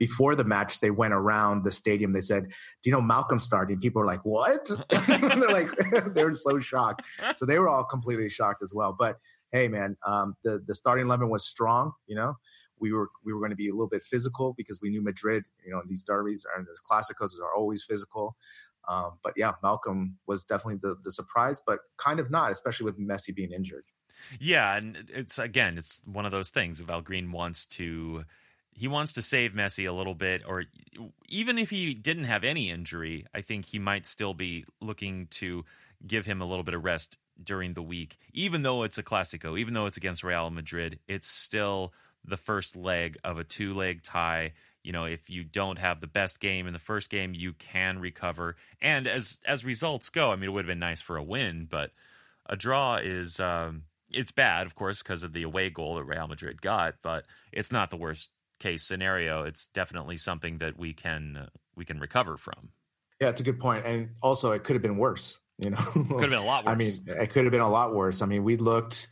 Before 0.00 0.34
the 0.34 0.42
match, 0.42 0.80
they 0.80 0.90
went 0.90 1.14
around 1.14 1.62
the 1.62 1.70
stadium. 1.70 2.12
They 2.12 2.20
said, 2.22 2.48
Do 2.82 2.90
you 2.90 2.92
know 2.92 3.00
Malcom 3.00 3.40
starting? 3.40 3.78
People 3.78 4.00
were 4.00 4.06
like, 4.06 4.24
What? 4.24 4.68
They're 4.88 5.48
like, 5.48 5.70
they 6.14 6.24
were 6.24 6.34
so 6.34 6.58
shocked. 6.58 7.02
So 7.36 7.46
they 7.46 7.58
were 7.58 7.68
all 7.68 7.84
completely 7.84 8.28
shocked 8.28 8.62
as 8.62 8.72
well. 8.74 8.96
But 8.98 9.18
hey, 9.52 9.68
man, 9.68 9.96
um, 10.04 10.34
the, 10.42 10.60
the 10.66 10.74
starting 10.74 11.06
11 11.06 11.28
was 11.28 11.46
strong, 11.46 11.92
you 12.08 12.16
know 12.16 12.34
we 12.80 12.92
were 12.92 13.10
we 13.24 13.32
were 13.32 13.40
going 13.40 13.50
to 13.50 13.56
be 13.56 13.68
a 13.68 13.72
little 13.72 13.88
bit 13.88 14.02
physical 14.02 14.54
because 14.56 14.80
we 14.80 14.90
knew 14.90 15.02
Madrid, 15.02 15.46
you 15.64 15.70
know, 15.70 15.82
these 15.86 16.02
derbies 16.02 16.46
and 16.56 16.66
these 16.66 16.80
Clásicos 16.90 17.40
are 17.40 17.54
always 17.54 17.84
physical. 17.84 18.36
Um, 18.88 19.18
but 19.22 19.34
yeah, 19.36 19.52
Malcom 19.62 20.14
was 20.26 20.44
definitely 20.44 20.80
the 20.82 20.96
the 21.02 21.12
surprise, 21.12 21.60
but 21.64 21.80
kind 21.98 22.18
of 22.18 22.30
not, 22.30 22.50
especially 22.50 22.86
with 22.86 22.98
Messi 22.98 23.34
being 23.34 23.52
injured. 23.52 23.84
Yeah, 24.38 24.76
and 24.76 25.08
it's 25.14 25.38
again, 25.38 25.78
it's 25.78 26.00
one 26.04 26.26
of 26.26 26.32
those 26.32 26.50
things. 26.50 26.80
Val 26.80 27.02
Green 27.02 27.30
wants 27.30 27.66
to 27.66 28.24
he 28.80 28.88
wants 28.88 29.12
to 29.12 29.20
save 29.20 29.52
Messi 29.52 29.86
a 29.86 29.92
little 29.92 30.14
bit, 30.14 30.42
or 30.48 30.64
even 31.28 31.58
if 31.58 31.68
he 31.68 31.92
didn't 31.92 32.24
have 32.24 32.44
any 32.44 32.70
injury, 32.70 33.26
I 33.34 33.42
think 33.42 33.66
he 33.66 33.78
might 33.78 34.06
still 34.06 34.32
be 34.32 34.64
looking 34.80 35.26
to 35.32 35.66
give 36.06 36.24
him 36.24 36.40
a 36.40 36.46
little 36.46 36.64
bit 36.64 36.72
of 36.72 36.82
rest 36.82 37.18
during 37.44 37.74
the 37.74 37.82
week. 37.82 38.16
Even 38.32 38.62
though 38.62 38.84
it's 38.84 38.96
a 38.96 39.02
Clásico, 39.02 39.58
even 39.58 39.74
though 39.74 39.84
it's 39.84 39.98
against 39.98 40.24
Real 40.24 40.48
Madrid, 40.48 40.98
it's 41.06 41.28
still 41.28 41.92
the 42.24 42.38
first 42.38 42.74
leg 42.74 43.18
of 43.22 43.38
a 43.38 43.44
two 43.44 43.74
leg 43.74 44.02
tie. 44.02 44.54
You 44.82 44.92
know, 44.92 45.04
if 45.04 45.28
you 45.28 45.44
don't 45.44 45.78
have 45.78 46.00
the 46.00 46.06
best 46.06 46.40
game 46.40 46.66
in 46.66 46.72
the 46.72 46.78
first 46.78 47.10
game, 47.10 47.34
you 47.34 47.52
can 47.52 47.98
recover. 47.98 48.56
And 48.80 49.06
as 49.06 49.36
as 49.44 49.62
results 49.62 50.08
go, 50.08 50.30
I 50.30 50.36
mean, 50.36 50.44
it 50.44 50.52
would 50.54 50.64
have 50.64 50.72
been 50.72 50.78
nice 50.78 51.02
for 51.02 51.18
a 51.18 51.22
win, 51.22 51.66
but 51.68 51.90
a 52.46 52.56
draw 52.56 52.96
is 52.96 53.40
um, 53.40 53.82
it's 54.10 54.32
bad, 54.32 54.64
of 54.64 54.74
course, 54.74 55.02
because 55.02 55.22
of 55.22 55.34
the 55.34 55.42
away 55.42 55.68
goal 55.68 55.96
that 55.96 56.04
Real 56.04 56.28
Madrid 56.28 56.62
got. 56.62 56.94
But 57.02 57.26
it's 57.52 57.70
not 57.70 57.90
the 57.90 57.98
worst 57.98 58.30
case 58.60 58.84
scenario. 58.84 59.42
It's 59.42 59.66
definitely 59.68 60.16
something 60.16 60.58
that 60.58 60.78
we 60.78 60.92
can 60.92 61.36
uh, 61.36 61.46
we 61.74 61.84
can 61.84 61.98
recover 61.98 62.36
from. 62.36 62.70
Yeah, 63.20 63.28
it's 63.28 63.40
a 63.40 63.44
good 63.44 63.58
point, 63.58 63.84
and 63.84 64.10
also 64.22 64.52
it 64.52 64.62
could 64.62 64.74
have 64.74 64.82
been 64.82 64.96
worse. 64.96 65.38
You 65.62 65.70
know, 65.70 65.76
could 65.92 66.20
have 66.20 66.30
been 66.30 66.32
a 66.34 66.44
lot 66.44 66.64
worse. 66.64 66.72
I 66.72 66.74
mean, 66.76 66.92
it 67.06 67.32
could 67.32 67.44
have 67.44 67.52
been 67.52 67.60
a 67.60 67.70
lot 67.70 67.94
worse. 67.94 68.22
I 68.22 68.26
mean, 68.26 68.44
we 68.44 68.56
looked 68.56 69.08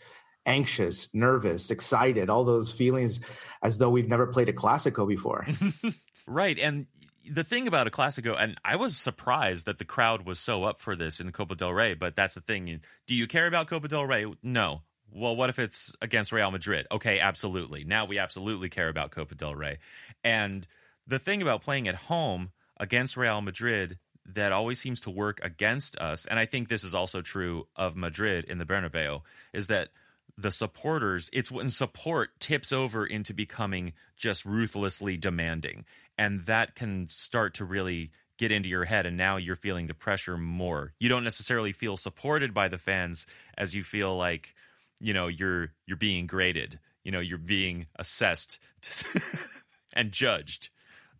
anxious, 0.46 1.14
nervous, 1.14 1.70
excited, 1.70 2.30
all 2.30 2.44
those 2.44 2.72
feelings 2.72 3.20
as 3.62 3.78
though 3.78 3.90
we've 3.90 4.08
never 4.08 4.26
played 4.26 4.48
a 4.48 4.52
Clásico 4.52 5.06
before. 5.06 5.46
right. 6.26 6.58
And 6.58 6.86
the 7.30 7.44
thing 7.44 7.68
about 7.68 7.86
a 7.86 7.90
Clásico, 7.90 8.34
and 8.38 8.56
I 8.64 8.76
was 8.76 8.96
surprised 8.96 9.66
that 9.66 9.78
the 9.78 9.84
crowd 9.84 10.24
was 10.24 10.38
so 10.38 10.64
up 10.64 10.80
for 10.80 10.96
this 10.96 11.20
in 11.20 11.30
Copa 11.32 11.54
del 11.54 11.72
Rey, 11.72 11.94
but 11.94 12.16
that's 12.16 12.34
the 12.34 12.40
thing. 12.40 12.80
Do 13.06 13.14
you 13.14 13.26
care 13.26 13.46
about 13.46 13.68
Copa 13.68 13.88
del 13.88 14.06
Rey? 14.06 14.26
No. 14.42 14.82
Well, 15.12 15.36
what 15.36 15.50
if 15.50 15.58
it's 15.58 15.96
against 16.02 16.32
Real 16.32 16.50
Madrid? 16.50 16.86
Okay, 16.90 17.20
absolutely. 17.20 17.84
Now 17.84 18.04
we 18.04 18.18
absolutely 18.18 18.68
care 18.68 18.88
about 18.88 19.10
Copa 19.10 19.34
del 19.34 19.54
Rey. 19.54 19.78
And 20.22 20.66
the 21.06 21.18
thing 21.18 21.42
about 21.42 21.62
playing 21.62 21.88
at 21.88 21.94
home 21.94 22.52
against 22.78 23.16
Real 23.16 23.40
Madrid 23.40 23.98
that 24.26 24.52
always 24.52 24.78
seems 24.78 25.00
to 25.02 25.10
work 25.10 25.40
against 25.42 25.96
us, 25.98 26.26
and 26.26 26.38
I 26.38 26.44
think 26.44 26.68
this 26.68 26.84
is 26.84 26.94
also 26.94 27.22
true 27.22 27.66
of 27.74 27.96
Madrid 27.96 28.44
in 28.44 28.58
the 28.58 28.66
Bernabeu, 28.66 29.22
is 29.52 29.66
that– 29.68 29.88
the 30.38 30.50
supporters, 30.52 31.28
it's 31.32 31.50
when 31.50 31.68
support 31.68 32.38
tips 32.38 32.72
over 32.72 33.04
into 33.04 33.34
becoming 33.34 33.92
just 34.16 34.44
ruthlessly 34.44 35.16
demanding. 35.16 35.84
And 36.16 36.46
that 36.46 36.76
can 36.76 37.08
start 37.08 37.54
to 37.54 37.64
really 37.64 38.12
get 38.38 38.52
into 38.52 38.68
your 38.68 38.84
head 38.84 39.04
and 39.04 39.16
now 39.16 39.36
you're 39.36 39.56
feeling 39.56 39.88
the 39.88 39.94
pressure 39.94 40.38
more. 40.38 40.92
You 41.00 41.08
don't 41.08 41.24
necessarily 41.24 41.72
feel 41.72 41.96
supported 41.96 42.54
by 42.54 42.68
the 42.68 42.78
fans 42.78 43.26
as 43.56 43.74
you 43.74 43.82
feel 43.82 44.16
like, 44.16 44.54
you 45.00 45.12
know, 45.12 45.26
you're 45.26 45.72
you're 45.86 45.96
being 45.96 46.26
graded, 46.26 46.78
you 47.04 47.12
know, 47.12 47.20
you're 47.20 47.38
being 47.38 47.86
assessed 47.96 48.58
and 49.92 50.12
judged 50.12 50.70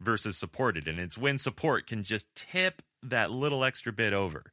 versus 0.00 0.36
supported. 0.36 0.86
And 0.86 0.98
it's 0.98 1.18
when 1.18 1.38
support 1.38 1.86
can 1.86 2.04
just 2.04 2.34
tip 2.34 2.82
that 3.02 3.30
little 3.30 3.64
extra 3.64 3.92
bit 3.92 4.12
over 4.12 4.52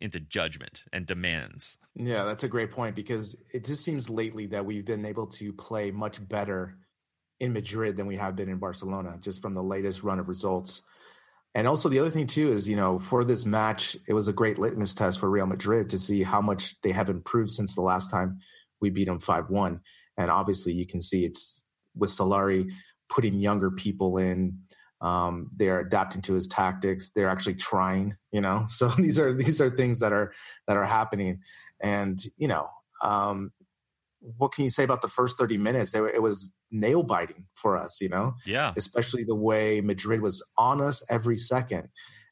into 0.00 0.20
judgment 0.20 0.84
and 0.92 1.06
demands. 1.06 1.78
Yeah, 1.94 2.24
that's 2.24 2.44
a 2.44 2.48
great 2.48 2.72
point 2.72 2.96
because 2.96 3.36
it 3.52 3.64
just 3.64 3.84
seems 3.84 4.10
lately 4.10 4.46
that 4.48 4.66
we've 4.66 4.84
been 4.84 5.06
able 5.06 5.26
to 5.28 5.52
play 5.52 5.90
much 5.90 6.26
better 6.26 6.76
in 7.40 7.52
Madrid 7.52 7.96
than 7.96 8.06
we 8.06 8.16
have 8.16 8.36
been 8.36 8.48
in 8.48 8.58
Barcelona, 8.58 9.16
just 9.20 9.40
from 9.40 9.52
the 9.52 9.62
latest 9.62 10.02
run 10.02 10.18
of 10.18 10.28
results. 10.28 10.82
And 11.54 11.68
also, 11.68 11.88
the 11.88 12.00
other 12.00 12.10
thing, 12.10 12.26
too, 12.26 12.52
is, 12.52 12.68
you 12.68 12.74
know, 12.74 12.98
for 12.98 13.24
this 13.24 13.46
match, 13.46 13.96
it 14.08 14.12
was 14.12 14.26
a 14.26 14.32
great 14.32 14.58
litmus 14.58 14.92
test 14.92 15.20
for 15.20 15.30
Real 15.30 15.46
Madrid 15.46 15.90
to 15.90 15.98
see 15.98 16.22
how 16.24 16.40
much 16.40 16.80
they 16.82 16.90
have 16.90 17.08
improved 17.08 17.52
since 17.52 17.74
the 17.74 17.80
last 17.80 18.10
time 18.10 18.40
we 18.84 18.90
beat 18.90 19.06
them 19.06 19.20
5 19.20 19.50
1. 19.50 19.80
And 20.16 20.30
obviously, 20.30 20.72
you 20.72 20.86
can 20.86 21.00
see 21.00 21.24
it's 21.24 21.64
with 21.96 22.10
Solari 22.10 22.70
putting 23.08 23.34
younger 23.34 23.70
people 23.70 24.18
in, 24.18 24.58
um, 25.00 25.50
they're 25.54 25.80
adapting 25.80 26.22
to 26.22 26.34
his 26.34 26.46
tactics. 26.46 27.10
They're 27.14 27.28
actually 27.28 27.56
trying, 27.56 28.16
you 28.32 28.40
know. 28.40 28.66
So 28.74 28.88
these 28.88 29.18
are 29.18 29.32
these 29.34 29.60
are 29.60 29.70
things 29.70 30.00
that 30.00 30.12
are 30.12 30.32
that 30.66 30.76
are 30.76 30.84
happening, 30.84 31.40
and 31.80 32.18
you 32.36 32.48
know, 32.48 32.68
um, 33.02 33.52
what 34.20 34.52
can 34.52 34.64
you 34.64 34.70
say 34.70 34.82
about 34.82 35.02
the 35.02 35.08
first 35.08 35.36
thirty 35.36 35.58
minutes? 35.58 35.92
They 35.92 36.00
were, 36.00 36.08
it 36.08 36.22
was 36.22 36.52
nail 36.70 37.02
biting 37.02 37.44
for 37.54 37.76
us, 37.76 38.00
you 38.00 38.08
know. 38.08 38.34
Yeah. 38.46 38.72
Especially 38.76 39.24
the 39.24 39.34
way 39.34 39.80
Madrid 39.80 40.22
was 40.22 40.42
on 40.56 40.80
us 40.80 41.02
every 41.10 41.36
second, 41.36 41.88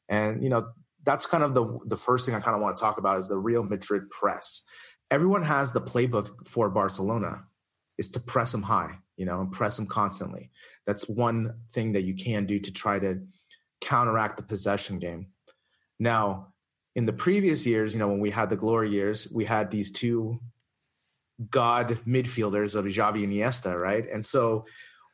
and 0.09 0.43
you 0.43 0.49
know 0.49 0.67
that's 1.03 1.27
kind 1.27 1.43
of 1.43 1.53
the 1.53 1.79
the 1.85 1.97
first 1.97 2.25
thing 2.25 2.33
I 2.33 2.39
kind 2.39 2.55
of 2.55 2.61
want 2.61 2.75
to 2.75 2.81
talk 2.81 2.97
about 2.97 3.17
is 3.17 3.27
the 3.27 3.37
Real 3.37 3.63
Madrid 3.63 4.09
press. 4.09 4.63
Everyone 5.13 5.43
has 5.43 5.71
the 5.71 5.81
playbook 5.81 6.47
for 6.47 6.69
Barcelona 6.69 7.45
is 7.97 8.09
to 8.09 8.19
press 8.19 8.51
them 8.51 8.63
high 8.63 8.97
you 9.17 9.25
know, 9.25 9.41
and 9.41 9.51
press 9.51 9.77
them 9.77 9.87
constantly. 9.87 10.51
That's 10.85 11.07
one 11.07 11.55
thing 11.71 11.93
that 11.93 12.03
you 12.03 12.15
can 12.15 12.45
do 12.45 12.59
to 12.59 12.71
try 12.71 12.99
to 12.99 13.21
counteract 13.81 14.37
the 14.37 14.43
possession 14.43 14.99
game. 14.99 15.27
Now, 15.99 16.53
in 16.95 17.05
the 17.05 17.13
previous 17.13 17.65
years, 17.65 17.93
you 17.93 17.99
know, 17.99 18.07
when 18.07 18.19
we 18.19 18.31
had 18.31 18.49
the 18.49 18.55
glory 18.55 18.89
years, 18.89 19.27
we 19.31 19.45
had 19.45 19.71
these 19.71 19.91
two 19.91 20.39
god 21.49 21.99
midfielders 22.07 22.75
of 22.75 22.85
Xavi 22.85 23.23
and 23.23 23.33
Iniesta, 23.33 23.79
right? 23.79 24.05
And 24.11 24.25
so 24.25 24.65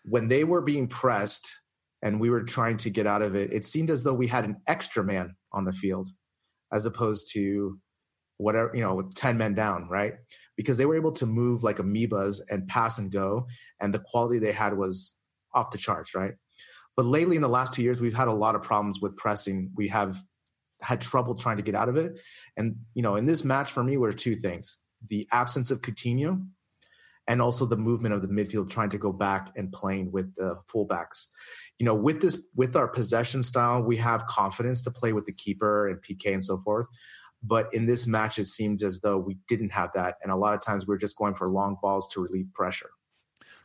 when 0.06 0.28
they 0.28 0.44
were 0.44 0.62
being 0.62 0.88
pressed 0.88 1.60
and 2.02 2.20
we 2.20 2.30
were 2.30 2.44
trying 2.44 2.78
to 2.78 2.90
get 2.90 3.08
out 3.08 3.22
of 3.22 3.36
it, 3.36 3.52
it 3.52 3.66
seemed 3.66 3.90
as 3.90 4.04
though 4.04 4.14
we 4.14 4.28
had 4.28 4.46
an 4.46 4.62
extra 4.68 5.04
man 5.04 5.36
on 5.52 5.66
the 5.66 5.74
field 5.74 6.10
as 6.72 6.86
opposed 6.86 7.32
to 7.34 7.80
whatever, 8.40 8.72
you 8.74 8.82
know, 8.82 8.96
with 8.96 9.14
10 9.14 9.38
men 9.38 9.54
down, 9.54 9.88
right? 9.90 10.16
because 10.60 10.76
they 10.76 10.86
were 10.86 10.98
able 10.98 11.14
to 11.14 11.26
move 11.26 11.64
like 11.64 11.78
amoebas 11.78 12.42
and 12.50 12.68
pass 12.68 13.00
and 13.00 13.14
go, 13.14 13.48
and 13.80 13.94
the 13.94 14.00
quality 14.00 14.40
they 14.40 14.52
had 14.52 14.78
was 14.78 15.16
off 15.54 15.72
the 15.72 15.78
charts, 15.78 16.14
right? 16.14 16.34
But 16.98 17.06
lately, 17.06 17.38
in 17.38 17.42
the 17.42 17.48
last 17.48 17.74
two 17.74 17.82
years, 17.82 18.02
we've 18.02 18.14
had 18.14 18.28
a 18.28 18.34
lot 18.34 18.56
of 18.56 18.62
problems 18.62 19.00
with 19.00 19.16
pressing. 19.16 19.72
We 19.74 19.88
have 19.88 20.22
had 20.82 21.00
trouble 21.00 21.36
trying 21.36 21.56
to 21.56 21.64
get 21.64 21.76
out 21.76 21.88
of 21.88 21.96
it, 21.96 22.20
and 22.58 22.76
you 22.94 23.02
know, 23.02 23.16
in 23.16 23.26
this 23.26 23.46
match 23.46 23.72
for 23.72 23.86
me, 23.86 23.96
were 23.96 24.12
two 24.12 24.36
things: 24.36 24.80
the 25.08 25.30
absence 25.32 25.72
of 25.72 25.80
Coutinho, 25.80 26.46
and 27.26 27.42
also 27.42 27.66
the 27.66 27.78
movement 27.78 28.16
of 28.16 28.22
the 28.22 28.28
midfield 28.28 28.70
trying 28.70 28.90
to 28.90 28.98
go 28.98 29.14
back 29.14 29.54
and 29.56 29.72
playing 29.72 30.12
with 30.12 30.36
the 30.36 30.58
fullbacks. 30.68 31.28
You 31.78 31.86
know, 31.86 31.96
with 31.96 32.22
this, 32.22 32.44
with 32.54 32.76
our 32.76 32.90
possession 32.90 33.44
style, 33.44 33.82
we 33.82 33.96
have 33.96 34.28
confidence 34.28 34.82
to 34.82 34.92
play 34.92 35.14
with 35.14 35.26
the 35.26 35.32
keeper 35.32 35.88
and 35.88 36.02
Piqué 36.02 36.34
and 36.34 36.44
so 36.44 36.58
forth. 36.66 36.88
But 37.42 37.74
in 37.74 37.86
this 37.86 38.06
match, 38.06 38.38
it 38.38 38.48
seemed 38.48 38.82
as 38.84 39.00
though 39.00 39.18
we 39.18 39.38
didn't 39.48 39.70
have 39.70 39.92
that. 39.94 40.16
And 40.22 40.32
a 40.32 40.36
lot 40.36 40.54
of 40.54 40.62
times 40.62 40.86
we 40.86 40.94
are 40.94 40.98
just 40.98 41.18
going 41.18 41.36
for 41.36 41.48
long 41.48 41.78
balls 41.82 42.08
to 42.14 42.22
relieve 42.22 42.48
pressure. 42.54 42.90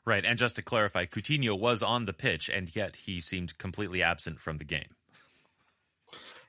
Right. 0.04 0.24
And 0.24 0.38
just 0.38 0.56
to 0.56 0.62
clarify, 0.62 1.06
Coutinho 1.06 1.58
was 1.58 1.82
on 1.82 2.04
the 2.04 2.12
pitch, 2.12 2.48
and 2.48 2.74
yet 2.74 2.96
he 2.96 3.20
seemed 3.20 3.56
completely 3.58 4.02
absent 4.02 4.38
from 4.38 4.58
the 4.58 4.64
game. 4.64 4.94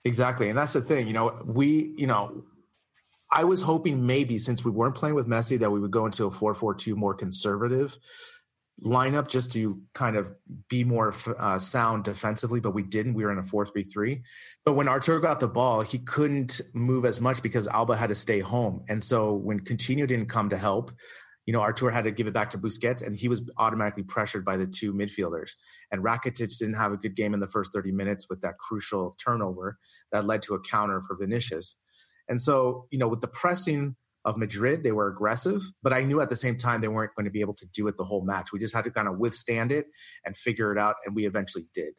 Exactly. 0.04 0.50
And 0.50 0.58
that's 0.58 0.74
the 0.74 0.82
thing. 0.82 1.08
You 1.08 1.14
know, 1.14 1.42
we, 1.46 1.94
you 1.98 2.06
know, 2.06 2.44
I 3.32 3.44
was 3.44 3.62
hoping 3.62 4.06
maybe 4.06 4.38
since 4.38 4.64
we 4.64 4.72
weren't 4.72 4.94
playing 4.94 5.16
with 5.16 5.28
Messi 5.28 5.58
that 5.60 5.72
we 5.72 5.80
would 5.80 5.92
go 5.92 6.06
into 6.06 6.26
a 6.26 6.32
4 6.32 6.54
4 6.54 6.76
2 6.76 6.96
more 6.96 7.14
conservative 7.14 7.98
lineup 8.84 9.30
just 9.30 9.54
to 9.54 9.82
kind 9.94 10.16
of 10.18 10.34
be 10.70 10.84
more 10.84 11.14
uh, 11.40 11.58
sound 11.60 12.04
defensively, 12.04 12.60
but 12.60 12.72
we 12.72 12.84
didn't. 12.84 13.14
We 13.14 13.24
were 13.24 13.32
in 13.32 13.38
a 13.38 13.44
4 13.44 13.66
3 13.66 13.84
3. 13.84 14.22
But 14.66 14.74
when 14.74 14.88
Artur 14.88 15.20
got 15.20 15.40
the 15.40 15.48
ball, 15.48 15.82
he 15.82 16.00
couldn't 16.00 16.62
move 16.74 17.06
as 17.06 17.22
much 17.22 17.42
because 17.42 17.68
Alba 17.68 17.96
had 17.96 18.08
to 18.08 18.16
stay 18.16 18.40
home. 18.40 18.84
And 18.90 19.04
so 19.04 19.34
when 19.34 19.62
Coutinho 19.62 20.08
didn't 20.08 20.28
come 20.28 20.50
to 20.50 20.58
help, 20.58 20.92
you 21.46 21.54
know, 21.54 21.62
Artur 21.62 21.92
had 21.92 22.06
to 22.06 22.12
give 22.12 22.28
it 22.28 22.34
back 22.34 22.50
to 22.52 22.58
Busquets, 22.58 23.06
and 23.06 23.16
he 23.16 23.28
was 23.28 23.42
automatically 23.58 24.04
pressured 24.04 24.44
by 24.44 24.58
the 24.58 24.66
two 24.66 24.94
midfielders. 24.94 25.52
And 25.92 26.04
Rakitic 26.04 26.58
didn't 26.58 26.76
have 26.76 26.92
a 26.92 26.98
good 26.98 27.16
game 27.16 27.34
in 27.34 27.40
the 27.40 27.48
first 27.48 27.72
30 27.72 27.92
minutes 27.92 28.28
with 28.30 28.42
that 28.42 28.58
crucial 28.58 29.16
turnover 29.24 29.78
that 30.12 30.26
led 30.26 30.42
to 30.44 30.56
a 30.56 30.60
counter 30.60 31.02
for 31.02 31.16
Vinicius. 31.16 31.78
And 32.28 32.42
so, 32.42 32.88
you 32.90 32.98
know, 32.98 33.08
with 33.08 33.22
the 33.22 33.28
pressing 33.28 33.96
of 34.26 34.38
Madrid, 34.38 34.84
they 34.84 34.92
were 34.92 35.08
aggressive, 35.08 35.62
but 35.84 35.94
I 35.94 36.02
knew 36.02 36.20
at 36.20 36.30
the 36.30 36.36
same 36.36 36.58
time 36.58 36.82
they 36.82 36.88
weren't 36.88 37.16
going 37.16 37.26
to 37.26 37.32
be 37.32 37.42
able 37.42 37.54
to 37.54 37.68
do 37.68 37.88
it 37.88 37.96
the 37.96 38.04
whole 38.04 38.26
match. 38.26 38.52
We 38.52 38.60
just 38.60 38.74
had 38.74 38.84
to 38.86 38.92
kind 38.92 39.08
of 39.08 39.20
withstand 39.20 39.72
it 39.72 39.86
and 40.26 40.36
figure 40.36 40.72
it 40.72 40.80
out, 40.80 40.96
and 41.06 41.16
we 41.16 41.26
eventually 41.26 41.68
did. 41.74 41.94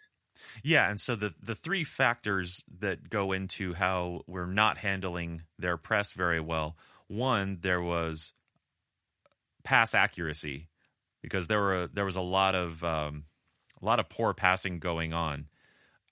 Yeah, 0.62 0.90
and 0.90 1.00
so 1.00 1.16
the 1.16 1.32
the 1.40 1.54
three 1.54 1.84
factors 1.84 2.64
that 2.80 3.08
go 3.08 3.32
into 3.32 3.74
how 3.74 4.22
we're 4.26 4.46
not 4.46 4.78
handling 4.78 5.42
their 5.58 5.76
press 5.76 6.12
very 6.12 6.40
well. 6.40 6.76
One, 7.06 7.58
there 7.62 7.80
was 7.80 8.32
pass 9.64 9.94
accuracy 9.94 10.68
because 11.22 11.46
there 11.46 11.60
were 11.60 11.88
there 11.92 12.04
was 12.04 12.16
a 12.16 12.20
lot 12.20 12.54
of 12.54 12.82
um, 12.84 13.24
a 13.80 13.84
lot 13.84 14.00
of 14.00 14.08
poor 14.08 14.34
passing 14.34 14.78
going 14.78 15.12
on 15.12 15.46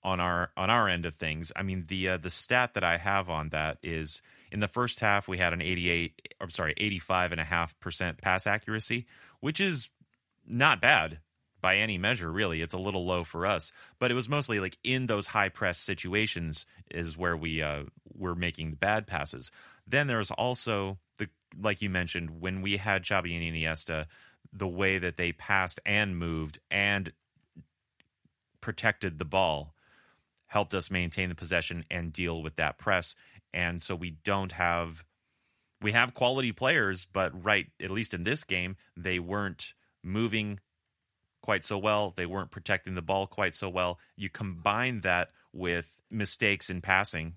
on 0.02 0.20
our 0.20 0.50
on 0.56 0.70
our 0.70 0.88
end 0.88 1.06
of 1.06 1.14
things. 1.14 1.50
I 1.56 1.62
mean 1.62 1.84
the 1.88 2.10
uh, 2.10 2.16
the 2.18 2.30
stat 2.30 2.74
that 2.74 2.84
I 2.84 2.98
have 2.98 3.28
on 3.28 3.50
that 3.50 3.78
is 3.82 4.22
in 4.54 4.60
the 4.60 4.68
first 4.68 5.00
half 5.00 5.26
we 5.26 5.36
had 5.36 5.52
an 5.52 5.60
88 5.60 6.36
I'm 6.40 6.48
sorry 6.48 6.74
85 6.76 7.32
and 7.32 7.40
a 7.40 7.44
half 7.44 7.78
percent 7.80 8.18
pass 8.18 8.46
accuracy, 8.46 9.04
which 9.40 9.60
is 9.60 9.90
not 10.46 10.80
bad 10.80 11.18
by 11.60 11.76
any 11.76 11.98
measure 11.98 12.30
really. 12.30 12.62
It's 12.62 12.72
a 12.72 12.78
little 12.78 13.04
low 13.04 13.24
for 13.24 13.46
us, 13.46 13.72
but 13.98 14.12
it 14.12 14.14
was 14.14 14.28
mostly 14.28 14.60
like 14.60 14.78
in 14.84 15.06
those 15.06 15.26
high 15.26 15.48
press 15.48 15.78
situations 15.78 16.66
is 16.88 17.18
where 17.18 17.36
we 17.36 17.62
uh, 17.62 17.82
were 18.16 18.36
making 18.36 18.70
the 18.70 18.76
bad 18.76 19.08
passes. 19.08 19.50
Then 19.86 20.06
there 20.06 20.18
was 20.18 20.30
also 20.30 20.98
the 21.18 21.28
like 21.60 21.82
you 21.82 21.90
mentioned 21.90 22.40
when 22.40 22.62
we 22.62 22.76
had 22.76 23.02
Xavi 23.02 23.36
and 23.36 23.56
Iniesta, 23.56 24.06
the 24.52 24.68
way 24.68 24.98
that 24.98 25.16
they 25.16 25.32
passed 25.32 25.80
and 25.84 26.16
moved 26.16 26.60
and 26.70 27.12
protected 28.60 29.18
the 29.18 29.24
ball 29.24 29.74
helped 30.46 30.74
us 30.74 30.92
maintain 30.92 31.28
the 31.28 31.34
possession 31.34 31.84
and 31.90 32.12
deal 32.12 32.40
with 32.40 32.54
that 32.54 32.78
press. 32.78 33.16
And 33.54 33.80
so 33.80 33.94
we 33.94 34.10
don't 34.10 34.52
have 34.52 35.04
we 35.80 35.92
have 35.92 36.12
quality 36.12 36.50
players, 36.50 37.06
but 37.10 37.32
right, 37.44 37.66
at 37.80 37.90
least 37.90 38.14
in 38.14 38.24
this 38.24 38.42
game, 38.42 38.76
they 38.96 39.18
weren't 39.18 39.74
moving 40.02 40.60
quite 41.40 41.64
so 41.64 41.78
well. 41.78 42.12
They 42.16 42.26
weren't 42.26 42.50
protecting 42.50 42.94
the 42.94 43.02
ball 43.02 43.26
quite 43.26 43.54
so 43.54 43.68
well. 43.68 43.98
You 44.16 44.28
combine 44.28 45.02
that 45.02 45.30
with 45.52 46.00
mistakes 46.10 46.68
in 46.68 46.80
passing 46.80 47.34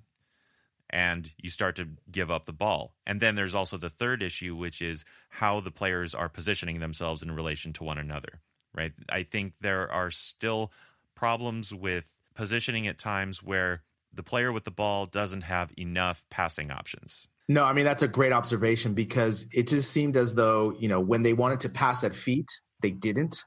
and 0.89 1.31
you 1.37 1.49
start 1.49 1.75
to 1.75 1.89
give 2.09 2.31
up 2.31 2.45
the 2.45 2.53
ball. 2.53 2.93
And 3.05 3.19
then 3.19 3.35
there's 3.35 3.55
also 3.55 3.77
the 3.77 3.89
third 3.89 4.23
issue, 4.23 4.55
which 4.55 4.81
is 4.81 5.03
how 5.29 5.59
the 5.59 5.71
players 5.71 6.15
are 6.15 6.29
positioning 6.29 6.79
themselves 6.79 7.21
in 7.21 7.31
relation 7.31 7.73
to 7.73 7.83
one 7.83 7.97
another, 7.97 8.39
right? 8.73 8.93
I 9.09 9.23
think 9.23 9.55
there 9.59 9.91
are 9.91 10.09
still 10.09 10.71
problems 11.13 11.73
with 11.73 12.13
positioning 12.33 12.87
at 12.87 12.97
times 12.97 13.43
where 13.43 13.81
the 14.17 14.23
player 14.23 14.51
with 14.51 14.65
the 14.65 14.71
ball 14.71 15.05
doesn't 15.05 15.41
have 15.41 15.71
enough 15.77 16.25
passing 16.29 16.71
options. 16.71 17.27
No, 17.47 17.63
I 17.63 17.71
mean 17.71 17.85
that's 17.85 18.03
a 18.03 18.07
great 18.07 18.33
observation 18.33 18.93
because 18.93 19.47
it 19.53 19.67
just 19.69 19.91
seemed 19.91 20.17
as 20.17 20.35
though, 20.35 20.75
you 20.77 20.89
know, 20.89 20.99
when 20.99 21.21
they 21.21 21.33
wanted 21.33 21.61
to 21.61 21.69
pass 21.69 22.03
at 22.03 22.13
feet, 22.13 22.49
they 22.81 22.91
didn't. 22.91 23.43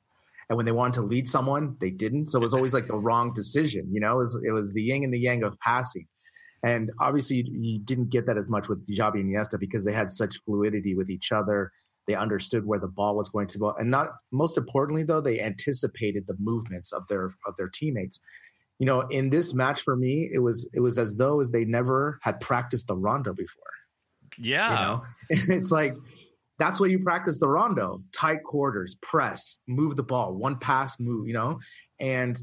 And 0.48 0.56
when 0.56 0.66
they 0.66 0.72
wanted 0.72 0.94
to 0.94 1.02
lead 1.02 1.28
someone, 1.28 1.76
they 1.80 1.90
didn't. 1.90 2.26
So 2.26 2.38
it 2.38 2.42
was 2.42 2.54
always 2.54 2.74
like 2.74 2.86
the 2.86 2.96
wrong 2.96 3.32
decision, 3.34 3.88
you 3.92 4.00
know, 4.00 4.14
it 4.14 4.18
was, 4.18 4.42
it 4.44 4.50
was 4.52 4.72
the 4.72 4.82
yin 4.82 5.04
and 5.04 5.12
the 5.12 5.20
yang 5.20 5.42
of 5.42 5.58
passing. 5.60 6.06
And 6.62 6.90
obviously 7.00 7.36
you, 7.36 7.44
you 7.48 7.78
didn't 7.78 8.10
get 8.10 8.26
that 8.26 8.36
as 8.36 8.50
much 8.50 8.68
with 8.68 8.86
Xavi 8.88 9.20
and 9.20 9.34
Iniesta 9.34 9.58
because 9.60 9.84
they 9.84 9.92
had 9.92 10.10
such 10.10 10.40
fluidity 10.44 10.94
with 10.94 11.10
each 11.10 11.30
other. 11.30 11.70
They 12.06 12.14
understood 12.14 12.66
where 12.66 12.78
the 12.78 12.88
ball 12.88 13.16
was 13.16 13.28
going 13.28 13.46
to 13.48 13.58
go. 13.58 13.74
And 13.78 13.90
not 13.90 14.08
most 14.32 14.58
importantly 14.58 15.04
though, 15.04 15.20
they 15.20 15.40
anticipated 15.40 16.24
the 16.26 16.36
movements 16.38 16.92
of 16.92 17.06
their 17.08 17.34
of 17.46 17.56
their 17.56 17.68
teammates 17.68 18.18
you 18.80 18.86
know, 18.86 19.02
in 19.02 19.28
this 19.28 19.52
match 19.52 19.82
for 19.82 19.94
me, 19.94 20.30
it 20.32 20.38
was 20.38 20.68
it 20.72 20.80
was 20.80 20.98
as 20.98 21.14
though 21.14 21.38
as 21.38 21.50
they 21.50 21.66
never 21.66 22.18
had 22.22 22.40
practiced 22.40 22.86
the 22.86 22.96
rondo 22.96 23.34
before. 23.34 23.62
Yeah, 24.38 24.70
you 24.70 24.86
know? 24.86 25.02
it's 25.54 25.70
like 25.70 25.92
that's 26.58 26.80
what 26.80 26.90
you 26.90 26.98
practice 26.98 27.38
the 27.38 27.46
rondo: 27.46 28.02
tight 28.12 28.42
quarters, 28.42 28.96
press, 29.02 29.58
move 29.68 29.96
the 29.96 30.02
ball, 30.02 30.34
one 30.34 30.58
pass, 30.58 30.98
move. 30.98 31.28
You 31.28 31.34
know, 31.34 31.60
and 32.00 32.40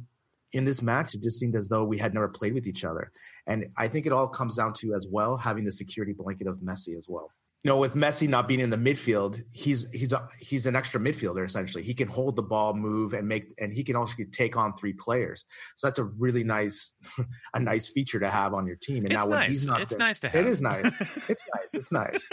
in 0.53 0.63
this 0.63 0.83
match, 0.83 1.15
it 1.15 1.23
just 1.23 1.39
seemed 1.39 1.55
as 1.55 1.69
though 1.69 1.83
we 1.83 1.97
had 1.97 2.13
never 2.13 2.29
played 2.29 2.53
with 2.53 2.67
each 2.67 2.85
other. 2.85 3.11
And 3.47 3.65
I 3.75 3.87
think 3.87 4.05
it 4.05 4.11
all 4.11 4.27
comes 4.27 4.55
down 4.55 4.73
to 4.73 4.93
as 4.93 5.07
well 5.09 5.37
having 5.37 5.65
the 5.65 5.71
security 5.71 6.13
blanket 6.13 6.45
of 6.45 6.57
Messi 6.59 6.95
as 6.95 7.07
well 7.09 7.31
you 7.63 7.73
know, 7.73 7.77
with 7.77 7.95
Messi 7.95 8.29
not 8.29 8.47
being 8.47 8.59
in 8.59 8.69
the 8.69 8.77
midfield, 8.77 9.41
he's 9.51 9.89
he's 9.91 10.13
a, 10.13 10.27
he's 10.39 10.67
an 10.67 10.75
extra 10.75 10.99
midfielder 10.99 11.43
essentially. 11.43 11.83
He 11.83 11.93
can 11.93 12.07
hold 12.07 12.35
the 12.35 12.43
ball, 12.43 12.73
move, 12.73 13.13
and 13.13 13.27
make, 13.27 13.53
and 13.57 13.73
he 13.73 13.83
can 13.83 13.95
also 13.95 14.15
take 14.31 14.55
on 14.55 14.73
three 14.75 14.93
players. 14.93 15.43
So 15.75 15.87
that's 15.87 15.99
a 15.99 16.03
really 16.03 16.43
nice, 16.43 16.93
a 17.53 17.59
nice 17.59 17.87
feature 17.87 18.19
to 18.19 18.29
have 18.29 18.53
on 18.53 18.67
your 18.67 18.75
team. 18.75 19.03
And 19.03 19.11
it's 19.11 19.25
now 19.25 19.29
when 19.29 19.39
nice. 19.39 19.47
he's 19.49 19.67
not, 19.67 19.81
it's 19.81 19.95
there, 19.95 20.07
nice 20.07 20.19
to 20.19 20.29
have. 20.29 20.45
It 20.45 20.49
is 20.49 20.61
nice. 20.61 20.85
it's 21.27 21.43
nice. 21.55 21.73
It's 21.73 21.91
nice. 21.91 22.27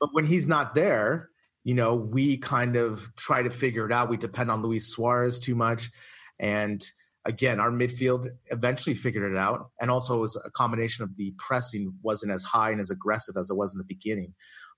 But 0.00 0.10
when 0.12 0.26
he's 0.26 0.48
not 0.48 0.74
there, 0.74 1.30
you 1.62 1.74
know, 1.74 1.94
we 1.94 2.36
kind 2.36 2.76
of 2.76 3.08
try 3.16 3.42
to 3.42 3.50
figure 3.50 3.86
it 3.86 3.92
out. 3.92 4.10
We 4.10 4.16
depend 4.16 4.50
on 4.50 4.60
Luis 4.60 4.88
Suarez 4.88 5.38
too 5.38 5.54
much, 5.54 5.88
and 6.38 6.84
again, 7.24 7.58
our 7.58 7.70
midfield 7.70 8.28
eventually 8.50 8.94
figured 8.94 9.32
it 9.32 9.38
out. 9.38 9.70
And 9.80 9.90
also, 9.90 10.16
it 10.16 10.20
was 10.20 10.36
a 10.36 10.50
combination 10.50 11.04
of 11.04 11.16
the 11.16 11.32
pressing 11.38 11.94
wasn't 12.02 12.32
as 12.32 12.42
high 12.42 12.70
and 12.70 12.80
as 12.80 12.90
aggressive 12.90 13.36
as 13.38 13.50
it 13.50 13.56
was 13.56 13.72
in 13.72 13.78
the 13.78 13.84
beginning. 13.84 14.34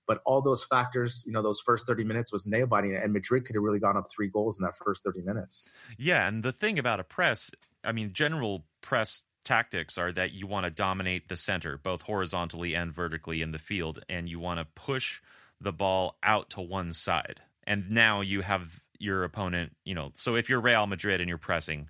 But 0.07 0.21
all 0.25 0.41
those 0.41 0.63
factors, 0.63 1.23
you 1.27 1.33
know, 1.33 1.41
those 1.41 1.59
first 1.59 1.85
30 1.85 2.03
minutes 2.03 2.31
was 2.31 2.47
nail 2.47 2.65
biting, 2.65 2.95
and 2.95 3.13
Madrid 3.13 3.45
could 3.45 3.55
have 3.55 3.63
really 3.63 3.79
gone 3.79 3.97
up 3.97 4.09
three 4.09 4.27
goals 4.27 4.57
in 4.57 4.63
that 4.63 4.77
first 4.77 5.03
30 5.03 5.21
minutes. 5.21 5.63
Yeah, 5.97 6.27
and 6.27 6.43
the 6.43 6.53
thing 6.53 6.79
about 6.79 6.99
a 6.99 7.03
press, 7.03 7.51
I 7.83 7.91
mean, 7.91 8.13
general 8.13 8.65
press 8.81 9.23
tactics 9.43 9.97
are 9.97 10.11
that 10.11 10.33
you 10.33 10.47
want 10.47 10.65
to 10.65 10.71
dominate 10.71 11.29
the 11.29 11.37
center, 11.37 11.77
both 11.77 12.01
horizontally 12.01 12.75
and 12.75 12.93
vertically 12.93 13.41
in 13.41 13.51
the 13.51 13.59
field, 13.59 13.99
and 14.09 14.27
you 14.27 14.39
want 14.39 14.59
to 14.59 14.65
push 14.65 15.21
the 15.59 15.73
ball 15.73 16.17
out 16.23 16.49
to 16.51 16.61
one 16.61 16.93
side. 16.93 17.41
And 17.65 17.91
now 17.91 18.21
you 18.21 18.41
have 18.41 18.81
your 18.99 19.23
opponent, 19.23 19.75
you 19.83 19.93
know, 19.93 20.11
so 20.15 20.35
if 20.35 20.49
you're 20.49 20.61
Real 20.61 20.87
Madrid 20.87 21.21
and 21.21 21.29
you're 21.29 21.37
pressing, 21.37 21.89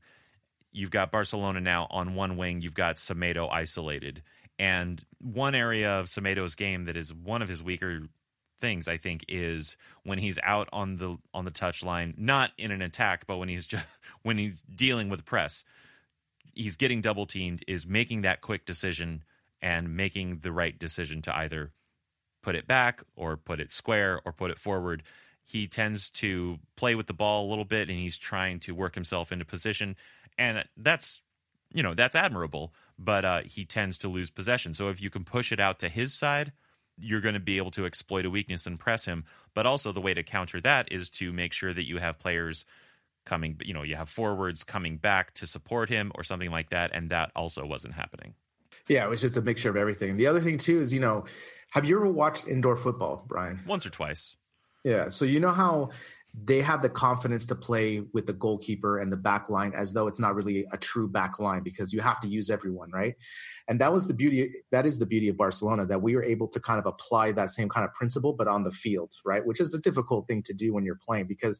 you've 0.71 0.91
got 0.91 1.11
Barcelona 1.11 1.59
now 1.59 1.87
on 1.89 2.15
one 2.15 2.37
wing, 2.37 2.61
you've 2.61 2.73
got 2.73 2.97
Semedo 2.97 3.51
isolated. 3.51 4.21
And 4.59 5.03
one 5.19 5.55
area 5.55 5.99
of 5.99 6.07
Semedo's 6.07 6.55
game 6.55 6.85
that 6.85 6.97
is 6.97 7.13
one 7.13 7.41
of 7.41 7.49
his 7.49 7.61
weaker 7.61 8.01
things, 8.59 8.87
I 8.87 8.97
think, 8.97 9.25
is 9.27 9.77
when 10.03 10.17
he's 10.17 10.39
out 10.43 10.67
on 10.73 10.97
the 10.97 11.17
on 11.33 11.45
the 11.45 11.51
touchline, 11.51 12.17
not 12.17 12.51
in 12.57 12.71
an 12.71 12.81
attack, 12.81 13.27
but 13.27 13.37
when 13.37 13.49
he's 13.49 13.67
just 13.67 13.85
when 14.23 14.37
he's 14.37 14.61
dealing 14.61 15.09
with 15.09 15.25
press, 15.25 15.63
he's 16.53 16.75
getting 16.75 17.01
double 17.01 17.25
teamed, 17.25 17.63
is 17.67 17.87
making 17.87 18.21
that 18.21 18.41
quick 18.41 18.65
decision 18.65 19.23
and 19.61 19.95
making 19.95 20.39
the 20.39 20.51
right 20.51 20.77
decision 20.77 21.21
to 21.23 21.35
either 21.35 21.71
put 22.41 22.55
it 22.55 22.67
back 22.67 23.01
or 23.15 23.37
put 23.37 23.59
it 23.59 23.71
square 23.71 24.21
or 24.25 24.31
put 24.31 24.51
it 24.51 24.59
forward. 24.59 25.03
He 25.43 25.67
tends 25.67 26.09
to 26.11 26.59
play 26.75 26.93
with 26.93 27.07
the 27.07 27.13
ball 27.13 27.47
a 27.47 27.49
little 27.49 27.65
bit 27.65 27.89
and 27.89 27.97
he's 27.97 28.17
trying 28.17 28.59
to 28.61 28.75
work 28.75 28.95
himself 28.95 29.31
into 29.31 29.45
position. 29.45 29.95
And 30.37 30.65
that's 30.75 31.21
you 31.73 31.83
know, 31.83 31.93
that's 31.93 32.15
admirable 32.15 32.73
but 32.99 33.25
uh, 33.25 33.41
he 33.43 33.65
tends 33.65 33.97
to 33.99 34.07
lose 34.07 34.29
possession. 34.29 34.73
So 34.73 34.89
if 34.89 35.01
you 35.01 35.09
can 35.09 35.23
push 35.23 35.51
it 35.51 35.59
out 35.59 35.79
to 35.79 35.89
his 35.89 36.13
side, 36.13 36.51
you're 36.97 37.21
going 37.21 37.35
to 37.35 37.39
be 37.39 37.57
able 37.57 37.71
to 37.71 37.85
exploit 37.85 38.25
a 38.25 38.29
weakness 38.29 38.65
and 38.65 38.79
press 38.79 39.05
him. 39.05 39.25
But 39.53 39.65
also, 39.65 39.91
the 39.91 40.01
way 40.01 40.13
to 40.13 40.23
counter 40.23 40.59
that 40.61 40.91
is 40.91 41.09
to 41.11 41.31
make 41.31 41.53
sure 41.53 41.73
that 41.73 41.87
you 41.87 41.97
have 41.97 42.19
players 42.19 42.65
coming, 43.25 43.59
you 43.63 43.73
know, 43.73 43.83
you 43.83 43.95
have 43.95 44.09
forwards 44.09 44.63
coming 44.63 44.97
back 44.97 45.33
to 45.35 45.45
support 45.45 45.89
him 45.89 46.11
or 46.15 46.23
something 46.23 46.49
like 46.49 46.69
that. 46.69 46.91
And 46.93 47.09
that 47.11 47.31
also 47.35 47.65
wasn't 47.65 47.93
happening. 47.93 48.33
Yeah, 48.87 49.05
it 49.05 49.09
was 49.09 49.21
just 49.21 49.37
a 49.37 49.41
mixture 49.41 49.69
of 49.69 49.75
everything. 49.75 50.17
The 50.17 50.27
other 50.27 50.41
thing, 50.41 50.57
too, 50.57 50.79
is, 50.79 50.93
you 50.93 50.99
know, 50.99 51.25
have 51.71 51.85
you 51.85 51.97
ever 51.97 52.07
watched 52.07 52.47
indoor 52.47 52.75
football, 52.75 53.25
Brian? 53.27 53.59
Once 53.67 53.85
or 53.85 53.89
twice. 53.89 54.35
Yeah. 54.83 55.09
So, 55.09 55.25
you 55.25 55.39
know 55.39 55.51
how 55.51 55.89
they 56.43 56.61
have 56.61 56.81
the 56.81 56.89
confidence 56.89 57.47
to 57.47 57.55
play 57.55 58.03
with 58.13 58.27
the 58.27 58.33
goalkeeper 58.33 58.99
and 58.99 59.11
the 59.11 59.17
back 59.17 59.49
line 59.49 59.73
as 59.73 59.93
though 59.93 60.07
it's 60.07 60.19
not 60.19 60.35
really 60.35 60.65
a 60.71 60.77
true 60.77 61.07
back 61.07 61.39
line 61.39 61.63
because 61.63 61.91
you 61.91 61.99
have 61.99 62.19
to 62.19 62.27
use 62.27 62.49
everyone, 62.49 62.91
right? 62.91 63.15
And 63.67 63.81
that 63.81 63.91
was 63.91 64.07
the 64.07 64.13
beauty, 64.13 64.51
that 64.71 64.85
is 64.85 64.99
the 64.99 65.07
beauty 65.07 65.29
of 65.29 65.37
Barcelona, 65.37 65.85
that 65.87 66.01
we 66.01 66.15
were 66.15 66.23
able 66.23 66.47
to 66.49 66.59
kind 66.59 66.79
of 66.79 66.85
apply 66.85 67.31
that 67.31 67.49
same 67.49 67.69
kind 67.69 67.85
of 67.85 67.93
principle, 67.93 68.33
but 68.33 68.47
on 68.47 68.63
the 68.63 68.71
field, 68.71 69.13
right? 69.25 69.43
Which 69.45 69.59
is 69.59 69.73
a 69.73 69.79
difficult 69.79 70.27
thing 70.27 70.43
to 70.43 70.53
do 70.53 70.73
when 70.73 70.85
you're 70.85 70.99
playing 71.01 71.25
because 71.25 71.59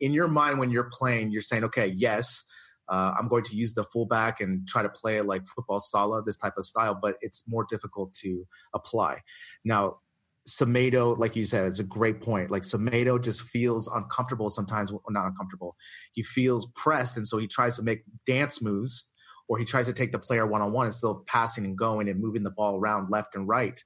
in 0.00 0.14
your 0.14 0.28
mind, 0.28 0.58
when 0.58 0.70
you're 0.70 0.90
playing, 0.90 1.30
you're 1.30 1.42
saying, 1.42 1.64
okay, 1.64 1.88
yes, 1.88 2.42
uh, 2.88 3.14
I'm 3.18 3.28
going 3.28 3.44
to 3.44 3.56
use 3.56 3.74
the 3.74 3.84
fullback 3.84 4.40
and 4.40 4.66
try 4.66 4.82
to 4.82 4.88
play 4.88 5.18
it 5.18 5.26
like 5.26 5.46
football 5.46 5.80
sala, 5.80 6.22
this 6.22 6.36
type 6.36 6.54
of 6.56 6.66
style, 6.66 6.98
but 7.00 7.16
it's 7.20 7.44
more 7.46 7.64
difficult 7.68 8.14
to 8.22 8.46
apply. 8.74 9.22
Now, 9.64 9.98
Semedo, 10.48 11.16
like 11.18 11.36
you 11.36 11.46
said, 11.46 11.66
it's 11.66 11.78
a 11.78 11.84
great 11.84 12.20
point. 12.20 12.50
Like 12.50 12.62
Semedo 12.62 13.22
just 13.22 13.42
feels 13.42 13.88
uncomfortable 13.88 14.50
sometimes, 14.50 14.92
not 15.08 15.26
uncomfortable. 15.26 15.76
He 16.12 16.22
feels 16.22 16.66
pressed, 16.74 17.16
and 17.16 17.26
so 17.26 17.38
he 17.38 17.46
tries 17.46 17.76
to 17.76 17.82
make 17.82 18.04
dance 18.26 18.60
moves, 18.60 19.10
or 19.48 19.58
he 19.58 19.64
tries 19.64 19.86
to 19.86 19.92
take 19.92 20.12
the 20.12 20.18
player 20.18 20.46
one 20.46 20.60
on 20.62 20.72
one 20.72 20.86
instead 20.86 21.08
of 21.08 21.24
passing 21.26 21.64
and 21.64 21.78
going 21.78 22.08
and 22.08 22.20
moving 22.20 22.42
the 22.42 22.50
ball 22.50 22.76
around 22.76 23.10
left 23.10 23.34
and 23.34 23.48
right. 23.48 23.82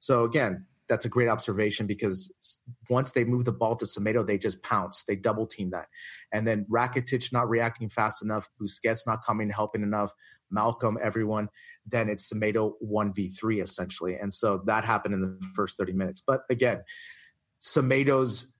So 0.00 0.24
again, 0.24 0.66
that's 0.88 1.06
a 1.06 1.08
great 1.08 1.28
observation 1.28 1.86
because 1.86 2.58
once 2.90 3.12
they 3.12 3.24
move 3.24 3.46
the 3.46 3.52
ball 3.52 3.76
to 3.76 3.86
Semedo, 3.86 4.26
they 4.26 4.36
just 4.36 4.62
pounce. 4.62 5.04
They 5.04 5.16
double 5.16 5.46
team 5.46 5.70
that. 5.70 5.86
And 6.32 6.46
then 6.46 6.66
Rakitic 6.70 7.32
not 7.32 7.48
reacting 7.48 7.88
fast 7.88 8.22
enough, 8.22 8.50
Busquets 8.60 9.06
not 9.06 9.24
coming, 9.24 9.48
helping 9.48 9.82
enough, 9.82 10.12
Malcom, 10.54 10.96
everyone, 11.02 11.48
then 11.86 12.08
it's 12.08 12.32
Semedo 12.32 12.72
1v3 12.84 13.62
essentially. 13.62 14.16
And 14.16 14.32
so 14.32 14.62
that 14.66 14.84
happened 14.84 15.14
in 15.14 15.20
the 15.22 15.38
first 15.54 15.78
30 15.78 15.92
minutes. 15.92 16.22
But 16.26 16.42
again, 16.50 16.82
Semedo's, 17.60 18.52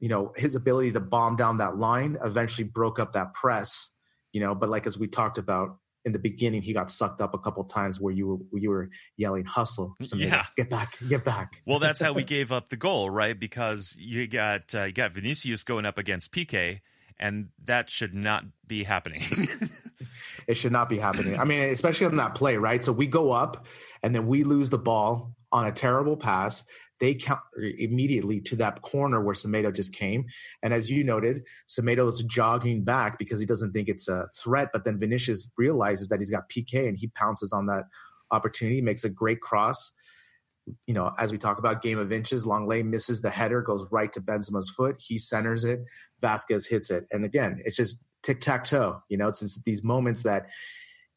you 0.00 0.08
know, 0.08 0.32
his 0.36 0.54
ability 0.54 0.92
to 0.92 1.00
bomb 1.00 1.36
down 1.36 1.58
that 1.58 1.76
line 1.76 2.18
eventually 2.22 2.68
broke 2.68 2.98
up 2.98 3.12
that 3.12 3.34
press, 3.34 3.90
you 4.32 4.40
know, 4.40 4.54
but 4.54 4.68
like 4.68 4.86
as 4.86 4.98
we 4.98 5.08
talked 5.08 5.38
about, 5.38 5.78
in 6.04 6.12
the 6.12 6.18
beginning 6.18 6.62
he 6.62 6.72
got 6.72 6.90
sucked 6.90 7.20
up 7.20 7.34
a 7.34 7.38
couple 7.38 7.64
times 7.64 8.00
where 8.00 8.12
you 8.12 8.26
were 8.26 8.36
where 8.50 8.62
you 8.62 8.70
were 8.70 8.90
yelling 9.16 9.44
hustle 9.44 9.94
yeah. 10.14 10.44
get 10.56 10.68
back 10.68 10.98
get 11.08 11.24
back. 11.24 11.62
Well 11.66 11.78
that's 11.78 12.00
how 12.00 12.12
we 12.12 12.24
gave 12.36 12.52
up 12.52 12.68
the 12.68 12.76
goal 12.76 13.08
right? 13.10 13.38
Because 13.38 13.96
you 13.98 14.26
got 14.26 14.74
uh, 14.74 14.84
you 14.84 14.92
got 14.92 15.12
Vinicius 15.12 15.64
going 15.64 15.86
up 15.86 15.98
against 15.98 16.32
Piqué 16.32 16.80
and 17.18 17.48
that 17.64 17.88
should 17.90 18.14
not 18.14 18.44
be 18.66 18.84
happening 18.84 19.22
it 20.46 20.54
should 20.54 20.72
not 20.72 20.88
be 20.88 20.98
happening. 20.98 21.38
I 21.38 21.44
mean, 21.44 21.60
especially 21.60 22.06
on 22.06 22.16
that 22.16 22.34
play, 22.34 22.56
right? 22.56 22.82
So 22.82 22.92
we 22.92 23.06
go 23.06 23.32
up 23.32 23.66
and 24.02 24.14
then 24.14 24.26
we 24.26 24.44
lose 24.44 24.70
the 24.70 24.78
ball 24.78 25.34
on 25.52 25.66
a 25.66 25.72
terrible 25.72 26.16
pass. 26.16 26.64
They 27.00 27.14
count 27.14 27.40
immediately 27.78 28.40
to 28.42 28.56
that 28.56 28.82
corner 28.82 29.20
where 29.20 29.34
Semedo 29.34 29.74
just 29.74 29.92
came. 29.94 30.26
And 30.62 30.72
as 30.72 30.90
you 30.90 31.02
noted, 31.02 31.42
Semedo 31.68 32.08
is 32.08 32.22
jogging 32.22 32.84
back 32.84 33.18
because 33.18 33.40
he 33.40 33.46
doesn't 33.46 33.72
think 33.72 33.88
it's 33.88 34.08
a 34.08 34.28
threat. 34.36 34.70
But 34.72 34.84
then 34.84 34.98
Vinicius 34.98 35.48
realizes 35.58 36.08
that 36.08 36.20
he's 36.20 36.30
got 36.30 36.48
Piqué 36.48 36.88
and 36.88 36.96
he 36.96 37.08
pounces 37.08 37.52
on 37.52 37.66
that 37.66 37.84
opportunity, 38.30 38.80
makes 38.80 39.04
a 39.04 39.10
great 39.10 39.40
cross. 39.40 39.92
You 40.86 40.94
know, 40.94 41.10
as 41.18 41.30
we 41.30 41.36
talk 41.36 41.58
about 41.58 41.82
game 41.82 41.98
of 41.98 42.10
inches, 42.12 42.46
Lenglet 42.46 42.86
misses 42.86 43.20
the 43.20 43.28
header, 43.28 43.60
goes 43.60 43.86
right 43.90 44.12
to 44.12 44.20
Benzema's 44.20 44.70
foot. 44.70 44.96
He 45.04 45.18
centers 45.18 45.64
it. 45.64 45.80
Vázquez 46.22 46.68
hits 46.68 46.90
it. 46.90 47.04
And 47.10 47.24
again, 47.24 47.60
it's 47.64 47.76
just 47.76 47.98
tic 48.24 48.40
tac 48.40 48.64
toe. 48.64 49.02
You 49.08 49.16
know, 49.16 49.28
it's, 49.28 49.42
it's 49.42 49.60
these 49.60 49.84
moments 49.84 50.24
that, 50.24 50.50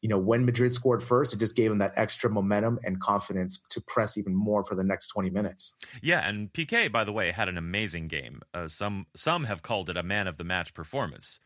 you 0.00 0.08
know, 0.08 0.18
when 0.18 0.44
Madrid 0.44 0.72
scored 0.72 1.02
first, 1.02 1.34
it 1.34 1.38
just 1.38 1.56
gave 1.56 1.70
them 1.70 1.78
that 1.78 1.92
extra 1.96 2.30
momentum 2.30 2.78
and 2.84 3.00
confidence 3.00 3.58
to 3.70 3.80
press 3.80 4.16
even 4.16 4.34
more 4.34 4.62
for 4.62 4.76
the 4.76 4.84
next 4.84 5.08
20 5.08 5.30
minutes. 5.30 5.74
Yeah, 6.00 6.28
and 6.28 6.52
Piqué, 6.52 6.92
by 6.92 7.02
the 7.02 7.12
way, 7.12 7.32
had 7.32 7.48
an 7.48 7.58
amazing 7.58 8.06
game. 8.06 8.42
Uh, 8.54 8.68
some 8.68 9.06
some 9.16 9.44
have 9.44 9.62
called 9.62 9.90
it 9.90 9.96
a 9.96 10.04
man 10.04 10.28
of 10.28 10.36
the 10.36 10.44
match 10.44 10.72
performance, 10.72 11.40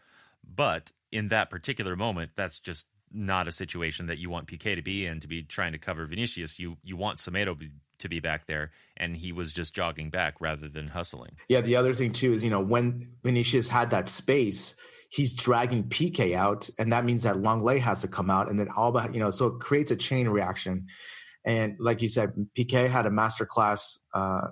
but 0.44 0.92
in 1.10 1.28
that 1.28 1.48
particular 1.48 1.96
moment, 1.96 2.32
that's 2.36 2.58
just 2.58 2.88
not 3.14 3.46
a 3.46 3.52
situation 3.52 4.06
that 4.06 4.18
you 4.18 4.30
want 4.30 4.48
Piqué 4.48 4.74
to 4.74 4.82
be 4.82 5.06
in 5.06 5.20
to 5.20 5.28
be 5.28 5.42
trying 5.42 5.72
to 5.72 5.78
cover 5.78 6.04
Vinicius. 6.06 6.58
You 6.58 6.76
you 6.82 6.96
want 6.96 7.18
Semedo 7.18 7.56
to 7.98 8.08
be 8.08 8.20
back 8.20 8.46
there, 8.46 8.70
and 8.96 9.16
he 9.16 9.32
was 9.32 9.52
just 9.52 9.74
jogging 9.74 10.10
back 10.10 10.40
rather 10.40 10.68
than 10.68 10.88
hustling. 10.88 11.36
Yeah, 11.48 11.62
the 11.62 11.76
other 11.76 11.94
thing 11.94 12.12
too 12.12 12.32
is 12.32 12.44
you 12.44 12.50
know 12.50 12.60
when 12.60 13.12
Vinicius 13.22 13.68
had 13.68 13.90
that 13.90 14.08
space 14.08 14.74
he's 15.12 15.34
dragging 15.34 15.84
Piqué 15.84 16.34
out, 16.34 16.70
and 16.78 16.92
that 16.92 17.04
means 17.04 17.24
that 17.24 17.36
Lenglet 17.36 17.80
has 17.80 18.00
to 18.00 18.08
come 18.08 18.30
out, 18.30 18.48
and 18.48 18.58
then 18.58 18.68
Alba, 18.74 19.10
you 19.12 19.20
know, 19.20 19.30
so 19.30 19.48
it 19.48 19.60
creates 19.60 19.90
a 19.90 19.96
chain 19.96 20.26
reaction. 20.26 20.86
And 21.44 21.76
like 21.78 22.00
you 22.00 22.08
said, 22.08 22.32
Piqué 22.56 22.88
had 22.88 23.04
a 23.04 23.10
masterclass 23.10 23.98
uh, 24.14 24.48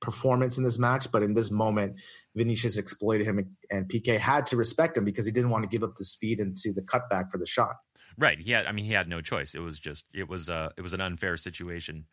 performance 0.00 0.58
in 0.58 0.64
this 0.64 0.80
match, 0.80 1.12
but 1.12 1.22
in 1.22 1.34
this 1.34 1.52
moment, 1.52 2.00
Vinicius 2.34 2.76
exploited 2.76 3.24
him, 3.24 3.56
and 3.70 3.88
Piqué 3.88 4.18
had 4.18 4.46
to 4.48 4.56
respect 4.56 4.98
him 4.98 5.04
because 5.04 5.26
he 5.26 5.32
didn't 5.32 5.50
want 5.50 5.62
to 5.62 5.68
give 5.68 5.84
up 5.84 5.94
the 5.96 6.04
speed 6.04 6.40
into 6.40 6.72
the 6.72 6.82
cutback 6.82 7.30
for 7.30 7.38
the 7.38 7.46
shot. 7.46 7.76
Right. 8.18 8.40
He 8.40 8.50
had. 8.50 8.66
I 8.66 8.72
mean, 8.72 8.84
he 8.84 8.92
had 8.92 9.08
no 9.08 9.20
choice. 9.20 9.54
It 9.54 9.60
was 9.60 9.78
just. 9.78 10.06
It 10.12 10.28
was. 10.28 10.50
Uh. 10.50 10.70
It 10.76 10.82
was 10.82 10.92
an 10.92 11.00
unfair 11.00 11.36
situation. 11.36 12.06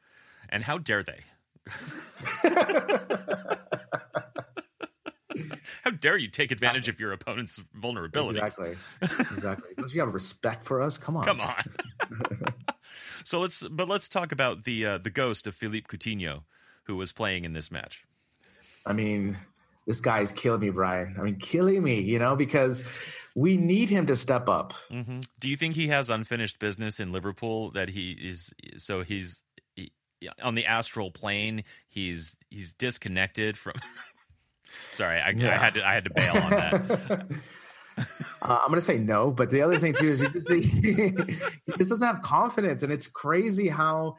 And 0.50 0.64
how 0.64 0.78
dare 0.78 1.04
they? 1.04 1.22
How 5.88 5.92
dare 5.92 6.18
you 6.18 6.28
take 6.28 6.52
advantage 6.52 6.90
of 6.90 7.00
your 7.00 7.14
opponent's 7.14 7.64
vulnerabilities? 7.80 8.44
Exactly. 8.44 8.76
Exactly. 9.38 9.70
Don't 9.78 9.94
you 9.94 10.02
have 10.02 10.14
respect 10.14 10.66
for 10.66 10.82
us? 10.82 10.98
Come 10.98 11.16
on. 11.16 11.24
Come 11.24 11.40
on. 11.40 11.64
so 13.24 13.40
let's 13.40 13.64
but 13.64 13.88
let's 13.88 14.10
talk 14.10 14.34
about 14.34 14.66
the 14.66 14.86
uh, 14.86 14.98
the 14.98 15.10
ghost 15.10 15.48
of 15.48 15.56
Philippe 15.56 15.88
Coutinho 15.88 16.44
who 16.84 16.98
was 16.98 17.14
playing 17.14 17.46
in 17.46 17.54
this 17.54 17.72
match. 17.72 18.04
I 18.86 18.92
mean, 18.92 19.38
this 19.86 20.02
guy's 20.02 20.34
killing 20.34 20.60
me, 20.60 20.72
Brian. 20.72 21.16
I 21.18 21.22
mean, 21.22 21.38
killing 21.38 21.82
me, 21.82 22.02
you 22.02 22.20
know, 22.20 22.36
because 22.36 22.84
we 23.34 23.56
need 23.56 23.88
him 23.88 24.08
to 24.08 24.16
step 24.18 24.50
up. 24.50 24.74
Mm-hmm. 24.92 25.22
Do 25.40 25.48
you 25.48 25.56
think 25.56 25.76
he 25.76 25.88
has 25.88 26.10
unfinished 26.10 26.60
business 26.60 27.00
in 27.00 27.14
Liverpool 27.14 27.72
that 27.72 27.88
he 27.88 28.12
is 28.12 28.54
so 28.76 29.04
he's 29.04 29.42
he, 29.78 29.94
on 30.44 30.56
the 30.56 30.66
astral 30.66 31.12
plane, 31.12 31.64
he's 31.88 32.36
he's 32.50 32.74
disconnected 32.74 33.58
from 33.58 33.76
Sorry, 34.92 35.20
I, 35.20 35.30
yeah. 35.32 35.54
I, 35.54 35.58
had 35.58 35.74
to 35.76 35.88
I 35.88 35.94
had 35.94 36.04
to 36.06 36.12
bail 36.12 36.38
on 36.44 36.50
that. 36.50 37.28
Uh, 38.44 38.60
I'm 38.62 38.68
going 38.68 38.76
to 38.76 38.82
say 38.82 39.00
no, 39.00 39.32
but 39.32 39.50
the 39.50 39.64
other 39.64 39.80
thing 39.80 39.94
too 39.94 40.10
is 40.10 40.20
he 40.20 40.28
just, 40.30 40.52
he, 40.52 40.62
he 40.62 41.12
just 41.78 41.90
doesn't 41.90 42.08
have 42.08 42.22
confidence, 42.22 42.84
and 42.84 42.94
it's 42.94 43.08
crazy 43.08 43.68
how 43.68 44.16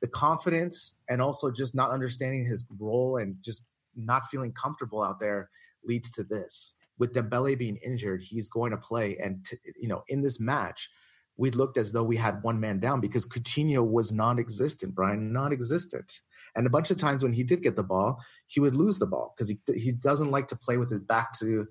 the 0.00 0.06
confidence 0.06 0.94
and 1.08 1.20
also 1.20 1.50
just 1.50 1.74
not 1.74 1.90
understanding 1.90 2.44
his 2.44 2.66
role 2.78 3.16
and 3.16 3.34
just 3.42 3.66
not 3.96 4.28
feeling 4.28 4.52
comfortable 4.52 5.02
out 5.02 5.18
there 5.18 5.50
leads 5.84 6.10
to 6.12 6.22
this. 6.22 6.72
With 6.98 7.12
Dembele 7.12 7.58
being 7.58 7.76
injured, 7.84 8.22
he's 8.22 8.48
going 8.48 8.70
to 8.70 8.76
play, 8.76 9.18
and 9.18 9.44
t- 9.44 9.58
you 9.80 9.88
know, 9.88 10.04
in 10.08 10.22
this 10.22 10.38
match, 10.38 10.88
we 11.36 11.50
looked 11.50 11.76
as 11.76 11.92
though 11.92 12.04
we 12.04 12.16
had 12.16 12.42
one 12.42 12.60
man 12.60 12.78
down 12.78 13.00
because 13.00 13.26
Coutinho 13.26 13.86
was 13.86 14.12
non-existent, 14.12 14.94
Brian, 14.94 15.32
non-existent. 15.32 16.20
And 16.56 16.66
a 16.66 16.70
bunch 16.70 16.90
of 16.90 16.96
times 16.96 17.22
when 17.22 17.32
he 17.32 17.44
did 17.44 17.62
get 17.62 17.76
the 17.76 17.84
ball, 17.84 18.22
he 18.46 18.60
would 18.60 18.74
lose 18.74 18.98
the 18.98 19.06
ball 19.06 19.34
because 19.36 19.48
he 19.48 19.58
he 19.74 19.92
doesn't 19.92 20.30
like 20.30 20.48
to 20.48 20.56
play 20.56 20.78
with 20.78 20.90
his 20.90 21.00
back 21.00 21.38
to 21.38 21.66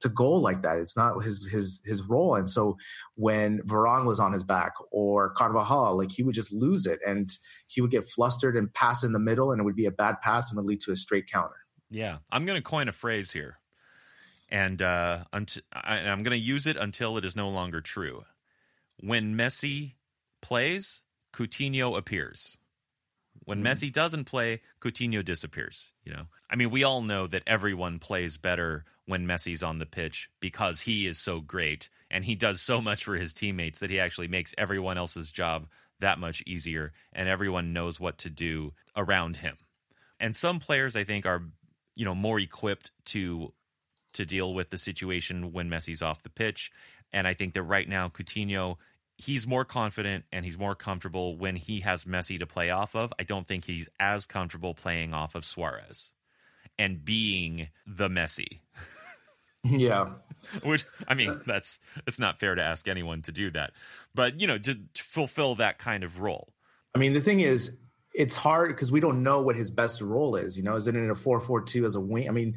to 0.00 0.08
goal 0.08 0.40
like 0.40 0.62
that. 0.62 0.78
It's 0.78 0.96
not 0.96 1.22
his 1.22 1.46
his 1.50 1.80
his 1.84 2.02
role. 2.02 2.34
And 2.34 2.48
so 2.48 2.76
when 3.14 3.60
Varane 3.60 4.06
was 4.06 4.18
on 4.18 4.32
his 4.32 4.42
back 4.42 4.72
or 4.90 5.30
Carvajal, 5.30 5.96
like 5.96 6.10
he 6.10 6.22
would 6.22 6.34
just 6.34 6.52
lose 6.52 6.86
it 6.86 7.00
and 7.06 7.30
he 7.66 7.80
would 7.80 7.90
get 7.90 8.08
flustered 8.08 8.56
and 8.56 8.72
pass 8.72 9.04
in 9.04 9.12
the 9.12 9.18
middle 9.18 9.52
and 9.52 9.60
it 9.60 9.64
would 9.64 9.76
be 9.76 9.86
a 9.86 9.90
bad 9.90 10.20
pass 10.22 10.50
and 10.50 10.56
would 10.56 10.66
lead 10.66 10.80
to 10.80 10.92
a 10.92 10.96
straight 10.96 11.26
counter. 11.30 11.56
Yeah. 11.90 12.18
I'm 12.30 12.46
going 12.46 12.56
to 12.56 12.62
coin 12.62 12.88
a 12.88 12.92
phrase 12.92 13.32
here. 13.32 13.58
And 14.48 14.80
uh, 14.80 15.24
unt- 15.32 15.60
I, 15.72 15.98
I'm 15.98 16.22
going 16.22 16.36
to 16.36 16.44
use 16.44 16.66
it 16.66 16.76
until 16.76 17.16
it 17.18 17.24
is 17.24 17.36
no 17.36 17.48
longer 17.48 17.80
true. 17.80 18.24
When 18.98 19.36
Messi 19.36 19.94
plays, 20.40 21.02
Coutinho 21.32 21.96
appears. 21.96 22.58
When 23.50 23.64
mm. 23.64 23.66
Messi 23.66 23.92
doesn't 23.92 24.26
play, 24.26 24.60
Coutinho 24.80 25.24
disappears. 25.24 25.90
You 26.04 26.12
know, 26.12 26.26
I 26.48 26.54
mean, 26.54 26.70
we 26.70 26.84
all 26.84 27.02
know 27.02 27.26
that 27.26 27.42
everyone 27.48 27.98
plays 27.98 28.36
better 28.36 28.84
when 29.06 29.26
Messi's 29.26 29.64
on 29.64 29.80
the 29.80 29.86
pitch 29.86 30.30
because 30.38 30.82
he 30.82 31.04
is 31.08 31.18
so 31.18 31.40
great 31.40 31.88
and 32.12 32.24
he 32.24 32.36
does 32.36 32.60
so 32.60 32.80
much 32.80 33.02
for 33.02 33.16
his 33.16 33.34
teammates 33.34 33.80
that 33.80 33.90
he 33.90 33.98
actually 33.98 34.28
makes 34.28 34.54
everyone 34.56 34.98
else's 34.98 35.32
job 35.32 35.66
that 35.98 36.20
much 36.20 36.44
easier 36.46 36.92
and 37.12 37.28
everyone 37.28 37.72
knows 37.72 37.98
what 37.98 38.18
to 38.18 38.30
do 38.30 38.72
around 38.96 39.38
him. 39.38 39.56
And 40.20 40.36
some 40.36 40.60
players 40.60 40.94
I 40.94 41.02
think 41.02 41.26
are, 41.26 41.42
you 41.96 42.04
know, 42.04 42.14
more 42.14 42.38
equipped 42.38 42.92
to 43.06 43.52
to 44.12 44.24
deal 44.24 44.54
with 44.54 44.70
the 44.70 44.78
situation 44.78 45.52
when 45.52 45.68
Messi's 45.68 46.02
off 46.02 46.22
the 46.22 46.30
pitch. 46.30 46.70
And 47.12 47.26
I 47.26 47.34
think 47.34 47.54
that 47.54 47.64
right 47.64 47.88
now 47.88 48.10
Coutinho 48.10 48.76
he's 49.20 49.46
more 49.46 49.64
confident 49.64 50.24
and 50.32 50.44
he's 50.44 50.58
more 50.58 50.74
comfortable 50.74 51.36
when 51.36 51.56
he 51.56 51.80
has 51.80 52.04
Messi 52.04 52.38
to 52.38 52.46
play 52.46 52.70
off 52.70 52.94
of. 52.94 53.12
I 53.18 53.24
don't 53.24 53.46
think 53.46 53.66
he's 53.66 53.88
as 53.98 54.24
comfortable 54.24 54.74
playing 54.74 55.12
off 55.12 55.34
of 55.34 55.44
Suarez 55.44 56.12
and 56.78 57.04
being 57.04 57.68
the 57.86 58.08
Messi. 58.08 58.60
Yeah. 59.62 60.12
Which 60.64 60.86
I 61.06 61.12
mean, 61.12 61.38
that's 61.46 61.80
it's 62.06 62.18
not 62.18 62.40
fair 62.40 62.54
to 62.54 62.62
ask 62.62 62.88
anyone 62.88 63.20
to 63.20 63.30
do 63.30 63.50
that. 63.50 63.72
But, 64.14 64.40
you 64.40 64.46
know, 64.46 64.56
to, 64.56 64.74
to 64.74 65.02
fulfill 65.02 65.56
that 65.56 65.76
kind 65.76 66.02
of 66.02 66.20
role. 66.20 66.54
I 66.94 66.98
mean, 66.98 67.12
the 67.12 67.20
thing 67.20 67.40
is 67.40 67.76
it's 68.14 68.36
hard 68.36 68.68
because 68.68 68.90
we 68.90 69.00
don't 69.00 69.22
know 69.22 69.42
what 69.42 69.56
his 69.56 69.70
best 69.70 70.00
role 70.00 70.34
is. 70.36 70.56
You 70.56 70.64
know, 70.64 70.76
is 70.76 70.88
it 70.88 70.96
in 70.96 71.10
a 71.10 71.14
4-4-2 71.14 71.84
as 71.84 71.94
a 71.94 72.00
wing? 72.00 72.26
I 72.26 72.32
mean, 72.32 72.56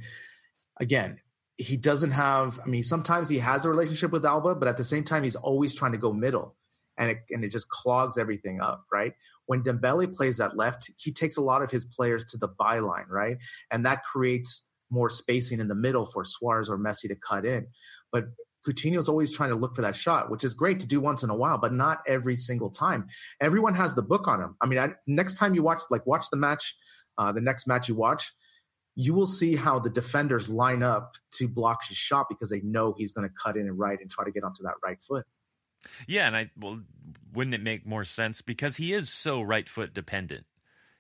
again, 0.80 1.20
he 1.58 1.78
doesn't 1.78 2.12
have. 2.12 2.60
I 2.64 2.68
mean, 2.68 2.84
sometimes 2.84 3.30
he 3.30 3.40
has 3.40 3.66
a 3.66 3.70
relationship 3.70 4.12
with 4.12 4.26
Alba, 4.26 4.56
but 4.56 4.68
at 4.68 4.78
the 4.78 4.84
same 4.84 5.04
time, 5.04 5.24
he's 5.24 5.36
always 5.36 5.76
trying 5.76 5.92
to 5.92 5.98
go 5.98 6.12
middle, 6.12 6.56
and 6.98 7.12
it 7.12 7.20
and 7.30 7.44
it 7.44 7.50
just 7.50 7.70
clogs 7.70 8.18
everything 8.18 8.62
up, 8.62 8.86
right? 8.92 9.14
When 9.46 9.62
Dembele 9.62 10.14
plays 10.14 10.38
that 10.38 10.56
left, 10.58 10.90
he 10.98 11.12
takes 11.12 11.38
a 11.38 11.42
lot 11.42 11.62
of 11.62 11.70
his 11.70 11.86
players 11.86 12.26
to 12.26 12.38
the 12.38 12.50
byline, 12.50 13.10
right, 13.10 13.38
and 13.72 13.86
that 13.86 14.04
creates 14.04 14.66
more 14.90 15.10
spacing 15.10 15.60
in 15.60 15.68
the 15.68 15.76
middle 15.76 16.06
for 16.06 16.24
Suarez 16.24 16.70
or 16.70 16.78
Messi 16.78 17.08
to 17.08 17.16
cut 17.16 17.46
in. 17.46 17.68
But 18.12 18.26
Coutinho's 18.66 19.10
always 19.10 19.36
trying 19.36 19.50
to 19.50 19.56
look 19.56 19.76
for 19.76 19.82
that 19.82 19.96
shot, 19.96 20.30
which 20.30 20.44
is 20.44 20.54
great 20.54 20.80
to 20.80 20.88
do 20.88 21.02
once 21.02 21.24
in 21.24 21.30
a 21.30 21.36
while, 21.36 21.58
but 21.58 21.74
not 21.74 22.02
every 22.08 22.36
single 22.36 22.70
time. 22.70 23.08
Everyone 23.42 23.76
has 23.76 23.94
the 23.94 24.02
book 24.02 24.28
on 24.28 24.40
him. 24.40 24.56
I 24.62 24.68
mean, 24.68 24.80
I, 24.80 24.94
next 25.08 25.38
time 25.38 25.54
you 25.54 25.64
watch, 25.64 25.82
like 25.90 26.06
watch 26.06 26.26
the 26.32 26.38
match, 26.38 26.76
uh, 27.18 27.32
the 27.32 27.42
next 27.42 27.68
match 27.68 27.90
you 27.90 27.96
watch, 27.96 28.32
you 28.96 29.14
will 29.14 29.26
see 29.26 29.56
how 29.56 29.80
the 29.80 29.90
defenders 29.90 30.50
line 30.50 30.84
up 30.84 31.16
to 31.32 31.48
block 31.48 31.86
his 31.88 31.98
shot 31.98 32.28
because 32.30 32.50
they 32.50 32.62
know 32.62 32.94
he's 32.98 33.12
going 33.12 33.28
to 33.28 33.34
cut 33.42 33.58
in 33.58 33.68
and 33.68 33.78
right 33.78 34.00
and 34.00 34.10
try 34.10 34.24
to 34.24 34.32
get 34.32 34.44
onto 34.44 34.64
that 34.64 34.76
right 34.84 35.02
foot. 35.02 35.26
Yeah, 36.08 36.28
and 36.28 36.36
I 36.36 36.52
well, 36.58 36.82
wouldn't 37.34 37.56
it 37.56 37.62
make 37.62 37.86
more 37.86 38.06
sense 38.06 38.42
because 38.42 38.78
he 38.78 38.94
is 38.94 39.12
so 39.12 39.42
right 39.42 39.68
foot 39.68 39.94
dependent. 39.94 40.46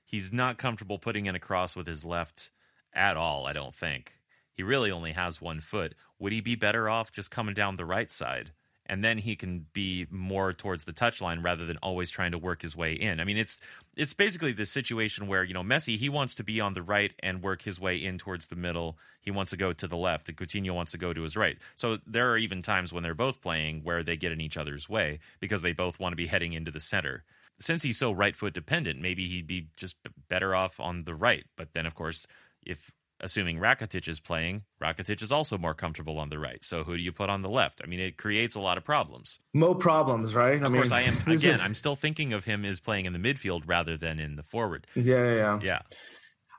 He's 0.06 0.34
not 0.34 0.58
comfortable 0.58 1.00
putting 1.00 1.26
in 1.26 1.36
a 1.36 1.40
cross 1.40 1.76
with 1.76 1.88
his 1.88 2.04
left 2.04 2.52
at 2.94 3.18
all. 3.18 3.46
I 3.46 3.54
don't 3.54 3.74
think 3.74 4.14
he 4.54 4.64
really 4.64 4.92
only 4.92 5.14
has 5.14 5.42
one 5.42 5.62
foot. 5.62 5.96
Would 6.20 6.34
he 6.34 6.42
be 6.42 6.56
better 6.56 6.90
off 6.90 7.12
just 7.12 7.32
coming 7.32 7.54
down 7.54 7.76
the 7.76 7.86
right 7.86 8.12
side? 8.12 8.52
And 8.86 9.04
then 9.04 9.18
he 9.18 9.36
can 9.36 9.66
be 9.74 10.08
more 10.10 10.52
towards 10.52 10.84
the 10.84 10.94
touchline 10.94 11.44
rather 11.44 11.66
than 11.66 11.78
always 11.78 12.10
trying 12.10 12.32
to 12.32 12.38
work 12.38 12.62
his 12.62 12.76
way 12.76 12.94
in. 12.94 13.20
I 13.20 13.24
mean, 13.24 13.38
it's 13.38 13.58
it's 13.96 14.14
basically 14.14 14.52
the 14.52 14.66
situation 14.66 15.28
where 15.28 15.44
you 15.44 15.54
know 15.54 15.64
Messi 15.64 15.98
he 15.98 16.10
wants 16.10 16.36
to 16.36 16.44
be 16.44 16.60
on 16.60 16.74
the 16.74 16.82
right 16.82 17.14
and 17.22 17.42
work 17.42 17.62
his 17.62 17.80
way 17.80 17.98
in 17.98 18.18
towards 18.18 18.48
the 18.48 18.56
middle. 18.56 18.98
He 19.22 19.32
wants 19.32 19.52
to 19.52 19.58
go 19.58 19.72
to 19.72 19.88
the 19.88 19.98
left, 19.98 20.28
and 20.28 20.38
Coutinho 20.38 20.76
wants 20.76 20.92
to 20.92 20.98
go 20.98 21.14
to 21.14 21.22
his 21.22 21.38
right. 21.38 21.58
So 21.76 22.00
there 22.06 22.32
are 22.32 22.38
even 22.38 22.62
times 22.62 22.92
when 22.92 23.04
they're 23.04 23.16
both 23.16 23.42
playing 23.42 23.82
where 23.84 24.04
they 24.04 24.18
get 24.18 24.32
in 24.32 24.42
each 24.42 24.58
other's 24.58 24.90
way 24.90 25.20
because 25.40 25.62
they 25.62 25.74
both 25.74 26.00
want 26.00 26.12
to 26.12 26.18
be 26.18 26.28
heading 26.28 26.54
into 26.54 26.72
the 26.72 26.80
center. 26.80 27.24
Since 27.60 27.84
he's 27.84 27.98
so 27.98 28.12
right 28.12 28.36
foot 28.36 28.54
dependent, 28.54 29.00
maybe 29.00 29.28
he'd 29.30 29.48
be 29.48 29.68
just 29.78 29.96
better 30.28 30.56
off 30.56 30.80
on 30.80 31.06
the 31.06 31.16
right. 31.16 31.46
But 31.56 31.74
then, 31.74 31.86
of 31.86 31.96
course, 31.96 32.28
if 32.66 32.92
assuming 33.24 33.58
Rakitic 33.58 34.08
is 34.08 34.20
playing, 34.20 34.64
Rakitic 34.82 35.24
is 35.24 35.32
also 35.32 35.58
more 35.58 35.74
comfortable 35.74 36.20
on 36.20 36.30
the 36.30 36.38
right. 36.38 36.64
So 36.64 36.84
who 36.84 36.96
do 36.96 37.02
you 37.02 37.12
put 37.12 37.30
on 37.30 37.42
the 37.42 37.50
left? 37.50 37.82
I 37.84 37.88
mean, 37.88 38.00
it 38.00 38.18
creates 38.18 38.56
a 38.56 38.60
lot 38.60 38.78
of 38.78 38.84
problems. 38.84 39.40
Mo 39.54 39.74
problems, 39.74 40.36
right? 40.36 40.62
Of 40.62 40.72
I 40.72 40.76
course, 40.76 40.92
I 40.92 41.02
am. 41.02 41.18
Again, 41.28 41.60
I'm 41.62 41.74
still 41.74 41.96
thinking 41.96 42.34
of 42.34 42.46
him 42.46 42.66
as 42.66 42.80
playing 42.80 43.06
in 43.06 43.14
the 43.14 43.20
midfield 43.20 43.64
rather 43.66 43.98
than 43.98 44.20
in 44.20 44.36
the 44.36 44.44
forward. 44.44 44.86
Yeah, 44.96 45.16
yeah, 45.16 45.36
yeah. 45.36 45.60
yeah. 45.64 45.80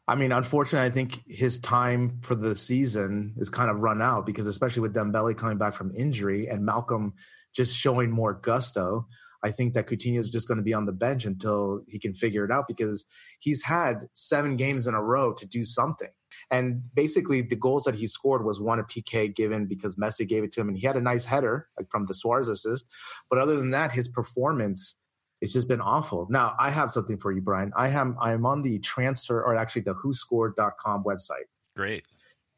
I 0.07 0.17
mean, 0.17 0.33
unfortunately, 0.33 0.87
I 0.87 0.91
think 0.91 1.23
his 1.27 1.59
time 1.59 2.21
for 2.21 2.35
the 2.35 2.57
season 2.57 3.35
is 3.39 3.49
kind 3.49 3.71
of 3.71 3.81
run 3.81 4.03
out 4.03 4.27
because, 4.27 4.47
especially 4.47 4.83
with 4.83 4.95
Dembele 4.95 5.37
coming 5.37 5.57
back 5.57 5.73
from 5.75 5.95
injury 5.97 6.49
and 6.49 6.67
Malcom 6.67 7.13
just 7.55 7.77
showing 7.77 8.11
more 8.11 8.35
gusto, 8.35 9.07
I 9.45 9.51
think 9.51 9.75
that 9.75 9.87
Coutinho 9.87 10.19
is 10.19 10.31
just 10.31 10.49
going 10.49 10.57
to 10.57 10.65
be 10.65 10.73
on 10.73 10.87
the 10.87 10.93
bench 10.93 11.27
until 11.27 11.83
he 11.87 11.99
can 11.99 12.15
figure 12.15 12.45
it 12.47 12.51
out 12.51 12.67
because 12.67 13.05
he's 13.41 13.63
had 13.63 14.09
seven 14.13 14.57
games 14.57 14.87
in 14.87 14.95
a 14.95 15.03
row 15.03 15.35
to 15.35 15.47
do 15.47 15.65
something. 15.65 16.09
And 16.51 16.85
basically, 16.95 17.43
the 17.43 17.57
goals 17.57 17.85
that 17.85 17.95
he 17.95 18.07
scored 18.07 18.45
was 18.45 18.61
one 18.61 18.79
a 18.79 18.85
PK 18.85 19.35
given 19.35 19.67
because 19.67 19.97
Messi 19.97 20.27
gave 20.27 20.45
it 20.45 20.53
to 20.53 20.61
him, 20.61 20.69
and 20.69 20.77
he 20.77 20.87
had 20.87 20.97
a 20.97 21.01
nice 21.01 21.25
header 21.25 21.69
like 21.79 21.91
from 21.91 22.07
the 22.07 22.15
Suarez 22.15 22.49
assist. 22.49 22.87
But 23.31 23.39
other 23.39 23.57
than 23.57 23.71
that, 23.73 23.93
his 23.93 24.09
performance 24.09 24.97
it's 25.45 25.53
just 25.53 25.69
been 25.69 25.83
awful. 25.83 26.27
Now, 26.31 26.55
I 26.59 26.71
have 26.71 26.91
something 26.91 27.19
for 27.19 27.31
you, 27.31 27.43
Brian. 27.43 27.71
I 27.77 27.89
am 27.89 28.17
I'm 28.19 28.47
on 28.47 28.63
the 28.63 28.79
transfer 28.79 29.43
or 29.43 29.55
actually 29.55 29.83
the 29.83 29.93
whoscored.com 29.93 31.05
website. 31.05 31.49
Great. 31.77 32.05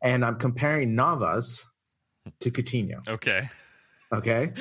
And 0.02 0.24
I'm 0.24 0.36
comparing 0.36 0.94
Navas 0.94 1.64
to 2.40 2.50
Coutinho. 2.50 3.06
Okay. 3.08 3.48
Okay. 4.12 4.52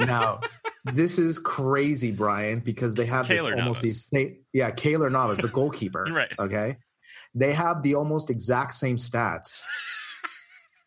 now, 0.00 0.40
this 0.84 1.18
is 1.18 1.40
crazy, 1.40 2.12
Brian, 2.12 2.60
because 2.60 2.94
they 2.94 3.06
have 3.06 3.26
this 3.26 3.44
almost 3.44 3.82
these 3.82 4.08
yeah, 4.52 4.70
Keylor 4.70 5.10
Navas, 5.10 5.38
the 5.38 5.48
goalkeeper. 5.48 6.04
right. 6.10 6.32
Okay. 6.38 6.76
They 7.34 7.52
have 7.52 7.82
the 7.82 7.94
almost 7.94 8.30
exact 8.30 8.74
same 8.74 8.96
stats. 8.96 9.62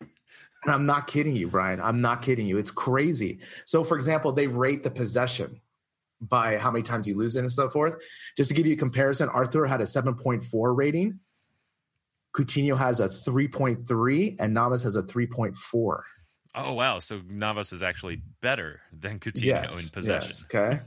and 0.00 0.72
I'm 0.72 0.86
not 0.86 1.06
kidding 1.06 1.36
you, 1.36 1.48
Brian. 1.48 1.80
I'm 1.80 2.00
not 2.00 2.22
kidding 2.22 2.46
you. 2.46 2.58
It's 2.58 2.70
crazy. 2.70 3.40
So, 3.64 3.82
for 3.82 3.96
example, 3.96 4.32
they 4.32 4.46
rate 4.46 4.82
the 4.82 4.90
possession 4.90 5.60
by 6.20 6.56
how 6.56 6.70
many 6.70 6.82
times 6.82 7.06
you 7.06 7.16
lose 7.16 7.36
it 7.36 7.40
and 7.40 7.52
so 7.52 7.68
forth. 7.68 8.02
Just 8.36 8.48
to 8.48 8.54
give 8.54 8.66
you 8.66 8.74
a 8.74 8.76
comparison, 8.76 9.28
Arthur 9.28 9.66
had 9.66 9.80
a 9.80 9.84
7.4 9.84 10.76
rating. 10.76 11.20
Coutinho 12.34 12.76
has 12.76 13.00
a 13.00 13.06
3.3 13.06 14.36
and 14.38 14.54
Navas 14.54 14.82
has 14.82 14.96
a 14.96 15.02
3.4. 15.02 16.00
Oh 16.58 16.72
wow! 16.72 16.98
So 17.00 17.20
Navas 17.28 17.72
is 17.74 17.82
actually 17.82 18.22
better 18.40 18.80
than 18.90 19.18
Coutinho 19.18 19.44
yes, 19.44 19.82
in 19.82 19.90
possession. 19.90 20.28
Yes, 20.30 20.44
okay. 20.44 20.80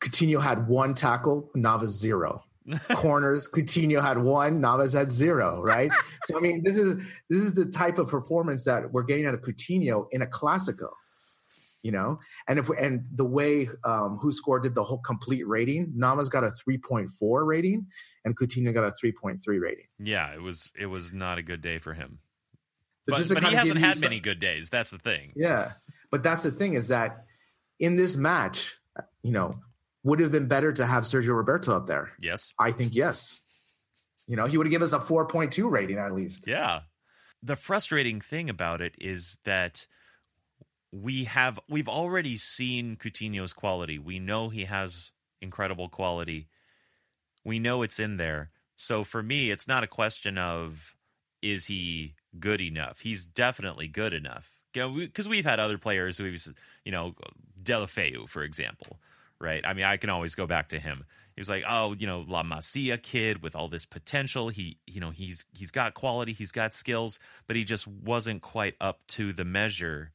Coutinho 0.00 0.40
had 0.40 0.66
one 0.66 0.94
tackle, 0.94 1.50
Navas 1.54 1.90
zero. 1.90 2.42
Corners, 2.90 3.48
Coutinho 3.48 4.02
had 4.02 4.18
one, 4.18 4.60
Navas 4.60 4.92
had 4.92 5.10
zero. 5.10 5.62
Right. 5.62 5.90
so 6.24 6.36
I 6.36 6.40
mean, 6.40 6.62
this 6.62 6.78
is 6.78 6.96
this 7.28 7.42
is 7.42 7.54
the 7.54 7.66
type 7.66 7.98
of 7.98 8.08
performance 8.08 8.64
that 8.64 8.92
we're 8.92 9.02
getting 9.02 9.26
out 9.26 9.34
of 9.34 9.42
Coutinho 9.42 10.06
in 10.10 10.22
a 10.22 10.26
Clásico. 10.26 10.90
You 11.82 11.92
know, 11.92 12.18
and 12.48 12.58
if 12.58 12.68
we, 12.68 12.76
and 12.76 13.06
the 13.14 13.24
way 13.24 13.68
um, 13.84 14.18
WhoScored 14.20 14.64
did 14.64 14.74
the 14.74 14.82
whole 14.82 14.98
complete 14.98 15.46
rating, 15.46 15.92
Navas 15.94 16.28
got 16.28 16.42
a 16.42 16.48
3.4 16.48 17.46
rating, 17.46 17.86
and 18.24 18.36
Coutinho 18.36 18.74
got 18.74 18.82
a 18.82 18.90
3.3 18.90 19.38
rating. 19.60 19.86
Yeah, 19.98 20.34
it 20.34 20.42
was 20.42 20.72
it 20.78 20.86
was 20.86 21.12
not 21.12 21.38
a 21.38 21.42
good 21.42 21.62
day 21.62 21.78
for 21.78 21.94
him. 21.94 22.18
But, 23.08 23.26
but 23.28 23.42
he 23.44 23.54
hasn't 23.54 23.78
had 23.78 24.00
many 24.00 24.20
good 24.20 24.38
days. 24.38 24.68
That's 24.68 24.90
the 24.90 24.98
thing. 24.98 25.32
Yeah. 25.34 25.72
But 26.10 26.22
that's 26.22 26.42
the 26.42 26.50
thing 26.50 26.74
is 26.74 26.88
that 26.88 27.24
in 27.78 27.96
this 27.96 28.16
match, 28.16 28.78
you 29.22 29.32
know, 29.32 29.52
would 30.04 30.20
it 30.20 30.24
have 30.24 30.32
been 30.32 30.48
better 30.48 30.72
to 30.72 30.86
have 30.86 31.04
Sergio 31.04 31.36
Roberto 31.36 31.76
up 31.76 31.86
there. 31.86 32.10
Yes. 32.20 32.52
I 32.58 32.72
think 32.72 32.94
yes. 32.94 33.40
You 34.26 34.36
know, 34.36 34.46
he 34.46 34.56
would 34.56 34.66
have 34.66 34.70
given 34.70 34.84
us 34.84 34.92
a 34.92 34.98
4.2 34.98 35.70
rating 35.70 35.98
at 35.98 36.12
least. 36.12 36.44
Yeah. 36.46 36.80
The 37.42 37.56
frustrating 37.56 38.20
thing 38.20 38.50
about 38.50 38.80
it 38.80 38.94
is 39.00 39.38
that 39.44 39.86
we 40.92 41.24
have 41.24 41.58
we've 41.68 41.88
already 41.88 42.36
seen 42.36 42.96
Coutinho's 42.96 43.52
quality. 43.52 43.98
We 43.98 44.18
know 44.18 44.48
he 44.48 44.64
has 44.64 45.12
incredible 45.40 45.88
quality. 45.88 46.48
We 47.44 47.58
know 47.58 47.82
it's 47.82 48.00
in 48.00 48.16
there. 48.16 48.50
So 48.76 49.04
for 49.04 49.22
me, 49.22 49.50
it's 49.50 49.68
not 49.68 49.84
a 49.84 49.88
question 49.88 50.38
of 50.38 50.94
is 51.42 51.66
he 51.66 52.14
good 52.38 52.60
enough. 52.60 53.00
He's 53.00 53.24
definitely 53.24 53.88
good 53.88 54.12
enough. 54.12 54.50
Because 54.72 54.94
you 54.94 55.24
know, 55.24 55.30
we've 55.30 55.44
had 55.44 55.60
other 55.60 55.78
players 55.78 56.18
who 56.18 56.24
we've, 56.24 56.46
you 56.84 56.92
know, 56.92 57.14
Deulofeu, 57.62 58.28
for 58.28 58.42
example, 58.42 59.00
right? 59.40 59.64
I 59.66 59.74
mean, 59.74 59.84
I 59.84 59.96
can 59.96 60.10
always 60.10 60.34
go 60.34 60.46
back 60.46 60.68
to 60.70 60.78
him. 60.78 61.04
He 61.34 61.40
was 61.40 61.48
like, 61.48 61.64
oh, 61.68 61.94
you 61.96 62.06
know, 62.06 62.24
La 62.26 62.42
Masia 62.42 63.00
kid 63.00 63.42
with 63.42 63.54
all 63.54 63.68
this 63.68 63.86
potential. 63.86 64.48
He, 64.48 64.78
you 64.86 65.00
know, 65.00 65.10
he's 65.10 65.44
he's 65.56 65.70
got 65.70 65.94
quality, 65.94 66.32
he's 66.32 66.52
got 66.52 66.74
skills, 66.74 67.18
but 67.46 67.56
he 67.56 67.64
just 67.64 67.86
wasn't 67.86 68.42
quite 68.42 68.74
up 68.80 69.06
to 69.08 69.32
the 69.32 69.44
measure 69.44 70.12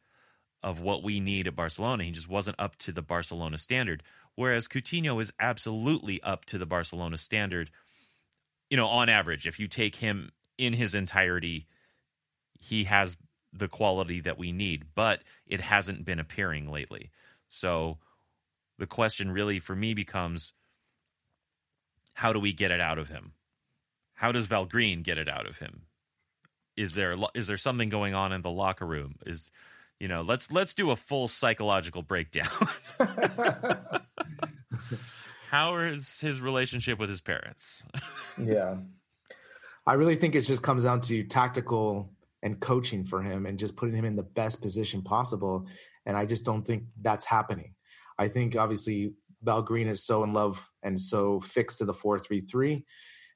of 0.62 0.82
what 0.82 1.04
we 1.04 1.20
need 1.20 1.48
at 1.48 1.56
Barcelona. 1.56 2.04
He 2.04 2.12
just 2.12 2.30
wasn't 2.30 2.60
up 2.60 2.76
to 2.78 2.92
the 2.92 3.02
Barcelona 3.02 3.58
standard. 3.58 4.04
Whereas 4.36 4.68
Coutinho 4.68 5.22
is 5.22 5.32
absolutely 5.40 6.22
up 6.24 6.46
to 6.46 6.58
the 6.58 6.66
Barcelona 6.66 7.18
standard. 7.18 7.70
You 8.70 8.78
know, 8.78 8.88
on 8.88 9.08
average, 9.08 9.46
if 9.46 9.60
you 9.60 9.68
take 9.68 9.96
him 9.96 10.32
in 10.58 10.74
his 10.74 10.96
entirety 10.96 11.68
he 12.64 12.86
has 12.86 13.18
the 13.52 13.68
quality 13.68 14.22
that 14.22 14.38
we 14.38 14.52
need, 14.52 14.86
but 14.96 15.22
it 15.46 15.60
hasn't 15.60 16.06
been 16.06 16.20
appearing 16.20 16.72
lately. 16.72 17.12
So 17.50 17.98
the 18.78 18.88
question 18.88 19.32
really 19.32 19.60
for 19.60 19.76
me 19.76 19.94
becomes 19.94 20.54
how 22.14 22.34
do 22.34 22.40
we 22.40 22.54
get 22.54 22.72
it 22.72 22.80
out 22.80 22.98
of 22.98 23.10
him? 23.10 23.34
How 24.16 24.32
does 24.32 24.46
Val 24.46 24.66
Green 24.66 25.02
get 25.02 25.18
it 25.18 25.28
out 25.28 25.48
of 25.48 25.58
him? 25.58 25.84
Is 26.76 26.96
there 26.96 27.16
is 27.36 27.48
there 27.48 27.58
something 27.58 27.90
going 27.90 28.14
on 28.14 28.32
in 28.32 28.42
the 28.42 28.50
locker 28.50 28.86
room? 28.86 29.16
Is 29.26 29.52
you 30.00 30.08
know, 30.08 30.22
let's 30.22 30.52
let's 30.52 30.74
do 30.74 30.92
a 30.92 30.96
full 30.96 31.28
psychological 31.28 32.02
breakdown. 32.02 32.48
how 35.50 35.78
is 35.78 36.20
his 36.20 36.42
relationship 36.42 37.00
with 37.00 37.10
his 37.10 37.22
parents? 37.22 37.84
yeah. 38.38 38.78
I 39.86 39.94
really 39.94 40.16
think 40.16 40.36
it 40.36 40.42
just 40.42 40.62
comes 40.64 40.84
down 40.84 41.02
to 41.02 41.24
tactical 41.24 42.12
and 42.42 42.60
coaching 42.60 43.06
for 43.06 43.22
him 43.22 43.46
and 43.46 43.60
just 43.60 43.76
putting 43.76 43.96
him 43.96 44.06
in 44.06 44.16
the 44.16 44.24
best 44.24 44.62
position 44.62 45.02
possible. 45.02 45.68
And 46.06 46.18
I 46.18 46.26
just 46.26 46.44
don't 46.44 46.66
think 46.66 46.84
that's 47.02 47.26
happening. 47.26 47.76
I 48.24 48.30
think 48.30 48.56
obviously 48.56 49.14
Valgren 49.46 49.88
is 49.88 50.06
so 50.06 50.24
in 50.24 50.34
love 50.34 50.70
and 50.82 51.00
so 51.00 51.42
fixed 51.42 51.80
to 51.80 51.86
the 51.86 51.94
4-3-3 51.94 52.84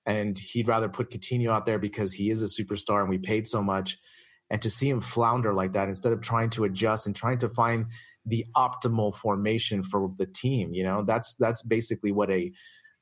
and 0.06 0.38
he'd 0.38 0.70
rather 0.70 0.88
put 0.88 1.12
Coutinho 1.12 1.50
out 1.50 1.66
there 1.66 1.80
because 1.80 2.14
he 2.14 2.32
is 2.32 2.42
a 2.42 2.46
superstar 2.46 3.02
and 3.02 3.10
we 3.10 3.18
paid 3.18 3.46
so 3.46 3.62
much 3.62 3.98
and 4.50 4.62
to 4.62 4.70
see 4.70 4.90
him 4.90 5.02
flounder 5.02 5.54
like 5.54 5.74
that 5.74 5.90
instead 5.90 6.14
of 6.14 6.22
trying 6.22 6.50
to 6.52 6.64
adjust 6.64 7.06
and 7.06 7.16
trying 7.16 7.38
to 7.40 7.50
find 7.50 7.88
the 8.26 8.46
optimal 8.56 9.14
formation 9.14 9.84
for 9.84 10.12
the 10.18 10.26
team, 10.26 10.74
you 10.74 10.84
know, 10.84 11.04
that's 11.04 11.36
that's 11.36 11.62
basically 11.62 12.12
what 12.12 12.30
a 12.32 12.52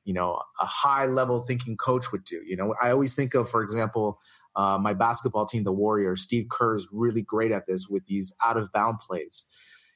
you 0.04 0.14
know, 0.14 0.40
a 0.60 0.64
high 0.64 1.06
level 1.06 1.42
thinking 1.42 1.76
coach 1.76 2.12
would 2.12 2.24
do. 2.24 2.40
You 2.46 2.56
know, 2.56 2.74
I 2.80 2.90
always 2.90 3.14
think 3.14 3.34
of 3.34 3.48
for 3.48 3.62
example 3.62 4.18
uh, 4.56 4.78
my 4.80 4.94
basketball 4.94 5.46
team, 5.46 5.64
the 5.64 5.72
Warriors, 5.72 6.22
Steve 6.22 6.46
Kerr 6.50 6.76
is 6.76 6.88
really 6.90 7.22
great 7.22 7.52
at 7.52 7.66
this 7.66 7.88
with 7.88 8.06
these 8.06 8.32
out 8.44 8.56
of 8.56 8.72
bound 8.72 8.98
plays. 9.00 9.44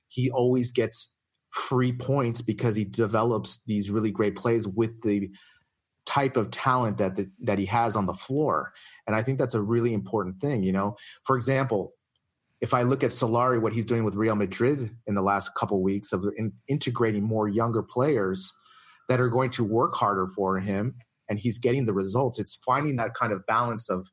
He 0.07 0.31
always 0.31 0.71
gets 0.71 1.13
free 1.51 1.93
points 1.93 2.43
because 2.43 2.77
he 2.77 2.85
develops 2.85 3.63
these 3.65 3.91
really 3.91 4.11
great 4.11 4.37
plays 4.37 4.67
with 4.67 5.03
the 5.03 5.31
type 6.07 6.37
of 6.37 6.51
talent 6.51 6.99
that 6.99 7.17
the, 7.17 7.31
that 7.41 7.59
he 7.59 7.67
has 7.67 7.97
on 7.97 8.07
the 8.07 8.15
floor. 8.15 8.73
And 9.07 9.15
I 9.15 9.23
think 9.23 9.39
that's 9.39 9.55
a 9.55 9.63
really 9.63 9.93
important 9.93 10.41
thing. 10.41 10.63
You 10.63 10.73
know, 10.73 10.97
for 11.25 11.37
example, 11.37 11.93
if 12.61 12.75
I 12.75 12.83
look 12.83 13.03
at 13.03 13.11
Solari, 13.11 13.61
what 13.61 13.73
he's 13.73 13.85
doing 13.85 14.05
with 14.05 14.15
Real 14.15 14.37
Madrid 14.37 14.91
in 15.07 15.15
the 15.15 15.23
last 15.23 15.55
couple 15.55 15.83
weeks 15.83 16.13
of 16.13 16.25
in, 16.37 16.53
integrating 16.69 17.23
more 17.23 17.49
younger 17.49 17.83
players 17.83 18.53
that 19.09 19.21
are 19.21 19.29
going 19.29 19.51
to 19.51 19.65
work 19.65 19.95
harder 19.95 20.27
for 20.29 20.59
him, 20.59 20.95
and 21.29 21.39
he's 21.39 21.59
getting 21.59 21.87
the 21.87 21.95
results. 21.95 22.39
It's 22.39 22.55
finding 22.55 22.97
that 22.97 23.15
kind 23.15 23.33
of 23.33 23.47
balance 23.47 23.89
of 23.89 24.09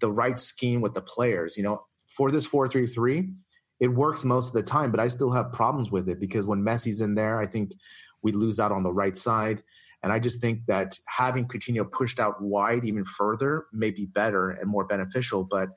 the 0.00 0.10
right 0.10 0.38
scheme 0.38 0.80
with 0.80 0.94
the 0.94 1.02
players. 1.02 1.56
You 1.56 1.62
know, 1.62 1.84
for 2.08 2.30
this 2.30 2.46
four 2.46 2.68
three 2.68 2.86
three, 2.86 3.30
it 3.80 3.88
works 3.88 4.24
most 4.24 4.48
of 4.48 4.52
the 4.54 4.62
time, 4.62 4.90
but 4.90 5.00
I 5.00 5.08
still 5.08 5.30
have 5.30 5.52
problems 5.52 5.90
with 5.90 6.08
it 6.08 6.18
because 6.18 6.46
when 6.46 6.62
Messi's 6.62 7.00
in 7.00 7.14
there, 7.14 7.38
I 7.40 7.46
think 7.46 7.72
we 8.22 8.32
lose 8.32 8.58
out 8.58 8.72
on 8.72 8.82
the 8.82 8.92
right 8.92 9.16
side. 9.16 9.62
And 10.02 10.12
I 10.12 10.18
just 10.18 10.40
think 10.40 10.66
that 10.66 10.98
having 11.06 11.46
Coutinho 11.46 11.90
pushed 11.90 12.20
out 12.20 12.40
wide 12.40 12.84
even 12.84 13.04
further 13.04 13.66
may 13.72 13.90
be 13.90 14.06
better 14.06 14.50
and 14.50 14.70
more 14.70 14.84
beneficial. 14.84 15.44
But 15.44 15.68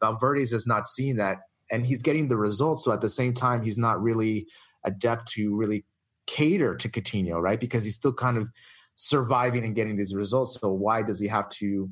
Valverde's 0.00 0.52
is 0.52 0.66
not 0.66 0.86
seeing 0.86 1.16
that, 1.16 1.38
and 1.70 1.86
he's 1.86 2.02
getting 2.02 2.28
the 2.28 2.36
results. 2.36 2.84
So 2.84 2.92
at 2.92 3.00
the 3.00 3.08
same 3.08 3.34
time, 3.34 3.62
he's 3.62 3.78
not 3.78 4.02
really 4.02 4.46
adept 4.84 5.28
to 5.32 5.54
really 5.54 5.84
cater 6.26 6.74
to 6.76 6.88
Coutinho, 6.88 7.40
right? 7.40 7.60
Because 7.60 7.84
he's 7.84 7.94
still 7.94 8.12
kind 8.12 8.36
of 8.36 8.48
surviving 8.96 9.64
and 9.64 9.74
getting 9.74 9.96
these 9.96 10.14
results. 10.14 10.58
So 10.60 10.70
why 10.70 11.02
does 11.02 11.18
he 11.18 11.28
have 11.28 11.48
to 11.50 11.90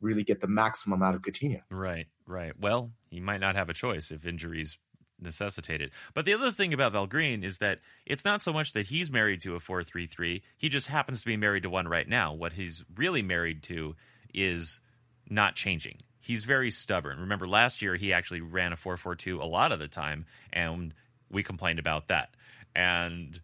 really 0.00 0.24
get 0.24 0.40
the 0.40 0.48
maximum 0.48 1.02
out 1.02 1.14
of 1.14 1.22
Coutinho? 1.22 1.60
Right, 1.70 2.06
right. 2.26 2.52
Well, 2.58 2.92
he 3.10 3.20
might 3.20 3.40
not 3.40 3.56
have 3.56 3.68
a 3.68 3.74
choice 3.74 4.10
if 4.10 4.26
injuries 4.26 4.78
necessitated. 5.22 5.90
But 6.14 6.24
the 6.24 6.34
other 6.34 6.50
thing 6.50 6.72
about 6.72 6.92
Valverde 6.92 7.44
is 7.44 7.58
that 7.58 7.80
it's 8.06 8.24
not 8.24 8.42
so 8.42 8.52
much 8.52 8.72
that 8.72 8.86
he's 8.86 9.10
married 9.10 9.40
to 9.42 9.54
a 9.54 9.60
433, 9.60 10.42
he 10.56 10.68
just 10.68 10.88
happens 10.88 11.20
to 11.20 11.26
be 11.26 11.36
married 11.36 11.62
to 11.64 11.70
one 11.70 11.88
right 11.88 12.08
now. 12.08 12.32
What 12.32 12.52
he's 12.52 12.84
really 12.96 13.22
married 13.22 13.62
to 13.64 13.96
is 14.32 14.80
not 15.28 15.54
changing. 15.54 15.98
He's 16.20 16.44
very 16.44 16.70
stubborn. 16.70 17.20
Remember 17.20 17.46
last 17.46 17.82
year 17.82 17.94
he 17.96 18.12
actually 18.12 18.40
ran 18.40 18.72
a 18.72 18.76
442 18.76 19.42
a 19.42 19.44
lot 19.44 19.72
of 19.72 19.78
the 19.78 19.88
time 19.88 20.26
and 20.52 20.92
we 21.30 21.42
complained 21.42 21.78
about 21.78 22.08
that. 22.08 22.30
And 22.74 23.40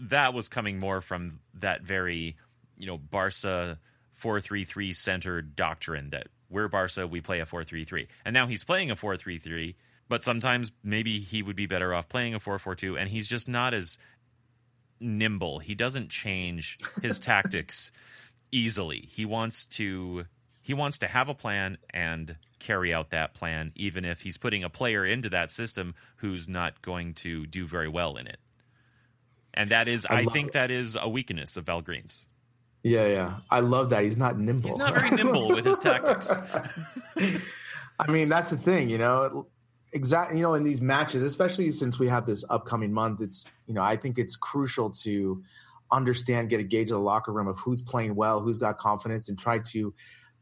that 0.00 0.34
was 0.34 0.48
coming 0.48 0.78
more 0.78 1.00
from 1.00 1.40
that 1.54 1.82
very, 1.82 2.36
you 2.76 2.86
know, 2.86 2.98
Barca 2.98 3.78
433 4.14 4.92
centered 4.92 5.56
doctrine 5.56 6.10
that 6.10 6.28
we're 6.50 6.68
Barca, 6.68 7.06
we 7.06 7.20
play 7.20 7.40
a 7.40 7.46
433. 7.46 8.08
And 8.24 8.34
now 8.34 8.46
he's 8.46 8.64
playing 8.64 8.90
a 8.90 8.96
433 8.96 9.76
but 10.08 10.24
sometimes 10.24 10.72
maybe 10.82 11.18
he 11.18 11.42
would 11.42 11.56
be 11.56 11.66
better 11.66 11.92
off 11.92 12.08
playing 12.08 12.34
a 12.34 12.40
4-4-2 12.40 12.98
and 12.98 13.10
he's 13.10 13.28
just 13.28 13.48
not 13.48 13.74
as 13.74 13.98
nimble. 15.00 15.58
He 15.58 15.74
doesn't 15.74 16.08
change 16.08 16.78
his 17.02 17.18
tactics 17.18 17.92
easily. 18.50 19.08
He 19.10 19.24
wants 19.24 19.66
to 19.66 20.24
he 20.62 20.74
wants 20.74 20.98
to 20.98 21.06
have 21.06 21.28
a 21.28 21.34
plan 21.34 21.78
and 21.94 22.36
carry 22.58 22.92
out 22.92 23.10
that 23.10 23.32
plan 23.32 23.72
even 23.74 24.04
if 24.04 24.20
he's 24.20 24.36
putting 24.36 24.64
a 24.64 24.68
player 24.68 25.04
into 25.04 25.30
that 25.30 25.50
system 25.50 25.94
who's 26.16 26.48
not 26.48 26.82
going 26.82 27.14
to 27.14 27.46
do 27.46 27.66
very 27.66 27.88
well 27.88 28.16
in 28.16 28.26
it. 28.26 28.38
And 29.54 29.70
that 29.70 29.88
is 29.88 30.06
I, 30.06 30.20
I 30.20 30.24
think 30.24 30.48
it. 30.48 30.52
that 30.54 30.70
is 30.70 30.96
a 31.00 31.08
weakness 31.08 31.56
of 31.56 31.66
Valverde's. 31.66 32.26
Yeah, 32.82 33.06
yeah. 33.06 33.34
I 33.50 33.60
love 33.60 33.90
that. 33.90 34.04
He's 34.04 34.16
not 34.16 34.38
nimble. 34.38 34.68
He's 34.68 34.76
not 34.76 34.94
very 34.94 35.10
nimble 35.10 35.48
with 35.48 35.64
his 35.64 35.80
tactics. 35.80 36.32
I 37.98 38.10
mean, 38.10 38.28
that's 38.28 38.50
the 38.50 38.56
thing, 38.56 38.88
you 38.88 38.98
know 38.98 39.48
exactly 39.92 40.36
you 40.36 40.42
know 40.42 40.54
in 40.54 40.64
these 40.64 40.80
matches 40.80 41.22
especially 41.22 41.70
since 41.70 41.98
we 41.98 42.08
have 42.08 42.26
this 42.26 42.44
upcoming 42.50 42.92
month 42.92 43.20
it's 43.20 43.44
you 43.66 43.74
know 43.74 43.82
i 43.82 43.96
think 43.96 44.18
it's 44.18 44.36
crucial 44.36 44.90
to 44.90 45.42
understand 45.90 46.50
get 46.50 46.60
a 46.60 46.64
gauge 46.64 46.90
of 46.90 46.98
the 46.98 47.00
locker 47.00 47.32
room 47.32 47.48
of 47.48 47.56
who's 47.58 47.80
playing 47.80 48.14
well 48.14 48.40
who's 48.40 48.58
got 48.58 48.76
confidence 48.78 49.28
and 49.28 49.38
try 49.38 49.58
to 49.58 49.94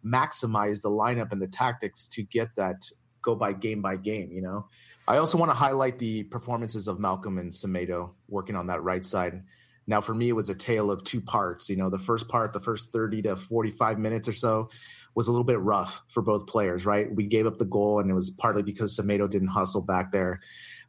maximize 0.05 0.82
the 0.82 0.90
lineup 0.90 1.32
and 1.32 1.42
the 1.42 1.47
tactics 1.47 2.07
to 2.07 2.22
get 2.22 2.49
that 2.57 2.76
go 3.22 3.34
by 3.34 3.53
game 3.53 3.82
by 3.82 3.97
game 3.97 4.30
you 4.32 4.40
know? 4.40 4.66
I 5.09 5.18
also 5.18 5.38
want 5.38 5.51
to 5.51 5.57
highlight 5.57 5.99
the 5.99 6.24
performances 6.24 6.88
of 6.88 6.99
malcom 6.99 7.38
and 7.38 7.53
semedo 7.53 8.11
working 8.28 8.57
on 8.57 8.66
that 8.66 8.82
right 8.82 9.05
side. 9.05 9.42
Now 9.86 10.01
for 10.01 10.14
me 10.14 10.28
it 10.28 10.32
was 10.32 10.51
a 10.51 10.55
tale 10.55 10.90
of 10.90 11.05
two 11.05 11.20
parts 11.20 11.68
you 11.68 11.76
know? 11.76 11.90
The 11.90 11.99
first 11.99 12.28
part 12.28 12.53
the 12.53 12.61
first 12.61 12.92
30 12.92 13.22
to 13.22 13.36
45 13.36 13.99
minutes 13.99 14.28
or 14.28 14.32
so 14.32 14.70
was 15.17 15.29
a 15.29 15.33
little 15.33 15.45
bit 15.45 15.59
rough 15.59 16.05
for 16.09 16.23
both 16.23 16.47
players, 16.47 16.85
right? 16.85 17.12
We 17.12 17.27
gave 17.27 17.47
up 17.47 17.57
the 17.57 17.64
goal, 17.64 17.99
and 17.99 18.11
it 18.11 18.14
was 18.14 18.31
partly 18.31 18.62
because 18.62 18.97
Semedo 18.97 19.29
didn't 19.29 19.49
hustle 19.49 19.81
back 19.81 20.12
there. 20.12 20.41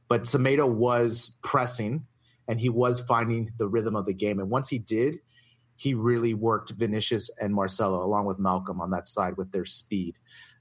But 0.10 0.24
Semedo 0.24 0.70
was 0.70 1.38
pressing, 1.42 2.06
and 2.48 2.60
he 2.60 2.68
was 2.68 3.00
finding 3.00 3.52
the 3.58 3.68
rhythm 3.68 3.96
of 3.96 4.06
the 4.06 4.14
game. 4.14 4.40
And 4.40 4.50
once 4.50 4.68
he 4.68 4.80
did, 4.80 5.20
he 5.78 5.94
really 5.94 6.34
worked 6.34 6.72
Vinicius 6.72 7.30
and 7.40 7.56
Marcelo 7.56 8.04
along 8.04 8.26
with 8.26 8.38
Malcom 8.38 8.82
on 8.82 8.92
that 8.92 9.08
side 9.08 9.38
with 9.38 9.52
their 9.54 9.66
speed. 9.66 10.16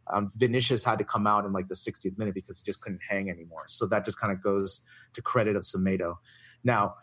Um, 0.06 0.30
Vinicius 0.36 0.84
had 0.84 1.00
to 1.00 1.04
come 1.04 1.26
out 1.26 1.44
in 1.44 1.52
like 1.52 1.66
the 1.66 1.74
60th 1.74 2.16
minute 2.16 2.34
because 2.34 2.58
he 2.58 2.64
just 2.64 2.80
couldn't 2.80 3.00
hang 3.08 3.28
anymore. 3.28 3.64
So 3.66 3.86
that 3.86 4.04
just 4.04 4.20
kind 4.20 4.32
of 4.32 4.40
goes 4.40 4.80
to 5.14 5.22
credit 5.22 5.56
of 5.56 5.62
Semedo. 5.62 6.18
Now, 6.62 6.94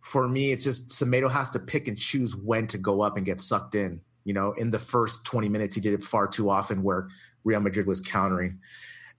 for 0.00 0.26
me, 0.26 0.50
it's 0.50 0.64
just 0.64 0.88
Semedo 0.88 1.30
has 1.30 1.50
to 1.50 1.60
pick 1.60 1.86
and 1.86 1.96
choose 1.96 2.34
when 2.34 2.66
to 2.68 2.78
go 2.78 3.02
up 3.02 3.16
and 3.16 3.24
get 3.24 3.38
sucked 3.38 3.76
in 3.76 4.00
you 4.26 4.34
know, 4.34 4.52
in 4.52 4.72
the 4.72 4.78
first 4.80 5.24
20 5.24 5.48
minutes, 5.48 5.76
he 5.76 5.80
did 5.80 5.94
it 5.94 6.02
far 6.02 6.26
too 6.26 6.50
often 6.50 6.82
where 6.82 7.08
Real 7.44 7.60
Madrid 7.60 7.86
was 7.86 8.00
countering. 8.00 8.58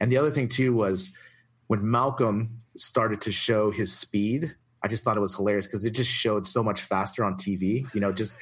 And 0.01 0.11
the 0.11 0.17
other 0.17 0.29
thing, 0.29 0.49
too, 0.49 0.75
was 0.75 1.11
when 1.67 1.79
Malcom 1.81 2.49
started 2.75 3.21
to 3.21 3.31
show 3.31 3.71
his 3.71 3.97
speed, 3.97 4.53
I 4.83 4.89
just 4.89 5.05
thought 5.05 5.15
it 5.15 5.21
was 5.21 5.33
hilarious 5.33 5.65
because 5.65 5.85
it 5.85 5.91
just 5.91 6.11
showed 6.11 6.45
so 6.45 6.61
much 6.61 6.81
faster 6.81 7.23
on 7.23 7.35
TV. 7.35 7.91
You 7.95 8.01
know, 8.01 8.11
just 8.11 8.35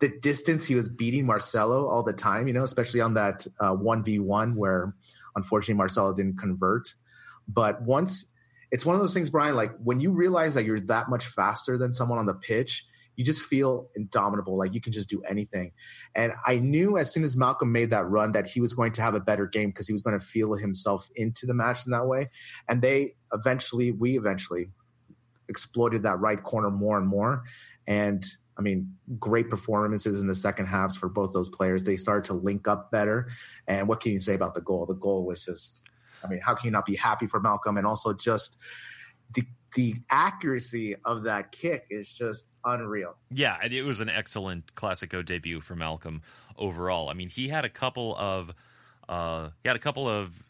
the 0.00 0.08
distance 0.08 0.66
he 0.66 0.74
was 0.74 0.88
beating 0.88 1.24
Marcelo 1.24 1.88
all 1.88 2.02
the 2.02 2.12
time, 2.12 2.48
you 2.48 2.52
know, 2.52 2.64
especially 2.64 3.00
on 3.00 3.14
that 3.14 3.46
uh, 3.60 3.72
1v1 3.72 4.56
where 4.56 4.92
unfortunately 5.36 5.78
Marcelo 5.78 6.12
didn't 6.12 6.36
convert. 6.36 6.92
But 7.46 7.80
once 7.82 8.26
it's 8.72 8.84
one 8.84 8.96
of 8.96 9.00
those 9.00 9.14
things, 9.14 9.30
Brian, 9.30 9.54
like 9.54 9.72
when 9.78 10.00
you 10.00 10.10
realize 10.10 10.54
that 10.54 10.64
you're 10.64 10.80
that 10.80 11.08
much 11.08 11.26
faster 11.26 11.78
than 11.78 11.94
someone 11.94 12.18
on 12.18 12.26
the 12.26 12.34
pitch, 12.34 12.84
you 13.16 13.24
just 13.24 13.42
feel 13.42 13.88
indomitable, 13.96 14.56
like 14.56 14.74
you 14.74 14.80
can 14.80 14.92
just 14.92 15.08
do 15.08 15.22
anything. 15.22 15.72
And 16.14 16.32
I 16.46 16.56
knew 16.56 16.98
as 16.98 17.12
soon 17.12 17.24
as 17.24 17.34
Malcom 17.34 17.70
made 17.70 17.90
that 17.90 18.08
run 18.08 18.32
that 18.32 18.46
he 18.46 18.60
was 18.60 18.72
going 18.74 18.92
to 18.92 19.02
have 19.02 19.14
a 19.14 19.20
better 19.20 19.46
game 19.46 19.70
because 19.70 19.88
he 19.88 19.92
was 19.92 20.02
going 20.02 20.18
to 20.18 20.24
feel 20.24 20.54
himself 20.54 21.08
into 21.16 21.46
the 21.46 21.54
match 21.54 21.86
in 21.86 21.92
that 21.92 22.06
way. 22.06 22.28
And 22.68 22.82
they 22.82 23.14
eventually, 23.32 23.90
we 23.90 24.16
eventually 24.16 24.66
exploited 25.48 26.02
that 26.02 26.20
right 26.20 26.42
corner 26.42 26.70
more 26.70 26.98
and 26.98 27.06
more. 27.06 27.44
And 27.86 28.24
I 28.58 28.62
mean, 28.62 28.94
great 29.18 29.50
performances 29.50 30.20
in 30.20 30.26
the 30.26 30.34
second 30.34 30.66
halves 30.66 30.96
for 30.96 31.08
both 31.08 31.32
those 31.32 31.48
players. 31.48 31.82
They 31.82 31.96
started 31.96 32.24
to 32.24 32.34
link 32.34 32.66
up 32.68 32.90
better. 32.90 33.28
And 33.66 33.86
what 33.88 34.00
can 34.00 34.12
you 34.12 34.20
say 34.20 34.34
about 34.34 34.54
the 34.54 34.62
goal? 34.62 34.86
The 34.86 34.94
goal 34.94 35.26
was 35.26 35.44
just, 35.44 35.82
I 36.24 36.28
mean, 36.28 36.40
how 36.42 36.54
can 36.54 36.66
you 36.66 36.70
not 36.70 36.86
be 36.86 36.96
happy 36.96 37.26
for 37.26 37.40
Malcom? 37.40 37.76
And 37.76 37.86
also 37.86 38.12
just 38.14 38.56
the 39.34 39.44
the 39.76 39.94
accuracy 40.10 40.96
of 41.04 41.24
that 41.24 41.52
kick 41.52 41.86
is 41.90 42.10
just 42.10 42.46
unreal. 42.64 43.14
Yeah, 43.30 43.58
and 43.62 43.74
it 43.74 43.82
was 43.82 44.00
an 44.00 44.08
excellent 44.08 44.74
Clásico 44.74 45.24
debut 45.24 45.60
for 45.60 45.76
Malcom 45.76 46.22
overall. 46.56 47.10
I 47.10 47.12
mean, 47.12 47.28
he 47.28 47.48
had 47.48 47.66
a 47.66 47.68
couple 47.68 48.16
of 48.16 48.52
uh, 49.06 49.50
he 49.62 49.68
had 49.68 49.76
a 49.76 49.80
couple 49.80 50.08
of 50.08 50.42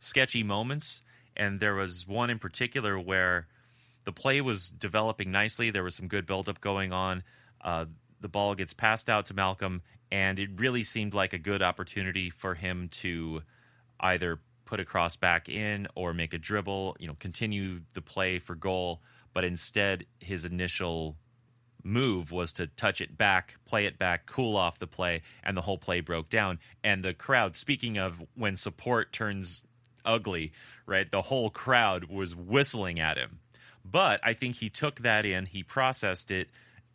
sketchy 0.00 0.42
moments, 0.42 1.02
and 1.34 1.60
there 1.60 1.74
was 1.74 2.06
one 2.06 2.28
in 2.28 2.38
particular 2.38 2.98
where 2.98 3.48
the 4.04 4.12
play 4.12 4.42
was 4.42 4.68
developing 4.68 5.32
nicely. 5.32 5.70
There 5.70 5.82
was 5.82 5.94
some 5.94 6.06
good 6.06 6.26
buildup 6.26 6.60
going 6.60 6.92
on. 6.92 7.22
Uh, 7.62 7.86
the 8.20 8.28
ball 8.28 8.54
gets 8.54 8.74
passed 8.74 9.08
out 9.08 9.26
to 9.26 9.34
Malcom, 9.34 9.80
and 10.12 10.38
it 10.38 10.50
really 10.56 10.82
seemed 10.82 11.14
like 11.14 11.32
a 11.32 11.38
good 11.38 11.62
opportunity 11.62 12.28
for 12.28 12.54
him 12.54 12.88
to 12.88 13.42
either 13.98 14.40
put 14.74 14.80
a 14.80 14.84
cross 14.84 15.14
back 15.14 15.48
in 15.48 15.86
or 15.94 16.12
make 16.12 16.34
a 16.34 16.38
dribble, 16.38 16.96
you 16.98 17.06
know, 17.06 17.14
continue 17.20 17.78
the 17.94 18.02
play 18.02 18.40
for 18.40 18.56
goal. 18.56 19.00
But 19.32 19.44
instead, 19.44 20.04
his 20.18 20.44
initial 20.44 21.14
move 21.84 22.32
was 22.32 22.50
to 22.54 22.66
touch 22.66 23.00
it 23.00 23.16
back, 23.16 23.54
play 23.66 23.86
it 23.86 24.00
back, 24.00 24.26
cool 24.26 24.56
off 24.56 24.80
the 24.80 24.88
play, 24.88 25.22
and 25.44 25.56
the 25.56 25.60
whole 25.60 25.78
play 25.78 26.00
broke 26.00 26.28
down. 26.28 26.58
And 26.82 27.04
the 27.04 27.14
crowd, 27.14 27.56
speaking 27.56 27.98
of 27.98 28.20
when 28.34 28.56
support 28.56 29.12
turns 29.12 29.62
ugly, 30.04 30.50
right, 30.86 31.08
the 31.08 31.22
whole 31.22 31.50
crowd 31.50 32.06
was 32.06 32.34
whistling 32.34 32.98
at 32.98 33.16
him. 33.16 33.38
But 33.84 34.18
I 34.24 34.32
think 34.32 34.56
he 34.56 34.70
took 34.70 35.02
that 35.02 35.24
in, 35.24 35.46
he 35.46 35.62
processed 35.62 36.32
it 36.32 36.48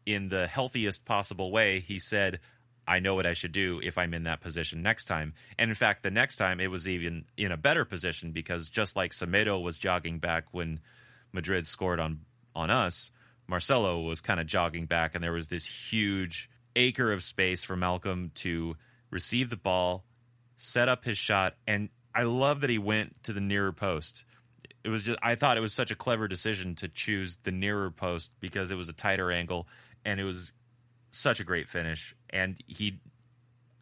in 0.06 0.28
the 0.28 0.48
healthiest 0.48 1.06
possible 1.06 1.50
way. 1.50 1.80
He 1.80 1.98
said, 1.98 2.42
I 2.90 3.00
know 3.00 3.14
what 3.14 3.28
I 3.28 3.34
should 3.34 3.52
do 3.52 3.80
if 3.84 4.00
I'm 4.00 4.16
in 4.16 4.24
that 4.24 4.42
position 4.42 4.82
next 4.82 5.06
time. 5.06 5.36
And 5.60 5.70
in 5.70 5.76
fact, 5.76 6.02
the 6.02 6.10
next 6.10 6.38
time 6.38 6.60
it 6.60 6.72
was 6.72 6.90
even 6.90 7.26
in 7.38 7.52
a 7.52 7.58
better 7.58 7.86
position 7.86 8.32
because 8.32 8.68
just 8.68 8.96
like 8.96 9.12
Semedo 9.12 9.62
was 9.62 9.78
jogging 9.78 10.18
back 10.18 10.46
when 10.52 10.80
Madrid 11.32 11.68
scored 11.68 12.00
on 12.00 12.22
on 12.56 12.72
us, 12.72 13.12
Marcelo 13.48 14.02
was 14.02 14.22
kind 14.22 14.40
of 14.40 14.48
jogging 14.48 14.88
back, 14.88 15.14
and 15.14 15.24
there 15.24 15.32
was 15.32 15.48
this 15.48 15.92
huge 15.92 16.50
acre 16.76 17.12
of 17.12 17.22
space 17.22 17.64
for 17.64 17.78
Malcom 17.78 18.34
to 18.34 18.76
receive 19.12 19.52
the 19.52 19.58
ball, 19.58 20.04
set 20.56 20.90
up 20.90 21.06
his 21.06 21.18
shot, 21.18 21.56
and 21.68 21.90
I 22.14 22.24
love 22.24 22.62
that 22.62 22.72
he 22.72 22.80
went 22.80 23.24
to 23.24 23.34
the 23.34 23.40
nearer 23.40 23.72
post. 23.72 24.26
It 24.84 24.90
was 24.90 25.04
just 25.04 25.20
I 25.22 25.36
thought 25.36 25.58
it 25.58 25.62
was 25.62 25.74
such 25.74 25.92
a 25.92 25.96
clever 25.96 26.28
decision 26.28 26.74
to 26.76 26.88
choose 26.88 27.38
the 27.44 27.52
nearer 27.52 27.92
post 27.92 28.32
because 28.40 28.72
it 28.72 28.76
was 28.76 28.90
a 28.90 28.94
tighter 28.94 29.32
angle 29.32 29.68
and 30.04 30.20
it 30.20 30.24
was 30.24 30.52
such 31.12 31.40
a 31.40 31.44
great 31.44 31.68
finish. 31.68 32.16
And 32.32 32.58
he 32.68 33.00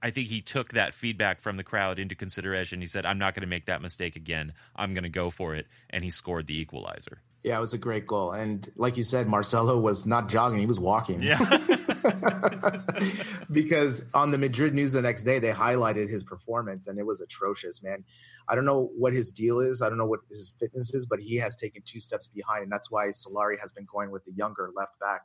I 0.02 0.12
think 0.12 0.28
he 0.28 0.42
took 0.42 0.70
that 0.74 0.94
feedback 0.94 1.40
from 1.42 1.58
the 1.58 1.64
crowd 1.64 1.98
into 2.00 2.16
consideration. 2.16 2.82
He 2.82 2.88
said, 2.88 3.06
I'm 3.06 3.18
not 3.18 3.34
going 3.34 3.42
to 3.42 3.48
make 3.48 3.66
that 3.66 3.82
mistake 3.82 4.16
again. 4.16 4.54
I'm 4.76 4.94
going 4.94 5.04
to 5.04 5.10
go 5.10 5.30
for 5.30 5.56
it. 5.56 5.68
And 5.90 6.04
he 6.04 6.12
scored 6.12 6.48
the 6.48 6.60
equalizer. 6.60 7.22
Yeah, 7.44 7.58
it 7.58 7.62
was 7.62 7.74
a 7.74 7.78
great 7.78 8.06
goal. 8.06 8.32
And 8.32 8.70
like 8.76 8.98
you 8.98 9.04
said, 9.04 9.28
Marcelo 9.28 9.78
was 9.78 10.06
not 10.06 10.30
jogging, 10.30 10.60
he 10.60 10.66
was 10.66 10.80
walking. 10.80 11.22
Yeah. 11.22 11.40
because 13.52 14.06
on 14.14 14.32
the 14.32 14.38
Madrid 14.38 14.74
news 14.74 14.92
the 14.94 15.02
next 15.02 15.24
day, 15.24 15.40
they 15.40 15.52
highlighted 15.52 16.10
his 16.10 16.24
performance 16.24 16.88
and 16.88 17.00
it 17.00 17.06
was 17.06 17.22
atrocious, 17.22 17.82
man. 17.82 18.04
I 18.48 18.56
don't 18.56 18.66
know 18.66 18.92
what 18.98 19.14
his 19.14 19.32
deal 19.32 19.60
is. 19.60 19.82
I 19.82 19.90
don't 19.90 19.98
know 19.98 20.06
what 20.06 20.22
his 20.30 20.54
fitness 20.60 20.94
is, 20.94 21.06
but 21.06 21.20
he 21.20 21.36
has 21.38 21.56
taken 21.56 21.82
two 21.86 22.00
steps 22.00 22.28
behind. 22.28 22.64
And 22.64 22.72
that's 22.72 22.92
why 22.92 23.08
Solari 23.08 23.60
has 23.60 23.72
been 23.72 23.88
going 23.92 24.12
with 24.12 24.26
the 24.26 24.34
younger 24.34 24.72
left 24.76 25.00
back. 25.00 25.22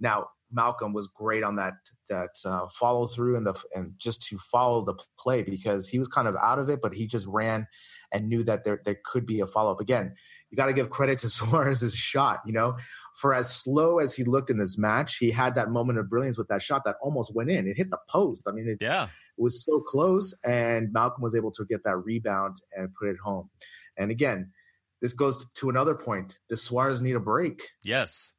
Now, 0.00 0.28
Malcom 0.56 0.92
was 0.92 1.08
great 1.08 1.42
on 1.42 1.56
that 1.56 1.74
that 2.08 2.30
uh, 2.44 2.66
follow 2.68 3.06
through 3.06 3.36
and 3.36 3.46
the 3.46 3.54
and 3.74 3.92
just 3.98 4.22
to 4.22 4.38
follow 4.38 4.84
the 4.84 4.94
play 5.18 5.42
because 5.42 5.88
he 5.88 5.98
was 5.98 6.08
kind 6.08 6.26
of 6.26 6.36
out 6.36 6.58
of 6.58 6.70
it, 6.70 6.80
but 6.80 6.94
he 6.94 7.06
just 7.06 7.26
ran 7.26 7.66
and 8.12 8.28
knew 8.28 8.42
that 8.44 8.64
there 8.64 8.80
there 8.84 8.98
could 9.04 9.26
be 9.26 9.40
a 9.40 9.46
follow 9.46 9.72
up. 9.72 9.80
Again, 9.80 10.14
you 10.50 10.56
got 10.56 10.66
to 10.66 10.72
give 10.72 10.90
credit 10.90 11.18
to 11.20 11.30
Suarez's 11.30 11.94
shot. 11.94 12.40
You 12.46 12.52
know, 12.52 12.76
for 13.14 13.34
as 13.34 13.54
slow 13.54 13.98
as 13.98 14.14
he 14.14 14.24
looked 14.24 14.50
in 14.50 14.58
this 14.58 14.78
match, 14.78 15.16
he 15.18 15.30
had 15.30 15.54
that 15.56 15.70
moment 15.70 15.98
of 15.98 16.08
brilliance 16.08 16.38
with 16.38 16.48
that 16.48 16.62
shot 16.62 16.84
that 16.84 16.96
almost 17.02 17.34
went 17.34 17.50
in. 17.50 17.68
It 17.68 17.76
hit 17.76 17.90
the 17.90 17.98
post. 18.08 18.44
I 18.46 18.52
mean, 18.52 18.68
it, 18.68 18.78
yeah, 18.80 19.04
it 19.04 19.42
was 19.42 19.64
so 19.64 19.80
close, 19.80 20.34
and 20.44 20.88
Malcom 20.94 21.20
was 21.20 21.36
able 21.36 21.50
to 21.52 21.64
get 21.66 21.84
that 21.84 21.96
rebound 21.96 22.56
and 22.76 22.88
put 22.94 23.08
it 23.08 23.16
home. 23.22 23.50
And 23.98 24.10
again, 24.10 24.52
this 25.00 25.12
goes 25.12 25.44
to 25.56 25.68
another 25.68 25.94
point. 25.94 26.38
Does 26.48 26.62
Suarez 26.62 27.02
need 27.02 27.16
a 27.16 27.20
break? 27.20 27.68
Yes. 27.84 28.34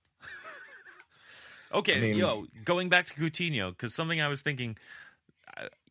Okay, 1.73 1.97
I 1.97 1.99
mean, 2.01 2.15
yo, 2.15 2.45
going 2.65 2.89
back 2.89 3.05
to 3.07 3.13
Coutinho, 3.13 3.69
because 3.69 3.93
something 3.93 4.21
I 4.21 4.27
was 4.27 4.41
thinking. 4.41 4.77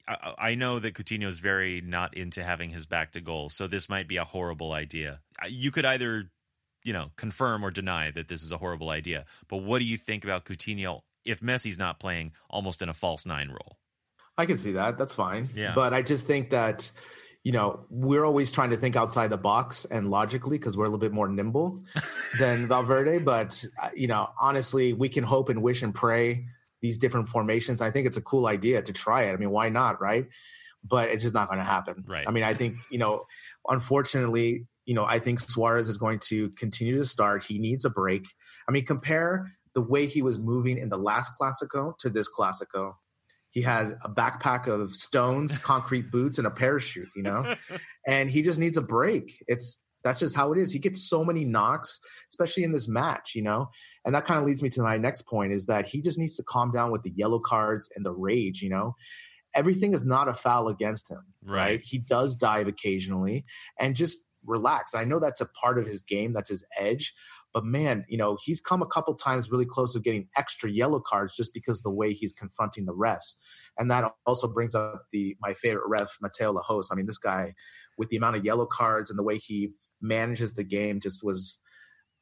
I, 0.06 0.34
I 0.38 0.54
know 0.54 0.78
that 0.78 0.94
Coutinho 0.94 1.26
is 1.26 1.38
very 1.40 1.82
not 1.82 2.16
into 2.16 2.42
having 2.42 2.70
his 2.70 2.86
back 2.86 3.12
to 3.12 3.20
goal, 3.20 3.50
so 3.50 3.66
this 3.66 3.90
might 3.90 4.08
be 4.08 4.16
a 4.16 4.24
horrible 4.24 4.72
idea. 4.72 5.20
You 5.46 5.70
could 5.70 5.84
either, 5.84 6.30
you 6.82 6.94
know, 6.94 7.10
confirm 7.16 7.62
or 7.62 7.70
deny 7.70 8.10
that 8.12 8.28
this 8.28 8.42
is 8.42 8.50
a 8.50 8.56
horrible 8.56 8.88
idea. 8.88 9.26
But 9.48 9.58
what 9.58 9.80
do 9.80 9.84
you 9.84 9.98
think 9.98 10.24
about 10.24 10.46
Coutinho 10.46 11.02
if 11.26 11.40
Messi's 11.40 11.78
not 11.78 12.00
playing 12.00 12.32
almost 12.48 12.80
in 12.80 12.88
a 12.88 12.94
false 12.94 13.26
nine 13.26 13.50
role? 13.50 13.76
I 14.38 14.46
can 14.46 14.56
see 14.56 14.72
that. 14.72 14.96
That's 14.96 15.12
fine. 15.12 15.50
Yeah. 15.54 15.72
But 15.74 15.92
I 15.92 16.00
just 16.00 16.26
think 16.26 16.50
that, 16.50 16.90
you 17.44 17.52
know, 17.52 17.86
we're 17.88 18.24
always 18.24 18.50
trying 18.50 18.70
to 18.70 18.76
think 18.76 18.96
outside 18.96 19.30
the 19.30 19.36
box 19.36 19.84
and 19.86 20.10
logically 20.10 20.58
because 20.58 20.76
we're 20.76 20.84
a 20.84 20.88
little 20.88 20.98
bit 20.98 21.12
more 21.12 21.28
nimble 21.28 21.82
than 22.38 22.66
Valverde. 22.66 23.18
But, 23.18 23.64
uh, 23.82 23.90
you 23.94 24.06
know, 24.06 24.28
honestly, 24.40 24.92
we 24.92 25.08
can 25.08 25.24
hope 25.24 25.48
and 25.48 25.62
wish 25.62 25.82
and 25.82 25.94
pray 25.94 26.46
these 26.80 26.98
different 26.98 27.28
formations. 27.28 27.80
I 27.80 27.90
think 27.90 28.06
it's 28.06 28.16
a 28.16 28.22
cool 28.22 28.46
idea 28.46 28.82
to 28.82 28.92
try 28.92 29.22
it. 29.22 29.32
I 29.32 29.36
mean, 29.36 29.50
why 29.50 29.68
not, 29.68 30.00
right? 30.00 30.26
But 30.84 31.08
it's 31.08 31.22
just 31.22 31.34
not 31.34 31.48
going 31.48 31.58
to 31.58 31.64
happen. 31.64 32.04
Right. 32.06 32.26
I 32.26 32.30
mean, 32.30 32.44
I 32.44 32.54
think, 32.54 32.76
you 32.90 32.98
know, 32.98 33.24
unfortunately, 33.68 34.66
you 34.84 34.94
know, 34.94 35.04
I 35.04 35.18
think 35.18 35.40
Suarez 35.40 35.88
is 35.88 35.98
going 35.98 36.18
to 36.20 36.50
continue 36.50 36.98
to 36.98 37.04
start. 37.04 37.44
He 37.44 37.58
needs 37.58 37.84
a 37.84 37.90
break. 37.90 38.26
I 38.68 38.72
mean, 38.72 38.84
compare 38.84 39.50
the 39.74 39.82
way 39.82 40.06
he 40.06 40.22
was 40.22 40.38
moving 40.38 40.78
in 40.78 40.88
the 40.88 40.98
last 40.98 41.32
Clásico 41.40 41.96
to 41.98 42.10
this 42.10 42.28
Clásico. 42.28 42.94
He 43.50 43.62
had 43.62 43.96
a 44.04 44.08
backpack 44.08 44.66
of 44.66 44.94
stones, 44.94 45.58
concrete 45.58 46.10
boots, 46.12 46.38
and 46.38 46.46
a 46.46 46.50
parachute, 46.50 47.08
you 47.16 47.22
know? 47.22 47.54
and 48.06 48.30
he 48.30 48.42
just 48.42 48.58
needs 48.58 48.76
a 48.76 48.82
break. 48.82 49.42
It's 49.46 49.80
that's 50.04 50.20
just 50.20 50.36
how 50.36 50.52
it 50.52 50.58
is. 50.58 50.72
He 50.72 50.78
gets 50.78 51.08
so 51.08 51.24
many 51.24 51.44
knocks, 51.44 51.98
especially 52.30 52.64
in 52.64 52.72
this 52.72 52.88
match, 52.88 53.34
you 53.34 53.42
know? 53.42 53.68
And 54.04 54.14
that 54.14 54.24
kind 54.24 54.40
of 54.40 54.46
leads 54.46 54.62
me 54.62 54.68
to 54.70 54.82
my 54.82 54.96
next 54.96 55.22
point 55.22 55.52
is 55.52 55.66
that 55.66 55.88
he 55.88 56.00
just 56.00 56.18
needs 56.18 56.36
to 56.36 56.44
calm 56.44 56.70
down 56.70 56.92
with 56.92 57.02
the 57.02 57.10
yellow 57.10 57.40
cards 57.40 57.90
and 57.96 58.06
the 58.06 58.12
rage, 58.12 58.62
you 58.62 58.70
know? 58.70 58.94
Everything 59.54 59.92
is 59.92 60.04
not 60.04 60.28
a 60.28 60.34
foul 60.34 60.68
against 60.68 61.10
him, 61.10 61.24
right? 61.42 61.56
right? 61.56 61.80
He 61.82 61.98
does 61.98 62.36
dive 62.36 62.68
occasionally 62.68 63.44
and 63.80 63.96
just 63.96 64.18
relax. 64.46 64.94
I 64.94 65.04
know 65.04 65.18
that's 65.18 65.40
a 65.40 65.46
part 65.46 65.78
of 65.78 65.86
his 65.86 66.02
game, 66.02 66.32
that's 66.32 66.48
his 66.48 66.64
edge. 66.78 67.14
But 67.58 67.64
man, 67.64 68.04
you 68.08 68.16
know, 68.16 68.38
he's 68.40 68.60
come 68.60 68.82
a 68.82 68.86
couple 68.86 69.12
times 69.16 69.50
really 69.50 69.66
close 69.66 69.94
to 69.94 69.98
getting 69.98 70.28
extra 70.36 70.70
yellow 70.70 71.00
cards 71.00 71.34
just 71.34 71.52
because 71.52 71.82
the 71.82 71.90
way 71.90 72.12
he's 72.12 72.32
confronting 72.32 72.84
the 72.84 72.94
refs. 72.94 73.34
And 73.76 73.90
that 73.90 74.04
also 74.26 74.46
brings 74.46 74.76
up 74.76 75.02
the 75.10 75.36
my 75.40 75.54
favorite 75.54 75.88
ref, 75.88 76.06
Mateo 76.22 76.52
Lahoz. 76.52 76.90
I 76.92 76.94
mean, 76.94 77.06
this 77.06 77.18
guy 77.18 77.54
with 77.96 78.10
the 78.10 78.16
amount 78.16 78.36
of 78.36 78.44
yellow 78.44 78.64
cards 78.64 79.10
and 79.10 79.18
the 79.18 79.24
way 79.24 79.38
he 79.38 79.72
manages 80.00 80.54
the 80.54 80.62
game 80.62 81.00
just 81.00 81.24
was 81.24 81.58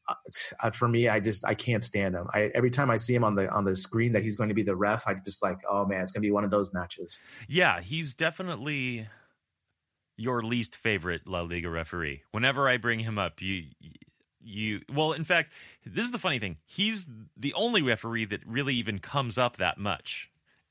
uh, 0.09 0.70
for 0.70 0.89
me 0.89 1.07
i 1.09 1.20
just 1.20 1.45
i 1.45 1.53
can't 1.53 1.84
stand 1.84 2.14
him 2.14 2.26
I, 2.32 2.51
every 2.55 2.70
time 2.70 2.91
i 2.91 2.97
see 2.97 3.14
him 3.14 3.24
on 3.24 3.34
the 3.34 3.51
on 3.51 3.64
the 3.64 3.76
screen 3.76 4.12
that 4.12 4.22
he's 4.22 4.37
going 4.37 4.49
to 4.49 4.55
be 4.55 4.62
the 4.62 4.76
ref 4.76 5.07
i 5.07 5.12
just 5.12 5.43
like 5.43 5.59
oh 5.68 5.84
man 5.84 6.01
it's 6.01 6.12
going 6.12 6.22
to 6.22 6.26
be 6.26 6.32
one 6.32 6.45
of 6.45 6.51
those 6.51 6.72
matches 6.72 7.18
yeah 7.49 7.80
he's 7.80 8.14
definitely 8.14 9.09
your 10.16 10.43
least 10.43 10.76
favorite 10.76 11.26
la 11.26 11.43
liga 11.43 11.68
referee 11.68 12.22
whenever 12.30 12.68
i 12.68 12.78
bring 12.78 13.01
him 13.01 13.18
up 13.18 13.43
you 13.43 13.64
you 14.47 14.80
well 14.92 15.12
in 15.12 15.24
fact 15.24 15.53
this 15.84 16.05
is 16.05 16.12
the 16.12 16.18
funny 16.18 16.38
thing 16.38 16.57
he's 16.64 17.07
the 17.36 17.53
only 17.55 17.82
referee 17.82 18.24
that 18.24 18.40
really 18.47 18.74
even 18.74 18.99
comes 18.99 19.36
up 19.36 19.57
that 19.57 19.78
much 19.78 20.30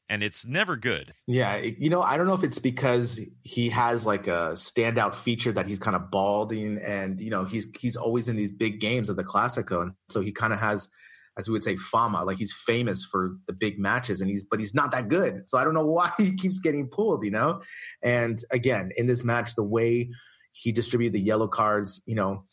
and 0.09 0.21
it's 0.21 0.45
never 0.45 0.75
good. 0.75 1.11
Yeah, 1.27 1.57
you 1.57 1.89
know, 1.89 2.01
I 2.01 2.17
don't 2.17 2.27
know 2.27 2.33
if 2.33 2.43
it's 2.43 2.59
because 2.59 3.19
he 3.41 3.69
has 3.69 4.05
like 4.05 4.27
a 4.27 4.51
standout 4.53 5.15
feature 5.15 5.51
that 5.53 5.65
he's 5.65 5.79
kind 5.79 5.95
of 5.95 6.11
balding, 6.11 6.77
and 6.77 7.19
you 7.19 7.29
know, 7.29 7.43
he's 7.43 7.67
he's 7.79 7.95
always 7.95 8.29
in 8.29 8.35
these 8.35 8.51
big 8.51 8.79
games 8.79 9.09
of 9.09 9.15
the 9.15 9.23
Clásico, 9.23 9.81
and 9.81 9.93
so 10.09 10.21
he 10.21 10.31
kind 10.31 10.53
of 10.53 10.59
has, 10.59 10.89
as 11.37 11.47
we 11.47 11.53
would 11.53 11.63
say, 11.63 11.75
fama, 11.75 12.23
like 12.23 12.37
he's 12.37 12.53
famous 12.53 13.03
for 13.03 13.31
the 13.47 13.53
big 13.53 13.79
matches, 13.79 14.21
and 14.21 14.29
he's 14.29 14.43
but 14.43 14.59
he's 14.59 14.75
not 14.75 14.91
that 14.91 15.09
good. 15.09 15.47
So 15.47 15.57
I 15.57 15.63
don't 15.63 15.73
know 15.73 15.85
why 15.85 16.11
he 16.17 16.35
keeps 16.35 16.59
getting 16.59 16.87
pulled, 16.87 17.23
you 17.23 17.31
know. 17.31 17.61
And 18.03 18.43
again, 18.51 18.91
in 18.97 19.07
this 19.07 19.23
match, 19.23 19.55
the 19.55 19.63
way 19.63 20.11
he 20.51 20.71
distributed 20.71 21.13
the 21.13 21.21
yellow 21.21 21.47
cards, 21.47 22.01
you 22.05 22.15
know, 22.15 22.45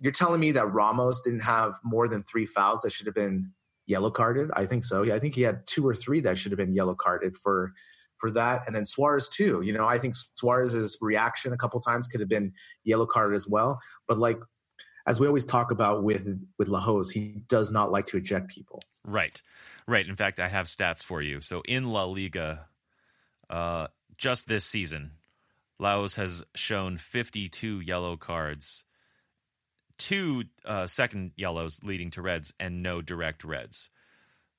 you're 0.00 0.12
telling 0.12 0.40
me 0.40 0.52
that 0.52 0.72
Ramos 0.72 1.20
didn't 1.20 1.40
have 1.40 1.78
more 1.82 2.08
than 2.08 2.22
three 2.22 2.46
fouls 2.46 2.82
that 2.82 2.92
should 2.92 3.06
have 3.06 3.14
been 3.14 3.52
yellow 3.86 4.10
carded. 4.10 4.50
I 4.54 4.66
think 4.66 4.84
so. 4.84 5.02
Yeah, 5.02 5.14
I 5.14 5.18
think 5.18 5.34
he 5.34 5.42
had 5.42 5.66
two 5.66 5.86
or 5.86 5.94
three 5.94 6.20
that 6.20 6.36
should 6.36 6.52
have 6.52 6.58
been 6.58 6.74
yellow 6.74 6.94
carded 6.94 7.36
for 7.36 7.72
for 8.18 8.30
that. 8.30 8.62
And 8.66 8.74
then 8.74 8.86
Suarez 8.86 9.28
too. 9.28 9.60
You 9.62 9.72
know, 9.72 9.86
I 9.86 9.98
think 9.98 10.14
Suarez's 10.36 10.96
reaction 11.00 11.52
a 11.52 11.56
couple 11.56 11.80
times 11.80 12.06
could 12.06 12.20
have 12.20 12.28
been 12.28 12.52
yellow 12.84 13.06
carded 13.06 13.36
as 13.36 13.46
well. 13.46 13.78
But 14.08 14.18
like 14.18 14.38
as 15.06 15.20
we 15.20 15.26
always 15.26 15.44
talk 15.44 15.70
about 15.70 16.02
with 16.02 16.26
with 16.58 16.68
Lahoz, 16.68 17.10
he 17.10 17.42
does 17.48 17.70
not 17.70 17.90
like 17.90 18.06
to 18.06 18.16
eject 18.16 18.48
people. 18.48 18.82
Right, 19.04 19.40
right. 19.86 20.06
In 20.06 20.16
fact, 20.16 20.40
I 20.40 20.48
have 20.48 20.66
stats 20.66 21.04
for 21.04 21.22
you. 21.22 21.40
So 21.40 21.62
in 21.68 21.90
La 21.90 22.04
Liga, 22.04 22.66
uh, 23.48 23.86
just 24.18 24.48
this 24.48 24.64
season, 24.64 25.12
Lahoz 25.78 26.16
has 26.16 26.44
shown 26.54 26.98
52 26.98 27.80
yellow 27.80 28.16
cards 28.16 28.85
two 29.98 30.44
uh, 30.64 30.86
second 30.86 31.32
yellows 31.36 31.80
leading 31.82 32.10
to 32.10 32.22
reds 32.22 32.52
and 32.58 32.82
no 32.82 33.02
direct 33.02 33.44
reds. 33.44 33.90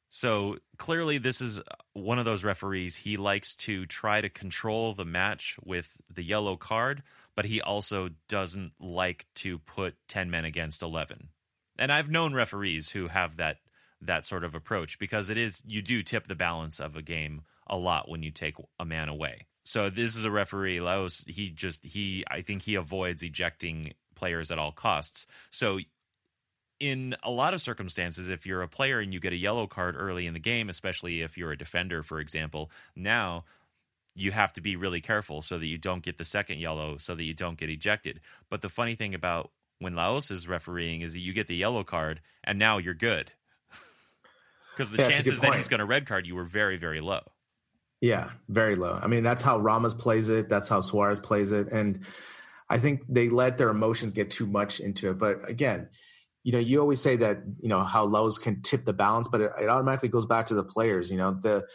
So 0.10 0.58
clearly, 0.78 1.18
this 1.18 1.42
is 1.42 1.62
one 1.94 2.18
of 2.18 2.26
those 2.26 2.44
referees. 2.44 2.96
He 2.96 3.18
likes 3.18 3.54
to 3.56 3.86
try 3.86 4.22
to 4.22 4.30
control 4.30 4.94
the 4.94 5.06
match 5.06 5.58
with 5.64 5.98
the 6.14 6.24
yellow 6.24 6.56
card, 6.56 7.04
but 7.36 7.46
he 7.46 7.62
also 7.62 8.10
doesn't 8.28 8.72
like 8.80 9.26
to 9.36 9.60
put 9.60 9.96
10 10.08 10.32
men 10.32 10.46
against 10.46 10.82
11. 10.82 11.30
And 11.78 11.92
I've 11.92 12.10
known 12.10 12.34
referees 12.34 12.92
who 12.92 13.08
have 13.08 13.38
that 13.38 13.58
that 14.02 14.26
sort 14.26 14.44
of 14.44 14.54
approach 14.54 15.00
because 15.00 15.30
it 15.32 15.38
is 15.38 15.64
you 15.66 15.82
do 15.82 16.04
tip 16.04 16.28
the 16.28 16.36
balance 16.36 16.80
of 16.80 16.96
a 16.96 17.02
game 17.02 17.42
a 17.66 17.76
lot 17.76 18.08
when 18.08 18.22
you 18.22 18.32
take 18.32 18.56
a 18.80 18.86
man 18.86 19.10
away. 19.10 19.48
So 19.66 19.90
this 19.90 20.16
is 20.16 20.24
a 20.24 20.32
referee 20.32 20.80
Lahoz 20.80 21.26
he 21.28 21.50
just 21.50 21.84
he 21.84 22.24
I 22.30 22.42
think 22.42 22.62
he 22.62 22.76
avoids 22.76 23.24
ejecting 23.24 23.94
players 24.18 24.52
at 24.52 24.60
all 24.60 24.72
costs. 24.72 25.28
So 25.50 25.80
in 26.80 27.16
a 27.24 27.32
lot 27.32 27.54
of 27.54 27.62
circumstances, 27.62 28.30
if 28.30 28.46
you're 28.46 28.62
a 28.62 28.68
player 28.68 29.00
and 29.00 29.14
you 29.14 29.20
get 29.20 29.34
a 29.34 29.38
yellow 29.38 29.68
card 29.68 29.96
early 29.98 30.28
in 30.28 30.34
the 30.34 30.40
game, 30.40 30.70
especially 30.70 31.22
if 31.22 31.38
you're 31.38 31.52
a 31.52 31.58
defender, 31.58 32.04
for 32.04 32.20
example, 32.20 32.70
now 32.96 33.46
you 34.16 34.32
have 34.32 34.52
to 34.54 34.62
be 34.62 34.76
really 34.76 35.02
careful 35.02 35.42
so 35.42 35.58
that 35.58 35.66
you 35.68 35.78
don't 35.78 36.04
get 36.04 36.18
the 36.18 36.26
second 36.26 36.60
yellow, 36.60 36.98
so 36.98 37.16
that 37.16 37.24
you 37.24 37.34
don't 37.34 37.58
get 37.58 37.70
ejected. 37.70 38.20
But 38.50 38.62
the 38.62 38.70
funny 38.70 38.96
thing 38.96 39.14
about 39.14 39.52
when 39.80 39.96
Lahoz 39.96 40.32
is 40.32 40.48
refereeing 40.48 41.02
is 41.02 41.14
that 41.14 41.20
you 41.20 41.34
get 41.34 41.48
the 41.48 41.56
yellow 41.56 41.84
card 41.84 42.22
and 42.44 42.58
now 42.60 42.78
you're 42.78 42.94
good. 42.94 43.32
Because 44.76 44.92
the 44.92 45.02
yeah, 45.02 45.10
chances 45.10 45.40
that 45.40 45.56
he's 45.56 45.70
going 45.70 45.80
to 45.80 45.86
red 45.86 46.06
card 46.06 46.28
you 46.28 46.36
were 46.36 46.44
very, 46.44 46.78
very 46.78 47.02
low. 47.02 47.22
Yeah, 48.00 48.30
very 48.48 48.76
low. 48.76 49.00
I 49.02 49.08
mean, 49.08 49.24
that's 49.24 49.42
how 49.42 49.58
Ramos 49.58 49.96
plays 49.96 50.30
it. 50.30 50.50
That's 50.50 50.70
how 50.70 50.82
Suarez 50.82 51.20
plays 51.20 51.52
it. 51.52 51.72
And 51.72 52.06
I 52.70 52.78
think 52.80 53.02
they 53.08 53.30
let 53.30 53.58
their 53.58 53.70
emotions 53.70 54.12
get 54.12 54.30
too 54.30 54.46
much 54.46 54.80
into 54.80 55.10
it. 55.10 55.18
But 55.18 55.50
again, 55.50 55.90
you 56.44 56.52
know, 56.52 56.60
you 56.60 56.80
always 56.80 57.02
say 57.02 57.16
that 57.18 57.40
you 57.60 57.70
know 57.70 57.80
Lahoz 57.80 58.40
can 58.40 58.62
tip 58.62 58.86
the 58.86 58.94
balance, 58.94 59.28
but 59.28 59.42
it, 59.42 59.52
it 59.62 59.70
automatically 59.70 60.10
goes 60.10 60.26
back 60.26 60.46
to 60.48 60.54
the 60.54 60.64
players. 60.64 61.12
You 61.12 61.18
know, 61.18 61.38
the 61.42 61.66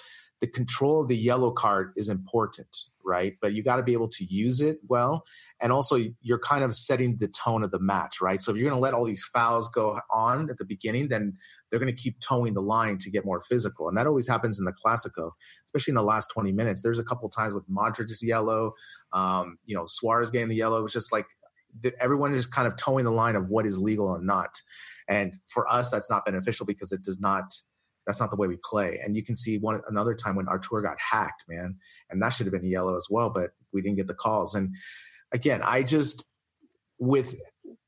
the 0.40 0.46
control 0.48 1.02
of 1.02 1.08
the 1.08 1.16
yellow 1.16 1.52
card 1.52 1.92
is 1.94 2.08
important, 2.08 2.76
right? 3.04 3.34
But 3.40 3.52
you 3.52 3.62
got 3.62 3.76
to 3.76 3.82
be 3.82 3.92
able 3.92 4.08
to 4.08 4.24
use 4.24 4.60
it 4.60 4.78
well. 4.88 5.24
And 5.60 5.70
also, 5.70 5.98
you're 6.20 6.40
kind 6.40 6.64
of 6.64 6.74
setting 6.74 7.16
the 7.18 7.28
tone 7.28 7.62
of 7.62 7.70
the 7.70 7.78
match, 7.78 8.20
right? 8.20 8.42
So 8.42 8.50
if 8.50 8.56
you're 8.56 8.68
going 8.68 8.78
to 8.78 8.82
let 8.82 8.92
all 8.92 9.04
these 9.04 9.24
fouls 9.24 9.68
go 9.68 10.00
on 10.10 10.50
at 10.50 10.58
the 10.58 10.64
beginning, 10.64 11.08
then 11.08 11.34
they're 11.72 11.80
going 11.80 11.94
to 11.94 12.02
keep 12.02 12.20
toeing 12.20 12.52
the 12.52 12.60
line 12.60 12.98
to 12.98 13.10
get 13.10 13.24
more 13.24 13.40
physical. 13.40 13.88
And 13.88 13.96
that 13.96 14.06
always 14.06 14.28
happens 14.28 14.58
in 14.58 14.66
the 14.66 14.72
Clásico, 14.72 15.30
especially 15.64 15.92
in 15.92 15.94
the 15.94 16.02
last 16.02 16.28
20 16.28 16.52
minutes. 16.52 16.82
There's 16.82 16.98
a 16.98 17.04
couple 17.04 17.30
times 17.30 17.54
with 17.54 17.66
Modric's 17.66 18.22
yellow, 18.22 18.74
um, 19.14 19.56
you 19.64 19.74
know, 19.74 19.86
Suarez 19.86 20.30
getting 20.30 20.48
the 20.48 20.54
yellow. 20.54 20.78
It 20.78 20.82
was 20.82 20.92
just 20.92 21.12
like 21.12 21.24
everyone 21.98 22.34
is 22.34 22.46
kind 22.46 22.68
of 22.68 22.76
toeing 22.76 23.06
the 23.06 23.10
line 23.10 23.36
of 23.36 23.48
what 23.48 23.64
is 23.64 23.78
legal 23.78 24.14
and 24.14 24.26
not. 24.26 24.60
And 25.08 25.38
for 25.48 25.66
us, 25.72 25.90
that's 25.90 26.10
not 26.10 26.26
beneficial 26.26 26.66
because 26.66 26.92
it 26.92 27.02
does 27.02 27.18
not. 27.18 27.44
That's 28.06 28.20
not 28.20 28.30
the 28.30 28.36
way 28.36 28.48
we 28.48 28.58
play. 28.62 29.00
And 29.02 29.16
you 29.16 29.24
can 29.24 29.34
see 29.34 29.58
one 29.58 29.80
another 29.88 30.12
time 30.14 30.34
when 30.34 30.48
Artur 30.48 30.82
got 30.82 30.98
hacked, 30.98 31.44
man, 31.48 31.76
and 32.10 32.20
that 32.20 32.30
should 32.30 32.46
have 32.46 32.52
been 32.52 32.68
yellow 32.68 32.96
as 32.96 33.06
well, 33.08 33.30
but 33.30 33.52
we 33.72 33.80
didn't 33.80 33.96
get 33.96 34.08
the 34.08 34.14
calls. 34.14 34.56
And 34.56 34.74
again, 35.32 35.62
I 35.62 35.84
just 35.84 36.24
with 36.98 37.40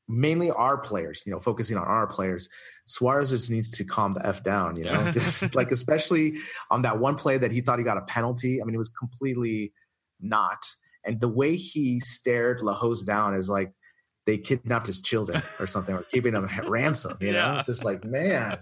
mainly 0.07 0.51
our 0.51 0.77
players, 0.77 1.23
you 1.25 1.31
know, 1.31 1.39
focusing 1.39 1.77
on 1.77 1.83
our 1.83 2.07
players. 2.07 2.49
Suarez 2.87 3.31
just 3.31 3.49
needs 3.49 3.71
to 3.71 3.83
calm 3.83 4.13
the 4.13 4.25
f 4.25 4.43
down, 4.43 4.75
you 4.75 4.85
know, 4.85 5.11
just 5.13 5.55
like 5.55 5.71
especially 5.71 6.37
on 6.69 6.83
that 6.83 6.99
one 6.99 7.15
play 7.15 7.37
that 7.37 7.51
he 7.51 7.61
thought 7.61 7.79
he 7.79 7.85
got 7.85 7.97
a 7.97 8.03
penalty. 8.03 8.61
I 8.61 8.65
mean, 8.65 8.75
it 8.75 8.79
was 8.79 8.89
completely 8.89 9.73
not. 10.19 10.63
And 11.03 11.19
the 11.19 11.27
way 11.27 11.55
he 11.55 11.99
stared 11.99 12.61
Lahoz 12.61 13.03
down 13.03 13.35
is 13.35 13.49
like 13.49 13.71
they 14.25 14.37
kidnapped 14.37 14.87
his 14.87 15.01
children 15.01 15.41
or 15.59 15.67
something, 15.67 15.95
or 15.95 16.03
keeping 16.11 16.33
them 16.33 16.47
ransom. 16.67 17.17
You 17.19 17.33
know, 17.33 17.55
it's 17.57 17.67
just 17.67 17.85
like 17.85 18.03
man, 18.03 18.59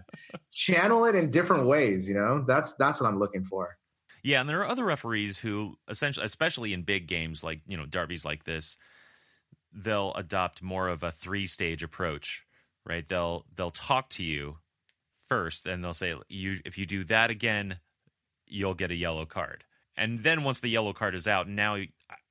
channel 0.52 1.06
it 1.06 1.16
in 1.16 1.30
different 1.30 1.68
ways. 1.68 2.08
You 2.08 2.16
know, 2.16 2.44
that's 2.46 2.74
that's 2.74 3.00
what 3.00 3.08
I'm 3.08 3.20
looking 3.20 3.46
for. 3.46 3.78
Yeah, 4.24 4.40
and 4.40 4.50
there 4.50 4.62
are 4.62 4.68
other 4.68 4.86
referees 4.86 5.40
who 5.40 5.78
essentially, 5.90 6.26
especially 6.26 6.74
in 6.74 6.84
big 6.84 7.08
games 7.08 7.44
like 7.44 7.62
you 7.68 7.78
know 7.78 7.86
derbies 7.86 8.26
like 8.26 8.44
this, 8.44 8.78
they'll 9.74 10.14
adopt 10.16 10.62
more 10.62 10.88
of 10.88 11.04
a 11.04 11.12
three 11.12 11.48
stage 11.48 11.84
approach. 11.84 12.46
Right? 12.86 13.08
They'll 13.08 13.46
they'll 13.56 13.72
talk 13.72 14.10
to 14.12 14.24
you 14.24 14.58
first, 15.28 15.66
and 15.66 15.84
they'll 15.84 15.94
say 15.94 16.16
you 16.28 16.60
if 16.66 16.78
you 16.78 16.86
do 16.86 17.04
that 17.06 17.30
again, 17.30 17.80
you'll 18.48 18.74
get 18.74 18.92
a 18.92 18.96
yellow 18.96 19.26
card. 19.26 19.64
And 19.96 20.20
then 20.20 20.44
once 20.44 20.60
the 20.60 20.70
yellow 20.70 20.94
card 20.94 21.16
is 21.16 21.28
out, 21.28 21.48
now 21.48 21.78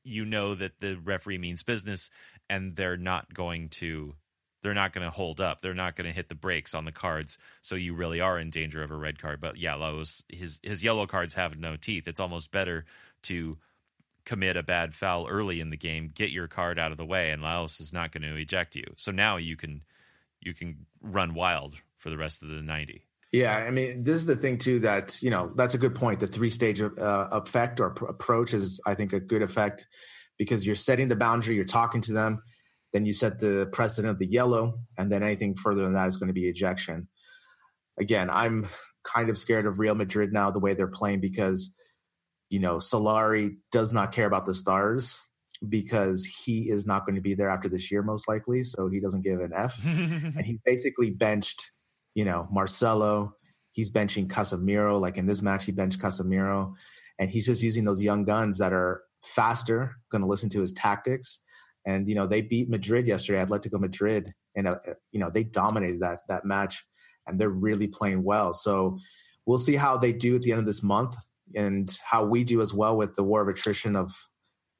you 0.02 0.24
know 0.24 0.55
that 0.55 0.81
the 0.81 0.97
referee 0.97 1.39
means 1.39 1.62
business 1.62 2.10
and 2.51 2.77
they're 2.77 2.97
not 2.97 3.32
going 3.32 3.69
to 3.69 4.14
they're 4.62 4.74
not 4.74 4.93
going 4.93 5.05
to 5.05 5.10
hold 5.10 5.40
up. 5.40 5.60
They're 5.60 5.74
not 5.74 5.97
going 5.97 6.06
to 6.06 6.14
hit 6.14 6.28
the 6.28 6.36
brakes 6.36 6.73
on 6.73 6.85
the 6.85 6.93
cards. 6.93 7.36
So 7.62 7.74
you 7.74 7.94
really 7.94 8.20
are 8.20 8.39
in 8.39 8.51
danger 8.51 8.82
of 8.82 8.93
a 8.93 8.97
red 8.97 9.20
card. 9.20 9.40
But 9.40 9.56
yeah, 9.56 9.77
his 10.28 10.60
his 10.62 10.85
yellow 10.85 11.06
cards 11.06 11.35
have 11.35 11.59
no 11.59 11.77
teeth. 11.77 12.06
It's 12.06 12.20
almost 12.20 12.52
better 12.52 12.85
to 13.24 13.59
commit 14.24 14.57
a 14.57 14.62
bad 14.62 14.94
foul 14.94 15.27
early 15.28 15.61
in 15.61 15.70
the 15.70 15.77
game, 15.77 16.11
get 16.15 16.31
your 16.31 16.49
card 16.49 16.78
out 16.78 16.93
of 16.93 16.99
the 16.99 17.05
way, 17.05 17.31
and 17.31 17.43
Lahoz 17.43 17.81
is 17.81 17.93
not 17.93 18.12
going 18.12 18.23
to 18.23 18.36
eject 18.36 18.77
you. 18.77 18.85
So 18.97 19.12
now 19.12 19.36
you 19.36 19.57
can 19.57 19.82
you 20.40 20.55
can 20.55 20.86
run 21.01 21.35
wild 21.35 21.74
for 21.99 22.11
the 22.11 22.19
rest 22.19 22.43
of 22.43 22.49
the 22.49 22.62
ninety. 22.62 23.07
Yeah, 23.32 23.55
I 23.55 23.70
mean, 23.70 24.05
this 24.05 24.16
is 24.16 24.27
the 24.27 24.36
thing 24.36 24.59
too 24.59 24.81
that 24.81 25.23
you 25.23 25.31
know 25.31 25.53
that's 25.57 25.74
a 25.74 25.78
good 25.78 25.94
point. 25.94 26.20
The 26.20 26.27
three 26.27 26.51
stage 26.51 26.81
uh, 26.82 26.89
effect 27.32 27.81
or 27.81 27.90
pr- 27.90 28.07
approach 28.07 28.53
is, 28.53 28.81
I 28.85 28.94
think, 28.94 29.12
a 29.12 29.20
good 29.20 29.43
effect 29.43 29.86
because 30.39 30.66
you're 30.66 30.77
setting 30.77 31.09
the 31.09 31.16
boundary, 31.16 31.55
you're 31.55 31.65
talking 31.65 32.01
to 32.03 32.12
them, 32.12 32.43
then 32.93 33.07
you 33.07 33.12
set 33.12 33.40
the 33.40 33.69
precedent 33.73 34.11
of 34.11 34.19
the 34.19 34.27
yellow, 34.27 34.81
and 34.99 35.11
then 35.11 35.23
anything 35.23 35.55
further 35.55 35.82
than 35.82 35.94
that 35.94 36.09
is 36.09 36.16
going 36.16 36.28
to 36.28 36.35
be 36.35 36.49
ejection. 36.49 37.09
Again, 37.99 38.28
I'm 38.31 38.69
kind 39.05 39.31
of 39.31 39.39
scared 39.39 39.66
of 39.66 39.78
Real 39.78 39.94
Madrid 39.94 40.32
now, 40.32 40.51
the 40.51 40.59
way 40.59 40.74
they're 40.74 40.86
playing, 40.86 41.20
because, 41.20 41.73
you 42.53 42.59
know, 42.59 42.77
Solari 42.77 43.57
does 43.70 43.95
not 43.95 44.12
care 44.12 44.27
about 44.27 44.45
the 44.45 44.53
stars 44.53 45.19
because 45.69 46.27
he 46.27 46.69
is 46.69 46.85
not 46.85 47.07
going 47.07 47.15
to 47.15 47.23
be 47.23 47.33
there 47.33 47.49
after 47.49 47.69
this 47.69 47.91
year, 47.91 48.03
most 48.03 48.29
likely. 48.29 48.62
So 48.62 48.89
he 48.89 49.01
doesn't 49.01 49.23
give 49.23 49.41
an 49.41 49.53
F. 49.55 49.83
and 49.87 50.45
he 50.45 50.61
basically 50.65 51.09
benched, 51.09 51.70
you 52.15 52.27
know, 52.27 52.47
Marcelo. 52.53 53.33
He's 53.70 53.91
benching 53.91 54.27
Casemiro. 54.27 55.01
Like 55.01 55.16
in 55.16 55.27
this 55.27 55.41
match, 55.41 55.65
he 55.65 55.73
benched 55.73 55.99
Casemiro. 55.99 56.74
And 57.19 57.31
he's 57.31 57.47
just 57.47 57.62
using 57.62 57.85
those 57.85 58.03
young 58.03 58.24
guns 58.24 58.59
that 58.59 58.74
are 58.74 59.03
faster, 59.24 59.97
going 60.11 60.23
to 60.23 60.29
listen 60.29 60.51
to 60.51 60.61
his 60.61 60.73
tactics. 60.73 61.39
And 61.87 62.07
you 62.09 62.15
know 62.15 62.27
they 62.27 62.43
beat 62.43 62.69
Madrid 62.69 63.07
yesterday, 63.07 63.45
Atletico 63.45 63.81
Madrid, 63.81 64.33
and 64.55 64.69
uh, 64.69 64.79
you 65.11 65.19
know 65.19 65.31
they 65.31 65.43
dominated 65.43 66.01
that 66.01 66.20
that 66.29 66.45
match, 66.45 66.85
and 67.27 67.41
they're 67.41 67.49
really 67.49 67.89
playing 67.89 68.23
well. 68.23 68.55
So 68.55 68.99
we'll 69.47 69.59
see 69.59 69.74
how 69.74 69.97
they 69.97 70.12
do 70.12 70.37
at 70.37 70.43
the 70.43 70.53
end 70.53 70.61
of 70.61 70.66
this 70.66 70.85
month, 70.85 71.16
and 71.57 71.97
how 72.05 72.24
we 72.24 72.45
do 72.45 72.61
as 72.61 72.73
well 72.73 72.97
with 72.97 73.15
the 73.15 73.23
war 73.23 73.43
of 73.43 73.49
attrition 73.49 73.97
of 73.97 74.12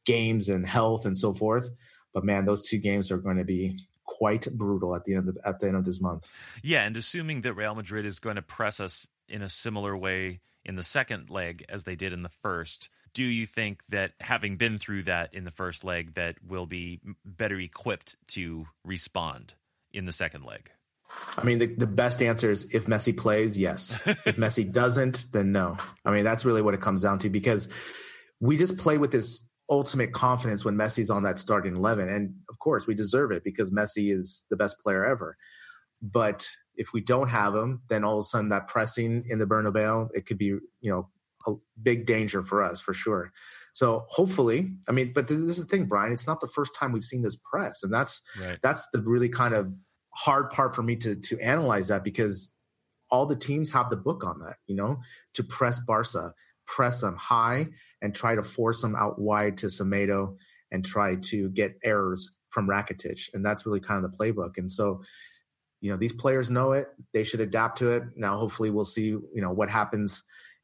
games 0.05 0.49
and 0.49 0.67
health 0.67 1.07
and 1.07 1.17
so 1.17 1.33
forth. 1.33 1.69
But 2.13 2.25
man, 2.25 2.45
those 2.45 2.69
two 2.69 2.79
games 2.79 3.11
are 3.11 3.19
going 3.19 3.39
to 3.39 3.45
be 3.45 3.79
quite 4.05 4.47
brutal 4.53 4.95
at 4.95 5.05
the 5.05 5.15
end 5.15 5.29
of 5.29 5.39
at 5.45 5.61
the 5.61 5.69
end 5.69 5.77
of 5.77 5.85
this 5.85 6.01
month. 6.01 6.29
Yeah, 6.63 6.83
and 6.83 6.97
assuming 6.97 7.43
that 7.43 7.55
Real 7.55 7.75
Madrid 7.75 8.05
is 8.05 8.19
going 8.19 8.37
to 8.37 8.43
press 8.43 8.81
us 8.81 9.07
in 9.29 9.43
a 9.43 9.49
similar 9.49 9.97
way 9.97 10.41
in 10.65 10.77
the 10.77 10.83
second 10.83 11.31
leg 11.31 11.65
as 11.69 11.85
they 11.85 11.97
did 11.97 12.13
in 12.13 12.23
the 12.23 12.29
first, 12.29 12.89
do 13.15 13.25
you 13.25 13.47
think 13.47 13.83
that 13.89 14.13
having 14.21 14.57
been 14.57 14.79
through 14.79 15.05
that 15.05 15.35
in 15.35 15.45
the 15.45 15.51
first 15.51 15.85
leg 15.85 16.15
that 16.15 16.37
we'll 16.47 16.67
be 16.67 17.01
better 17.25 17.59
equipped 17.59 18.17
to 18.29 18.67
respond 18.85 19.55
in 19.93 20.07
the 20.07 20.13
second 20.13 20.45
leg 20.45 20.71
I 21.37 21.45
mean, 21.45 21.59
the, 21.59 21.67
the 21.67 21.87
best 21.87 22.23
answer 22.23 22.51
is 22.51 22.75
if 22.75 22.87
Messi 22.87 23.17
plays, 23.17 23.59
yes. 23.59 24.01
if 24.07 24.37
Messi 24.37 24.71
doesn't, 24.71 25.27
then 25.33 25.53
no. 25.53 25.77
I 26.05 26.11
mean, 26.11 26.25
that's 26.25 26.45
really 26.45 26.63
what 26.63 26.75
it 26.75 26.81
comes 26.81 27.03
down 27.03 27.19
to 27.21 27.31
because 27.31 27.69
we 28.41 28.57
just 28.57 28.77
play 28.77 28.99
with 28.99 29.13
this 29.13 29.49
ultimate 29.71 30.13
confidence 30.13 30.65
when 30.65 30.75
Messi's 30.75 31.11
on 31.11 31.23
that 31.23 31.39
starting 31.39 31.77
11. 31.77 32.09
And 32.09 32.35
of 32.51 32.59
course, 32.59 32.87
we 32.87 32.95
deserve 32.95 33.33
it 33.33 33.45
because 33.45 33.71
Messi 33.71 34.13
is 34.13 34.45
the 34.51 34.57
best 34.57 34.79
player 34.81 35.05
ever. 35.05 35.37
But 36.03 36.47
if 36.75 36.93
we 36.93 37.01
don't 37.01 37.29
have 37.29 37.55
him, 37.55 37.83
then 37.89 38.05
all 38.05 38.19
of 38.19 38.23
a 38.23 38.23
sudden 38.23 38.51
that 38.51 38.69
pressing 38.69 39.25
in 39.29 39.39
the 39.39 39.47
Bernabeu, 39.47 40.09
it 40.13 40.27
could 40.27 40.39
be, 40.39 40.47
you 40.47 40.91
know, 40.91 41.09
a 41.47 41.53
big 41.81 42.07
danger 42.07 42.43
for 42.43 42.63
us 42.63 42.81
for 42.81 42.93
sure. 42.93 43.33
So 43.73 44.05
hopefully, 44.09 44.73
I 44.89 44.93
mean, 44.93 45.13
but 45.15 45.29
this 45.29 45.39
is 45.39 45.59
the 45.59 45.65
thing, 45.65 45.87
Brian. 45.87 46.13
It's 46.13 46.27
not 46.27 46.41
the 46.41 46.49
first 46.49 46.75
time 46.75 46.93
we've 46.93 47.05
seen 47.05 47.23
this 47.23 47.37
press, 47.37 47.83
and 47.83 47.93
that's 47.93 48.21
right. 48.39 48.59
that's 48.63 48.87
the 48.93 49.01
really 49.01 49.31
kind 49.31 49.55
of 49.55 49.73
hard 50.15 50.51
part 50.51 50.75
for 50.75 50.83
me 50.83 50.97
to 50.97 51.17
to 51.17 51.39
analyze 51.41 51.89
that 51.89 52.05
because 52.05 52.53
all 53.11 53.27
the 53.27 53.37
teams 53.37 53.71
have 53.71 53.91
the 53.91 53.97
book 53.97 54.25
on 54.25 54.41
that, 54.41 54.57
you 54.67 54.75
know, 54.75 54.99
to 55.35 55.45
press 55.45 55.79
Barca, 55.81 56.33
press 56.67 57.03
them 57.03 57.17
high, 57.17 57.69
and 58.01 58.15
try 58.15 58.35
to 58.35 58.43
force 58.43 58.81
them 58.81 58.97
out 58.97 59.19
wide 59.19 59.59
to 59.59 59.67
Semedo 59.67 60.37
and 60.71 60.85
try 60.85 61.17
to 61.17 61.51
get 61.51 61.79
errors 61.85 62.35
from 62.49 62.67
Rakitic, 62.67 63.29
and 63.35 63.45
that's 63.45 63.67
really 63.67 63.81
kind 63.81 64.03
of 64.03 64.11
the 64.11 64.17
playbook. 64.17 64.57
And 64.57 64.71
so, 64.71 65.03
you 65.81 65.91
know, 65.91 65.97
these 65.97 66.13
players 66.13 66.51
know 66.51 66.73
it; 66.73 66.89
they 67.13 67.25
should 67.25 67.41
adapt 67.41 67.79
to 67.79 67.93
it. 67.93 68.05
Now, 68.17 68.39
hopefully, 68.39 68.71
we'll 68.71 68.85
see, 68.85 69.05
you 69.05 69.31
know, 69.35 69.53
what 69.53 69.69
happens 69.69 70.23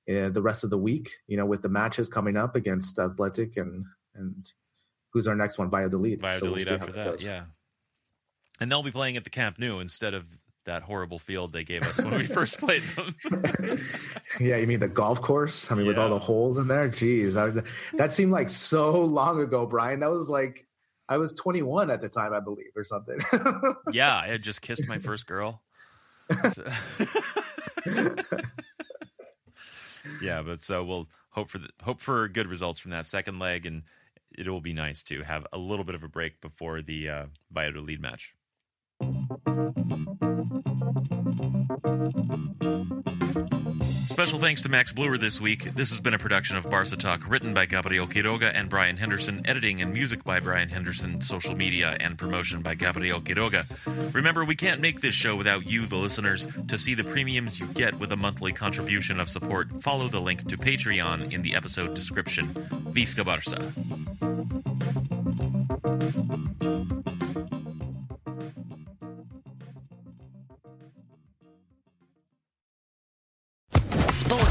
uh, 0.09 0.31
the 0.31 0.43
rest 0.43 0.65
of 0.65 0.71
the 0.71 0.79
week, 0.79 1.11
you 1.27 1.37
know, 1.37 1.47
with 1.47 1.63
the 1.63 1.69
matches 1.69 2.09
coming 2.09 2.37
up 2.37 2.57
against 2.57 2.99
Athletic 2.99 3.57
and 3.57 3.85
and 4.15 4.51
who's 5.13 5.29
our 5.29 5.37
next 5.37 5.59
one? 5.59 5.71
Valladolid. 5.71 6.21
Valladolid 6.21 6.63
so 6.63 6.73
we'll 6.73 6.81
after 6.83 6.93
that, 6.93 7.23
yeah. 7.23 7.45
And 8.61 8.71
they'll 8.71 8.83
be 8.83 8.91
playing 8.91 9.17
at 9.17 9.25
the 9.25 9.31
Camp 9.31 9.59
Nou 9.59 9.79
instead 9.79 10.15
of 10.15 10.27
that 10.69 10.83
horrible 10.83 11.19
field 11.19 11.53
they 11.53 11.65
gave 11.65 11.83
us 11.83 12.01
when 12.01 12.15
we 12.15 12.25
first 12.39 12.59
played 12.59 12.83
them. 12.83 13.15
yeah, 14.41 14.57
you 14.57 14.67
mean 14.67 14.81
the 14.81 14.89
golf 14.89 15.21
course? 15.21 15.71
I 15.73 15.75
mean, 15.75 15.85
yeah. 15.85 15.89
with 15.89 15.99
all 15.99 16.11
the 16.11 16.19
holes 16.19 16.59
in 16.59 16.69
there. 16.69 16.89
Jeez, 16.89 17.37
I, 17.37 17.63
that 17.97 18.13
seemed 18.13 18.33
like 18.33 18.51
so 18.51 19.03
long 19.05 19.41
ago, 19.41 19.67
Brian. 19.67 20.01
That 20.01 20.11
was 20.11 20.29
like 20.29 20.67
I 21.09 21.17
was 21.17 21.33
21 21.33 21.91
at 21.91 22.03
the 22.03 22.09
time, 22.09 22.33
I 22.35 22.41
believe, 22.41 22.71
or 22.77 22.85
something. 22.85 23.19
yeah, 23.93 24.15
I 24.17 24.27
had 24.27 24.43
just 24.43 24.61
kissed 24.61 24.87
my 24.87 24.99
first 24.99 25.27
girl. 25.27 25.63
yeah, 30.23 30.43
but 30.43 30.63
so 30.63 30.85
we'll 30.85 31.09
hope 31.31 31.49
for 31.49 31.59
the, 31.59 31.71
hope 31.83 32.01
for 32.01 32.29
good 32.29 32.47
results 32.47 32.79
from 32.79 32.91
that 32.91 33.07
second 33.07 33.39
leg, 33.39 33.65
and 33.65 33.85
it 34.37 34.49
will 34.49 34.61
be 34.61 34.75
nice 34.75 35.03
to 35.05 35.23
have 35.23 35.47
a 35.51 35.59
little 35.59 35.85
bit 35.85 35.95
of 35.95 36.05
a 36.05 36.09
break 36.09 36.43
before 36.43 36.83
the 36.83 37.09
uh, 37.09 37.25
Valladolid 37.51 38.03
match. 38.03 38.35
Special 44.09 44.41
thanks 44.41 44.63
to 44.63 44.69
Max 44.69 44.93
Bluer 44.93 45.17
this 45.17 45.41
week. 45.41 45.73
This 45.75 45.91
has 45.91 46.01
been 46.01 46.15
a 46.15 46.19
production 46.19 46.57
of 46.57 46.69
Barca 46.69 46.97
Talk, 46.97 47.29
written 47.31 47.55
by 47.55 47.67
Gabriel 47.67 48.09
Quiroga 48.09 48.51
and 48.53 48.69
Brian 48.69 48.97
Henderson, 48.97 49.43
editing 49.45 49.81
and 49.81 49.93
music 49.93 50.25
by 50.25 50.41
Brian 50.41 50.69
Henderson, 50.69 51.21
social 51.21 51.55
media 51.55 51.97
and 52.01 52.19
promotion 52.19 52.61
by 52.61 52.75
Gabriel 52.75 53.21
Quiroga. 53.21 53.65
Remember, 54.13 54.45
we 54.45 54.57
can't 54.57 54.81
make 54.81 55.01
this 55.01 55.15
show 55.15 55.37
without 55.37 55.71
you, 55.71 55.87
the 55.87 55.95
listeners. 55.95 56.49
To 56.67 56.77
see 56.77 56.95
the 56.95 57.05
premiums 57.05 57.61
you 57.61 57.67
get 57.69 58.01
with 58.01 58.11
a 58.11 58.17
monthly 58.17 58.53
contribution 58.53 59.21
of 59.21 59.31
support, 59.31 59.81
follow 59.81 60.09
the 60.09 60.21
link 60.21 60.49
to 60.49 60.59
Patreon 60.59 61.33
in 61.33 61.43
the 61.43 61.55
episode 61.55 61.95
description. 61.95 62.49
Visca 62.49 63.25
Barca. 63.25 63.73